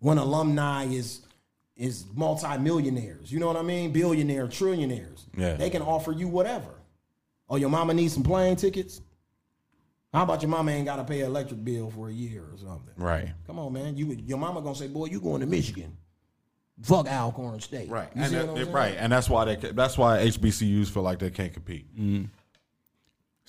When 0.00 0.18
alumni 0.18 0.84
is 0.84 1.22
is 1.76 2.04
multimillionaires, 2.14 3.32
you 3.32 3.38
know 3.40 3.46
what 3.46 3.56
I 3.56 3.62
mean? 3.62 3.90
Billionaire, 3.90 4.46
trillionaires. 4.48 5.24
Yeah. 5.34 5.54
They 5.54 5.70
can 5.70 5.80
offer 5.80 6.12
you 6.12 6.28
whatever. 6.28 6.68
Oh, 7.48 7.56
your 7.56 7.70
mama 7.70 7.94
needs 7.94 8.12
some 8.12 8.22
plane 8.22 8.56
tickets? 8.56 9.00
How 10.12 10.24
about 10.24 10.42
your 10.42 10.50
mama 10.50 10.72
ain't 10.72 10.84
got 10.86 10.96
to 10.96 11.04
pay 11.04 11.20
an 11.20 11.26
electric 11.28 11.64
bill 11.64 11.88
for 11.90 12.08
a 12.08 12.12
year 12.12 12.42
or 12.42 12.58
something? 12.58 12.92
Right. 12.98 13.30
Come 13.46 13.58
on, 13.58 13.72
man. 13.72 13.96
You 13.96 14.12
your 14.26 14.36
mama 14.38 14.60
gonna 14.60 14.74
say, 14.74 14.88
boy, 14.88 15.06
you 15.06 15.20
going 15.20 15.40
to 15.40 15.46
Michigan? 15.46 15.96
Fuck 16.82 17.06
Alcorn 17.06 17.60
State. 17.60 17.88
Right. 17.88 18.08
You 18.14 18.22
And 18.22 18.30
see 18.30 18.36
that- 18.36 18.46
what 18.48 18.58
I'm 18.58 18.64
saying? 18.64 18.74
right. 18.74 18.94
And 18.98 19.12
that's 19.12 19.30
why 19.30 19.44
they 19.46 19.56
that's 19.72 19.96
why 19.96 20.18
HBCUs 20.26 20.88
feel 20.90 21.02
like 21.02 21.18
they 21.18 21.30
can't 21.30 21.52
compete. 21.52 21.86
Mm-hmm. 21.98 22.24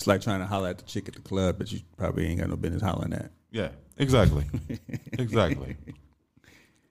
It's 0.02 0.08
like 0.08 0.22
trying 0.22 0.40
to 0.40 0.48
holler 0.48 0.70
at 0.70 0.80
the 0.80 0.84
chick 0.86 1.08
at 1.08 1.14
the 1.14 1.22
club, 1.22 1.60
but 1.60 1.72
you 1.72 1.80
probably 1.96 2.26
ain't 2.26 2.40
got 2.40 2.50
no 2.50 2.56
business 2.56 2.82
hollering 2.82 3.14
at. 3.14 3.30
Yeah. 3.52 3.70
Exactly. 3.98 4.46
exactly. 5.14 5.78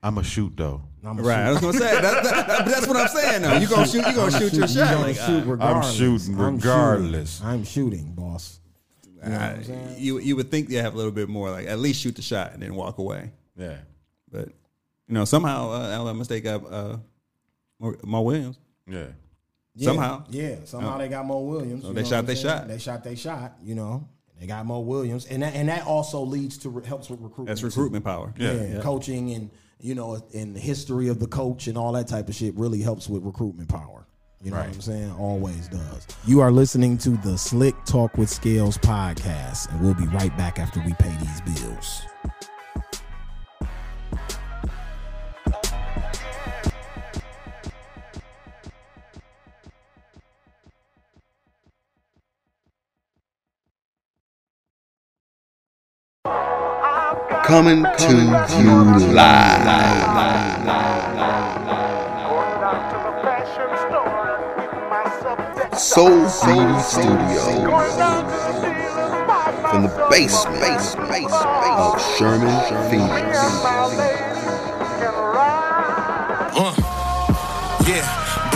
I'm 0.00 0.16
a 0.18 0.22
shoot 0.22 0.52
though. 0.56 0.80
I'm 1.04 1.18
a 1.18 1.22
Right, 1.22 1.40
I 1.40 1.50
was 1.50 1.60
gonna 1.60 1.72
say 1.72 1.90
that, 2.00 2.02
that- 2.22 2.46
that- 2.46 2.66
that's 2.66 2.86
what 2.86 2.96
I'm 2.96 3.08
saying. 3.08 3.42
Though 3.42 3.56
you 3.58 3.66
gonna 3.66 3.86
shoot, 3.88 4.06
you 4.06 4.14
gonna 4.14 4.30
shoot 4.30 4.52
your 4.52 4.66
You 4.66 4.74
shot. 4.74 4.90
gonna 4.92 5.00
Like, 5.08 5.16
shoot 5.16 5.44
regardless. 5.44 5.92
shooting 5.96 6.40
I'm 6.40 6.54
regardless. 6.56 7.32
shooting. 7.38 7.48
I'm 7.48 7.64
shooting, 7.64 8.12
boss. 8.12 8.60
You 9.04 9.28
know 9.28 9.36
I'm 9.36 9.58
uh, 9.58 9.62
saying? 9.64 9.94
you 9.98 10.18
you 10.20 10.36
would 10.36 10.52
think 10.52 10.70
you 10.70 10.78
have 10.78 10.94
a 10.94 10.96
little 10.96 11.10
bit 11.12 11.28
more, 11.28 11.50
like 11.50 11.66
at 11.66 11.80
least 11.80 12.00
shoot 12.00 12.14
the 12.14 12.22
shot 12.22 12.52
and 12.52 12.62
then 12.62 12.76
walk 12.76 12.98
away. 12.98 13.32
Yeah. 13.56 13.78
But 14.30 14.50
you 15.08 15.14
know, 15.14 15.24
somehow 15.24 15.72
uh, 15.72 15.90
Alabama 15.90 16.24
State 16.24 16.44
got 16.44 16.64
uh, 16.72 16.96
Mo 17.80 17.94
Mo 18.04 18.20
Williams. 18.22 18.56
Yeah. 18.86 19.06
Yeah, 19.80 19.86
Somehow. 19.86 20.24
yeah. 20.28 20.56
Somehow 20.64 20.94
uh, 20.94 20.98
they 20.98 21.08
got 21.08 21.24
Mo 21.26 21.40
Williams. 21.40 21.84
you 21.84 21.92
they 21.94 22.04
shot 22.04 22.26
they 22.26 22.34
shot. 22.34 22.68
They 22.68 22.78
shot 22.78 23.02
they 23.02 23.14
shot. 23.14 23.54
You 23.62 23.74
know, 23.74 24.06
they 24.38 24.46
got 24.46 24.66
Mo 24.66 24.80
Williams, 24.80 25.24
and 25.26 25.42
that 25.42 25.54
and 25.54 25.68
that 25.70 25.86
also 25.86 26.20
leads 26.20 26.58
to 26.58 26.68
re- 26.68 26.84
helps 26.86 27.08
with 27.08 27.18
recruitment. 27.20 27.48
That's 27.48 27.60
too. 27.62 27.66
recruitment 27.68 28.04
power. 28.04 28.34
Yeah, 28.36 28.52
Yeah. 28.52 28.80
coaching 28.80 29.32
and 29.32 29.50
you 29.80 29.94
know, 29.94 30.20
and 30.34 30.54
the 30.54 30.60
history 30.60 31.08
of 31.08 31.18
the 31.18 31.26
coach 31.26 31.66
and 31.66 31.78
all 31.78 31.92
that 31.92 32.06
type 32.08 32.28
of 32.28 32.34
shit 32.34 32.54
really 32.56 32.82
helps 32.82 33.08
with 33.08 33.22
recruitment 33.24 33.70
power. 33.70 34.06
You 34.42 34.50
know 34.50 34.58
Right. 34.58 34.66
what 34.68 34.74
I'm 34.76 34.80
saying? 34.82 35.12
Always 35.18 35.68
does. 35.68 36.06
You 36.26 36.40
are 36.40 36.50
listening 36.52 36.98
to 36.98 37.10
the 37.10 37.38
Slick 37.38 37.74
Talk 37.86 38.18
with 38.18 38.28
Scalez 38.28 38.78
podcast, 38.78 39.70
and 39.72 39.80
we'll 39.80 39.94
be 39.94 40.06
right 40.08 40.36
back 40.36 40.58
after 40.58 40.82
we 40.84 40.92
pay 40.94 41.14
these 41.20 41.40
bills. 41.62 42.02
Coming 57.50 57.82
to 57.82 58.14
you 58.62 58.76
live. 59.12 59.66
Soul 65.76 66.20
Beauty 66.46 66.80
Studios. 66.80 67.96
From 69.68 69.82
the 69.82 70.06
basement 70.08 70.96
of 71.74 72.00
Sherman, 72.16 72.56
Phoenix. 72.88 73.36
Uh, 76.52 76.74
yeah, 76.76 76.89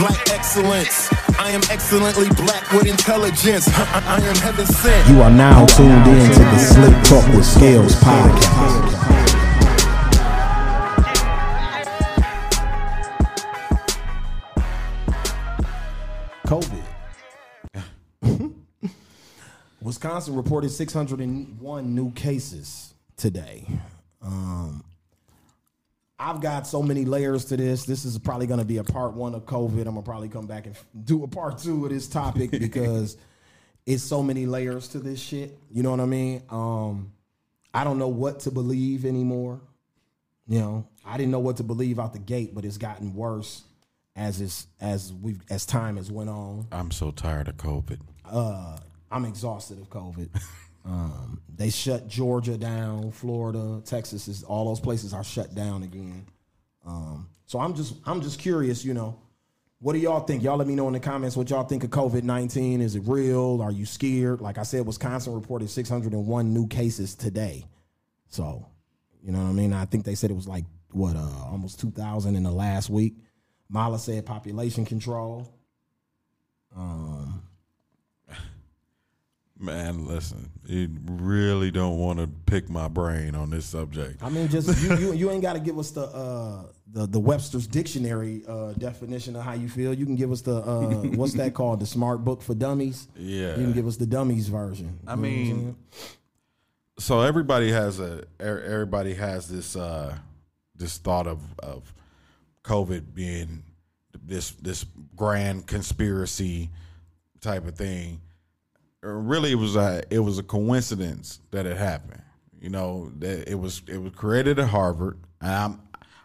black 0.07 0.31
excellence. 0.31 1.11
I 1.39 1.51
am 1.51 1.63
excellently 1.71 2.29
black 2.37 2.71
with 2.73 2.87
intelligence. 2.87 3.67
I, 3.73 4.19
I 4.21 4.27
am 4.27 4.37
heaven 4.37 4.67
sent. 4.67 5.09
You 5.09 5.23
are 5.23 5.31
now 5.31 5.65
tuned 5.65 6.07
in 6.07 6.31
to 6.33 6.39
the 6.41 6.59
Slick 6.59 6.93
Talk 7.05 7.27
with 7.35 7.47
Scalez 7.47 7.95
podcast. 8.03 8.75
COVID. 16.45 16.85
Wisconsin 19.81 20.37
reported 20.37 20.69
601 20.69 21.95
new 21.95 22.11
cases 22.13 22.93
today. 23.17 23.67
Um, 24.21 24.85
I've 26.25 26.41
got 26.41 26.67
so 26.67 26.83
many 26.83 27.05
layers 27.05 27.45
to 27.47 27.57
this. 27.57 27.85
This 27.85 28.07
is 28.07 28.19
probably 28.19 28.47
going 28.47 28.59
to 28.59 28.65
be 28.65 28.79
a 28.79 28.85
part 28.85 29.13
one 29.13 29.35
of 29.35 29.45
COVID. 29.45 29.81
I'm 29.81 29.95
gonna 29.95 30.03
probably 30.03 30.31
come 30.31 30.47
back 30.47 30.65
and 30.65 30.75
do 31.05 31.23
a 31.23 31.29
part 31.29 31.59
two 31.59 31.85
of 31.85 31.91
this 31.91 32.09
topic 32.09 32.51
because 32.53 33.19
it's 33.85 34.03
so 34.03 34.23
many 34.23 34.47
layers 34.47 34.89
to 34.89 35.01
this 35.01 35.21
shit. 35.21 35.59
You 35.71 35.83
know 35.83 35.91
what 35.91 36.01
I 36.01 36.07
mean? 36.07 36.43
Um, 36.49 37.13
I 37.75 37.85
don't 37.85 37.99
know 37.99 38.09
what 38.09 38.41
to 38.41 38.51
believe 38.51 39.05
anymore. 39.05 39.61
You 40.47 40.61
know, 40.61 40.89
I 41.05 41.19
didn't 41.19 41.31
know 41.31 41.41
what 41.41 41.59
to 41.59 41.63
believe 41.63 41.99
out 41.99 42.15
the 42.15 42.19
gate, 42.21 42.55
but 42.55 42.65
it's 42.65 42.79
gotten 42.79 43.15
worse 43.15 43.63
as 44.17 44.41
it's 44.41 44.67
as 44.81 45.13
we 45.13 45.37
as 45.51 45.67
time 45.67 45.99
has 45.99 46.11
went 46.11 46.31
on. 46.31 46.67
I'm 46.73 46.91
so 46.91 47.11
tired 47.11 47.49
of 47.49 47.59
COVID. 47.59 47.99
Uh, 48.25 48.79
I'm 49.11 49.27
exhausted 49.27 49.79
of 49.79 49.91
COVID. 49.91 50.31
Um, 50.85 51.41
they 51.49 51.71
shut 51.71 52.09
Georgia 52.09 52.59
down, 52.59 53.11
Florida, 53.11 53.81
Texas 53.85 54.29
is 54.29 54.43
all 54.43 54.67
those 54.67 54.81
places 54.81 55.15
are 55.15 55.25
shut 55.25 55.55
down 55.55 55.83
again. 55.83 56.27
Um, 56.85 57.29
so 57.47 57.59
I'm 57.59 57.75
just 57.75 57.95
I'm 58.05 58.21
just 58.21 58.39
curious, 58.39 58.85
you 58.85 58.93
know, 58.95 59.19
what 59.79 59.95
do 59.95 59.99
y'all 59.99 60.21
think? 60.21 60.43
Y'all 60.43 60.57
let 60.57 60.67
me 60.67 60.75
know 60.75 60.87
in 60.89 60.93
the 60.93 61.01
comments 61.01 61.37
what 61.37 61.51
y'all 61.51 61.65
think 61.65 61.85
of 61.85 61.91
COVID 61.91 62.23
nineteen. 62.23 62.81
Is 62.81 62.97
it 62.97 63.03
real? 63.07 63.61
Are 63.63 63.73
you 63.73 63.87
scared? 63.87 64.41
Like 64.41 64.59
I 64.59 64.63
said, 64.63 64.87
Wisconsin 64.87 65.35
reported 65.35 65.71
601 65.71 66.53
new 66.53 66.67
cases 66.69 67.15
today. 67.15 67.67
So, 68.29 68.67
you 69.23 69.33
know 69.33 69.39
what 69.43 69.51
I 69.51 69.53
mean? 69.53 69.73
I 69.73 69.85
think 69.85 70.05
they 70.05 70.15
said 70.15 70.31
it 70.31 70.35
was 70.35 70.49
like 70.49 70.65
what 70.91 71.17
uh, 71.17 71.45
almost 71.47 71.81
2,000 71.81 72.37
in 72.37 72.43
the 72.43 72.51
last 72.51 72.91
week. 72.91 73.15
Mala 73.69 73.99
said 73.99 74.27
population 74.27 74.85
control. 74.85 75.49
Um, 76.77 77.34
Man, 79.65 80.07
listen, 80.07 80.51
you 80.67 80.91
really 81.07 81.71
don't 81.71 81.99
want 81.99 82.19
to 82.19 82.27
pick 82.27 82.69
my 82.69 82.87
brain 82.89 83.35
on 83.35 83.49
this 83.49 83.65
subject. 83.65 84.23
I 84.23 84.29
mean, 84.29 84.49
just 84.49 84.83
you, 84.83 84.97
you, 84.97 85.13
you 85.15 85.31
ain't 85.31 85.41
got 85.41 85.55
to 85.55 85.59
give 85.61 85.79
us 85.79 85.91
the 85.91 86.03
uh, 86.03 86.65
the 86.93 87.07
the 87.07 87.19
Webster's 87.19 87.67
dictionary 87.67 88.43
uh, 88.47 88.73
definition 88.73 89.37
of 89.37 89.43
how 89.43 89.55
you 89.55 89.71
feel. 89.71 89.95
You 89.95 90.05
can 90.05 90.17
give 90.17 90.31
us 90.33 90.43
the 90.43 90.57
uh, 90.57 90.87
what's 91.17 91.33
that 91.35 91.55
called? 91.55 91.81
The 91.81 91.87
Smart 91.87 92.25
Book 92.25 92.43
for 92.43 92.55
Dummies. 92.55 93.09
Yeah. 93.17 93.57
you 93.57 93.65
can 93.65 93.73
give 93.73 93.87
us 93.87 93.97
the 93.97 94.07
dummies 94.07 94.49
version. 94.49 94.99
I 95.07 95.15
You 95.15 95.17
know 95.17 95.23
what 95.23 95.29
I'm 95.29 95.47
mean, 95.47 95.77
so 96.99 97.21
everybody 97.23 97.73
has 97.73 98.01
a 98.01 98.25
er- 98.41 98.63
everybody 98.67 99.15
has 99.15 99.49
this 99.49 99.77
uh 99.77 100.15
this 100.77 100.99
thought 100.99 101.27
of 101.27 101.41
of 101.59 101.93
COVID 102.65 103.15
being 103.15 103.63
this 104.23 104.51
this 104.53 104.85
grand 105.17 105.67
conspiracy 105.67 106.71
type 107.41 107.67
of 107.67 107.77
thing. 107.77 108.21
Really, 109.05 109.53
it 109.53 109.57
was 109.57 109.77
a 109.77 110.03
it 110.11 110.19
was 110.21 110.39
a 110.39 110.43
coincidence 110.43 111.41
that 111.51 111.67
it 111.67 111.77
happened. 111.77 112.23
You 112.61 112.71
know 112.71 113.11
that 113.19 113.49
it 113.51 113.55
was 113.57 113.83
it 113.87 113.99
was 113.99 114.13
created 114.15 114.59
at 114.59 114.69
Harvard. 114.69 115.19
And 115.43 115.51
I'm 115.51 115.83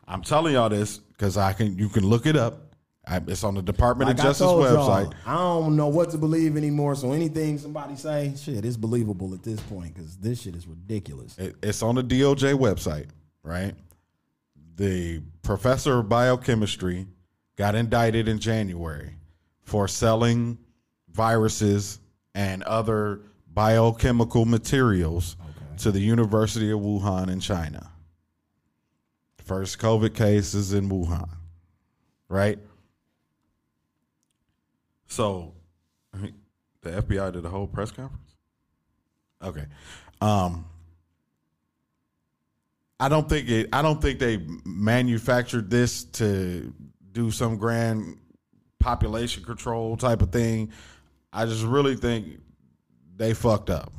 I'm 0.07 0.21
telling 0.21 0.53
y'all 0.53 0.69
this 0.69 0.97
because 0.97 1.36
I 1.36 1.51
can 1.53 1.77
you 1.77 1.89
can 1.89 2.05
look 2.05 2.25
it 2.25 2.38
up. 2.38 2.65
I, 3.05 3.19
it's 3.27 3.43
on 3.43 3.55
the 3.55 3.61
Department 3.61 4.07
like 4.09 4.17
of 4.19 4.23
Justice 4.23 4.47
website. 4.47 5.11
I 5.25 5.34
don't 5.36 5.75
know 5.75 5.88
what 5.88 6.11
to 6.11 6.17
believe 6.17 6.55
anymore. 6.55 6.95
So 6.95 7.11
anything 7.11 7.57
somebody 7.57 7.95
say, 7.95 8.34
shit, 8.38 8.63
it's 8.63 8.77
believable 8.77 9.34
at 9.34 9.41
this 9.43 9.59
point 9.61 9.95
because 9.95 10.15
this 10.17 10.41
shit 10.41 10.55
is 10.55 10.67
ridiculous. 10.67 11.38
It- 11.38 11.55
It's 11.63 11.82
on 11.82 11.95
the 11.95 12.03
DOJ 12.03 12.53
website, 12.53 13.07
right? 13.43 13.73
The 14.75 15.21
professor 15.41 15.99
of 15.99 16.07
biochemistry 16.09 17.07
got 17.57 17.73
indicted 17.75 18.27
in 18.27 18.38
January 18.39 19.15
for 19.63 19.88
selling 19.88 20.57
viruses 21.09 21.99
and 22.36 22.63
other 22.63 23.21
biochemical 23.53 24.45
materials 24.45 25.36
to 25.77 25.91
the 25.91 25.99
University 25.99 26.71
of 26.71 26.80
Wuhan 26.80 27.30
in 27.30 27.39
China. 27.39 27.91
First 29.38 29.80
COVID 29.80 30.13
cases 30.13 30.73
in 30.73 30.89
Wuhan, 30.89 31.30
right? 32.27 32.59
So, 35.07 35.53
the 36.13 36.32
FBI 36.84 37.34
did 37.34 37.45
a 37.45 37.49
whole 37.49 37.67
press 37.67 37.91
conference. 37.91 38.36
Okay, 39.41 39.65
um, 40.21 40.65
I 42.99 43.09
don't 43.09 43.27
think 43.27 43.49
it. 43.49 43.69
I 43.71 43.82
don't 43.82 44.01
think 44.01 44.19
they 44.19 44.45
manufactured 44.65 45.69
this 45.69 46.03
to 46.03 46.73
do 47.11 47.32
some 47.32 47.57
grand 47.57 48.19
population 48.80 49.43
control 49.43 49.97
type 49.97 50.21
of 50.21 50.32
thing. 50.32 50.71
I 51.32 51.45
just 51.45 51.63
really 51.63 51.95
think 51.95 52.39
they 53.15 53.34
fucked 53.34 53.69
up. 53.69 53.93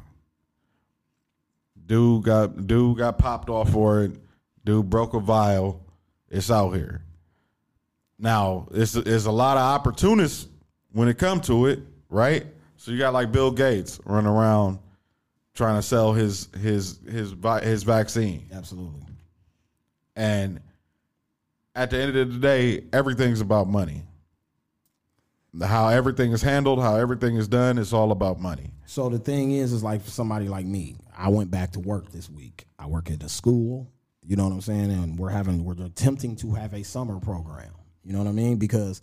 Dude 1.86 2.24
got 2.24 2.66
dude 2.66 2.98
got 2.98 3.18
popped 3.18 3.48
off 3.48 3.70
for 3.70 4.02
it. 4.02 4.12
Dude 4.64 4.88
broke 4.88 5.14
a 5.14 5.20
vial. 5.20 5.84
It's 6.28 6.50
out 6.50 6.70
here. 6.72 7.02
Now, 8.18 8.68
it's 8.72 8.94
it's 8.94 9.26
a 9.26 9.32
lot 9.32 9.56
of 9.56 9.62
opportunists 9.62 10.46
when 10.92 11.08
it 11.08 11.18
come 11.18 11.40
to 11.42 11.66
it, 11.66 11.80
right? 12.08 12.46
So 12.76 12.92
you 12.92 12.98
got 12.98 13.12
like 13.12 13.32
Bill 13.32 13.50
Gates 13.50 13.98
running 14.04 14.30
around 14.30 14.78
trying 15.54 15.76
to 15.76 15.82
sell 15.82 16.12
his 16.12 16.48
his 16.58 16.98
his 17.10 17.34
his 17.62 17.82
vaccine. 17.82 18.46
Absolutely. 18.52 19.02
And 20.16 20.60
at 21.74 21.90
the 21.90 21.98
end 21.98 22.16
of 22.16 22.32
the 22.32 22.38
day, 22.38 22.84
everything's 22.92 23.40
about 23.40 23.68
money. 23.68 24.02
How 25.62 25.88
everything 25.88 26.32
is 26.32 26.42
handled, 26.42 26.80
how 26.80 26.94
everything 26.96 27.36
is 27.36 27.48
done, 27.48 27.78
it's 27.78 27.92
all 27.92 28.12
about 28.12 28.38
money. 28.40 28.70
So 28.86 29.08
the 29.08 29.18
thing 29.18 29.52
is, 29.52 29.72
is 29.72 29.82
like 29.82 30.02
for 30.02 30.10
somebody 30.10 30.48
like 30.48 30.64
me, 30.64 30.96
I 31.16 31.28
went 31.28 31.50
back 31.50 31.72
to 31.72 31.80
work 31.80 32.12
this 32.12 32.30
week. 32.30 32.66
I 32.78 32.86
work 32.86 33.10
at 33.10 33.22
a 33.22 33.28
school. 33.28 33.90
You 34.22 34.36
know 34.36 34.44
what 34.44 34.52
I'm 34.52 34.60
saying? 34.60 34.92
And 34.92 35.18
we're 35.18 35.30
having, 35.30 35.64
we're 35.64 35.84
attempting 35.84 36.36
to 36.36 36.54
have 36.54 36.72
a 36.72 36.84
summer 36.84 37.18
program. 37.18 37.72
You 38.04 38.12
know 38.12 38.20
what 38.20 38.28
I 38.28 38.32
mean? 38.32 38.58
Because 38.58 39.02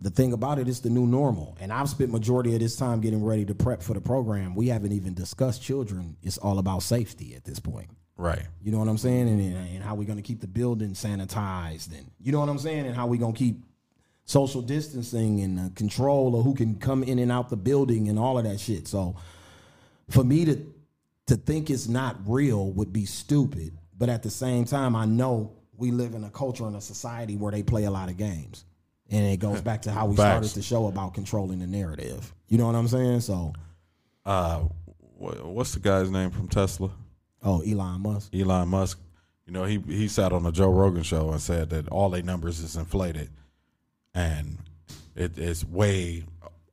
the 0.00 0.10
thing 0.10 0.32
about 0.32 0.58
it 0.58 0.68
is 0.68 0.80
the 0.80 0.90
new 0.90 1.06
normal. 1.06 1.56
And 1.60 1.72
I've 1.72 1.88
spent 1.88 2.10
majority 2.10 2.54
of 2.54 2.60
this 2.60 2.76
time 2.76 3.00
getting 3.00 3.24
ready 3.24 3.44
to 3.46 3.54
prep 3.54 3.82
for 3.82 3.94
the 3.94 4.00
program. 4.00 4.54
We 4.54 4.68
haven't 4.68 4.92
even 4.92 5.14
discussed 5.14 5.62
children. 5.62 6.16
It's 6.22 6.38
all 6.38 6.58
about 6.58 6.82
safety 6.82 7.34
at 7.34 7.44
this 7.44 7.58
point. 7.58 7.90
Right. 8.16 8.42
You 8.62 8.70
know 8.70 8.78
what 8.78 8.88
I'm 8.88 8.98
saying? 8.98 9.28
And, 9.28 9.40
and 9.40 9.82
how 9.82 9.94
we're 9.94 10.04
going 10.04 10.18
to 10.18 10.22
keep 10.22 10.40
the 10.40 10.46
building 10.46 10.90
sanitized. 10.90 11.96
And 11.96 12.10
you 12.20 12.32
know 12.32 12.40
what 12.40 12.50
I'm 12.50 12.58
saying? 12.58 12.86
And 12.86 12.94
how 12.94 13.06
we're 13.06 13.20
going 13.20 13.32
to 13.32 13.38
keep 13.38 13.62
social 14.30 14.62
distancing 14.62 15.40
and 15.40 15.58
uh, 15.58 15.68
control 15.74 16.38
of 16.38 16.44
who 16.44 16.54
can 16.54 16.76
come 16.76 17.02
in 17.02 17.18
and 17.18 17.32
out 17.32 17.48
the 17.50 17.56
building 17.56 18.08
and 18.08 18.16
all 18.16 18.38
of 18.38 18.44
that 18.44 18.60
shit. 18.60 18.86
So 18.86 19.16
for 20.08 20.22
me 20.22 20.44
to 20.44 20.56
to 21.26 21.36
think 21.36 21.68
it's 21.70 21.88
not 21.88 22.16
real 22.26 22.70
would 22.72 22.92
be 22.92 23.04
stupid. 23.06 23.76
But 23.98 24.08
at 24.08 24.22
the 24.22 24.30
same 24.30 24.64
time, 24.64 24.96
I 24.96 25.04
know 25.04 25.52
we 25.76 25.90
live 25.90 26.14
in 26.14 26.24
a 26.24 26.30
culture 26.30 26.64
and 26.66 26.74
a 26.76 26.80
society 26.80 27.36
where 27.36 27.52
they 27.52 27.62
play 27.62 27.84
a 27.84 27.90
lot 27.90 28.08
of 28.08 28.16
games. 28.16 28.64
And 29.10 29.26
it 29.26 29.38
goes 29.38 29.60
back 29.60 29.82
to 29.82 29.90
how 29.92 30.06
we 30.06 30.14
started 30.14 30.50
the 30.50 30.62
show 30.62 30.86
about 30.86 31.14
controlling 31.14 31.58
the 31.58 31.66
narrative. 31.66 32.32
You 32.48 32.58
know 32.58 32.66
what 32.66 32.76
I'm 32.76 32.88
saying? 32.88 33.20
So, 33.20 33.52
Uh, 34.24 34.60
what's 35.18 35.74
the 35.74 35.80
guy's 35.80 36.08
name 36.10 36.30
from 36.30 36.48
Tesla? 36.48 36.90
oh, 37.42 37.60
Elon 37.62 38.00
Musk. 38.00 38.34
Elon 38.34 38.68
Musk. 38.68 38.98
You 39.46 39.52
know, 39.52 39.64
he 39.64 39.78
he 39.86 40.06
sat 40.08 40.32
on 40.32 40.44
the 40.44 40.52
Joe 40.52 40.70
Rogan 40.70 41.02
show 41.02 41.30
and 41.30 41.40
said 41.40 41.70
that 41.70 41.88
all 41.88 42.10
their 42.10 42.22
numbers 42.22 42.60
is 42.60 42.76
inflated, 42.76 43.28
and 44.14 44.58
it, 45.14 45.38
it's 45.38 45.64
way 45.64 46.24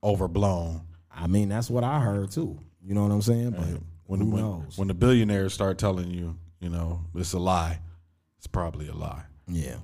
overblown. 0.03 0.81
I 1.11 1.27
mean, 1.27 1.49
that's 1.49 1.69
what 1.69 1.83
I 1.83 1.99
heard 1.99 2.31
too. 2.31 2.59
You 2.83 2.93
know 2.93 3.03
what 3.03 3.11
I'm 3.11 3.21
saying? 3.21 3.51
But 3.51 3.81
When 4.05 4.21
who 4.21 4.29
when, 4.31 4.41
knows? 4.41 4.77
when 4.77 4.87
the 4.87 4.93
billionaires 4.93 5.53
start 5.53 5.77
telling 5.77 6.09
you, 6.11 6.37
you 6.59 6.69
know, 6.69 7.01
it's 7.15 7.33
a 7.33 7.39
lie, 7.39 7.79
it's 8.37 8.47
probably 8.47 8.87
a 8.87 8.93
lie. 8.93 9.23
yeah. 9.47 9.75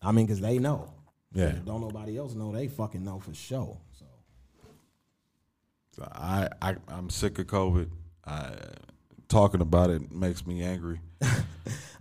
I 0.00 0.12
mean, 0.12 0.26
because 0.26 0.40
they 0.40 0.58
know. 0.58 0.92
Yeah. 1.32 1.52
Don't 1.64 1.80
nobody 1.80 2.16
else 2.16 2.34
know, 2.34 2.52
they 2.52 2.68
fucking 2.68 3.04
know 3.04 3.18
for 3.18 3.34
sure. 3.34 3.76
So 3.98 4.04
So 5.92 6.08
I, 6.12 6.48
I 6.62 6.76
I'm 6.88 7.10
sick 7.10 7.38
of 7.38 7.46
COVID. 7.48 7.88
I, 8.24 8.52
talking 9.28 9.60
about 9.60 9.90
it 9.90 10.10
makes 10.12 10.46
me 10.46 10.62
angry. 10.62 11.00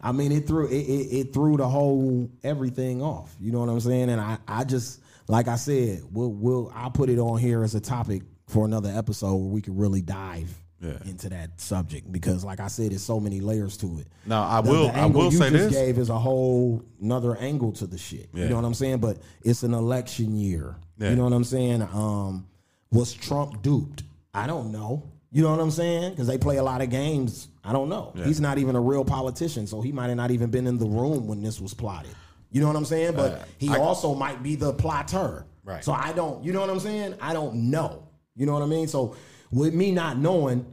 I 0.01 0.11
mean, 0.11 0.31
it 0.31 0.47
threw 0.47 0.67
it, 0.67 0.71
it, 0.73 1.17
it 1.19 1.33
threw 1.33 1.57
the 1.57 1.67
whole 1.67 2.29
everything 2.43 3.01
off. 3.01 3.35
You 3.39 3.51
know 3.51 3.59
what 3.59 3.69
I'm 3.69 3.79
saying? 3.79 4.09
And 4.09 4.21
I, 4.21 4.37
I 4.47 4.63
just 4.63 5.01
like 5.27 5.47
I 5.47 5.55
said, 5.55 6.01
we'll 6.11 6.31
we'll 6.31 6.71
I'll 6.75 6.91
put 6.91 7.09
it 7.09 7.19
on 7.19 7.37
here 7.39 7.63
as 7.63 7.75
a 7.75 7.79
topic 7.81 8.23
for 8.47 8.65
another 8.65 8.89
episode 8.95 9.35
where 9.35 9.49
we 9.49 9.61
can 9.61 9.75
really 9.75 10.01
dive 10.01 10.49
Yeah. 10.79 10.93
into 11.05 11.27
that 11.29 11.59
subject 11.59 12.09
because, 12.11 12.45
like 12.45 12.59
I 12.61 12.67
said, 12.67 12.91
there's 12.91 13.03
so 13.03 13.19
many 13.19 13.41
layers 13.41 13.75
to 13.77 13.97
it. 13.99 14.07
Now, 14.25 14.43
I 14.43 14.61
The- 14.61 14.69
will- 14.69 14.87
the 14.87 14.95
I 14.97 15.05
will 15.07 15.31
you 15.31 15.37
say 15.37 15.49
just 15.49 15.69
this. 15.69 15.73
Gave 15.73 15.97
is 15.97 16.09
a 16.09 16.17
whole 16.19 16.81
another 17.01 17.35
angle 17.35 17.71
to 17.73 17.87
the 17.87 17.97
shit. 17.97 18.29
You 18.33 18.47
know 18.47 18.55
what 18.55 18.63
I'm 18.65 18.73
saying? 18.73 18.99
But 18.99 19.17
it's 19.43 19.63
an 19.63 19.73
election 19.73 20.35
year. 20.35 20.77
Yeah. 20.97 21.09
You 21.09 21.15
know 21.17 21.23
what 21.25 21.33
I'm 21.33 21.43
saying? 21.43 21.81
Um, 21.93 22.45
was 22.91 23.13
Trump 23.13 23.61
duped? 23.63 24.03
I 24.33 24.47
don't 24.47 24.71
know. 24.71 25.03
You 25.31 25.43
know 25.43 25.51
what 25.51 25.59
I'm 25.59 25.71
saying? 25.71 26.11
Because 26.11 26.27
they 26.27 26.37
play 26.37 26.57
a 26.57 26.63
lot 26.63 26.81
of 26.81 26.89
games. 26.89 27.49
I 27.63 27.73
don't 27.73 27.89
know. 27.89 28.13
He's 28.15 28.39
not 28.39 28.57
even 28.57 28.75
a 28.75 28.81
real 28.81 29.03
politician, 29.03 29.67
so 29.67 29.81
he 29.81 29.91
might 29.91 30.07
have 30.07 30.15
not 30.17 30.31
even 30.31 30.49
been 30.49 30.67
in 30.67 30.77
the 30.77 30.85
room 30.85 31.27
when 31.27 31.41
this 31.43 31.59
was 31.59 31.73
plotted. 31.73 32.11
You 32.51 32.61
know 32.61 32.67
what 32.67 32.77
I'm 32.77 32.85
saying? 32.85 33.13
But 33.15 33.31
Uh, 33.33 33.39
he 33.57 33.69
I- 33.69 33.77
also 33.77 34.15
might 34.15 34.41
be 34.41 34.55
the 34.55 34.73
plotter. 34.73 35.45
Right. 35.65 35.83
So 35.83 35.91
I 35.91 36.13
don't. 36.13 36.43
You 36.45 36.53
know 36.53 36.61
what 36.61 36.69
I'm 36.69 36.79
saying? 36.79 37.15
I 37.21 37.33
don't 37.33 37.69
know. 37.69 38.03
You 38.37 38.45
know 38.45 38.53
what 38.53 38.61
I 38.61 38.67
mean? 38.67 38.87
So 38.87 39.15
with 39.51 39.73
me 39.73 39.91
not 39.91 40.17
knowing, 40.17 40.65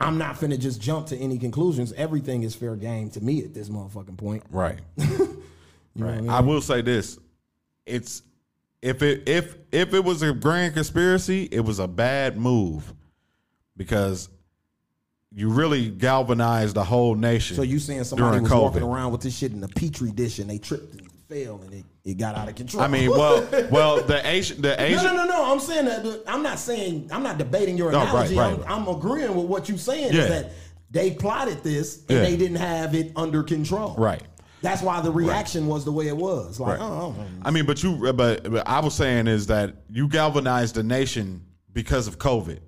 I'm 0.00 0.18
not 0.18 0.36
finna 0.36 0.58
just 0.58 0.82
jump 0.82 1.06
to 1.06 1.16
any 1.16 1.38
conclusions. 1.38 1.94
Everything 1.94 2.42
is 2.42 2.54
fair 2.54 2.76
game 2.76 3.08
to 3.10 3.22
me 3.22 3.42
at 3.42 3.54
this 3.54 3.70
motherfucking 3.70 4.18
point. 4.18 4.42
Right. 4.50 4.78
You 5.94 6.04
know 6.04 6.10
what 6.10 6.14
I 6.18 6.20
mean? 6.20 6.30
I 6.30 6.40
will 6.40 6.60
say 6.60 6.80
this: 6.80 7.18
it's 7.84 8.22
if 8.82 9.02
it 9.02 9.28
if 9.28 9.56
if 9.72 9.92
it 9.94 10.04
was 10.04 10.22
a 10.22 10.32
grand 10.32 10.74
conspiracy, 10.74 11.48
it 11.50 11.60
was 11.60 11.80
a 11.80 11.88
bad 11.88 12.36
move 12.36 12.94
because 13.78 14.28
you 15.34 15.48
really 15.48 15.88
galvanized 15.88 16.74
the 16.74 16.84
whole 16.84 17.14
nation. 17.14 17.56
So 17.56 17.62
you 17.62 17.78
saying 17.78 18.04
somebody 18.04 18.40
was 18.40 18.50
walking 18.50 18.82
around 18.82 19.12
with 19.12 19.22
this 19.22 19.36
shit 19.36 19.52
in 19.52 19.62
a 19.64 19.68
petri 19.68 20.10
dish 20.10 20.38
and 20.38 20.50
they 20.50 20.58
tripped 20.58 20.92
and 20.94 21.10
fell 21.28 21.60
and 21.62 21.72
it, 21.72 21.84
it 22.04 22.14
got 22.18 22.34
out 22.34 22.48
of 22.48 22.54
control? 22.54 22.82
I 22.82 22.88
mean, 22.88 23.10
well, 23.10 23.46
well, 23.70 24.02
the 24.02 24.26
Asian, 24.26 24.60
the 24.60 24.80
Asian, 24.82 25.04
no, 25.04 25.12
no, 25.12 25.24
no. 25.24 25.30
no. 25.30 25.52
I'm 25.52 25.60
saying 25.60 25.86
that. 25.86 26.22
I'm 26.26 26.42
not 26.42 26.58
saying. 26.58 27.08
I'm 27.12 27.22
not 27.22 27.38
debating 27.38 27.78
your 27.78 27.92
No, 27.92 27.98
right, 28.00 28.30
analogy. 28.30 28.36
right. 28.36 28.58
I'm, 28.66 28.88
I'm 28.88 28.96
agreeing 28.96 29.34
with 29.34 29.46
what 29.46 29.68
you're 29.68 29.78
saying. 29.78 30.12
Yeah. 30.12 30.22
Is 30.22 30.28
that 30.28 30.52
they 30.90 31.12
plotted 31.12 31.62
this 31.62 31.98
and 32.08 32.18
Yeah. 32.18 32.20
they 32.24 32.36
didn't 32.36 32.56
have 32.56 32.94
it 32.94 33.12
under 33.16 33.42
control. 33.42 33.94
Right. 33.96 34.22
That's 34.60 34.82
why 34.82 35.00
the 35.02 35.12
reaction 35.12 35.68
was 35.68 35.84
the 35.84 35.92
way 35.92 36.08
it 36.08 36.16
was. 36.16 36.58
Like, 36.58 36.80
Right. 36.80 36.84
oh, 36.84 37.14
oh, 37.16 37.24
I 37.42 37.52
mean, 37.52 37.64
but 37.64 37.80
you, 37.82 38.12
but, 38.12 38.50
but 38.50 38.66
I 38.66 38.80
was 38.80 38.92
saying 38.94 39.28
is 39.28 39.46
that 39.46 39.76
you 39.88 40.08
galvanized 40.08 40.74
the 40.74 40.82
nation 40.82 41.44
because 41.72 42.08
of 42.08 42.18
COVID. 42.18 42.58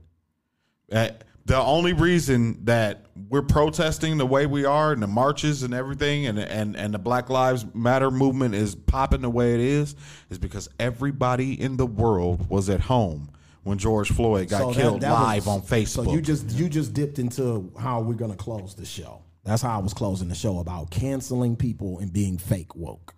Uh, 0.90 1.08
the 1.46 1.56
only 1.56 1.92
reason 1.92 2.64
that 2.64 3.06
we're 3.28 3.42
protesting 3.42 4.18
the 4.18 4.26
way 4.26 4.46
we 4.46 4.64
are 4.64 4.92
and 4.92 5.02
the 5.02 5.06
marches 5.06 5.62
and 5.62 5.74
everything 5.74 6.26
and 6.26 6.38
and 6.38 6.76
and 6.76 6.94
the 6.94 6.98
Black 6.98 7.28
Lives 7.30 7.66
Matter 7.74 8.10
movement 8.10 8.54
is 8.54 8.74
popping 8.74 9.20
the 9.22 9.30
way 9.30 9.54
it 9.54 9.60
is 9.60 9.96
is 10.30 10.38
because 10.38 10.68
everybody 10.78 11.60
in 11.60 11.76
the 11.76 11.86
world 11.86 12.48
was 12.50 12.68
at 12.70 12.80
home 12.80 13.30
when 13.62 13.78
George 13.78 14.10
Floyd 14.12 14.48
got 14.48 14.58
So 14.60 14.66
that- 14.72 14.74
killed 14.80 15.00
that 15.00 15.10
was- 15.12 15.20
live 15.22 15.48
on 15.48 15.60
Facebook. 15.62 16.04
So 16.06 16.12
you 16.12 16.20
just 16.20 16.50
you 16.50 16.68
just 16.68 16.92
dipped 16.92 17.18
into 17.18 17.72
how 17.78 18.00
we're 18.00 18.14
gonna 18.14 18.36
close 18.36 18.74
the 18.74 18.84
show. 18.86 19.22
That's 19.44 19.62
how 19.62 19.74
I 19.78 19.82
was 19.82 19.94
closing 19.94 20.28
the 20.28 20.34
show 20.34 20.58
about 20.58 20.90
canceling 20.90 21.56
people 21.56 21.98
and 21.98 22.12
being 22.12 22.36
fake 22.38 22.76
woke. 22.76 23.14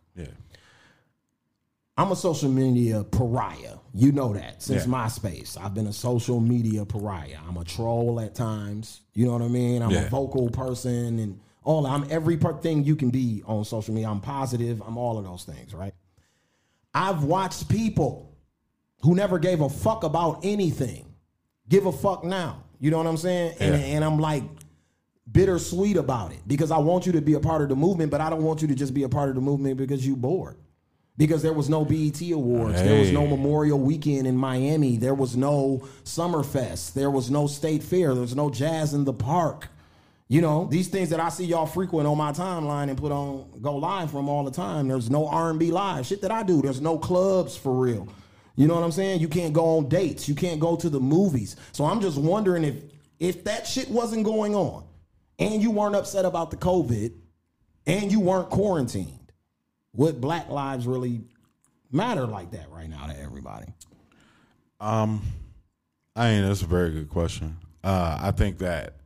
Yeah. 2.02 2.06
I'm 2.06 2.12
a 2.12 2.16
social 2.16 2.50
media 2.50 3.04
pariah. 3.04 3.76
You 3.94 4.12
know 4.12 4.32
that 4.34 4.62
since 4.62 4.86
Yeah. 4.86 4.92
MySpace. 4.92 5.56
I've 5.60 5.74
been 5.74 5.86
a 5.86 5.92
social 5.92 6.40
media 6.40 6.84
pariah. 6.84 7.38
I'm 7.48 7.56
a 7.56 7.64
troll 7.64 8.20
at 8.20 8.34
times. 8.34 9.00
You 9.14 9.26
know 9.26 9.32
what 9.32 9.42
I 9.42 9.48
mean? 9.48 9.82
I'm 9.82 9.90
Yeah. 9.90 10.06
a 10.06 10.10
vocal 10.10 10.48
person 10.50 11.18
and 11.18 11.38
all. 11.64 11.86
I'm 11.86 12.06
every 12.10 12.36
thing 12.36 12.84
you 12.84 12.96
can 12.96 13.10
be 13.10 13.42
on 13.46 13.64
social 13.64 13.94
media. 13.94 14.08
I'm 14.10 14.20
positive. 14.20 14.82
I'm 14.86 14.96
all 14.96 15.18
of 15.18 15.24
those 15.24 15.44
things, 15.44 15.74
right? 15.74 15.94
I've 16.94 17.24
watched 17.24 17.68
people 17.68 18.34
who 19.02 19.14
never 19.14 19.38
gave 19.38 19.60
a 19.60 19.68
fuck 19.68 20.04
about 20.04 20.40
anything 20.44 21.06
give 21.68 21.86
a 21.86 21.92
fuck 21.92 22.24
now. 22.24 22.64
You 22.80 22.90
know 22.90 22.98
what 22.98 23.06
I'm 23.06 23.16
saying? 23.16 23.54
And, 23.60 23.74
and 23.74 24.04
I'm 24.04 24.18
like 24.18 24.42
bittersweet 25.30 25.96
about 25.96 26.32
it 26.32 26.40
because 26.46 26.70
I 26.70 26.78
want 26.78 27.06
you 27.06 27.12
to 27.12 27.20
be 27.22 27.34
a 27.34 27.40
part 27.40 27.62
of 27.62 27.68
the 27.68 27.76
movement, 27.76 28.10
but 28.10 28.20
I 28.20 28.28
don't 28.28 28.42
want 28.42 28.60
you 28.60 28.68
to 28.68 28.74
just 28.74 28.92
be 28.92 29.04
a 29.04 29.08
part 29.08 29.28
of 29.28 29.34
the 29.34 29.40
movement 29.40 29.76
because 29.76 30.06
you 30.06 30.16
bored. 30.16 30.56
Because 31.18 31.42
there 31.42 31.52
was 31.52 31.68
no 31.68 31.84
BET 31.84 32.20
awards, 32.30 32.82
there 32.82 32.98
was 32.98 33.12
no 33.12 33.26
Memorial 33.26 33.78
Weekend 33.78 34.26
in 34.26 34.34
Miami, 34.34 34.96
there 34.96 35.14
was 35.14 35.36
no 35.36 35.86
Summerfest, 36.04 36.94
there 36.94 37.10
was 37.10 37.30
no 37.30 37.46
State 37.46 37.82
Fair, 37.82 38.14
there 38.14 38.22
was 38.22 38.34
no 38.34 38.48
Jazz 38.48 38.94
in 38.94 39.04
the 39.04 39.12
Park. 39.12 39.68
You 40.28 40.40
know 40.40 40.66
these 40.70 40.88
things 40.88 41.10
that 41.10 41.20
I 41.20 41.28
see 41.28 41.44
y'all 41.44 41.66
frequent 41.66 42.06
on 42.06 42.16
my 42.16 42.32
timeline 42.32 42.88
and 42.88 42.96
put 42.96 43.12
on 43.12 43.60
go 43.60 43.76
live 43.76 44.10
from 44.10 44.30
all 44.30 44.44
the 44.44 44.50
time. 44.50 44.88
There's 44.88 45.10
no 45.10 45.28
R&B 45.28 45.70
live 45.70 46.06
shit 46.06 46.22
that 46.22 46.30
I 46.30 46.42
do. 46.42 46.62
There's 46.62 46.80
no 46.80 46.96
clubs 46.98 47.54
for 47.54 47.74
real. 47.74 48.08
You 48.56 48.66
know 48.66 48.74
what 48.74 48.82
I'm 48.84 48.92
saying? 48.92 49.20
You 49.20 49.28
can't 49.28 49.52
go 49.52 49.76
on 49.76 49.88
dates. 49.90 50.28
You 50.28 50.34
can't 50.34 50.60
go 50.60 50.76
to 50.76 50.88
the 50.88 51.00
movies. 51.00 51.56
So 51.72 51.84
I'm 51.84 52.00
just 52.00 52.16
wondering 52.16 52.64
if 52.64 52.76
if 53.18 53.44
that 53.44 53.66
shit 53.66 53.90
wasn't 53.90 54.24
going 54.24 54.54
on, 54.54 54.84
and 55.38 55.62
you 55.62 55.70
weren't 55.70 55.94
upset 55.94 56.24
about 56.24 56.50
the 56.50 56.56
COVID, 56.56 57.12
and 57.86 58.10
you 58.10 58.18
weren't 58.18 58.48
quarantined, 58.50 59.21
would 59.94 60.20
Black 60.20 60.48
lives 60.48 60.86
really 60.86 61.22
matter 61.90 62.26
like 62.26 62.50
that 62.52 62.70
right 62.70 62.88
now 62.88 63.06
to 63.06 63.20
everybody? 63.20 63.66
Um, 64.80 65.22
I 66.16 66.32
mean, 66.32 66.48
that's 66.48 66.62
a 66.62 66.66
very 66.66 66.90
good 66.90 67.08
question. 67.08 67.58
Uh, 67.84 68.18
I 68.20 68.30
think 68.32 68.58
that 68.58 68.96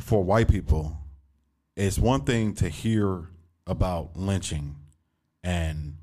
for 0.00 0.22
white 0.22 0.48
people, 0.48 0.96
it's 1.76 1.98
one 1.98 2.22
thing 2.22 2.54
to 2.54 2.68
hear 2.68 3.28
about 3.66 4.16
lynching 4.16 4.76
and 5.42 5.96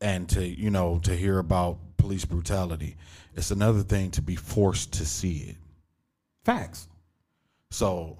and 0.00 0.28
to 0.28 0.46
you 0.46 0.70
know 0.70 0.98
to 1.00 1.16
hear 1.16 1.38
about 1.38 1.78
police 1.96 2.24
brutality. 2.24 2.96
It's 3.34 3.50
another 3.50 3.82
thing 3.82 4.10
to 4.12 4.22
be 4.22 4.36
forced 4.36 4.92
to 4.94 5.06
see 5.06 5.38
it. 5.48 5.56
Facts. 6.44 6.88
So, 7.70 8.18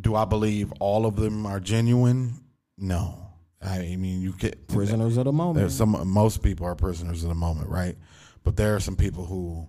do 0.00 0.14
I 0.14 0.24
believe 0.24 0.72
all 0.78 1.06
of 1.06 1.16
them 1.16 1.46
are 1.46 1.58
genuine? 1.58 2.34
No. 2.80 3.26
I 3.62 3.94
mean, 3.96 4.22
you 4.22 4.32
get 4.32 4.66
Prisoners 4.68 5.16
of 5.18 5.26
the 5.26 5.32
moment. 5.32 5.56
There's 5.58 5.74
some 5.74 6.08
most 6.08 6.42
people 6.42 6.66
are 6.66 6.74
prisoners 6.74 7.22
of 7.22 7.28
the 7.28 7.34
moment, 7.34 7.68
right? 7.68 7.94
But 8.42 8.56
there 8.56 8.74
are 8.74 8.80
some 8.80 8.96
people 8.96 9.26
who 9.26 9.66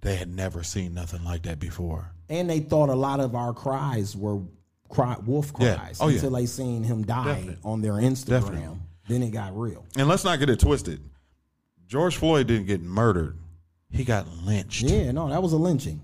they 0.00 0.16
had 0.16 0.28
never 0.32 0.62
seen 0.62 0.94
nothing 0.94 1.24
like 1.24 1.42
that 1.42 1.58
before. 1.58 2.12
and 2.28 2.48
they 2.48 2.60
thought 2.60 2.88
a 2.88 2.94
lot 2.94 3.18
of 3.18 3.34
our 3.34 3.52
cries 3.52 4.16
were 4.16 4.40
cry, 4.88 5.16
wolf 5.26 5.52
Yeah. 5.58 5.74
cries 5.76 5.98
Oh, 6.00 6.06
yeah. 6.08 6.14
until 6.14 6.30
they 6.30 6.46
seen 6.46 6.84
him 6.84 7.02
die 7.04 7.24
Definitely. 7.24 7.56
on 7.64 7.80
their 7.82 7.94
Instagram. 7.94 8.26
Definitely. 8.28 8.78
Then 9.08 9.22
it 9.24 9.30
got 9.32 9.58
real. 9.58 9.84
And 9.96 10.06
let's 10.08 10.22
not 10.22 10.38
get 10.38 10.48
it 10.48 10.60
twisted. 10.60 11.00
George 11.88 12.16
Floyd 12.16 12.46
didn't 12.46 12.66
get 12.68 12.80
murdered; 12.80 13.36
he 13.90 14.04
got 14.04 14.28
lynched. 14.44 14.82
Yeah, 14.82 15.10
no, 15.10 15.28
that 15.28 15.42
was 15.42 15.52
a 15.52 15.56
lynching. 15.56 16.00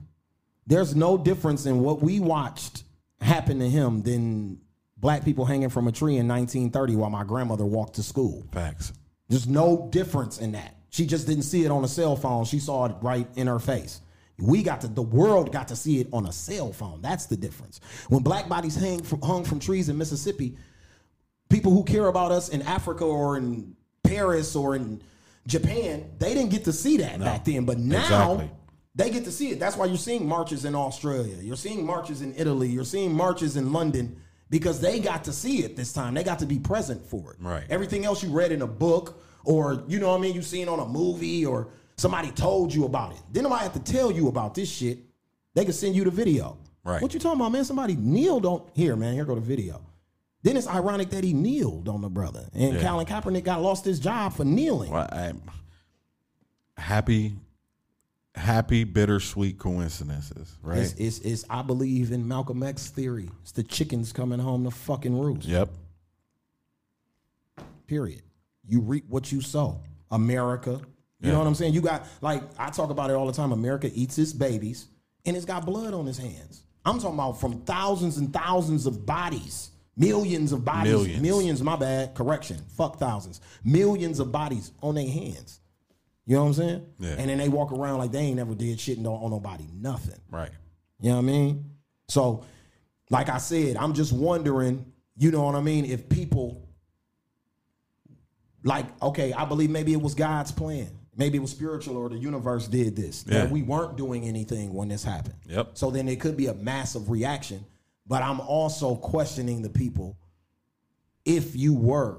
There's 0.67 0.97
no 0.97 1.17
difference 1.17 1.65
in 1.67 1.79
what 1.79 2.03
we 2.03 2.19
watched 2.19 2.83
happen 3.21 3.61
to 3.61 3.71
him 3.71 4.03
than 4.03 4.59
black 5.07 5.25
people 5.25 5.45
hanging 5.45 5.69
from 5.69 5.87
a 5.87 5.93
tree 5.93 6.17
in 6.17 6.27
1930 6.27 6.97
while 6.97 7.09
my 7.11 7.23
grandmother 7.23 7.65
walked 7.65 7.95
to 7.95 8.03
school. 8.03 8.45
Facts. 8.51 8.93
There's 9.29 9.47
no 9.47 9.89
difference 9.93 10.41
in 10.41 10.51
that. 10.51 10.75
She 10.91 11.07
just 11.07 11.29
didn't 11.29 11.45
see 11.45 11.65
it 11.65 11.71
on 11.71 11.85
a 11.85 11.89
cell 11.89 12.17
phone. 12.17 12.45
She 12.45 12.59
saw 12.59 12.87
it 12.87 12.97
right 13.01 13.29
in 13.37 13.47
her 13.47 13.61
face. 13.61 14.01
We 14.41 14.65
got 14.65 14.81
to, 14.81 14.89
the 14.89 15.03
world 15.03 15.53
got 15.53 15.69
to 15.69 15.77
see 15.77 16.01
it 16.01 16.09
on 16.13 16.27
a 16.27 16.33
cell 16.33 16.73
phone. 16.73 17.03
That's 17.03 17.27
the 17.27 17.37
difference. 17.37 17.79
When 18.09 18.25
black 18.25 18.49
bodies 18.49 18.75
hang 18.75 19.01
from, 19.05 19.21
hung 19.23 19.45
from 19.45 19.61
trees 19.61 19.89
in 19.89 19.97
Mississippi, 19.97 20.57
people 21.51 21.71
who 21.71 21.85
care 21.85 22.09
about 22.09 22.33
us 22.33 22.49
in 22.49 22.63
Africa 22.63 23.05
or 23.05 23.37
in 23.37 23.77
Paris 24.03 24.57
or 24.57 24.75
in 24.75 25.01
Japan, 25.47 26.11
they 26.19 26.35
didn't 26.35 26.51
get 26.51 26.65
to 26.65 26.73
see 26.73 26.97
that 26.97 27.21
back 27.21 27.45
then. 27.45 27.65
But 27.65 27.79
now 27.79 28.33
Exactly. 28.33 28.51
they 28.97 29.11
get 29.11 29.23
to 29.27 29.31
see 29.31 29.51
it. 29.51 29.61
That's 29.61 29.77
why 29.77 29.85
you're 29.87 29.99
seeing 29.99 30.27
marches 30.27 30.65
in 30.65 30.75
Australia. 30.75 31.37
You're 31.41 31.55
seeing 31.55 31.87
marches 31.87 32.23
in 32.23 32.35
Italy. 32.37 32.67
You're 32.67 32.85
seeing 32.85 33.15
marches 33.15 33.57
in 33.57 33.73
London 33.73 34.21
because 34.51 34.81
they 34.81 35.01
got 35.01 35.25
to 35.25 35.33
see 35.33 35.65
it 35.65 35.77
this 35.77 35.93
time. 35.93 36.15
They 36.15 36.25
got 36.25 36.39
to 36.41 36.47
be 36.47 36.59
present 36.59 37.05
for 37.05 37.33
it. 37.33 37.39
Right. 37.41 37.65
Everything 37.69 38.05
else 38.05 38.23
you 38.23 38.31
read 38.31 38.53
in 38.53 38.63
a 38.63 38.67
book 38.67 39.23
or 39.45 39.85
you 39.89 39.99
know 39.99 40.11
what 40.11 40.19
I 40.19 40.21
mean, 40.21 40.35
you 40.35 40.43
seen 40.43 40.69
on 40.69 40.81
a 40.81 40.87
movie 40.87 41.45
or 41.47 41.69
somebody 41.97 42.31
told 42.31 42.75
you 42.75 42.85
about 42.85 43.13
it. 43.13 43.23
Then 43.33 43.45
nobody 43.45 43.63
have 43.63 43.73
to 43.75 43.93
tell 43.93 44.11
you 44.11 44.29
about 44.29 44.55
this 44.55 44.71
shit. 44.71 44.99
They 45.55 45.65
can 45.65 45.73
send 45.73 45.95
you 45.97 46.05
the 46.05 46.11
video. 46.11 46.59
Right. 46.85 47.03
What 47.03 47.15
you 47.15 47.21
talking 47.21 47.41
about, 47.41 47.51
man? 47.53 47.65
Somebody 47.65 47.97
kneeled 47.97 48.47
on 48.47 48.71
here, 48.75 48.95
man. 48.95 49.15
Here 49.15 49.25
go 49.25 49.35
the 49.35 49.41
video. 49.41 49.83
Then 50.43 50.57
it's 50.57 50.69
ironic 50.69 51.11
that 51.11 51.25
he 51.25 51.33
kneeled 51.33 51.89
on 51.89 52.03
the 52.03 52.09
brother. 52.09 52.49
And 52.53 52.75
Yeah. 52.75 52.83
Colin 52.83 53.07
Kaepernick 53.07 53.43
got 53.43 53.63
lost 53.63 53.85
his 53.85 53.99
job 53.99 54.35
for 54.35 54.45
kneeling. 54.45 54.93
Well, 54.93 55.09
I'm 55.11 55.43
happy, 56.77 57.35
happy, 58.37 58.85
bittersweet 58.85 59.59
coincidences, 59.59 60.55
right? 60.63 60.79
It's, 60.79 60.93
it's, 60.95 61.19
it's, 61.21 61.45
I 61.51 61.63
believe 61.63 62.13
in 62.13 62.29
Malcolm 62.29 62.63
X 62.63 62.89
theory. 62.91 63.29
It's 63.43 63.53
the 63.53 63.63
chickens 63.63 64.13
coming 64.13 64.39
home 64.39 64.65
to 64.65 64.71
fucking 64.71 65.19
roost. 65.19 65.47
yep. 65.49 65.71
Period. 67.87 68.23
You 68.69 68.81
reap 68.81 69.05
what 69.09 69.31
you 69.31 69.41
sow. 69.41 69.81
America. 70.11 70.73
You 71.21 71.29
Yeah. 71.29 71.33
know 71.33 71.39
what 71.39 71.47
I'm 71.47 71.55
saying? 71.55 71.73
You 71.75 71.81
got 71.81 72.05
like 72.21 72.43
I 72.59 72.71
talk 72.71 72.91
about 72.91 73.11
it 73.11 73.15
all 73.15 73.27
the 73.27 73.33
time. 73.33 73.53
America 73.53 73.91
eats 73.95 74.19
its 74.19 74.33
babies 74.33 74.87
and 75.25 75.37
it's 75.37 75.47
got 75.47 75.65
blood 75.65 75.95
on 75.95 76.05
his 76.07 76.19
hands. 76.19 76.63
I'm 76.85 76.99
talking 76.99 77.15
about 77.15 77.41
from 77.41 77.63
thousands 77.63 78.19
and 78.19 78.33
thousands 78.33 78.87
of 78.87 79.07
bodies, 79.07 79.71
millions 79.97 80.53
of 80.53 80.65
bodies, 80.65 80.93
Millions. 80.93 81.23
millions. 81.23 81.63
My 81.63 81.77
bad. 81.77 82.15
Correction. 82.15 82.59
Fuck 82.77 82.99
thousands. 82.99 83.41
Millions 83.65 84.21
of 84.21 84.31
bodies 84.31 84.73
on 84.83 84.95
their 84.97 85.09
hands. 85.09 85.61
You 86.27 86.37
know 86.37 86.43
what 86.43 86.49
I'm 86.49 86.55
saying? 86.55 86.87
Yeah. 86.99 87.15
And 87.19 87.31
then 87.31 87.39
they 87.39 87.49
walk 87.49 87.73
around 87.73 87.99
like 87.99 88.11
they 88.11 88.19
ain't 88.19 88.37
never 88.37 88.55
did 88.55 88.81
shit 88.81 88.97
and 88.97 89.05
don't 89.05 89.23
owe 89.23 89.29
nobody 89.29 89.65
nothing. 89.73 90.21
Right. 90.31 90.51
You 91.01 91.11
know 91.11 91.17
what 91.17 91.23
I 91.23 91.27
mean? 91.27 91.71
So, 92.09 92.45
like 93.11 93.29
I 93.29 93.39
said, 93.39 93.77
I'm 93.77 93.95
just 93.95 94.13
wondering, 94.13 94.93
you 95.17 95.31
know 95.31 95.45
what 95.45 95.55
I 95.55 95.61
mean, 95.61 95.85
if 95.85 96.09
people 96.09 96.67
like, 98.65 98.87
okay, 99.01 99.33
I 99.33 99.45
believe 99.45 99.71
maybe 99.71 99.93
it 99.93 100.03
was 100.03 100.15
God's 100.15 100.51
plan. 100.51 100.89
Maybe 101.17 101.39
it 101.39 101.41
was 101.41 101.53
spiritual 101.53 101.97
or 101.97 102.09
the 102.09 102.19
universe 102.19 102.67
did 102.67 102.97
this. 102.97 103.25
Yeah. 103.27 103.43
That 103.43 103.51
we 103.51 103.63
weren't 103.63 103.97
doing 103.97 104.25
anything 104.25 104.75
when 104.75 104.89
this 104.89 105.05
happened. 105.05 105.37
Yep. 105.49 105.71
So 105.75 105.91
then 105.91 106.09
it 106.09 106.21
could 106.21 106.37
be 106.37 106.49
a 106.49 106.55
massive 106.55 107.09
reaction. 107.09 107.65
But 108.07 108.23
I'm 108.23 108.41
also 108.41 108.97
questioning 108.97 109.63
the 109.63 109.71
people 109.71 110.19
if 111.25 111.57
you 111.57 111.75
were 111.75 112.19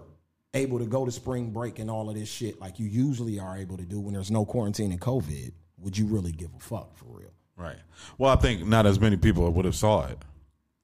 able 0.58 0.80
to 0.80 0.86
go 0.86 1.06
to 1.06 1.12
spring 1.12 1.52
break 1.52 1.80
and 1.80 1.90
all 1.90 2.10
of 2.10 2.16
this 2.16 2.30
shit 2.30 2.60
like 2.60 2.80
you 2.80 2.88
usually 2.88 3.40
are 3.40 3.58
able 3.58 3.78
to 3.78 3.86
do 3.86 4.00
when 4.00 4.14
there's 4.14 4.32
no 4.32 4.46
quarantine 4.46 4.92
and 4.92 5.00
COVID, 5.02 5.52
would 5.80 5.98
you 5.98 6.06
really 6.06 6.32
give 6.32 6.50
a 6.56 6.60
fuck 6.60 6.96
for 6.98 7.06
real? 7.06 7.32
Right. 7.56 7.78
Well, 8.18 8.32
I 8.32 8.36
think 8.36 8.66
not 8.68 8.86
as 8.86 9.00
many 9.00 9.18
people 9.18 9.50
would 9.52 9.66
have 9.66 9.76
saw 9.76 10.06
it. 10.08 10.18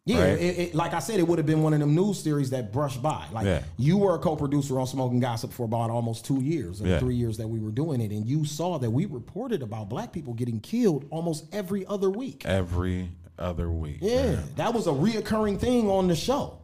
Yeah, 0.05 0.19
Right. 0.21 0.31
it, 0.41 0.59
it, 0.59 0.75
like 0.75 0.93
I 0.93 0.99
said, 0.99 1.19
it 1.19 1.27
would 1.27 1.37
have 1.39 1.45
been 1.45 1.63
one 1.63 1.73
of 1.73 1.79
them 1.79 1.95
news 1.95 2.21
series 2.21 2.49
that 2.49 2.73
brushed 2.73 3.01
by. 3.01 3.25
Like 3.31 3.45
Yeah. 3.45 3.63
you 3.77 3.97
were 3.97 4.15
a 4.15 4.19
co-producer 4.19 4.77
on 4.79 4.85
Smoking 4.87 5.19
Gossip 5.21 5.53
for 5.53 5.63
about 5.63 5.89
almost 5.89 6.25
two 6.25 6.41
years, 6.41 6.81
or 6.81 6.87
Yeah. 6.87 6.99
three 6.99 7.15
years 7.15 7.37
that 7.37 7.47
we 7.47 7.59
were 7.59 7.71
doing 7.71 8.01
it, 8.01 8.11
and 8.11 8.25
you 8.27 8.43
saw 8.43 8.77
that 8.79 8.89
we 8.91 9.05
reported 9.05 9.61
about 9.61 9.87
black 9.89 10.11
people 10.11 10.33
getting 10.33 10.59
killed 10.59 11.05
almost 11.09 11.45
every 11.53 11.85
other 11.85 12.09
week. 12.09 12.43
Every 12.45 13.11
other 13.39 13.71
week. 13.71 13.99
Yeah, 14.01 14.33
man. 14.33 14.43
that 14.57 14.73
was 14.73 14.87
a 14.87 14.91
reoccurring 14.91 15.57
thing 15.59 15.89
on 15.89 16.07
the 16.09 16.15
show. 16.15 16.57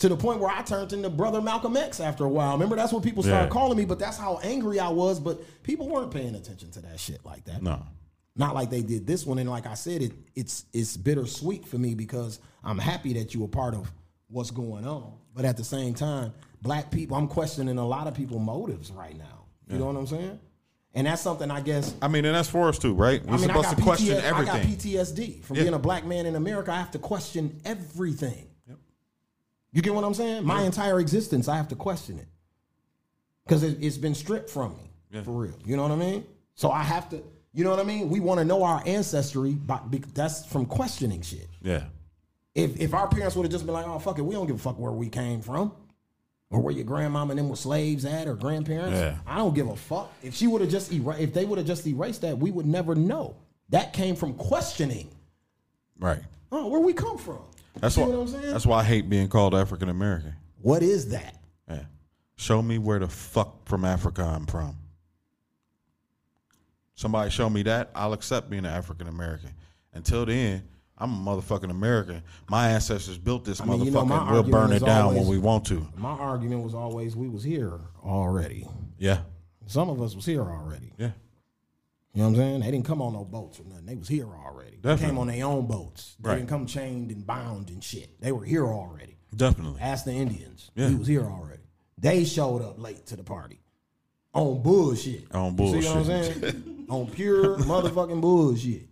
To 0.00 0.10
the 0.10 0.16
point 0.16 0.40
where 0.40 0.50
I 0.50 0.60
turned 0.60 0.92
into 0.92 1.08
brother 1.08 1.40
Malcolm 1.40 1.74
X 1.74 2.00
after 2.00 2.24
a 2.26 2.28
while. 2.28 2.52
Remember, 2.52 2.76
that's 2.76 2.92
what 2.92 3.02
people 3.02 3.22
started 3.22 3.46
Yeah. 3.46 3.50
calling 3.50 3.78
me, 3.78 3.86
but 3.86 3.98
that's 3.98 4.18
how 4.18 4.38
angry 4.42 4.78
I 4.78 4.90
was. 4.90 5.18
But 5.18 5.40
people 5.62 5.88
weren't 5.88 6.10
paying 6.10 6.34
attention 6.34 6.70
to 6.72 6.82
that 6.82 7.00
shit 7.00 7.24
like 7.24 7.44
that. 7.44 7.62
No. 7.62 7.80
Not 8.36 8.54
like 8.54 8.68
they 8.68 8.82
did 8.82 9.06
this 9.06 9.24
one. 9.24 9.38
And 9.38 9.48
like 9.48 9.66
I 9.66 9.72
said, 9.72 10.02
it 10.02 10.12
it's 10.34 10.66
it's 10.74 10.98
bittersweet 10.98 11.66
for 11.66 11.78
me 11.78 11.94
because 11.94 12.40
I'm 12.62 12.76
happy 12.78 13.14
that 13.14 13.32
you 13.32 13.40
were 13.40 13.48
part 13.48 13.72
of 13.72 13.90
what's 14.28 14.50
going 14.50 14.86
on. 14.86 15.14
But 15.34 15.46
at 15.46 15.56
the 15.56 15.64
same 15.64 15.94
time, 15.94 16.34
black 16.60 16.90
people, 16.90 17.16
I'm 17.16 17.28
questioning 17.28 17.78
a 17.78 17.86
lot 17.86 18.06
of 18.06 18.12
people' 18.12 18.38
motives 18.38 18.90
right 18.90 19.16
now. 19.16 19.46
You 19.70 19.78
know 19.78 19.86
what 19.86 19.96
I'm 19.96 20.06
saying? 20.06 20.38
And 20.92 21.06
that's 21.06 21.22
something 21.22 21.50
I 21.50 21.62
guess 21.62 21.94
I 22.02 22.08
mean, 22.08 22.26
and 22.26 22.34
that's 22.34 22.50
for 22.50 22.68
us 22.68 22.78
too, 22.78 22.92
right? 22.92 23.24
We're 23.24 23.32
I 23.32 23.36
mean, 23.38 23.46
supposed 23.48 23.70
to 23.70 23.82
question 23.82 24.16
PTSD, 24.18 24.32
I 24.34 24.44
got. 24.44 24.60
PTSD 24.60 25.40
from 25.42 25.56
Yeah. 25.56 25.62
being 25.62 25.74
a 25.74 25.78
black 25.78 26.04
man 26.04 26.26
in 26.26 26.36
America. 26.36 26.70
I 26.70 26.76
have 26.76 26.90
to 26.90 26.98
question 26.98 27.62
everything. 27.64 28.48
You 29.76 29.82
get 29.82 29.94
what 29.94 30.04
I'm 30.04 30.14
saying? 30.14 30.42
My 30.46 30.62
entire 30.62 31.00
existence, 31.00 31.48
I 31.48 31.56
have 31.58 31.68
to 31.68 31.74
question 31.76 32.18
it 32.18 32.24
because 33.44 33.62
it, 33.62 33.76
it's 33.78 33.98
been 33.98 34.14
stripped 34.14 34.48
from 34.48 34.74
me 34.74 34.90
Yeah. 35.10 35.22
for 35.22 35.32
real. 35.32 35.52
You 35.66 35.76
know 35.76 35.82
what 35.82 35.92
I 35.92 35.96
mean? 35.96 36.24
So 36.54 36.70
I 36.70 36.82
have 36.82 37.10
to. 37.10 37.22
You 37.52 37.62
know 37.62 37.68
what 37.72 37.78
I 37.80 37.82
mean? 37.82 38.08
We 38.08 38.18
want 38.20 38.38
to 38.40 38.46
know 38.46 38.62
our 38.62 38.82
ancestry, 38.86 39.52
but 39.52 39.82
that's 40.14 40.46
from 40.46 40.64
questioning 40.64 41.20
shit. 41.20 41.46
yeah. 41.60 41.84
If 42.54 42.80
if 42.80 42.94
our 42.94 43.06
parents 43.06 43.36
would 43.36 43.42
have 43.42 43.52
just 43.52 43.66
been 43.66 43.74
like, 43.74 43.86
"Oh 43.86 43.98
fuck 43.98 44.18
it, 44.18 44.22
we 44.22 44.34
don't 44.34 44.46
give 44.46 44.56
a 44.56 44.58
fuck 44.58 44.78
where 44.78 44.92
we 44.92 45.10
came 45.10 45.42
from." 45.42 45.72
Or 46.48 46.60
where 46.60 46.72
your 46.72 46.84
grandmama 46.84 47.32
and 47.32 47.38
them 47.38 47.48
were 47.50 47.56
slaves 47.56 48.06
at, 48.06 48.28
or 48.28 48.34
grandparents. 48.34 48.98
Yeah. 48.98 49.18
I 49.26 49.36
don't 49.36 49.54
give 49.54 49.68
a 49.68 49.76
fuck. 49.76 50.10
If 50.22 50.34
she 50.34 50.46
would 50.46 50.62
have 50.62 50.70
just 50.70 50.90
erased, 50.90 51.20
if 51.20 51.34
they 51.34 51.44
would 51.44 51.58
have 51.58 51.66
just 51.66 51.86
erased 51.86 52.22
that, 52.22 52.38
we 52.38 52.50
would 52.50 52.64
never 52.66 52.94
know. 52.94 53.36
That 53.70 53.92
came 53.92 54.16
from 54.16 54.32
questioning. 54.34 55.10
Right. 55.98 56.22
Oh, 56.50 56.68
where 56.68 56.80
we 56.80 56.94
come 56.94 57.18
from? 57.18 57.40
That's 57.80 57.96
why. 57.96 58.06
what 58.06 58.18
I'm 58.18 58.28
saying? 58.28 58.52
That's 58.52 58.66
why 58.66 58.80
I 58.80 58.84
hate 58.84 59.08
being 59.08 59.28
called 59.28 59.54
African 59.54 59.88
American. 59.88 60.34
what 60.62 60.82
is 60.82 61.10
that? 61.10 61.36
Yeah. 61.68 61.84
Show 62.36 62.62
me 62.62 62.78
where 62.78 62.98
the 62.98 63.08
fuck 63.08 63.66
from 63.68 63.84
Africa 63.84 64.22
I'm 64.22 64.46
from. 64.46 64.76
Somebody 66.94 67.30
show 67.30 67.50
me 67.50 67.62
that, 67.64 67.90
I'll 67.94 68.14
accept 68.14 68.48
being 68.48 68.64
an 68.64 68.72
African 68.72 69.06
American. 69.06 69.50
Until 69.92 70.24
then, 70.24 70.62
I'm 70.98 71.12
a 71.12 71.30
motherfucking 71.30 71.70
American. 71.70 72.22
My 72.48 72.70
ancestors 72.70 73.18
built 73.18 73.44
this 73.44 73.62
mean, 73.62 73.80
motherfucker. 73.80 73.84
you 73.84 73.90
know, 73.90 74.28
we'll 74.30 74.42
burn 74.42 74.72
it 74.72 74.82
down 74.82 75.14
when 75.14 75.26
we 75.26 75.36
want 75.38 75.66
to. 75.66 75.86
My 75.96 76.12
argument 76.12 76.62
was 76.62 76.74
always 76.74 77.14
we 77.14 77.28
was 77.28 77.44
here 77.44 77.78
already. 78.02 78.66
Yeah. 78.98 79.20
Some 79.66 79.90
of 79.90 80.00
us 80.00 80.14
was 80.14 80.24
here 80.24 80.40
already. 80.40 80.92
Yeah. 80.96 81.10
You 82.16 82.22
know 82.22 82.28
what 82.30 82.36
I'm 82.38 82.40
saying? 82.40 82.60
They 82.60 82.70
didn't 82.70 82.86
come 82.86 83.02
on 83.02 83.12
no 83.12 83.24
boats 83.24 83.60
or 83.60 83.64
nothing. 83.64 83.84
They 83.84 83.94
was 83.94 84.08
here 84.08 84.24
already. 84.26 84.78
They 84.80 84.96
came 84.96 85.18
on 85.18 85.26
their 85.26 85.44
own 85.44 85.66
boats. 85.66 86.16
They 86.18 86.30
Right. 86.30 86.36
didn't 86.36 86.48
come 86.48 86.64
chained 86.64 87.10
and 87.10 87.26
bound 87.26 87.68
and 87.68 87.84
shit. 87.84 88.18
They 88.22 88.32
were 88.32 88.44
here 88.44 88.66
already. 88.66 89.18
Definitely. 89.36 89.82
Ask 89.82 90.06
the 90.06 90.12
Indians. 90.12 90.70
Yeah. 90.74 90.88
He 90.88 90.94
was 90.94 91.06
here 91.08 91.24
already. 91.26 91.62
They 91.98 92.24
showed 92.24 92.62
up 92.62 92.80
late 92.80 93.04
to 93.08 93.16
the 93.16 93.22
party. 93.22 93.60
On 94.32 94.62
bullshit. 94.62 95.26
On 95.34 95.54
bullshit. 95.54 95.76
You 95.76 95.82
see 95.82 95.88
what 95.88 95.98
I'm 95.98 96.04
saying? 96.24 96.86
on 96.88 97.06
pure 97.10 97.58
motherfucking 97.58 98.22
bullshit. 98.22 98.88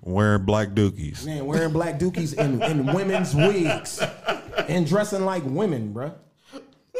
Wearing 0.00 0.44
black 0.46 0.70
dookies. 0.70 1.26
Man, 1.26 1.44
wearing 1.44 1.72
black 1.74 1.98
dookies 1.98 2.36
and, 2.38 2.62
and 2.62 2.94
women's 2.94 3.34
wigs. 3.34 4.02
And 4.68 4.86
dressing 4.86 5.26
like 5.26 5.42
women, 5.44 5.92
bruh. 5.92 6.14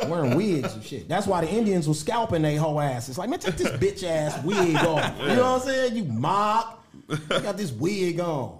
Wearing 0.09 0.34
wigs 0.36 0.74
and 0.74 0.82
shit. 0.82 1.09
That's 1.09 1.26
why 1.26 1.40
the 1.42 1.50
Indians 1.50 1.88
was 1.88 2.00
scalping 2.00 2.42
they 2.42 2.57
whole 2.57 2.80
ass. 2.80 3.09
It's 3.09 3.18
like, 3.18 3.30
man, 3.30 3.38
take 3.38 3.57
this 3.57 3.70
bitch 3.72 4.05
ass 4.09 4.42
wig 4.44 4.76
off. 4.76 5.18
You 5.20 5.36
know 5.36 5.53
what 5.53 5.62
I'm 5.62 5.68
saying? 5.68 5.96
You 5.96 6.05
mock. 6.05 6.84
You 7.09 7.16
got 7.40 7.57
this 7.57 7.72
wig 7.72 8.20
on. 8.20 8.59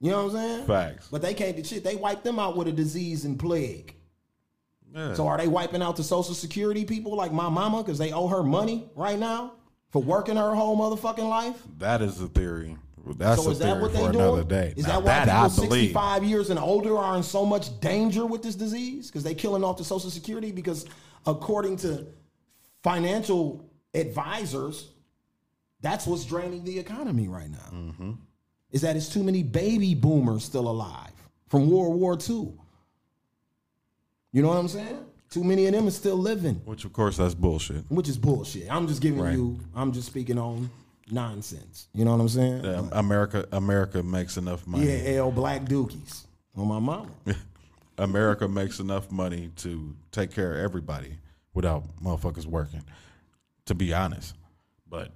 You 0.00 0.10
know 0.10 0.24
what 0.24 0.34
I'm 0.34 0.40
saying? 0.40 0.66
Facts. 0.66 1.08
But 1.10 1.22
they 1.22 1.34
can't 1.34 1.56
do 1.56 1.64
shit. 1.64 1.84
They 1.84 1.96
wiped 1.96 2.24
them 2.24 2.38
out 2.38 2.56
with 2.56 2.68
a 2.68 2.72
disease 2.72 3.24
and 3.24 3.38
plague. 3.38 3.94
Yeah. 4.94 5.14
So 5.14 5.26
are 5.26 5.38
they 5.38 5.48
wiping 5.48 5.82
out 5.82 5.96
the 5.96 6.02
Social 6.02 6.34
Security 6.34 6.84
people 6.84 7.14
like 7.14 7.32
my 7.32 7.48
mama 7.48 7.82
because 7.82 7.98
they 7.98 8.12
owe 8.12 8.26
her 8.28 8.42
money 8.42 8.90
right 8.96 9.18
now 9.18 9.52
for 9.90 10.02
working 10.02 10.36
her 10.36 10.54
whole 10.54 10.76
motherfucking 10.76 11.28
life? 11.28 11.62
that 11.78 12.02
is 12.02 12.18
the 12.18 12.28
theory. 12.28 12.76
That's 13.16 13.42
so 13.44 13.50
is 13.50 13.58
that 13.60 13.80
what 13.80 13.92
they 13.92 13.98
for 14.04 14.12
doing? 14.12 14.24
another 14.24 14.44
day. 14.44 14.74
Is 14.76 14.86
Now, 14.86 15.00
that 15.00 15.26
why 15.28 15.32
I 15.44 15.48
people 15.48 15.64
believe. 15.68 15.80
65 15.88 16.24
years 16.24 16.50
and 16.50 16.58
older 16.58 16.96
are 16.98 17.16
in 17.16 17.22
so 17.22 17.44
much 17.46 17.78
danger 17.80 18.26
with 18.26 18.42
this 18.42 18.54
disease? 18.54 19.08
Because 19.08 19.22
they 19.22 19.34
killing 19.34 19.64
off 19.64 19.76
the 19.78 19.84
Social 19.84 20.10
Security? 20.10 20.52
Because 20.52 20.86
according 21.26 21.76
to 21.78 22.06
financial 22.82 23.64
advisors, 23.94 24.90
that's 25.80 26.06
what's 26.06 26.24
draining 26.24 26.64
the 26.64 26.78
economy 26.78 27.28
right 27.28 27.50
now. 27.50 27.68
Mm-hmm. 27.72 28.10
Is 28.70 28.82
that 28.82 28.96
it's 28.96 29.08
too 29.08 29.22
many 29.22 29.42
baby 29.42 29.94
boomers 29.94 30.44
still 30.44 30.68
alive 30.68 31.10
from 31.48 31.70
World 31.70 31.98
War 31.98 32.14
II. 32.16 32.52
You 34.32 34.42
know 34.42 34.48
what 34.48 34.58
I'm 34.58 34.68
saying? 34.68 34.98
Too 35.30 35.42
many 35.44 35.66
of 35.66 35.72
them 35.72 35.86
are 35.86 35.92
still 35.92 36.16
living, 36.16 36.56
Which, 36.64 36.84
of 36.84 36.92
course, 36.92 37.16
that's 37.16 37.34
bullshit. 37.34 37.84
which 37.88 38.08
is 38.08 38.16
bullshit. 38.18 38.70
I'm 38.70 38.86
just 38.88 39.00
giving 39.00 39.20
Right. 39.20 39.34
you, 39.34 39.58
I'm 39.74 39.92
just 39.92 40.06
speaking 40.08 40.38
on 40.38 40.70
nonsense. 41.12 41.88
You 41.94 42.04
know 42.04 42.12
what 42.12 42.20
I'm 42.20 42.28
saying? 42.28 42.64
Yeah, 42.64 42.88
America, 42.92 43.46
America 43.52 44.02
makes 44.02 44.36
enough 44.36 44.66
money. 44.66 44.86
Yeah, 44.86 45.18
L 45.18 45.30
Black 45.30 45.64
Dookies 45.64 46.24
on 46.56 46.68
my 46.68 46.78
mama. 46.78 47.10
America 47.98 48.48
makes 48.48 48.80
enough 48.80 49.10
money 49.10 49.50
to 49.56 49.94
take 50.10 50.32
care 50.32 50.54
of 50.54 50.64
everybody 50.64 51.18
without 51.54 51.84
motherfuckers 52.02 52.46
working. 52.46 52.82
To 53.66 53.74
be 53.74 53.92
honest, 53.92 54.34
but 54.88 55.12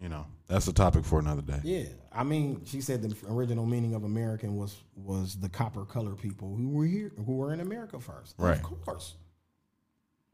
you 0.00 0.08
know 0.08 0.26
that's 0.46 0.68
a 0.68 0.72
topic 0.72 1.04
for 1.04 1.18
another 1.18 1.42
day. 1.42 1.60
Yeah, 1.64 1.84
I 2.12 2.22
mean, 2.22 2.62
she 2.66 2.80
said 2.80 3.02
the 3.02 3.16
original 3.28 3.66
meaning 3.66 3.94
of 3.94 4.04
American 4.04 4.56
was 4.56 4.76
was 4.94 5.36
the 5.36 5.48
copper 5.48 5.84
color 5.84 6.12
people 6.12 6.54
who 6.54 6.68
were 6.68 6.86
here, 6.86 7.12
who 7.24 7.36
were 7.36 7.52
in 7.52 7.60
America 7.60 7.98
first. 7.98 8.34
Right. 8.38 8.56
Of 8.56 8.62
course, 8.62 9.14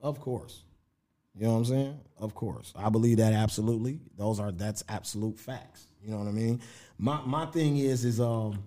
of 0.00 0.20
course. 0.20 0.64
You 1.34 1.46
know 1.46 1.52
what 1.52 1.58
I'm 1.58 1.64
saying? 1.64 2.00
Of 2.18 2.34
course, 2.34 2.72
I 2.76 2.90
believe 2.90 3.16
that 3.16 3.32
absolutely. 3.32 4.00
Those 4.16 4.38
are 4.38 4.52
that's 4.52 4.84
absolute 4.88 5.38
facts. 5.38 5.86
You 6.02 6.10
know 6.10 6.18
what 6.18 6.28
I 6.28 6.32
mean? 6.32 6.60
My 6.98 7.20
my 7.24 7.46
thing 7.46 7.78
is 7.78 8.04
is 8.04 8.20
um, 8.20 8.62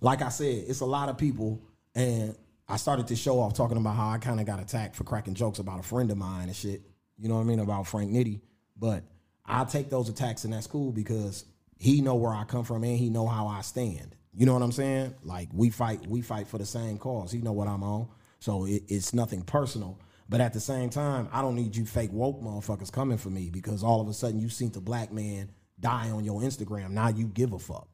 like 0.00 0.22
I 0.22 0.30
said, 0.30 0.64
it's 0.66 0.80
a 0.80 0.86
lot 0.86 1.08
of 1.08 1.18
people, 1.18 1.62
and 1.94 2.34
I 2.68 2.76
started 2.76 3.06
to 3.08 3.16
show 3.16 3.40
off 3.40 3.54
talking 3.54 3.76
about 3.76 3.96
how 3.96 4.08
I 4.08 4.18
kind 4.18 4.40
of 4.40 4.46
got 4.46 4.60
attacked 4.60 4.96
for 4.96 5.04
cracking 5.04 5.34
jokes 5.34 5.58
about 5.58 5.80
a 5.80 5.82
friend 5.82 6.10
of 6.10 6.16
mine 6.16 6.48
and 6.48 6.56
shit. 6.56 6.82
You 7.18 7.28
know 7.28 7.34
what 7.34 7.42
I 7.42 7.44
mean 7.44 7.58
about 7.60 7.86
Frank 7.86 8.10
Nitty, 8.10 8.40
but 8.76 9.04
I 9.44 9.64
take 9.64 9.90
those 9.90 10.08
attacks 10.08 10.44
and 10.44 10.52
that's 10.52 10.66
cool 10.66 10.92
because 10.92 11.44
he 11.78 12.00
know 12.00 12.14
where 12.14 12.32
I 12.32 12.44
come 12.44 12.64
from 12.64 12.84
and 12.84 12.98
he 12.98 13.10
know 13.10 13.26
how 13.26 13.46
I 13.46 13.60
stand. 13.60 14.16
You 14.34 14.46
know 14.46 14.54
what 14.54 14.62
I'm 14.62 14.72
saying? 14.72 15.14
Like 15.22 15.50
we 15.52 15.68
fight, 15.68 16.06
we 16.06 16.22
fight 16.22 16.46
for 16.46 16.56
the 16.56 16.64
same 16.64 16.96
cause. 16.96 17.30
He 17.30 17.42
know 17.42 17.52
what 17.52 17.68
I'm 17.68 17.82
on, 17.82 18.08
so 18.38 18.64
it, 18.64 18.84
it's 18.88 19.12
nothing 19.12 19.42
personal. 19.42 19.98
But 20.32 20.40
at 20.40 20.52
the 20.54 20.60
same 20.60 20.88
time, 20.90 21.28
I 21.30 21.42
don't 21.42 21.54
need 21.54 21.76
you 21.76 21.84
fake 21.84 22.10
woke 22.12 22.40
motherfuckers 22.42 22.90
coming 22.90 23.18
for 23.18 23.28
me 23.30 23.50
because 23.50 23.84
all 23.84 24.00
of 24.00 24.08
a 24.08 24.14
sudden 24.14 24.40
you 24.40 24.48
seen 24.48 24.72
the 24.72 24.80
black 24.80 25.12
man 25.12 25.50
die 25.78 26.10
on 26.10 26.24
your 26.24 26.40
Instagram. 26.40 26.90
Now 26.90 27.08
you 27.08 27.26
give 27.26 27.52
a 27.52 27.58
fuck. 27.58 27.86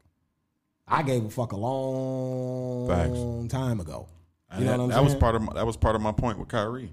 I 0.87 1.03
gave 1.03 1.25
a 1.25 1.31
fuck 1.31 1.51
a 1.53 1.57
long 1.57 2.89
Facts. 2.89 3.53
time 3.53 3.81
ago. 3.81 4.09
Uh, 4.51 4.57
you 4.61 4.65
know 4.65 4.71
that, 4.71 4.79
what 4.79 4.83
I'm 4.85 4.89
that 4.91 4.95
saying? 4.95 5.05
was 5.07 5.15
part 5.17 5.35
of 5.35 5.43
my, 5.43 5.53
that 5.55 5.67
was 5.67 5.77
part 5.77 5.97
of 5.97 6.01
my 6.01 6.13
point 6.13 6.39
with 6.39 6.49
Kyrie. 6.49 6.93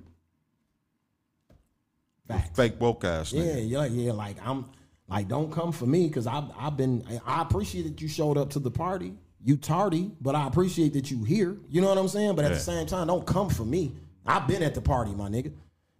Facts. 2.27 2.55
Fake 2.57 2.81
woke 2.81 3.03
ass. 3.03 3.31
Yeah, 3.31 3.57
yeah, 3.57 3.85
yeah. 3.85 4.11
Like 4.13 4.37
I'm 4.43 4.65
like, 5.07 5.27
don't 5.27 5.51
come 5.51 5.71
for 5.71 5.85
me 5.85 6.07
because 6.07 6.25
I've 6.27 6.45
I've 6.57 6.75
been 6.75 7.05
I 7.25 7.41
appreciate 7.43 7.83
that 7.83 8.01
you 8.01 8.07
showed 8.07 8.37
up 8.37 8.49
to 8.51 8.59
the 8.59 8.71
party. 8.71 9.13
You 9.43 9.57
tardy, 9.57 10.11
but 10.19 10.33
I 10.33 10.47
appreciate 10.47 10.93
that 10.93 11.11
you 11.11 11.23
here. 11.23 11.55
You 11.69 11.81
know 11.81 11.89
what 11.89 11.99
I'm 11.99 12.07
saying? 12.07 12.35
But 12.35 12.45
at 12.45 12.51
Yeah. 12.51 12.55
the 12.57 12.63
same 12.63 12.87
time, 12.87 13.05
don't 13.07 13.27
come 13.27 13.49
for 13.49 13.63
me. 13.63 13.91
I've 14.25 14.47
been 14.47 14.63
at 14.63 14.73
the 14.73 14.81
party, 14.81 15.11
my 15.11 15.29
nigga. 15.29 15.53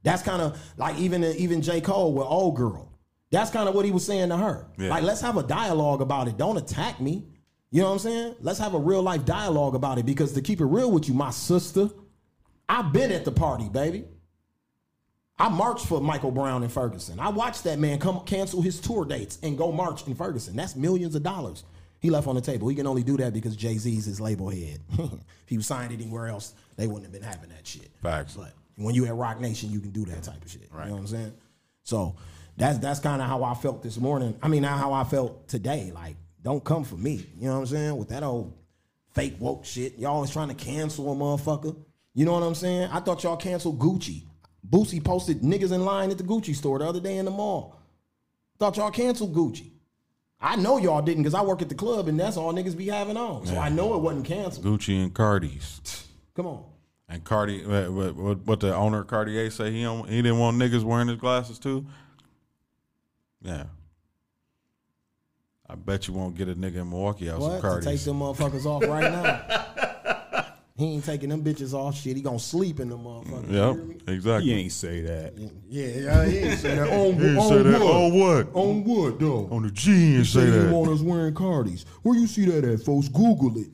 That's 0.04 0.22
kind 0.22 0.42
of 0.42 0.60
like 0.78 0.98
even 0.98 1.24
even 1.24 1.62
J. 1.62 1.82
Cole 1.82 2.14
with 2.14 2.28
old 2.28 2.56
girl. 2.56 2.92
That's 3.32 3.50
kind 3.50 3.68
of 3.68 3.76
what 3.76 3.86
he 3.86 3.92
was 3.92 4.06
saying 4.06 4.30
to 4.30 4.38
her. 4.38 4.68
Yeah. 4.78 4.90
Like, 4.90 5.04
let's 5.04 5.22
have 5.22 5.36
a 5.36 5.44
dialogue 5.44 6.02
about 6.02 6.28
it. 6.28 6.38
Don't 6.38 6.58
attack 6.58 7.02
me. 7.02 7.26
You 7.72 7.82
know 7.82 7.88
what 7.88 7.94
I'm 7.94 8.00
saying? 8.00 8.36
Let's 8.40 8.60
have 8.60 8.76
a 8.76 8.80
real 8.80 9.02
life 9.02 9.26
dialogue 9.26 9.76
about 9.76 9.98
it 9.98 10.06
because 10.06 10.34
to 10.34 10.42
keep 10.42 10.62
it 10.62 10.66
real 10.66 10.92
with 10.92 11.10
you, 11.10 11.14
my 11.14 11.32
sister, 11.32 11.90
I've 12.70 12.94
been 12.94 13.12
at 13.12 13.26
the 13.26 13.32
party, 13.32 13.68
baby. 13.68 14.06
I 15.38 15.50
marched 15.50 15.88
for 15.88 16.00
Michael 16.00 16.32
Brown 16.32 16.64
in 16.64 16.70
Ferguson. 16.70 17.20
I 17.20 17.30
watched 17.30 17.66
that 17.66 17.78
man 17.78 18.00
come 18.00 18.22
cancel 18.22 18.62
his 18.62 18.80
tour 18.80 19.04
dates 19.04 19.38
and 19.44 19.58
go 19.58 19.72
march 19.72 20.08
in 20.08 20.16
Ferguson. 20.16 20.56
That's 20.56 20.76
millions 20.76 21.16
of 21.16 21.24
dollars 21.24 21.66
he 22.06 22.12
left 22.12 22.28
on 22.28 22.36
the 22.36 22.42
table. 22.42 22.68
He 22.68 22.76
can 22.76 22.86
only 22.86 23.02
do 23.02 23.18
that 23.18 23.34
because 23.34 23.56
Jay 23.56 23.78
Z's 23.78 24.06
his 24.06 24.22
label 24.22 24.50
head. 24.50 24.80
if 25.00 25.20
he 25.48 25.58
was 25.58 25.66
signed 25.66 25.92
anywhere 25.92 26.28
else, 26.28 26.54
they 26.78 26.86
wouldn't 26.86 27.06
have 27.06 27.12
been 27.12 27.24
having 27.24 27.50
that 27.50 27.66
shit. 27.66 27.90
Facts. 28.02 28.36
But 28.36 28.54
when 28.78 28.94
you 28.94 29.06
at 29.08 29.16
Roc 29.16 29.40
Nation, 29.42 29.72
you 29.72 29.80
can 29.80 29.90
do 29.90 30.06
that 30.06 30.22
type 30.22 30.44
of 30.44 30.52
shit. 30.52 30.70
Right. 30.72 30.84
You 30.84 30.90
know 30.90 30.96
what 30.98 31.02
I'm 31.02 31.08
saying? 31.08 31.34
So 31.84 32.16
that's 32.58 32.78
that's 32.78 33.00
kind 33.00 33.24
of 33.24 33.28
how 33.28 33.44
I 33.44 33.56
felt 33.56 33.82
this 33.82 33.98
morning. 33.98 34.38
I 34.44 34.48
mean, 34.48 34.62
not 34.62 34.78
how 34.78 34.94
I 34.94 35.04
felt 35.04 35.48
today. 35.48 35.92
Like, 35.94 36.16
don't 36.44 36.64
come 36.64 36.84
for 36.84 36.96
me. 36.96 37.26
You 37.40 37.48
know 37.48 37.56
what 37.56 37.60
I'm 37.62 37.66
saying? 37.66 37.98
With 37.98 38.10
that 38.10 38.22
old 38.22 38.54
fake 39.14 39.36
woke 39.40 39.66
shit. 39.66 39.98
Y'all 39.98 40.14
always 40.14 40.30
trying 40.30 40.50
to 40.50 40.54
cancel 40.56 41.12
a 41.12 41.16
motherfucker. 41.16 41.76
You 42.14 42.26
know 42.26 42.34
what 42.34 42.44
I'm 42.44 42.56
saying? 42.56 42.90
I 42.92 43.00
thought 43.00 43.24
y'all 43.24 43.36
canceled 43.36 43.80
Gucci. 43.80 44.26
Boosie 44.68 45.04
posted 45.04 45.42
niggas 45.42 45.72
in 45.72 45.84
line 45.86 46.12
at 46.12 46.20
the 46.20 46.24
Gucci 46.24 46.56
store 46.56 46.78
the 46.78 46.88
other 46.88 47.00
day 47.00 47.18
in 47.18 47.26
the 47.26 47.32
mall. 47.32 47.80
Thought 48.60 48.78
y'all 48.78 48.92
canceled 48.92 49.34
Gucci. 49.34 49.72
I 50.42 50.56
know 50.58 50.78
y'all 50.78 51.02
didn't 51.02 51.24
because 51.24 51.34
I 51.34 51.42
work 51.42 51.62
at 51.62 51.70
the 51.70 51.76
club 51.76 52.08
and 52.08 52.20
that's 52.20 52.38
all 52.38 52.54
niggas 52.54 52.78
be 52.78 52.88
having 52.88 53.18
on. 53.18 53.46
So 53.48 53.58
I 53.58 53.70
know 53.70 53.96
it 53.96 54.00
wasn't 54.00 54.26
canceled. 54.26 54.66
Gucci 54.66 55.02
and 55.02 55.14
Cardi's. 55.14 56.08
Come 56.36 56.46
on. 56.48 56.64
And 57.08 57.24
Cardi, 57.24 57.64
what, 57.66 58.16
what- 58.16 58.38
what, 58.46 58.60
the 58.60 58.76
owner 58.76 59.02
of 59.02 59.08
Cartier 59.08 59.50
say 59.50 59.72
he 59.72 59.84
don't, 59.84 60.10
he 60.10 60.18
didn't 60.22 60.40
want 60.40 60.58
niggas 60.58 60.84
wearing 60.84 61.08
his 61.08 61.18
glasses 61.18 61.60
too. 61.60 61.86
Yeah, 63.42 63.66
I 65.70 65.76
bet 65.76 66.08
you 66.08 66.16
won't 66.16 66.36
get 66.36 66.50
a 66.50 66.56
nigga 66.56 66.78
in 66.78 66.90
Milwaukee 66.90 67.30
out 67.30 67.42
some? 67.42 67.50
To 67.52 67.56
take 67.56 67.62
Cardi's. 67.62 68.06
them 68.06 68.20
motherfuckers 68.20 68.66
off 68.66 68.82
right 68.88 69.12
now. 69.12 69.66
he 70.78 70.86
ain't 70.94 71.06
taking 71.06 71.30
them 71.30 71.44
bitches 71.44 71.74
off 71.74 71.96
shit. 71.96 72.16
He 72.18 72.22
gonna 72.22 72.38
sleep 72.40 72.80
in 72.80 72.90
them 72.90 73.04
motherfuckers. 73.06 73.50
You? 73.52 73.94
Yep, 73.98 74.10
exactly. 74.10 74.52
He 74.52 74.60
ain't 74.60 74.72
say 74.72 75.02
that. 75.02 75.34
Yeah, 75.70 75.86
yeah, 75.88 76.26
he 76.26 76.38
ain't 76.40 76.60
say 76.60 76.76
that. 76.76 76.90
On, 76.90 77.14
He 77.14 77.20
didn't 77.20 77.38
on 77.38 77.50
say 77.50 77.64
that. 77.64 77.80
what? 77.80 77.92
On 77.92 78.20
what? 78.20 78.50
On 78.56 78.84
what 78.84 79.20
though? 79.20 79.48
On 79.52 79.64
the 79.64 79.72
G, 79.72 79.92
he 79.92 80.12
didn't 80.14 80.26
say 80.26 80.40
Say 80.42 80.46
you 80.68 80.70
want 80.74 80.88
that. 80.88 80.94
us 80.96 81.02
wearing 81.02 81.34
Cardis. 81.34 81.86
Where 82.04 82.18
you 82.20 82.28
see 82.28 82.46
that 82.46 82.66
at, 82.66 82.82
folks? 82.82 83.08
Google 83.08 83.58
it. 83.58 83.68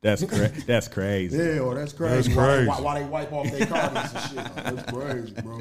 That's 0.00 0.24
cra- 0.24 0.48
that's 0.66 0.88
crazy. 0.88 1.36
Yeah, 1.56 1.60
well, 1.60 1.74
that's 1.74 1.92
crazy. 1.92 2.14
That's 2.14 2.28
Why, 2.28 2.44
crazy. 2.46 2.68
why, 2.68 2.80
why 2.80 3.00
they 3.00 3.06
wipe 3.06 3.32
off 3.32 3.50
their 3.50 3.66
Cardis 3.66 4.14
and 4.14 4.46
shit? 4.46 4.54
That's 4.64 4.92
crazy, 4.92 5.32
bro. 5.42 5.60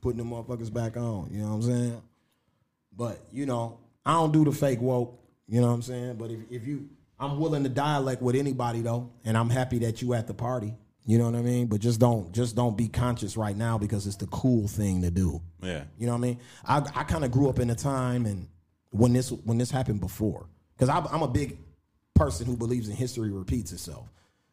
Putting 0.00 0.18
them 0.18 0.30
motherfuckers 0.30 0.72
back 0.72 0.96
on. 0.96 1.28
You 1.30 1.42
know 1.42 1.48
what 1.48 1.54
I'm 1.56 1.62
saying? 1.62 2.02
But 2.96 3.20
you 3.30 3.46
know, 3.46 3.78
I 4.04 4.14
don't 4.14 4.32
do 4.32 4.44
the 4.44 4.52
fake 4.52 4.80
woke. 4.80 5.16
You 5.46 5.60
know 5.60 5.68
what 5.68 5.74
I'm 5.74 5.82
saying? 5.82 6.14
But 6.16 6.30
if, 6.30 6.40
if 6.50 6.66
you, 6.66 6.88
I'm 7.20 7.38
willing 7.38 7.62
to 7.64 7.68
dialect 7.68 8.22
with 8.22 8.34
anybody 8.34 8.80
though, 8.80 9.10
and 9.24 9.36
I'm 9.36 9.50
happy 9.50 9.78
that 9.80 10.00
you 10.02 10.14
at 10.14 10.26
the 10.26 10.34
party. 10.34 10.74
You 11.06 11.18
know 11.18 11.26
what 11.26 11.34
I 11.34 11.42
mean? 11.42 11.66
But 11.66 11.80
just 11.80 12.00
don't, 12.00 12.32
just 12.32 12.56
don't 12.56 12.76
be 12.76 12.88
conscious 12.88 13.36
right 13.36 13.56
now 13.56 13.78
because 13.78 14.06
it's 14.06 14.16
the 14.16 14.26
cool 14.26 14.68
thing 14.68 15.02
to 15.02 15.10
do. 15.10 15.40
Yeah. 15.62 15.84
You 15.98 16.06
know 16.06 16.12
what 16.12 16.18
I 16.18 16.20
mean? 16.20 16.38
I, 16.64 16.78
I 16.94 17.04
kind 17.04 17.24
of 17.24 17.30
grew 17.30 17.48
up 17.48 17.58
in 17.58 17.70
a 17.70 17.74
time 17.74 18.26
and 18.26 18.48
when 18.90 19.12
this 19.12 19.30
when 19.30 19.58
this 19.58 19.70
happened 19.70 20.00
before, 20.00 20.46
because 20.76 20.88
I'm 20.88 21.22
a 21.22 21.28
big 21.28 21.58
person 22.14 22.46
who 22.46 22.56
believes 22.56 22.88
in 22.88 22.96
history 22.96 23.30
repeats 23.30 23.72
itself. 23.72 24.08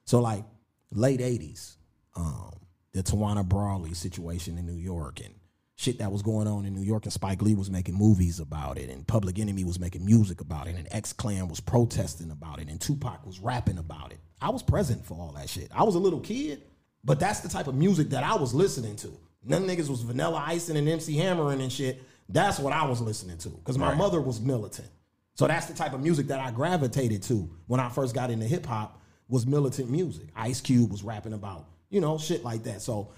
So 0.06 0.22
like 0.22 0.45
late 0.91 1.19
'80s, 1.19 1.77
um, 2.15 2.53
the 2.94 3.02
Tawana 3.03 3.48
Brawley 3.48 3.94
situation 3.94 4.57
in 4.57 4.65
New 4.65 4.77
York 4.77 5.22
and 5.23 5.34
shit 5.78 5.99
that 5.99 6.12
was 6.12 6.22
going 6.24 6.48
on 6.48 6.66
in 6.66 6.74
New 6.74 6.82
York, 6.82 7.06
and 7.06 7.14
Spike 7.14 7.41
Lee 7.41 7.54
was 7.56 7.70
making 7.72 7.95
movies 7.95 8.40
about 8.40 8.78
it, 8.78 8.90
and 8.90 9.08
Public 9.08 9.38
Enemy 9.40 9.64
was 9.64 9.80
making 9.80 10.04
music 10.04 10.41
about 10.41 10.68
it, 10.68 10.76
and 10.76 10.88
X 10.91 11.14
Clan 11.14 11.48
was 11.48 11.60
protesting 11.60 12.32
about 12.32 12.60
it, 12.60 12.68
and 12.68 12.82
Tupac 12.82 13.26
was 13.26 13.40
rapping 13.40 13.78
about 13.78 14.12
it. 14.12 14.18
I 14.41 14.49
was 14.49 14.64
present 14.64 15.06
for 15.06 15.14
all 15.14 15.32
that 15.34 15.48
shit. 15.49 15.70
I 15.74 15.84
was 15.84 15.95
a 15.95 15.99
little 15.99 16.20
kid, 16.20 16.64
but 17.04 17.20
that's 17.20 17.40
the 17.41 17.48
type 17.49 17.68
of 17.68 17.76
music 17.76 18.10
that 18.10 18.24
I 18.24 18.36
was 18.36 18.54
listening 18.54 18.95
to. 18.98 19.12
None 19.44 19.66
niggas 19.68 19.88
was 19.88 20.02
Vanilla 20.02 20.44
Icing 20.45 20.78
and 20.78 20.90
MC 20.90 21.16
Hammering 21.16 21.62
and 21.62 21.72
shit. 21.72 22.02
That's 22.28 22.60
what 22.60 22.74
I 22.74 22.86
was 22.86 22.99
listening 22.99 23.38
to 23.38 23.49
because 23.49 23.78
my 23.78 23.90
Right. 23.90 23.98
mother 23.98 24.20
was 24.20 24.41
militant. 24.41 24.90
So 25.36 25.45
that's 25.48 25.68
the 25.68 25.74
type 25.76 25.94
of 25.94 26.02
music 26.02 26.28
that 26.28 26.40
I 26.40 26.49
gravitated 26.52 27.22
to 27.24 27.49
when 27.68 27.80
I 27.80 27.90
first 27.90 28.16
got 28.16 28.32
into 28.32 28.45
hip 28.48 28.66
hop 28.66 28.99
was 29.30 29.45
militant 29.45 29.90
music. 29.91 30.28
Ice 30.36 30.60
Cube 30.60 30.91
was 30.91 31.04
rapping 31.04 31.34
about, 31.34 31.68
you 31.90 32.02
know, 32.02 32.18
shit 32.18 32.44
like 32.44 32.64
that. 32.64 32.82
So, 32.82 33.10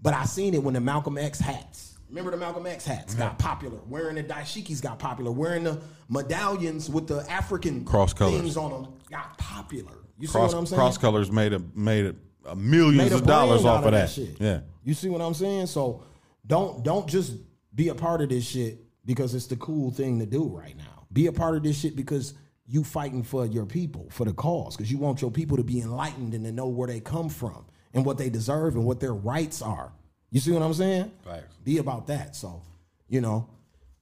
but 0.00 0.14
I 0.14 0.24
seen 0.24 0.54
it 0.54 0.62
when 0.62 0.74
the 0.74 0.80
Malcolm 0.80 1.18
X 1.18 1.40
hats. 1.40 1.98
Remember 2.08 2.30
the 2.30 2.36
Malcolm 2.36 2.66
X 2.66 2.86
hats 2.86 3.12
mm-hmm. 3.12 3.22
got 3.22 3.38
popular. 3.38 3.78
Wearing 3.86 4.16
the 4.16 4.24
dashikis 4.24 4.80
got 4.80 4.98
popular. 4.98 5.30
Wearing 5.30 5.64
the 5.64 5.80
medallions 6.08 6.88
with 6.88 7.06
the 7.06 7.30
African 7.30 7.84
Cross 7.84 8.14
colors. 8.14 8.40
things 8.40 8.56
on 8.56 8.70
them 8.70 8.92
got 9.10 9.36
popular. 9.36 9.92
You 10.18 10.26
see 10.26 10.32
Cross 10.32 10.54
what 10.54 10.60
I'm 10.60 10.66
saying? 10.66 10.78
cross 10.78 10.98
colors 10.98 11.30
made 11.30 11.52
a 11.52 11.62
made 11.74 12.06
a, 12.06 12.14
a 12.46 12.56
millions 12.56 12.96
made 12.96 13.12
a 13.12 13.16
of 13.16 13.26
dollars 13.26 13.64
off 13.64 13.84
of 13.84 13.92
that. 13.92 14.10
shit. 14.10 14.40
Yeah, 14.40 14.60
You 14.82 14.94
see 14.94 15.08
what 15.08 15.20
I'm 15.20 15.34
saying? 15.34 15.66
So 15.66 16.02
don't 16.46 16.82
don't 16.82 17.06
just 17.06 17.34
be 17.74 17.88
a 17.88 17.94
part 17.94 18.22
of 18.22 18.30
this 18.30 18.46
shit 18.46 18.78
because 19.04 19.34
it's 19.34 19.46
the 19.46 19.56
cool 19.56 19.90
thing 19.90 20.18
to 20.18 20.26
do 20.26 20.44
right 20.44 20.76
now. 20.76 21.06
Be 21.12 21.26
a 21.26 21.32
part 21.32 21.56
of 21.56 21.62
this 21.62 21.78
shit 21.78 21.94
because 21.94 22.34
you 22.66 22.84
fighting 22.84 23.22
for 23.22 23.46
your 23.46 23.64
people, 23.64 24.08
for 24.10 24.24
the 24.24 24.32
cause, 24.32 24.76
because 24.76 24.90
you 24.90 24.98
want 24.98 25.22
your 25.22 25.30
people 25.30 25.56
to 25.56 25.64
be 25.64 25.80
enlightened 25.80 26.34
and 26.34 26.44
to 26.44 26.52
know 26.52 26.68
where 26.68 26.86
they 26.86 27.00
come 27.00 27.28
from 27.28 27.64
and 27.98 28.06
what 28.06 28.16
they 28.16 28.30
deserve 28.30 28.76
and 28.76 28.84
what 28.84 29.00
their 29.00 29.12
rights 29.12 29.60
are. 29.60 29.92
You 30.30 30.38
see 30.38 30.52
what 30.52 30.62
I'm 30.62 30.72
saying? 30.72 31.10
Facts. 31.24 31.56
Be 31.64 31.78
about 31.78 32.06
that. 32.06 32.36
So, 32.36 32.62
you 33.08 33.20
know, 33.20 33.48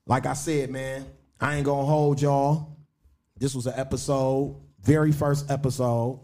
like 0.05 0.27
I 0.27 0.33
said, 0.33 0.69
man, 0.69 1.05
I 1.41 1.55
ain't 1.55 1.65
gonna 1.65 1.85
hold 1.85 2.21
y'all. 2.21 2.77
This 3.39 3.55
was 3.55 3.65
an 3.65 3.73
episode, 3.75 4.55
very 4.81 5.11
first 5.11 5.49
episode. 5.49 6.19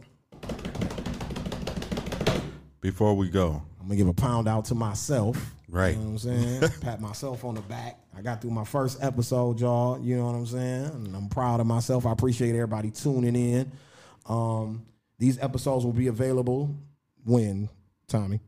Before 2.79 3.15
we 3.15 3.29
go, 3.29 3.63
I'm 3.79 3.87
gonna 3.87 3.95
give 3.95 4.07
a 4.07 4.13
pound 4.13 4.47
out 4.47 4.65
to 4.65 4.75
myself. 4.75 5.55
Right. 5.67 5.95
You 5.95 5.99
know 5.99 6.11
what 6.11 6.11
I'm 6.11 6.17
saying? 6.19 6.71
Pat 6.81 7.01
myself 7.01 7.43
on 7.43 7.55
the 7.55 7.61
back. 7.61 7.97
I 8.15 8.21
got 8.21 8.41
through 8.41 8.51
my 8.51 8.65
first 8.65 9.03
episode, 9.03 9.59
y'all. 9.59 9.99
You 9.99 10.17
know 10.17 10.25
what 10.25 10.35
I'm 10.35 10.45
saying? 10.45 10.85
And 10.85 11.15
I'm 11.15 11.27
proud 11.29 11.59
of 11.59 11.65
myself. 11.65 12.05
I 12.05 12.11
appreciate 12.11 12.53
everybody 12.53 12.91
tuning 12.91 13.35
in. 13.35 13.71
Um, 14.27 14.85
these 15.17 15.39
episodes 15.39 15.85
will 15.85 15.93
be 15.93 16.07
available 16.07 16.75
when, 17.25 17.69
Tommy? 18.07 18.39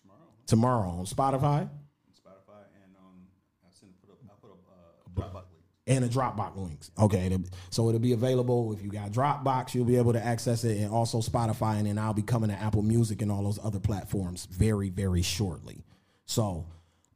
tomorrow, 0.00 0.20
Tomorrow 0.46 0.88
on 1.00 1.04
Spotify 1.06 1.68
Spotify, 2.14 2.62
and 2.84 2.94
on 2.98 3.26
I 3.64 3.68
send 3.70 3.92
put 4.00 4.10
up 4.12 4.18
I 4.26 4.32
put 4.40 4.50
up 4.50 4.58
uh, 4.68 5.20
Dropbox 5.20 5.34
link. 5.34 5.64
and 5.86 6.04
the 6.04 6.08
Dropbox 6.08 6.56
links. 6.56 6.90
Okay, 6.98 7.26
it'll- 7.26 7.44
so 7.70 7.88
it'll 7.88 8.00
be 8.00 8.12
available 8.12 8.72
if 8.72 8.82
you 8.82 8.90
got 8.90 9.10
Dropbox, 9.12 9.74
you'll 9.74 9.84
be 9.84 9.96
able 9.96 10.12
to 10.12 10.24
access 10.24 10.64
it, 10.64 10.78
and 10.78 10.90
also 10.92 11.18
Spotify, 11.20 11.78
and 11.78 11.86
then 11.86 11.98
I'll 11.98 12.14
be 12.14 12.22
coming 12.22 12.50
to 12.50 12.56
Apple 12.56 12.82
Music 12.82 13.22
and 13.22 13.30
all 13.30 13.42
those 13.44 13.58
other 13.64 13.80
platforms 13.80 14.46
very, 14.46 14.90
very 14.90 15.22
shortly. 15.22 15.84
So, 16.26 16.66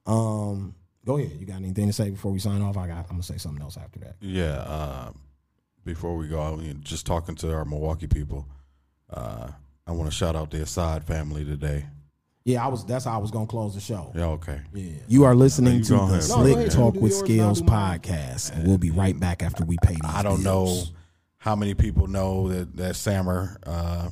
um, 0.06 0.74
go 1.04 1.16
ahead. 1.18 1.32
You 1.40 1.46
got 1.46 1.56
anything 1.56 1.86
to 1.88 1.92
say 1.92 2.10
before 2.10 2.30
we 2.32 2.38
sign 2.38 2.62
off? 2.62 2.76
I 2.76 2.86
got. 2.86 2.98
I'm 3.06 3.10
gonna 3.12 3.22
say 3.22 3.38
something 3.38 3.62
else 3.62 3.76
after 3.76 3.98
that. 4.00 4.16
yeah. 4.20 4.58
Uh, 4.60 5.12
before 5.84 6.16
we 6.16 6.28
go, 6.28 6.40
I 6.40 6.54
mean, 6.56 6.80
just 6.82 7.06
talking 7.06 7.34
to 7.36 7.52
our 7.54 7.64
Milwaukee 7.64 8.06
people. 8.06 8.46
Uh, 9.08 9.48
I 9.86 9.92
want 9.92 10.10
to 10.10 10.16
shout 10.16 10.36
out 10.36 10.50
the 10.50 10.62
Assad 10.62 11.04
family 11.04 11.44
today. 11.44 11.86
Yeah, 12.44 12.64
I 12.64 12.68
was. 12.68 12.84
That's 12.86 13.04
how 13.04 13.14
I 13.14 13.18
was 13.18 13.30
gonna 13.30 13.46
close 13.46 13.74
the 13.74 13.80
show. 13.80 14.12
Yeah, 14.14 14.26
okay. 14.28 14.60
You 15.08 15.24
are 15.24 15.34
listening 15.34 15.78
You 15.78 15.84
to 15.84 15.92
the 15.92 16.00
ahead. 16.00 16.22
Slick 16.22 16.54
go 16.54 16.60
ahead. 16.60 16.70
Talk 16.72 16.94
with 16.94 17.12
do 17.12 17.24
Scalez 17.24 17.40
I'll 17.42 17.54
do 17.54 17.64
mine. 17.64 18.00
podcast, 18.00 18.52
and 18.52 18.66
we'll 18.66 18.78
be 18.78 18.90
right 18.90 19.18
back 19.18 19.42
after 19.42 19.64
we 19.64 19.76
pay 19.82 19.92
these. 19.92 20.00
I 20.04 20.22
don't 20.22 20.42
know 20.42 20.82
how 21.38 21.54
many 21.54 21.74
people 21.74 22.06
know 22.06 22.48
that 22.48 22.76
that 22.76 22.96
Sammer 22.96 23.58
uh, 23.66 24.08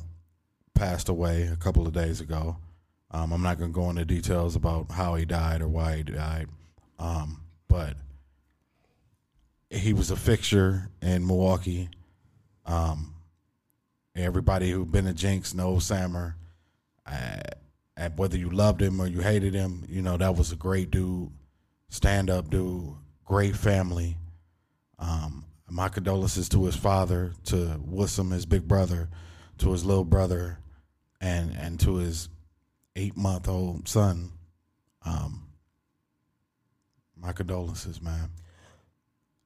passed 0.75 1.09
away 1.09 1.43
a 1.43 1.55
couple 1.55 1.87
of 1.87 1.93
days 1.93 2.21
ago. 2.21 2.57
Um, 3.11 3.31
I'm 3.33 3.41
not 3.41 3.57
going 3.57 3.71
to 3.71 3.75
go 3.75 3.89
into 3.89 4.05
details 4.05 4.55
about 4.55 4.91
how 4.91 5.15
he 5.15 5.25
died 5.25 5.61
or 5.63 5.67
why 5.67 5.97
he 5.97 6.03
died, 6.03 6.47
um, 6.99 7.41
but 7.67 7.95
he 9.71 9.93
was 9.93 10.11
a 10.11 10.15
fixture 10.15 10.89
in 11.01 11.25
Milwaukee. 11.25 11.89
Um, 12.67 13.15
everybody 14.19 14.71
who's 14.71 14.87
been 14.87 15.07
a 15.07 15.13
Jinx 15.13 15.53
knows 15.53 15.85
Sammer. 15.85 16.35
And 17.05 18.17
whether 18.17 18.37
you 18.37 18.49
loved 18.49 18.81
him 18.81 19.01
or 19.01 19.07
you 19.07 19.19
hated 19.19 19.53
him, 19.53 19.83
you 19.89 20.01
know 20.01 20.17
that 20.17 20.35
was 20.35 20.51
a 20.51 20.55
great 20.55 20.91
dude, 20.91 21.31
stand 21.89 22.29
up 22.29 22.49
dude, 22.49 22.93
great 23.25 23.55
family. 23.55 24.17
Um, 24.97 25.45
my 25.69 25.89
condolences 25.89 26.49
to 26.49 26.65
his 26.65 26.75
father, 26.75 27.33
to 27.45 27.79
Wissam, 27.87 28.31
his 28.31 28.45
big 28.45 28.67
brother, 28.67 29.09
to 29.59 29.71
his 29.71 29.85
little 29.85 30.05
brother, 30.05 30.59
and 31.19 31.51
and 31.57 31.79
to 31.81 31.95
his 31.95 32.29
eight 32.95 33.17
month 33.17 33.47
old 33.47 33.87
son. 33.87 34.31
Um, 35.05 35.47
my 37.17 37.33
condolences, 37.33 38.01
man. 38.01 38.29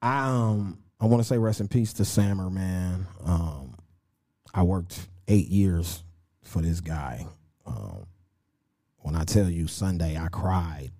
I 0.01 0.27
um 0.27 0.79
I 0.99 1.05
want 1.05 1.21
to 1.21 1.27
say 1.27 1.37
rest 1.37 1.59
in 1.59 1.67
peace 1.67 1.93
to 1.93 2.05
Sammer, 2.05 2.49
man. 2.49 3.07
Um, 3.25 3.72
I 4.53 4.63
worked 4.63 5.07
eight 5.27 5.47
years 5.47 6.03
for 6.43 6.61
this 6.61 6.79
guy. 6.79 7.25
Um, 7.65 8.05
when 8.97 9.15
I 9.15 9.23
tell 9.23 9.49
you 9.49 9.67
Sunday, 9.67 10.17
I 10.17 10.27
cried 10.27 10.91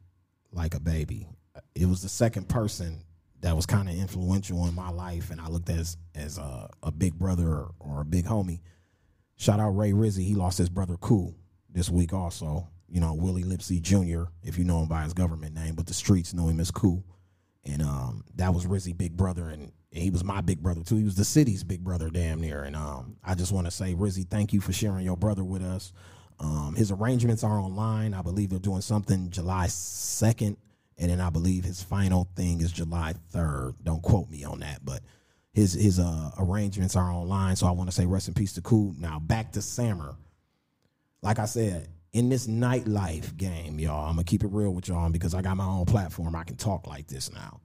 like 0.51 0.73
a 0.73 0.79
baby. 0.79 1.27
It 1.75 1.87
was 1.87 2.01
the 2.01 2.09
second 2.09 2.49
person 2.49 3.03
that 3.41 3.55
was 3.55 3.65
kind 3.65 3.89
of 3.89 3.95
influential 3.95 4.65
in 4.67 4.73
my 4.73 4.89
life, 4.89 5.29
and 5.29 5.39
I 5.39 5.47
looked 5.47 5.69
as 5.69 5.97
as 6.15 6.37
a, 6.37 6.69
a 6.81 6.91
big 6.91 7.13
brother 7.13 7.47
or, 7.47 7.71
or 7.79 8.01
a 8.01 8.05
big 8.05 8.25
homie. 8.25 8.61
Shout 9.35 9.59
out 9.59 9.71
Ray 9.71 9.91
Rizzy. 9.91 10.25
He 10.25 10.35
lost 10.35 10.57
his 10.57 10.69
brother 10.69 10.95
Cool 10.97 11.35
this 11.69 11.89
week 11.89 12.13
also. 12.13 12.69
You 12.89 12.99
know, 12.99 13.13
Willie 13.13 13.43
Lipsy 13.43 13.81
Jr., 13.81 14.29
if 14.43 14.57
you 14.57 14.63
know 14.63 14.81
him 14.81 14.87
by 14.87 15.03
his 15.03 15.13
government 15.13 15.55
name, 15.55 15.75
but 15.75 15.87
the 15.87 15.93
streets 15.93 16.33
know 16.33 16.47
him 16.47 16.59
as 16.59 16.71
Cool. 16.71 17.03
And 17.65 17.81
um, 17.81 18.23
that 18.35 18.53
was 18.53 18.65
Rizzy 18.65 18.95
big 18.95 19.15
brother, 19.17 19.49
and 19.49 19.71
he 20.01 20.09
was 20.09 20.23
my 20.23 20.41
big 20.41 20.61
brother 20.61 20.81
too. 20.83 20.97
He 20.97 21.03
was 21.03 21.15
the 21.15 21.25
city's 21.25 21.63
big 21.63 21.83
brother, 21.83 22.09
damn 22.09 22.41
near. 22.41 22.63
And 22.63 22.75
um, 22.75 23.17
I 23.23 23.35
just 23.35 23.51
want 23.51 23.67
to 23.67 23.71
say, 23.71 23.93
Rizzy, 23.93 24.27
thank 24.27 24.53
you 24.53 24.61
for 24.61 24.73
sharing 24.73 25.05
your 25.05 25.17
brother 25.17 25.43
with 25.43 25.61
us. 25.63 25.93
Um, 26.39 26.75
his 26.75 26.91
arrangements 26.91 27.43
are 27.43 27.59
online. 27.59 28.13
I 28.13 28.21
believe 28.21 28.49
they're 28.49 28.59
doing 28.59 28.81
something 28.81 29.29
July 29.29 29.67
second, 29.67 30.57
and 30.97 31.11
then 31.11 31.21
I 31.21 31.29
believe 31.29 31.63
his 31.63 31.83
final 31.83 32.27
thing 32.35 32.61
is 32.61 32.71
July 32.71 33.13
third. 33.31 33.75
Don't 33.83 34.01
quote 34.01 34.29
me 34.29 34.43
on 34.43 34.59
that, 34.59 34.83
but 34.83 35.01
his 35.53 35.73
his 35.73 35.99
uh, 35.99 36.31
arrangements 36.39 36.95
are 36.95 37.11
online. 37.11 37.55
So 37.55 37.67
I 37.67 37.71
want 37.71 37.89
to 37.89 37.95
say 37.95 38.05
rest 38.05 38.27
in 38.27 38.33
peace 38.33 38.53
to 38.53 38.61
Cool. 38.61 38.95
Now 38.97 39.19
back 39.19 39.51
to 39.53 39.61
Sammer 39.61 40.15
like 41.23 41.39
I 41.39 41.45
said, 41.45 41.87
in 42.11 42.29
this 42.29 42.47
nightlife 42.47 43.35
game, 43.37 43.79
y'all, 43.79 44.07
I'm 44.07 44.15
gonna 44.15 44.25
keep 44.25 44.43
it 44.43 44.49
real 44.51 44.73
with 44.73 44.87
y'all 44.89 45.09
because 45.09 45.33
I 45.33 45.41
got 45.41 45.57
my 45.57 45.65
own 45.65 45.85
platform. 45.85 46.35
I 46.35 46.43
can 46.43 46.57
talk 46.57 46.85
like 46.85 47.07
this 47.07 47.31
now. 47.33 47.61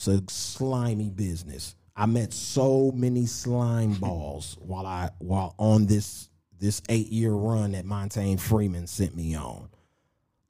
So 0.00 0.18
slimy 0.28 1.10
business. 1.10 1.74
I 1.94 2.06
met 2.06 2.32
so 2.32 2.90
many 2.92 3.26
slime 3.26 3.92
balls 3.92 4.56
while 4.58 4.86
I 4.86 5.10
while 5.18 5.54
on 5.58 5.84
this 5.84 6.30
this 6.58 6.80
eight 6.88 7.08
year 7.08 7.32
run 7.32 7.72
that 7.72 7.84
Montaigne 7.84 8.38
Freeman 8.38 8.86
sent 8.86 9.14
me 9.14 9.34
on. 9.34 9.68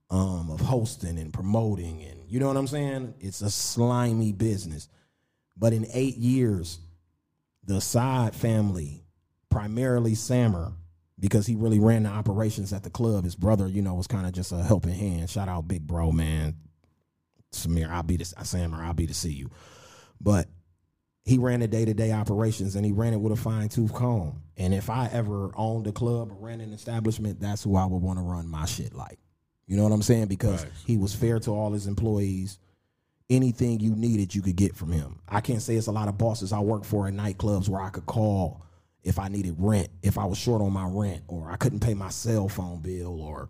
Um, 0.08 0.50
of 0.50 0.60
hosting 0.60 1.18
and 1.18 1.32
promoting 1.32 2.02
and 2.02 2.20
you 2.28 2.38
know 2.38 2.46
what 2.46 2.56
I'm 2.56 2.68
saying? 2.68 3.14
It's 3.18 3.42
a 3.42 3.50
slimy 3.50 4.30
business. 4.30 4.88
But 5.56 5.72
in 5.72 5.84
eight 5.94 6.16
years, 6.16 6.78
the 7.64 7.76
Assad 7.76 8.36
family, 8.36 9.02
primarily 9.48 10.14
Sammer, 10.14 10.74
because 11.18 11.44
he 11.46 11.56
really 11.56 11.80
ran 11.80 12.04
the 12.04 12.10
operations 12.10 12.72
at 12.72 12.84
the 12.84 12.90
club. 12.90 13.24
His 13.24 13.34
brother, 13.34 13.66
you 13.66 13.82
know, 13.82 13.94
was 13.94 14.06
kind 14.06 14.28
of 14.28 14.32
just 14.32 14.52
a 14.52 14.62
helping 14.62 14.94
hand. 14.94 15.28
Shout 15.28 15.48
out, 15.48 15.66
big 15.66 15.88
bro, 15.88 16.12
man. 16.12 16.54
Samir, 17.52 17.90
I'll 17.90 18.02
be 18.02 18.16
the 18.16 18.32
uh, 18.36 18.44
Sammer, 18.44 18.82
I'll 18.82 18.94
be 18.94 19.06
to 19.06 19.14
see 19.14 19.32
you. 19.32 19.50
But 20.20 20.48
he 21.24 21.38
ran 21.38 21.60
the 21.60 21.68
day 21.68 21.84
to 21.84 21.94
day 21.94 22.12
operations 22.12 22.76
and 22.76 22.84
he 22.84 22.92
ran 22.92 23.12
it 23.12 23.20
with 23.20 23.32
a 23.32 23.36
fine 23.36 23.68
tooth 23.68 23.92
comb. 23.92 24.42
And 24.56 24.74
if 24.74 24.90
I 24.90 25.08
ever 25.12 25.50
owned 25.54 25.86
a 25.86 25.92
club 25.92 26.30
or 26.32 26.34
ran 26.34 26.60
an 26.60 26.72
establishment, 26.72 27.40
that's 27.40 27.62
who 27.62 27.76
I 27.76 27.84
would 27.84 28.02
want 28.02 28.18
to 28.18 28.22
run 28.22 28.48
my 28.48 28.66
shit 28.66 28.94
like. 28.94 29.18
You 29.66 29.76
know 29.76 29.84
what 29.84 29.92
I'm 29.92 30.02
saying? 30.02 30.26
Because 30.26 30.66
he 30.86 30.96
was 30.96 31.14
fair 31.14 31.38
to 31.40 31.50
all 31.50 31.72
his 31.72 31.86
employees 31.86 32.58
anything 33.30 33.80
you 33.80 33.94
needed, 33.94 34.34
you 34.34 34.42
could 34.42 34.56
get 34.56 34.76
from 34.76 34.90
him. 34.90 35.20
I 35.28 35.40
can't 35.40 35.62
say 35.62 35.76
it's 35.76 35.86
a 35.86 35.92
lot 35.92 36.08
of 36.08 36.18
bosses 36.18 36.52
I 36.52 36.58
work 36.58 36.84
for 36.84 37.06
at 37.06 37.14
nightclubs 37.14 37.68
where 37.68 37.80
I 37.80 37.88
could 37.88 38.06
call 38.06 38.62
if 39.02 39.18
I 39.18 39.28
needed 39.28 39.54
rent, 39.56 39.88
if 40.02 40.18
I 40.18 40.26
was 40.26 40.36
short 40.36 40.60
on 40.60 40.72
my 40.72 40.86
rent, 40.86 41.22
or 41.28 41.50
I 41.50 41.56
couldn't 41.56 41.80
pay 41.80 41.94
my 41.94 42.10
cell 42.10 42.48
phone 42.48 42.80
bill, 42.80 43.18
or 43.22 43.48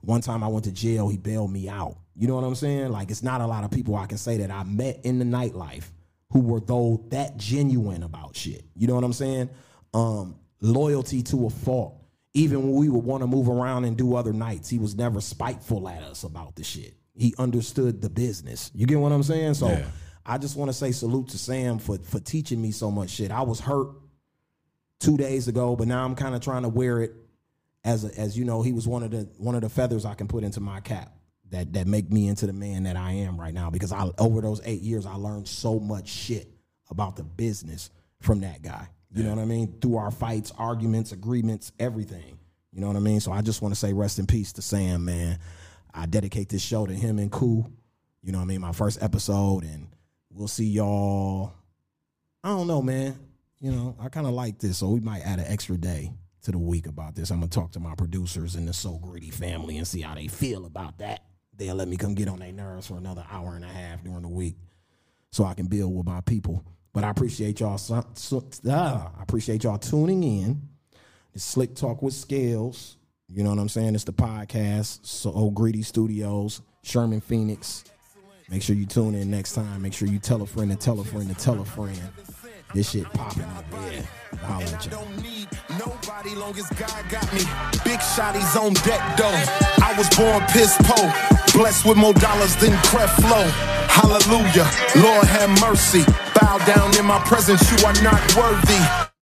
one 0.00 0.22
time 0.22 0.42
I 0.42 0.48
went 0.48 0.64
to 0.64 0.72
jail, 0.72 1.08
he 1.08 1.18
bailed 1.18 1.52
me 1.52 1.68
out. 1.68 1.98
You 2.18 2.26
know 2.26 2.34
what 2.34 2.44
I'm 2.44 2.56
saying? 2.56 2.90
Like 2.90 3.10
it's 3.12 3.22
not 3.22 3.40
a 3.40 3.46
lot 3.46 3.62
of 3.62 3.70
people 3.70 3.94
I 3.94 4.06
can 4.06 4.18
say 4.18 4.38
that 4.38 4.50
I 4.50 4.64
met 4.64 5.04
in 5.04 5.20
the 5.20 5.24
nightlife 5.24 5.84
who 6.30 6.40
were 6.40 6.60
though 6.60 7.04
that 7.10 7.36
genuine 7.36 8.02
about 8.02 8.34
shit. 8.34 8.64
You 8.74 8.88
know 8.88 8.96
what 8.96 9.04
I'm 9.04 9.12
saying? 9.12 9.50
Um, 9.94 10.36
loyalty 10.60 11.22
to 11.22 11.46
a 11.46 11.50
fault. 11.50 11.94
Even 12.34 12.64
when 12.64 12.74
we 12.74 12.88
would 12.88 13.04
want 13.04 13.22
to 13.22 13.26
move 13.26 13.48
around 13.48 13.84
and 13.84 13.96
do 13.96 14.16
other 14.16 14.32
nights, 14.32 14.68
he 14.68 14.78
was 14.78 14.96
never 14.96 15.20
spiteful 15.20 15.88
at 15.88 16.02
us 16.02 16.24
about 16.24 16.56
the 16.56 16.64
shit. 16.64 16.94
He 17.14 17.34
understood 17.38 18.02
the 18.02 18.10
business. 18.10 18.70
You 18.74 18.86
get 18.86 18.98
what 18.98 19.12
I'm 19.12 19.22
saying? 19.22 19.54
So 19.54 19.68
Yeah. 19.68 19.86
I 20.26 20.38
just 20.38 20.56
want 20.56 20.68
to 20.68 20.72
say 20.74 20.90
salute 20.90 21.28
to 21.28 21.38
Sam 21.38 21.78
for 21.78 21.98
for 21.98 22.18
teaching 22.18 22.60
me 22.60 22.72
so 22.72 22.90
much 22.90 23.10
shit. 23.10 23.30
I 23.30 23.42
was 23.42 23.60
hurt 23.60 23.90
two 24.98 25.16
days 25.16 25.46
ago, 25.46 25.76
but 25.76 25.86
now 25.86 26.04
I'm 26.04 26.16
kind 26.16 26.34
of 26.34 26.40
trying 26.40 26.62
to 26.62 26.68
wear 26.68 27.00
it 27.00 27.12
as 27.84 28.04
a, 28.04 28.18
as 28.18 28.36
you 28.36 28.44
know, 28.44 28.62
he 28.62 28.72
was 28.72 28.88
one 28.88 29.04
of 29.04 29.12
the 29.12 29.28
one 29.38 29.54
of 29.54 29.62
the 29.62 29.68
feathers 29.68 30.04
I 30.04 30.14
can 30.14 30.26
put 30.26 30.42
into 30.42 30.60
my 30.60 30.80
cap 30.80 31.12
that 31.50 31.72
that 31.72 31.86
make 31.86 32.10
me 32.10 32.28
into 32.28 32.46
the 32.46 32.52
man 32.52 32.84
that 32.84 32.96
I 32.96 33.12
am 33.12 33.40
right 33.40 33.54
now. 33.54 33.70
Because 33.70 33.92
I 33.92 34.10
over 34.18 34.40
those 34.40 34.60
eight 34.64 34.82
years, 34.82 35.06
I 35.06 35.14
learned 35.14 35.48
so 35.48 35.78
much 35.78 36.08
shit 36.08 36.48
about 36.90 37.16
the 37.16 37.24
business 37.24 37.90
from 38.20 38.40
that 38.40 38.62
guy. 38.62 38.88
You 39.14 39.22
know 39.24 39.30
what 39.30 39.40
I 39.40 39.46
mean? 39.46 39.78
Through 39.80 39.96
our 39.96 40.10
fights, 40.10 40.52
arguments, 40.58 41.12
agreements, 41.12 41.72
everything. 41.78 42.38
You 42.72 42.80
know 42.80 42.88
what 42.88 42.96
I 42.96 43.00
mean? 43.00 43.20
So 43.20 43.32
I 43.32 43.40
just 43.40 43.62
want 43.62 43.74
to 43.74 43.80
say 43.80 43.92
rest 43.92 44.18
in 44.18 44.26
peace 44.26 44.52
to 44.54 44.62
Sam, 44.62 45.04
man. 45.04 45.38
I 45.94 46.06
dedicate 46.06 46.50
this 46.50 46.62
show 46.62 46.86
to 46.86 46.92
him 46.92 47.18
and 47.18 47.32
Cool. 47.32 47.70
You 48.22 48.32
know 48.32 48.38
what 48.38 48.44
I 48.44 48.48
mean? 48.48 48.60
My 48.60 48.72
first 48.72 49.02
episode, 49.02 49.64
and 49.64 49.88
we'll 50.30 50.48
see 50.48 50.66
y'all. 50.66 51.54
I 52.44 52.48
don't 52.48 52.66
know, 52.66 52.82
man. 52.82 53.18
You 53.60 53.72
know, 53.72 53.96
I 53.98 54.08
kind 54.08 54.26
of 54.26 54.34
like 54.34 54.58
this, 54.58 54.78
so 54.78 54.90
we 54.90 55.00
might 55.00 55.22
add 55.22 55.38
an 55.38 55.46
extra 55.48 55.76
day 55.76 56.12
to 56.42 56.52
the 56.52 56.58
week 56.58 56.86
about 56.86 57.14
this. 57.14 57.30
I'm 57.30 57.40
gonna 57.40 57.50
talk 57.50 57.72
to 57.72 57.80
my 57.80 57.94
producers 57.94 58.54
and 58.54 58.68
the 58.68 58.72
So 58.72 58.98
Gritty 58.98 59.30
family 59.30 59.78
and 59.78 59.86
see 59.86 60.00
how 60.00 60.14
they 60.14 60.28
feel 60.28 60.66
about 60.66 60.98
that. 60.98 61.24
They'll 61.58 61.74
let 61.74 61.88
me 61.88 61.96
come 61.96 62.14
get 62.14 62.28
on 62.28 62.38
their 62.38 62.52
nerves 62.52 62.86
for 62.86 62.96
another 62.96 63.26
hour 63.30 63.54
and 63.56 63.64
a 63.64 63.68
half 63.68 64.02
during 64.04 64.22
the 64.22 64.28
week, 64.28 64.56
so 65.32 65.44
I 65.44 65.54
can 65.54 65.66
build 65.66 65.94
with 65.94 66.06
my 66.06 66.20
people 66.22 66.64
But 66.94 67.04
I 67.04 67.10
appreciate 67.10 67.60
y'all. 67.60 67.78
So, 67.78 68.04
so- 68.14 68.44
ah, 68.70 69.10
I 69.18 69.22
appreciate 69.22 69.64
y'all 69.64 69.78
tuning 69.78 70.22
in. 70.22 70.62
It's 71.34 71.44
Slick 71.44 71.74
Talk 71.74 72.00
with 72.02 72.14
Scalez. 72.14 72.96
You 73.28 73.44
know 73.44 73.50
what 73.50 73.58
I'm 73.58 73.68
saying? 73.68 73.94
It's 73.94 74.04
the 74.04 74.12
podcast. 74.12 75.04
So 75.04 75.30
Old 75.30 75.54
Greedy 75.54 75.82
Studios, 75.82 76.62
Sherman 76.82 77.20
Phoenix. 77.20 77.84
Make 78.50 78.62
sure 78.62 78.74
you 78.74 78.86
tune 78.86 79.14
in 79.14 79.30
next 79.30 79.52
time. 79.52 79.82
Make 79.82 79.92
sure 79.92 80.08
you 80.08 80.18
tell 80.18 80.40
a 80.40 80.46
friend 80.46 80.70
to 80.70 80.76
tell 80.76 80.98
a 81.00 81.04
friend 81.04 81.28
to 81.28 81.34
tell 81.34 81.60
a 81.60 81.64
friend. 81.66 82.00
This 82.74 82.90
shit 82.90 83.04
popping 83.14 83.42
up 83.44 83.64
at 83.74 84.86
y'all. 84.86 85.02
Don't 85.02 85.22
need 85.22 85.48
nobody 85.78 86.34
long 86.34 86.56
as 86.58 86.68
God 86.70 87.04
got 87.10 87.32
me. 87.32 87.40
Big 87.84 87.98
shotties 88.00 88.54
on 88.60 88.74
deck 88.84 89.00
though. 89.16 89.42
I 89.82 89.94
was 89.96 90.08
born 90.16 90.42
piss 90.50 90.76
blessed 91.54 91.86
with 91.86 91.96
more 91.96 92.12
dollars 92.14 92.54
than 92.56 92.72
Creflo. 92.88 93.42
Hallelujah, 93.88 94.68
Lord 95.02 95.26
have 95.26 95.50
mercy. 95.60 96.04
Bow 96.40 96.58
down 96.66 96.96
in 96.98 97.06
my 97.06 97.18
presence, 97.20 97.62
you 97.72 97.86
are 97.86 97.94
not 98.02 98.20
worthy. 98.36 99.17